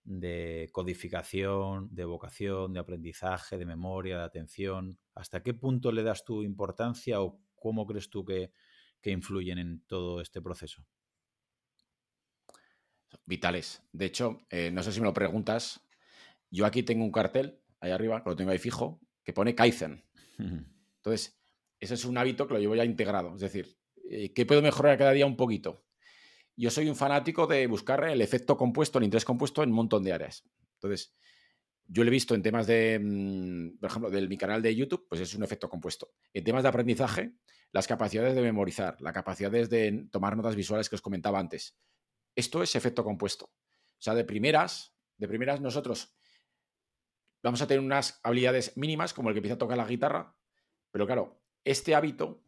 de 0.05 0.69
codificación, 0.73 1.89
de 1.95 2.05
vocación, 2.05 2.73
de 2.73 2.81
aprendizaje, 2.81 3.59
de 3.59 3.67
memoria, 3.67 4.19
de 4.19 4.25
atención? 4.25 4.99
¿Hasta 5.15 5.43
qué 5.43 5.55
punto 5.55 5.93
le 5.93 6.03
das 6.03 6.25
tu 6.25 6.43
importancia 6.43 7.21
o 7.21 7.41
cómo 7.55 7.87
crees 7.87 8.11
tú 8.11 8.25
que, 8.25 8.53
influyen 9.05 9.59
en 9.59 9.81
todo 9.87 10.21
este 10.21 10.43
proceso? 10.43 10.85
Vitales. 13.27 13.83
De 13.93 14.07
hecho, 14.07 14.47
eh, 14.51 14.71
no 14.71 14.83
sé 14.83 14.93
si 14.93 15.01
me 15.01 15.07
lo 15.07 15.15
preguntas, 15.15 15.81
yo 16.51 16.67
aquí 16.67 16.83
tengo 16.83 17.05
un 17.05 17.13
cartel, 17.13 17.61
ahí 17.81 17.91
arriba, 17.91 18.23
lo 18.25 18.37
tengo 18.37 18.51
ahí 18.51 18.59
fijo, 18.59 19.01
que 19.25 19.33
pone 19.33 19.55
Kaizen. 19.55 20.05
Entonces, 20.39 21.41
ese 21.79 21.95
es 21.95 22.05
un 22.05 22.19
hábito 22.19 22.47
que 22.47 22.55
lo 22.55 22.61
llevo 22.61 22.75
ya 22.75 22.85
integrado. 22.85 23.35
Es 23.35 23.41
decir, 23.41 23.77
eh, 24.11 24.33
¿qué 24.33 24.47
puedo 24.47 24.63
mejorar 24.63 24.99
cada 24.99 25.13
día 25.13 25.27
un 25.27 25.37
poquito? 25.37 25.85
yo 26.61 26.71
soy 26.71 26.91
un 26.91 26.97
fanático 26.97 27.47
de 27.47 27.67
buscar 27.67 28.05
el 28.05 28.21
efecto 28.21 28.55
compuesto, 28.55 28.99
el 28.99 29.05
interés 29.05 29.25
compuesto 29.25 29.63
en 29.63 29.71
un 29.71 29.77
montón 29.77 30.05
de 30.05 30.13
áreas. 30.13 30.45
Entonces, 30.75 31.15
yo 31.87 32.05
lo 32.05 32.09
he 32.09 32.13
visto 32.13 32.35
en 32.35 32.43
temas 32.43 32.67
de, 32.67 33.01
mm, 33.03 33.79
por 33.79 33.89
ejemplo, 33.89 34.11
de 34.11 34.29
mi 34.29 34.37
canal 34.37 34.61
de 34.61 34.77
YouTube, 34.77 35.07
pues 35.09 35.23
es 35.23 35.35
un 35.35 35.43
efecto 35.43 35.71
compuesto. 35.71 36.13
En 36.35 36.45
temas 36.45 36.63
de 36.63 36.69
aprendizaje, 36.69 37.33
las 37.73 37.87
capacidades 37.87 38.35
de 38.35 38.43
memorizar, 38.43 39.01
las 39.01 39.15
capacidades 39.15 39.71
de 39.71 40.07
tomar 40.11 40.37
notas 40.37 40.55
visuales 40.55 40.91
que 40.91 40.97
os 40.97 41.01
comentaba 41.01 41.39
antes. 41.39 41.79
Esto 42.41 42.63
es 42.63 42.75
efecto 42.75 43.05
compuesto. 43.05 43.45
O 43.45 44.03
sea, 44.03 44.15
de 44.15 44.25
primeras, 44.25 44.97
de 45.19 45.29
primeras 45.29 45.61
nosotros 45.61 46.15
vamos 47.43 47.61
a 47.61 47.67
tener 47.67 47.85
unas 47.85 48.19
habilidades 48.23 48.79
mínimas, 48.79 49.13
como 49.13 49.29
el 49.29 49.35
que 49.35 49.41
empieza 49.41 49.57
a 49.57 49.59
tocar 49.59 49.77
la 49.77 49.85
guitarra, 49.85 50.35
pero 50.91 51.05
claro, 51.05 51.43
este 51.65 51.95
hábito, 51.95 52.43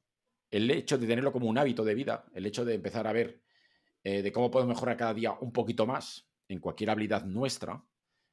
el 0.50 0.70
hecho 0.70 0.96
de 0.96 1.06
tenerlo 1.06 1.30
como 1.30 1.46
un 1.46 1.58
hábito 1.58 1.84
de 1.84 1.94
vida, 1.94 2.24
el 2.32 2.46
hecho 2.46 2.64
de 2.64 2.72
empezar 2.72 3.06
a 3.06 3.12
ver 3.12 3.42
eh, 4.02 4.22
de 4.22 4.32
cómo 4.32 4.50
podemos 4.50 4.76
mejorar 4.76 4.96
cada 4.96 5.12
día 5.12 5.32
un 5.32 5.52
poquito 5.52 5.84
más 5.84 6.26
en 6.48 6.58
cualquier 6.58 6.88
habilidad 6.88 7.26
nuestra, 7.26 7.84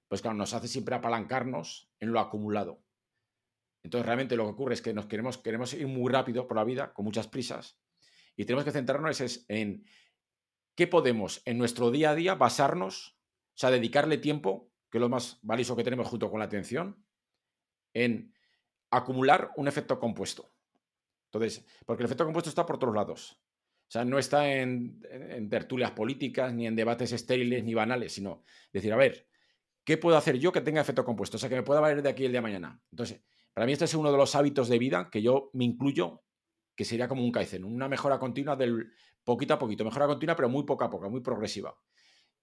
pues 0.08 0.22
claro, 0.22 0.38
nos 0.38 0.54
hace 0.54 0.70
siempre 0.70 0.96
apalancarnos 0.96 1.92
en 2.00 2.14
lo 2.14 2.22
acumulado. 2.22 2.86
Entonces 3.84 4.06
realmente 4.06 4.38
lo 4.38 4.46
que 4.46 4.52
ocurre 4.52 4.76
es 4.76 4.82
que 4.82 4.94
nos 4.94 5.08
queremos, 5.08 5.38
queremos 5.40 5.74
ir 5.74 5.88
muy 5.88 6.10
rápido 6.10 6.48
por 6.48 6.56
la 6.56 6.64
vida, 6.64 6.94
con 6.94 7.04
muchas 7.04 7.28
prisas, 7.28 7.78
y 8.38 8.46
tenemos 8.46 8.64
que 8.64 8.72
centrarnos 8.72 9.46
en 9.50 9.84
qué 10.80 10.88
podemos 10.88 11.42
en 11.44 11.58
nuestro 11.58 11.92
día 11.92 12.12
a 12.12 12.16
día 12.16 12.36
basarnos, 12.36 13.18
o 13.50 13.58
sea, 13.58 13.70
dedicarle 13.70 14.18
tiempo, 14.18 14.72
que 14.90 14.98
es 14.98 15.02
lo 15.02 15.10
más 15.10 15.38
valioso 15.42 15.76
que 15.76 15.84
tenemos 15.84 16.08
junto 16.08 16.32
con 16.32 16.40
la 16.40 16.46
atención, 16.46 17.06
en 17.94 18.34
acumular 18.90 19.52
un 19.58 19.68
efecto 19.68 20.00
compuesto. 20.00 20.54
Entonces, 21.26 21.66
porque 21.86 22.04
el 22.04 22.06
efecto 22.06 22.24
compuesto 22.24 22.48
está 22.48 22.66
por 22.66 22.80
todos 22.80 22.96
lados. 22.96 23.42
O 23.90 23.92
sea, 23.92 24.06
no 24.06 24.20
está 24.20 24.54
en, 24.54 25.02
tertulias 25.50 25.92
políticas, 25.92 26.54
ni 26.54 26.66
en 26.66 26.78
debates 26.78 27.12
estériles, 27.12 27.62
ni 27.66 27.74
banales, 27.74 28.14
sino 28.14 28.46
decir, 28.72 28.94
a 28.94 28.96
ver, 28.96 29.28
¿qué 29.84 29.98
puedo 29.98 30.16
hacer 30.16 30.40
yo 30.40 30.54
que 30.54 30.62
tenga 30.62 30.80
efecto 30.80 31.04
compuesto? 31.04 31.36
O 31.36 31.40
sea, 31.42 31.50
que 31.50 31.56
me 31.56 31.64
pueda 31.64 31.82
valer 31.82 32.02
de 32.02 32.08
aquí 32.08 32.24
el 32.24 32.32
día 32.32 32.38
de 32.38 32.44
mañana. 32.44 32.82
Entonces, 32.90 33.22
para 33.54 33.66
mí 33.66 33.74
este 33.74 33.84
es 33.84 33.94
uno 33.96 34.14
de 34.14 34.18
los 34.18 34.34
hábitos 34.34 34.70
de 34.70 34.80
vida 34.80 35.10
que 35.12 35.22
yo 35.22 35.50
me 35.52 35.66
incluyo, 35.66 36.24
que 36.74 36.86
sería 36.86 37.10
como 37.10 37.22
un 37.22 37.34
Kaizen, 37.34 37.66
una 37.66 37.90
mejora 37.90 38.18
continua 38.18 38.56
del 38.56 38.94
poquito 39.30 39.54
a 39.54 39.60
poquito, 39.60 39.86
mejora 39.86 40.08
continua, 40.08 40.36
pero 40.36 40.50
muy 40.50 40.64
poco 40.64 40.84
a 40.84 40.90
poco, 40.90 41.10
muy 41.10 41.22
progresiva. 41.22 41.76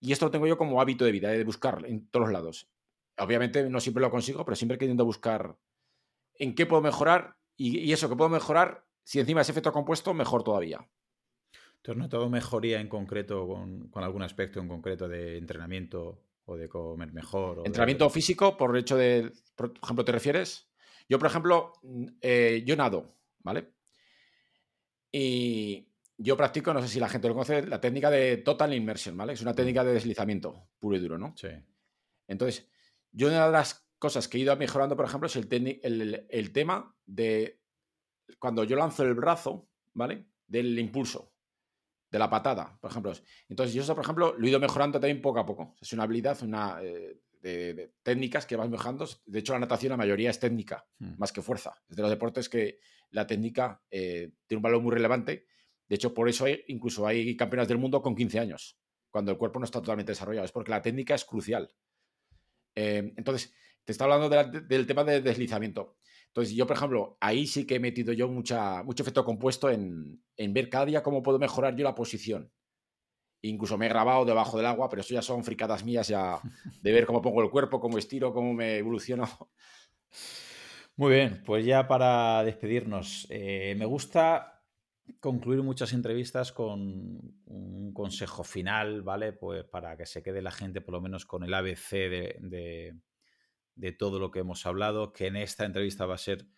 Y 0.01 0.13
esto 0.13 0.27
lo 0.27 0.31
tengo 0.31 0.47
yo 0.47 0.57
como 0.57 0.81
hábito 0.81 1.05
de 1.05 1.13
vida, 1.13 1.31
de 1.31 1.45
buscar 1.45 1.85
en 1.87 2.09
todos 2.09 2.31
lados. 2.31 2.69
Obviamente 3.19 3.69
no 3.69 3.81
siempre 3.81 4.03
lo 4.03 4.11
consigo, 4.11 4.45
pero 4.45 4.57
siempre 4.57 4.79
queriendo 4.79 5.05
buscar 5.05 5.57
en 6.35 6.55
qué 6.55 6.67
puedo 6.67 6.83
mejorar 6.83 7.37
y, 7.57 7.79
y 7.79 7.93
eso 7.93 8.09
que 8.09 8.17
puedo 8.17 8.31
mejorar, 8.31 8.87
si 9.03 9.21
encima 9.21 9.41
es 9.41 9.49
efecto 9.49 9.73
compuesto, 9.73 10.15
mejor 10.15 10.45
todavía. 10.45 10.87
¿Tú 11.87 11.93
has 11.93 11.99
notado 11.99 12.29
mejoría 12.29 12.81
en 12.81 12.89
concreto 12.89 13.47
con, 13.47 13.89
algún 14.03 14.23
aspecto 14.25 14.59
en 14.59 14.67
concreto 14.67 15.09
de 15.09 15.39
entrenamiento 15.39 16.21
o 16.45 16.57
de 16.57 16.69
comer 16.69 17.13
mejor? 17.13 17.63
¿Entrenamiento 17.65 18.11
físico 18.11 18.57
por 18.57 18.75
el 18.75 18.83
hecho 18.83 18.97
de, 18.97 19.31
por 19.55 19.73
ejemplo, 19.81 20.05
te 20.05 20.11
refieres? 20.11 20.69
Yo, 21.09 21.21
por 21.21 21.29
ejemplo, 21.29 21.75
eh, 22.21 22.65
yo 22.67 22.75
nado, 22.75 23.15
¿vale? 23.39 23.71
Y 25.13 25.87
yo 26.19 26.37
practico, 26.37 26.73
no 26.73 26.81
sé 26.83 26.89
si 26.89 27.01
la 27.01 27.09
gente 27.09 27.29
lo 27.29 27.35
conoce, 27.35 27.67
la 27.67 27.81
técnica 27.81 28.11
de 28.11 28.39
total 28.39 28.75
immersion, 28.75 29.17
¿vale? 29.17 29.35
Es 29.35 29.43
una 29.43 29.55
técnica 29.55 29.85
de 29.85 29.93
deslizamiento 29.93 30.69
puro 30.79 30.97
y 30.97 31.01
duro, 31.01 31.19
¿no? 31.19 31.35
Sí. 31.37 31.49
Entonces, 32.27 32.69
yo 33.13 33.29
una 33.29 33.47
de 33.47 33.53
las 33.53 33.87
cosas 33.99 34.29
que 34.29 34.39
he 34.39 34.41
ido 34.41 34.57
mejorando, 34.57 34.97
por 34.97 35.05
ejemplo, 35.05 35.27
es 35.27 35.37
el, 35.37 36.27
el, 36.29 36.53
tema 36.53 36.95
de 37.05 37.61
cuando 38.39 38.65
yo 38.65 38.77
lanzo 38.77 39.03
el 39.03 39.15
brazo, 39.15 39.69
¿vale? 39.95 40.27
Del 40.47 40.79
impulso, 40.79 41.33
de 42.11 42.19
la 42.19 42.31
patada, 42.31 42.79
por 42.81 42.91
ejemplo. 42.91 43.13
Entonces, 43.49 43.75
yo 43.75 43.83
eso, 43.83 43.95
por 43.95 44.05
ejemplo, 44.05 44.35
lo 44.37 44.47
he 44.47 44.51
ido 44.51 44.61
mejorando 44.61 45.01
también 45.01 45.21
poco 45.21 45.39
a 45.39 45.47
poco. 45.47 45.77
Es 45.81 45.93
una 45.93 46.05
habilidad, 46.05 46.43
una 46.43 46.79
eh, 46.83 47.21
de, 47.43 47.93
técnicas 48.03 48.47
que 48.47 48.57
vas 48.57 48.69
mejorando. 48.69 49.07
De 49.25 49.39
hecho, 49.39 49.53
la 49.53 49.61
natación, 49.61 49.91
la 49.91 49.97
mayoría 49.97 50.31
es 50.31 50.39
técnica, 50.39 50.87
hmm. 50.99 51.15
más 51.19 51.33
que 51.33 51.43
fuerza. 51.43 51.75
Es 51.89 51.97
de 51.97 52.03
los 52.03 52.11
deportes 52.11 52.49
que 52.49 52.79
la 53.11 53.27
técnica 53.27 53.83
eh, 53.91 54.33
tiene 54.47 54.59
un 54.59 54.63
valor 54.63 54.83
muy 54.83 54.93
relevante. 54.93 55.47
De 55.89 55.97
hecho, 55.97 56.13
por 56.13 56.29
eso 56.29 56.45
hay, 56.45 56.65
incluso 56.69 57.07
hay 57.07 57.37
campeonas 57.37 57.69
del 57.69 57.79
mundo 57.79 58.03
con 58.03 58.15
15 58.15 58.39
años, 58.41 58.79
cuando 59.11 59.33
el 59.33 59.39
cuerpo 59.39 59.59
no 59.59 59.65
está 59.65 59.81
totalmente 59.81 60.13
desarrollado. 60.13 60.45
Es 60.45 60.53
porque 60.53 60.71
la 60.71 60.83
técnica 60.83 61.15
es 61.15 61.25
crucial. 61.25 61.71
Eh, 62.75 63.13
entonces, 63.17 63.55
te 63.85 63.93
está 63.93 64.05
hablando 64.05 64.29
del 64.29 64.87
tema 64.87 65.05
del 65.05 65.23
deslizamiento. 65.23 65.97
Entonces, 66.27 66.55
yo, 66.55 66.67
por 66.67 66.77
ejemplo, 66.77 67.17
ahí 67.21 67.47
sí 67.47 67.67
que 67.67 67.77
he 67.77 67.81
metido 67.81 68.13
yo 68.13 68.29
mucha, 68.29 68.83
mucho 68.83 69.03
efecto 69.03 69.25
compuesto 69.25 69.71
en, 69.71 70.21
ver 70.37 70.69
cada 70.69 70.85
día 70.85 71.03
cómo 71.03 71.23
puedo 71.23 71.39
mejorar 71.39 71.75
yo 71.77 71.85
la 71.85 71.95
posición. 71.95 72.53
Incluso 73.43 73.79
me 73.79 73.87
he 73.87 73.89
grabado 73.89 74.25
debajo 74.25 74.57
del 74.57 74.67
agua, 74.67 74.89
pero 74.89 75.03
eso 75.03 75.15
ya 75.15 75.23
son 75.23 75.45
fricadas 75.45 75.85
mías 75.85 76.09
ya 76.09 76.41
de 76.83 76.93
ver 76.93 77.07
cómo 77.07 77.23
pongo 77.23 77.43
el 77.43 77.51
cuerpo, 77.51 77.81
cómo 77.81 77.97
estiro, 77.97 78.35
cómo 78.35 78.53
me 78.53 78.79
evoluciono. 78.79 79.27
Muy 80.97 81.15
bien, 81.15 81.43
pues 81.47 81.65
ya 81.65 81.87
para 81.87 82.43
despedirnos, 82.43 83.27
eh, 83.31 83.75
me 83.79 83.85
gusta 83.85 84.56
concluir 85.21 85.63
muchas 85.63 85.93
entrevistas 85.93 86.53
con 86.53 87.37
un 87.47 87.93
consejo 87.93 88.45
final, 88.45 89.03
¿vale? 89.03 89.33
Pues 89.33 89.65
para 89.65 89.97
que 89.97 90.07
se 90.07 90.23
quede 90.23 90.43
la 90.43 90.51
gente 90.51 90.81
por 90.81 90.95
lo 90.95 91.01
menos 91.01 91.27
con 91.27 91.45
el 91.45 91.55
ABC 91.55 91.91
de, 91.91 93.01
de 93.77 93.93
todo 93.93 94.19
lo 94.19 94.31
que 94.31 94.41
hemos 94.41 94.67
hablado, 94.67 95.13
que 95.13 95.27
en 95.27 95.37
esta 95.37 95.65
entrevista 95.65 96.07
va 96.07 96.15
a 96.15 96.19
ser, 96.19 96.49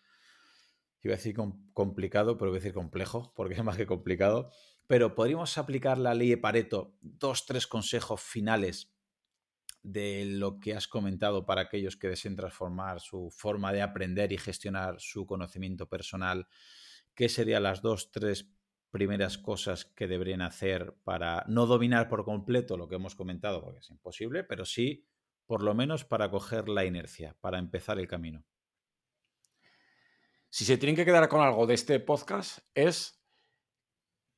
iba 1.03 1.13
a 1.13 1.17
decir 1.17 1.35
complicado, 1.73 2.37
pero 2.37 2.49
voy 2.49 2.57
a 2.57 2.61
decir 2.61 2.73
complejo, 2.73 3.33
porque 3.35 3.53
es 3.53 3.63
más 3.63 3.77
que 3.77 3.85
complicado. 3.85 4.51
Pero 4.87 5.13
podríamos 5.13 5.57
aplicar 5.57 5.97
la 5.99 6.15
ley 6.15 6.29
de 6.29 6.37
Pareto, 6.37 6.97
dos, 7.01 7.45
tres 7.45 7.67
consejos 7.67 8.21
finales 8.21 8.91
de 9.83 10.25
lo 10.25 10.59
que 10.59 10.73
has 10.73 10.87
comentado 10.87 11.45
para 11.45 11.61
aquellos 11.61 11.95
que 11.95 12.07
deseen 12.07 12.35
transformar 12.35 12.99
su 12.99 13.29
forma 13.29 13.71
de 13.71 13.81
aprender 13.81 14.31
y 14.31 14.37
gestionar 14.37 14.95
su 14.99 15.25
conocimiento 15.25 15.87
personal. 15.87 16.47
¿Qué 17.19 17.27
serían 17.27 17.63
las 17.63 17.81
dos, 17.81 18.11
tres 18.11 18.49
primeras 18.91 19.37
cosas 19.37 19.83
que 19.83 20.07
deberían 20.07 20.41
hacer 20.41 20.95
para 21.03 21.43
no 21.49 21.65
dominar 21.65 22.07
por 22.07 22.23
completo 22.23 22.77
lo 22.77 22.87
que 22.87 22.95
hemos 22.95 23.13
comentado, 23.13 23.61
porque 23.61 23.79
es 23.79 23.89
imposible, 23.89 24.45
pero 24.45 24.63
sí 24.63 25.05
por 25.45 25.61
lo 25.61 25.73
menos 25.75 26.05
para 26.05 26.31
coger 26.31 26.69
la 26.69 26.85
inercia, 26.85 27.35
para 27.41 27.59
empezar 27.59 27.99
el 27.99 28.07
camino. 28.07 28.45
Si 30.49 30.63
se 30.63 30.77
tienen 30.77 30.95
que 30.95 31.03
quedar 31.03 31.27
con 31.27 31.41
algo 31.41 31.67
de 31.67 31.73
este 31.73 31.99
podcast 31.99 32.59
es 32.73 33.21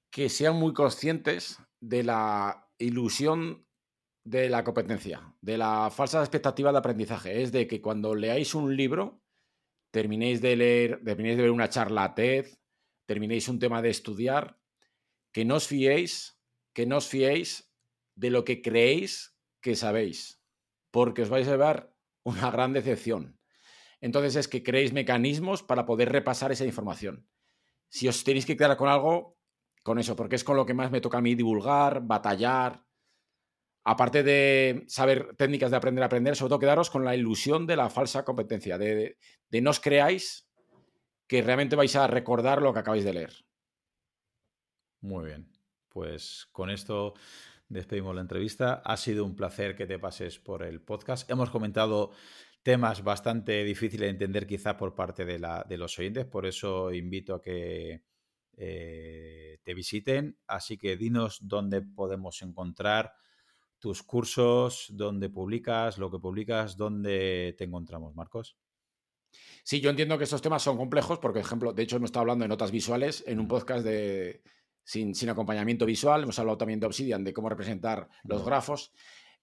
que 0.09 0.27
sean 0.27 0.55
muy 0.55 0.73
conscientes 0.73 1.59
de 1.81 2.01
la 2.01 2.67
ilusión 2.79 3.67
de 4.23 4.49
la 4.49 4.63
competencia, 4.63 5.35
de 5.39 5.59
la 5.59 5.91
falsa 5.91 6.19
expectativa 6.21 6.71
de 6.71 6.79
aprendizaje. 6.79 7.43
Es 7.43 7.51
de 7.51 7.67
que 7.67 7.79
cuando 7.79 8.15
leáis 8.15 8.55
un 8.55 8.75
libro, 8.75 9.21
terminéis 9.91 10.41
de 10.41 10.55
leer, 10.55 11.03
terminéis 11.05 11.37
de 11.37 11.43
ver 11.43 11.51
una 11.51 11.69
charla 11.69 12.15
TED, 12.15 12.47
terminéis 13.11 13.47
un 13.51 13.59
tema 13.59 13.81
de 13.81 13.91
estudiar, 13.91 14.57
que 15.33 15.43
no 15.45 15.55
os 15.59 15.67
fiéis, 15.67 16.39
que 16.75 16.85
no 16.85 16.97
os 16.97 17.07
fiéis 17.07 17.71
de 18.15 18.29
lo 18.29 18.43
que 18.47 18.61
creéis 18.61 19.35
que 19.61 19.75
sabéis 19.75 20.41
porque 20.91 21.23
os 21.23 21.29
vais 21.29 21.47
a 21.47 21.51
llevar 21.51 21.95
una 22.23 22.51
gran 22.51 22.73
decepción. 22.73 23.39
Entonces 24.01 24.35
es 24.35 24.47
que 24.47 24.63
creéis 24.63 24.93
mecanismos 24.93 25.63
para 25.63 25.85
poder 25.85 26.11
repasar 26.11 26.51
esa 26.51 26.65
información. 26.65 27.27
Si 27.89 28.07
os 28.07 28.23
tenéis 28.23 28.45
que 28.45 28.57
quedar 28.57 28.77
con 28.77 28.89
algo, 28.89 29.37
con 29.83 29.97
eso, 29.97 30.15
porque 30.15 30.35
es 30.35 30.43
con 30.43 30.57
lo 30.57 30.65
que 30.65 30.73
más 30.73 30.91
me 30.91 31.01
toca 31.01 31.17
a 31.17 31.21
mí 31.21 31.33
divulgar, 31.35 32.01
batallar. 32.05 32.85
Aparte 33.83 34.21
de 34.21 34.83
saber 34.87 35.35
técnicas 35.37 35.71
de 35.71 35.77
aprender 35.77 36.03
a 36.03 36.05
aprender, 36.05 36.35
sobre 36.35 36.49
todo 36.49 36.59
quedaros 36.59 36.89
con 36.91 37.03
la 37.03 37.15
ilusión 37.15 37.65
de 37.65 37.75
la 37.75 37.89
falsa 37.89 38.23
competencia, 38.23 38.77
de, 38.77 39.17
de 39.49 39.61
no 39.61 39.71
os 39.71 39.79
creáis 39.79 40.47
que 41.31 41.41
realmente 41.41 41.77
vais 41.77 41.95
a 41.95 42.07
recordar 42.07 42.61
lo 42.61 42.73
que 42.73 42.79
acabáis 42.79 43.05
de 43.05 43.13
leer. 43.13 43.31
Muy 44.99 45.27
bien. 45.27 45.49
Pues 45.87 46.49
con 46.51 46.69
esto 46.69 47.13
despedimos 47.69 48.13
la 48.13 48.19
entrevista. 48.19 48.81
Ha 48.83 48.97
sido 48.97 49.23
un 49.23 49.33
placer 49.33 49.77
que 49.77 49.87
te 49.87 49.97
pases 49.97 50.39
por 50.39 50.61
el 50.61 50.81
podcast. 50.81 51.31
Hemos 51.31 51.49
comentado 51.49 52.11
temas 52.63 53.01
bastante 53.05 53.63
difíciles 53.63 54.07
de 54.07 54.09
entender 54.09 54.45
quizá 54.45 54.75
por 54.75 54.93
parte 54.93 55.23
de, 55.23 55.39
la, 55.39 55.63
de 55.63 55.77
los 55.77 55.97
oyentes, 55.99 56.25
por 56.25 56.45
eso 56.45 56.91
invito 56.91 57.35
a 57.35 57.41
que 57.41 58.03
eh, 58.57 59.59
te 59.63 59.73
visiten. 59.73 60.37
Así 60.47 60.77
que 60.77 60.97
dinos 60.97 61.39
dónde 61.41 61.81
podemos 61.81 62.41
encontrar 62.41 63.13
tus 63.79 64.03
cursos, 64.03 64.87
dónde 64.89 65.29
publicas, 65.29 65.97
lo 65.97 66.11
que 66.11 66.19
publicas, 66.19 66.75
dónde 66.75 67.55
te 67.57 67.63
encontramos, 67.63 68.15
Marcos. 68.15 68.57
Sí, 69.63 69.79
yo 69.79 69.89
entiendo 69.89 70.17
que 70.17 70.23
estos 70.23 70.41
temas 70.41 70.61
son 70.61 70.77
complejos 70.77 71.19
porque, 71.19 71.39
por 71.39 71.45
ejemplo, 71.45 71.73
de 71.73 71.83
hecho 71.83 71.97
hemos 71.97 72.09
estado 72.09 72.21
hablando 72.21 72.43
de 72.43 72.49
notas 72.49 72.71
visuales 72.71 73.23
en 73.27 73.39
un 73.39 73.47
podcast 73.47 73.83
de, 73.83 74.41
sin, 74.83 75.29
acompañamiento 75.29 75.85
visual. 75.85 76.23
Hemos 76.23 76.39
hablado 76.39 76.57
también 76.57 76.79
de 76.79 76.87
Obsidian, 76.87 77.23
de 77.23 77.33
cómo 77.33 77.49
representar 77.49 78.09
los 78.23 78.45
grafos. 78.45 78.93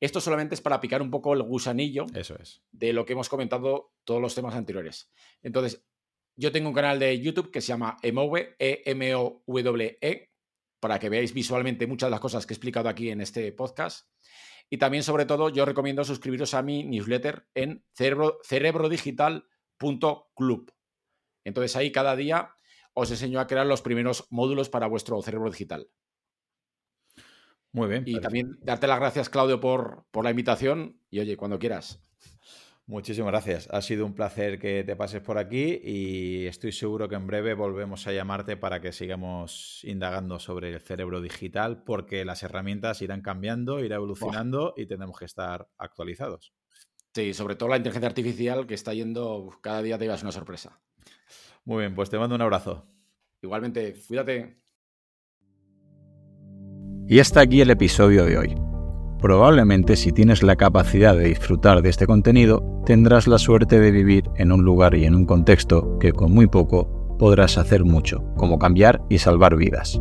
Esto 0.00 0.20
solamente 0.20 0.54
es 0.54 0.60
para 0.60 0.80
picar 0.80 1.02
un 1.02 1.10
poco 1.10 1.34
el 1.34 1.42
gusanillo 1.42 2.06
Eso 2.14 2.36
es. 2.38 2.62
de 2.70 2.92
lo 2.92 3.04
que 3.04 3.14
hemos 3.14 3.28
comentado 3.28 3.92
todos 4.04 4.20
los 4.20 4.34
temas 4.34 4.54
anteriores. 4.54 5.10
Entonces, 5.42 5.84
yo 6.36 6.52
tengo 6.52 6.68
un 6.68 6.74
canal 6.74 7.00
de 7.00 7.20
YouTube 7.20 7.50
que 7.50 7.60
se 7.60 7.68
llama 7.68 7.96
EMOWE, 8.02 8.54
E-M-O-W-E, 8.60 9.98
e, 10.00 10.30
para 10.78 11.00
que 11.00 11.08
veáis 11.08 11.34
visualmente 11.34 11.88
muchas 11.88 12.06
de 12.06 12.12
las 12.12 12.20
cosas 12.20 12.46
que 12.46 12.54
he 12.54 12.56
explicado 12.56 12.88
aquí 12.88 13.10
en 13.10 13.20
este 13.20 13.50
podcast. 13.52 14.08
Y 14.70 14.78
también, 14.78 15.02
sobre 15.02 15.26
todo, 15.26 15.48
yo 15.48 15.64
recomiendo 15.64 16.04
suscribiros 16.04 16.54
a 16.54 16.62
mi 16.62 16.84
newsletter 16.84 17.48
en 17.54 17.84
cerebro, 17.92 18.38
cerebrodigital.club. 19.78 20.72
Entonces 21.44 21.76
ahí 21.76 21.92
cada 21.92 22.16
día 22.16 22.54
os 22.94 23.10
enseño 23.10 23.40
a 23.40 23.46
crear 23.46 23.66
los 23.66 23.82
primeros 23.82 24.26
módulos 24.30 24.68
para 24.68 24.86
vuestro 24.86 25.20
cerebro 25.22 25.50
digital. 25.50 25.88
Muy 27.72 27.88
bien. 27.88 28.04
Y 28.06 28.20
también 28.20 28.58
darte 28.62 28.86
las 28.86 28.98
gracias, 28.98 29.28
Claudio, 29.28 29.60
por, 29.60 30.06
por 30.10 30.24
la 30.24 30.30
invitación. 30.30 31.00
Y 31.10 31.20
oye, 31.20 31.36
cuando 31.36 31.58
quieras. 31.58 32.02
Muchísimas 32.86 33.32
gracias. 33.32 33.68
Ha 33.70 33.82
sido 33.82 34.06
un 34.06 34.14
placer 34.14 34.58
que 34.58 34.82
te 34.82 34.96
pases 34.96 35.20
por 35.20 35.36
aquí 35.36 35.78
y 35.84 36.46
estoy 36.46 36.72
seguro 36.72 37.06
que 37.06 37.16
en 37.16 37.26
breve 37.26 37.52
volvemos 37.52 38.06
a 38.06 38.12
llamarte 38.12 38.56
para 38.56 38.80
que 38.80 38.92
sigamos 38.92 39.80
indagando 39.84 40.38
sobre 40.38 40.72
el 40.72 40.80
cerebro 40.80 41.20
digital 41.20 41.82
porque 41.84 42.24
las 42.24 42.42
herramientas 42.42 43.02
irán 43.02 43.20
cambiando, 43.20 43.84
irá 43.84 43.96
evolucionando 43.96 44.72
y 44.74 44.86
tenemos 44.86 45.18
que 45.18 45.26
estar 45.26 45.68
actualizados. 45.76 46.54
Sí, 47.18 47.34
sobre 47.34 47.56
todo 47.56 47.70
la 47.70 47.78
inteligencia 47.78 48.06
artificial 48.06 48.64
que 48.64 48.74
está 48.74 48.94
yendo, 48.94 49.50
cada 49.60 49.82
día 49.82 49.98
te 49.98 50.04
llevas 50.04 50.22
una 50.22 50.30
sorpresa. 50.30 50.78
Muy 51.64 51.80
bien, 51.80 51.96
pues 51.96 52.10
te 52.10 52.16
mando 52.16 52.36
un 52.36 52.42
abrazo. 52.42 52.86
Igualmente, 53.42 53.92
cuídate. 54.06 54.56
Y 57.08 57.18
hasta 57.18 57.40
aquí 57.40 57.60
el 57.60 57.70
episodio 57.70 58.24
de 58.24 58.38
hoy. 58.38 58.54
Probablemente 59.18 59.96
si 59.96 60.12
tienes 60.12 60.44
la 60.44 60.54
capacidad 60.54 61.16
de 61.16 61.24
disfrutar 61.24 61.82
de 61.82 61.88
este 61.88 62.06
contenido, 62.06 62.62
tendrás 62.86 63.26
la 63.26 63.38
suerte 63.38 63.80
de 63.80 63.90
vivir 63.90 64.22
en 64.36 64.52
un 64.52 64.62
lugar 64.62 64.94
y 64.94 65.04
en 65.04 65.16
un 65.16 65.26
contexto 65.26 65.98
que 65.98 66.12
con 66.12 66.30
muy 66.30 66.46
poco 66.46 67.16
podrás 67.18 67.58
hacer 67.58 67.84
mucho, 67.84 68.22
como 68.36 68.60
cambiar 68.60 69.02
y 69.10 69.18
salvar 69.18 69.56
vidas. 69.56 70.00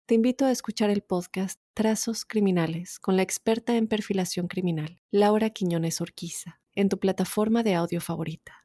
te 0.11 0.15
invito 0.15 0.43
a 0.43 0.51
escuchar 0.51 0.89
el 0.89 1.03
podcast 1.03 1.57
Trazos 1.73 2.25
Criminales 2.25 2.99
con 2.99 3.15
la 3.15 3.21
experta 3.21 3.77
en 3.77 3.87
perfilación 3.87 4.49
criminal, 4.49 4.99
Laura 5.09 5.51
Quiñones 5.51 6.01
Orquiza, 6.01 6.59
en 6.75 6.89
tu 6.89 6.99
plataforma 6.99 7.63
de 7.63 7.75
audio 7.75 8.01
favorita. 8.01 8.60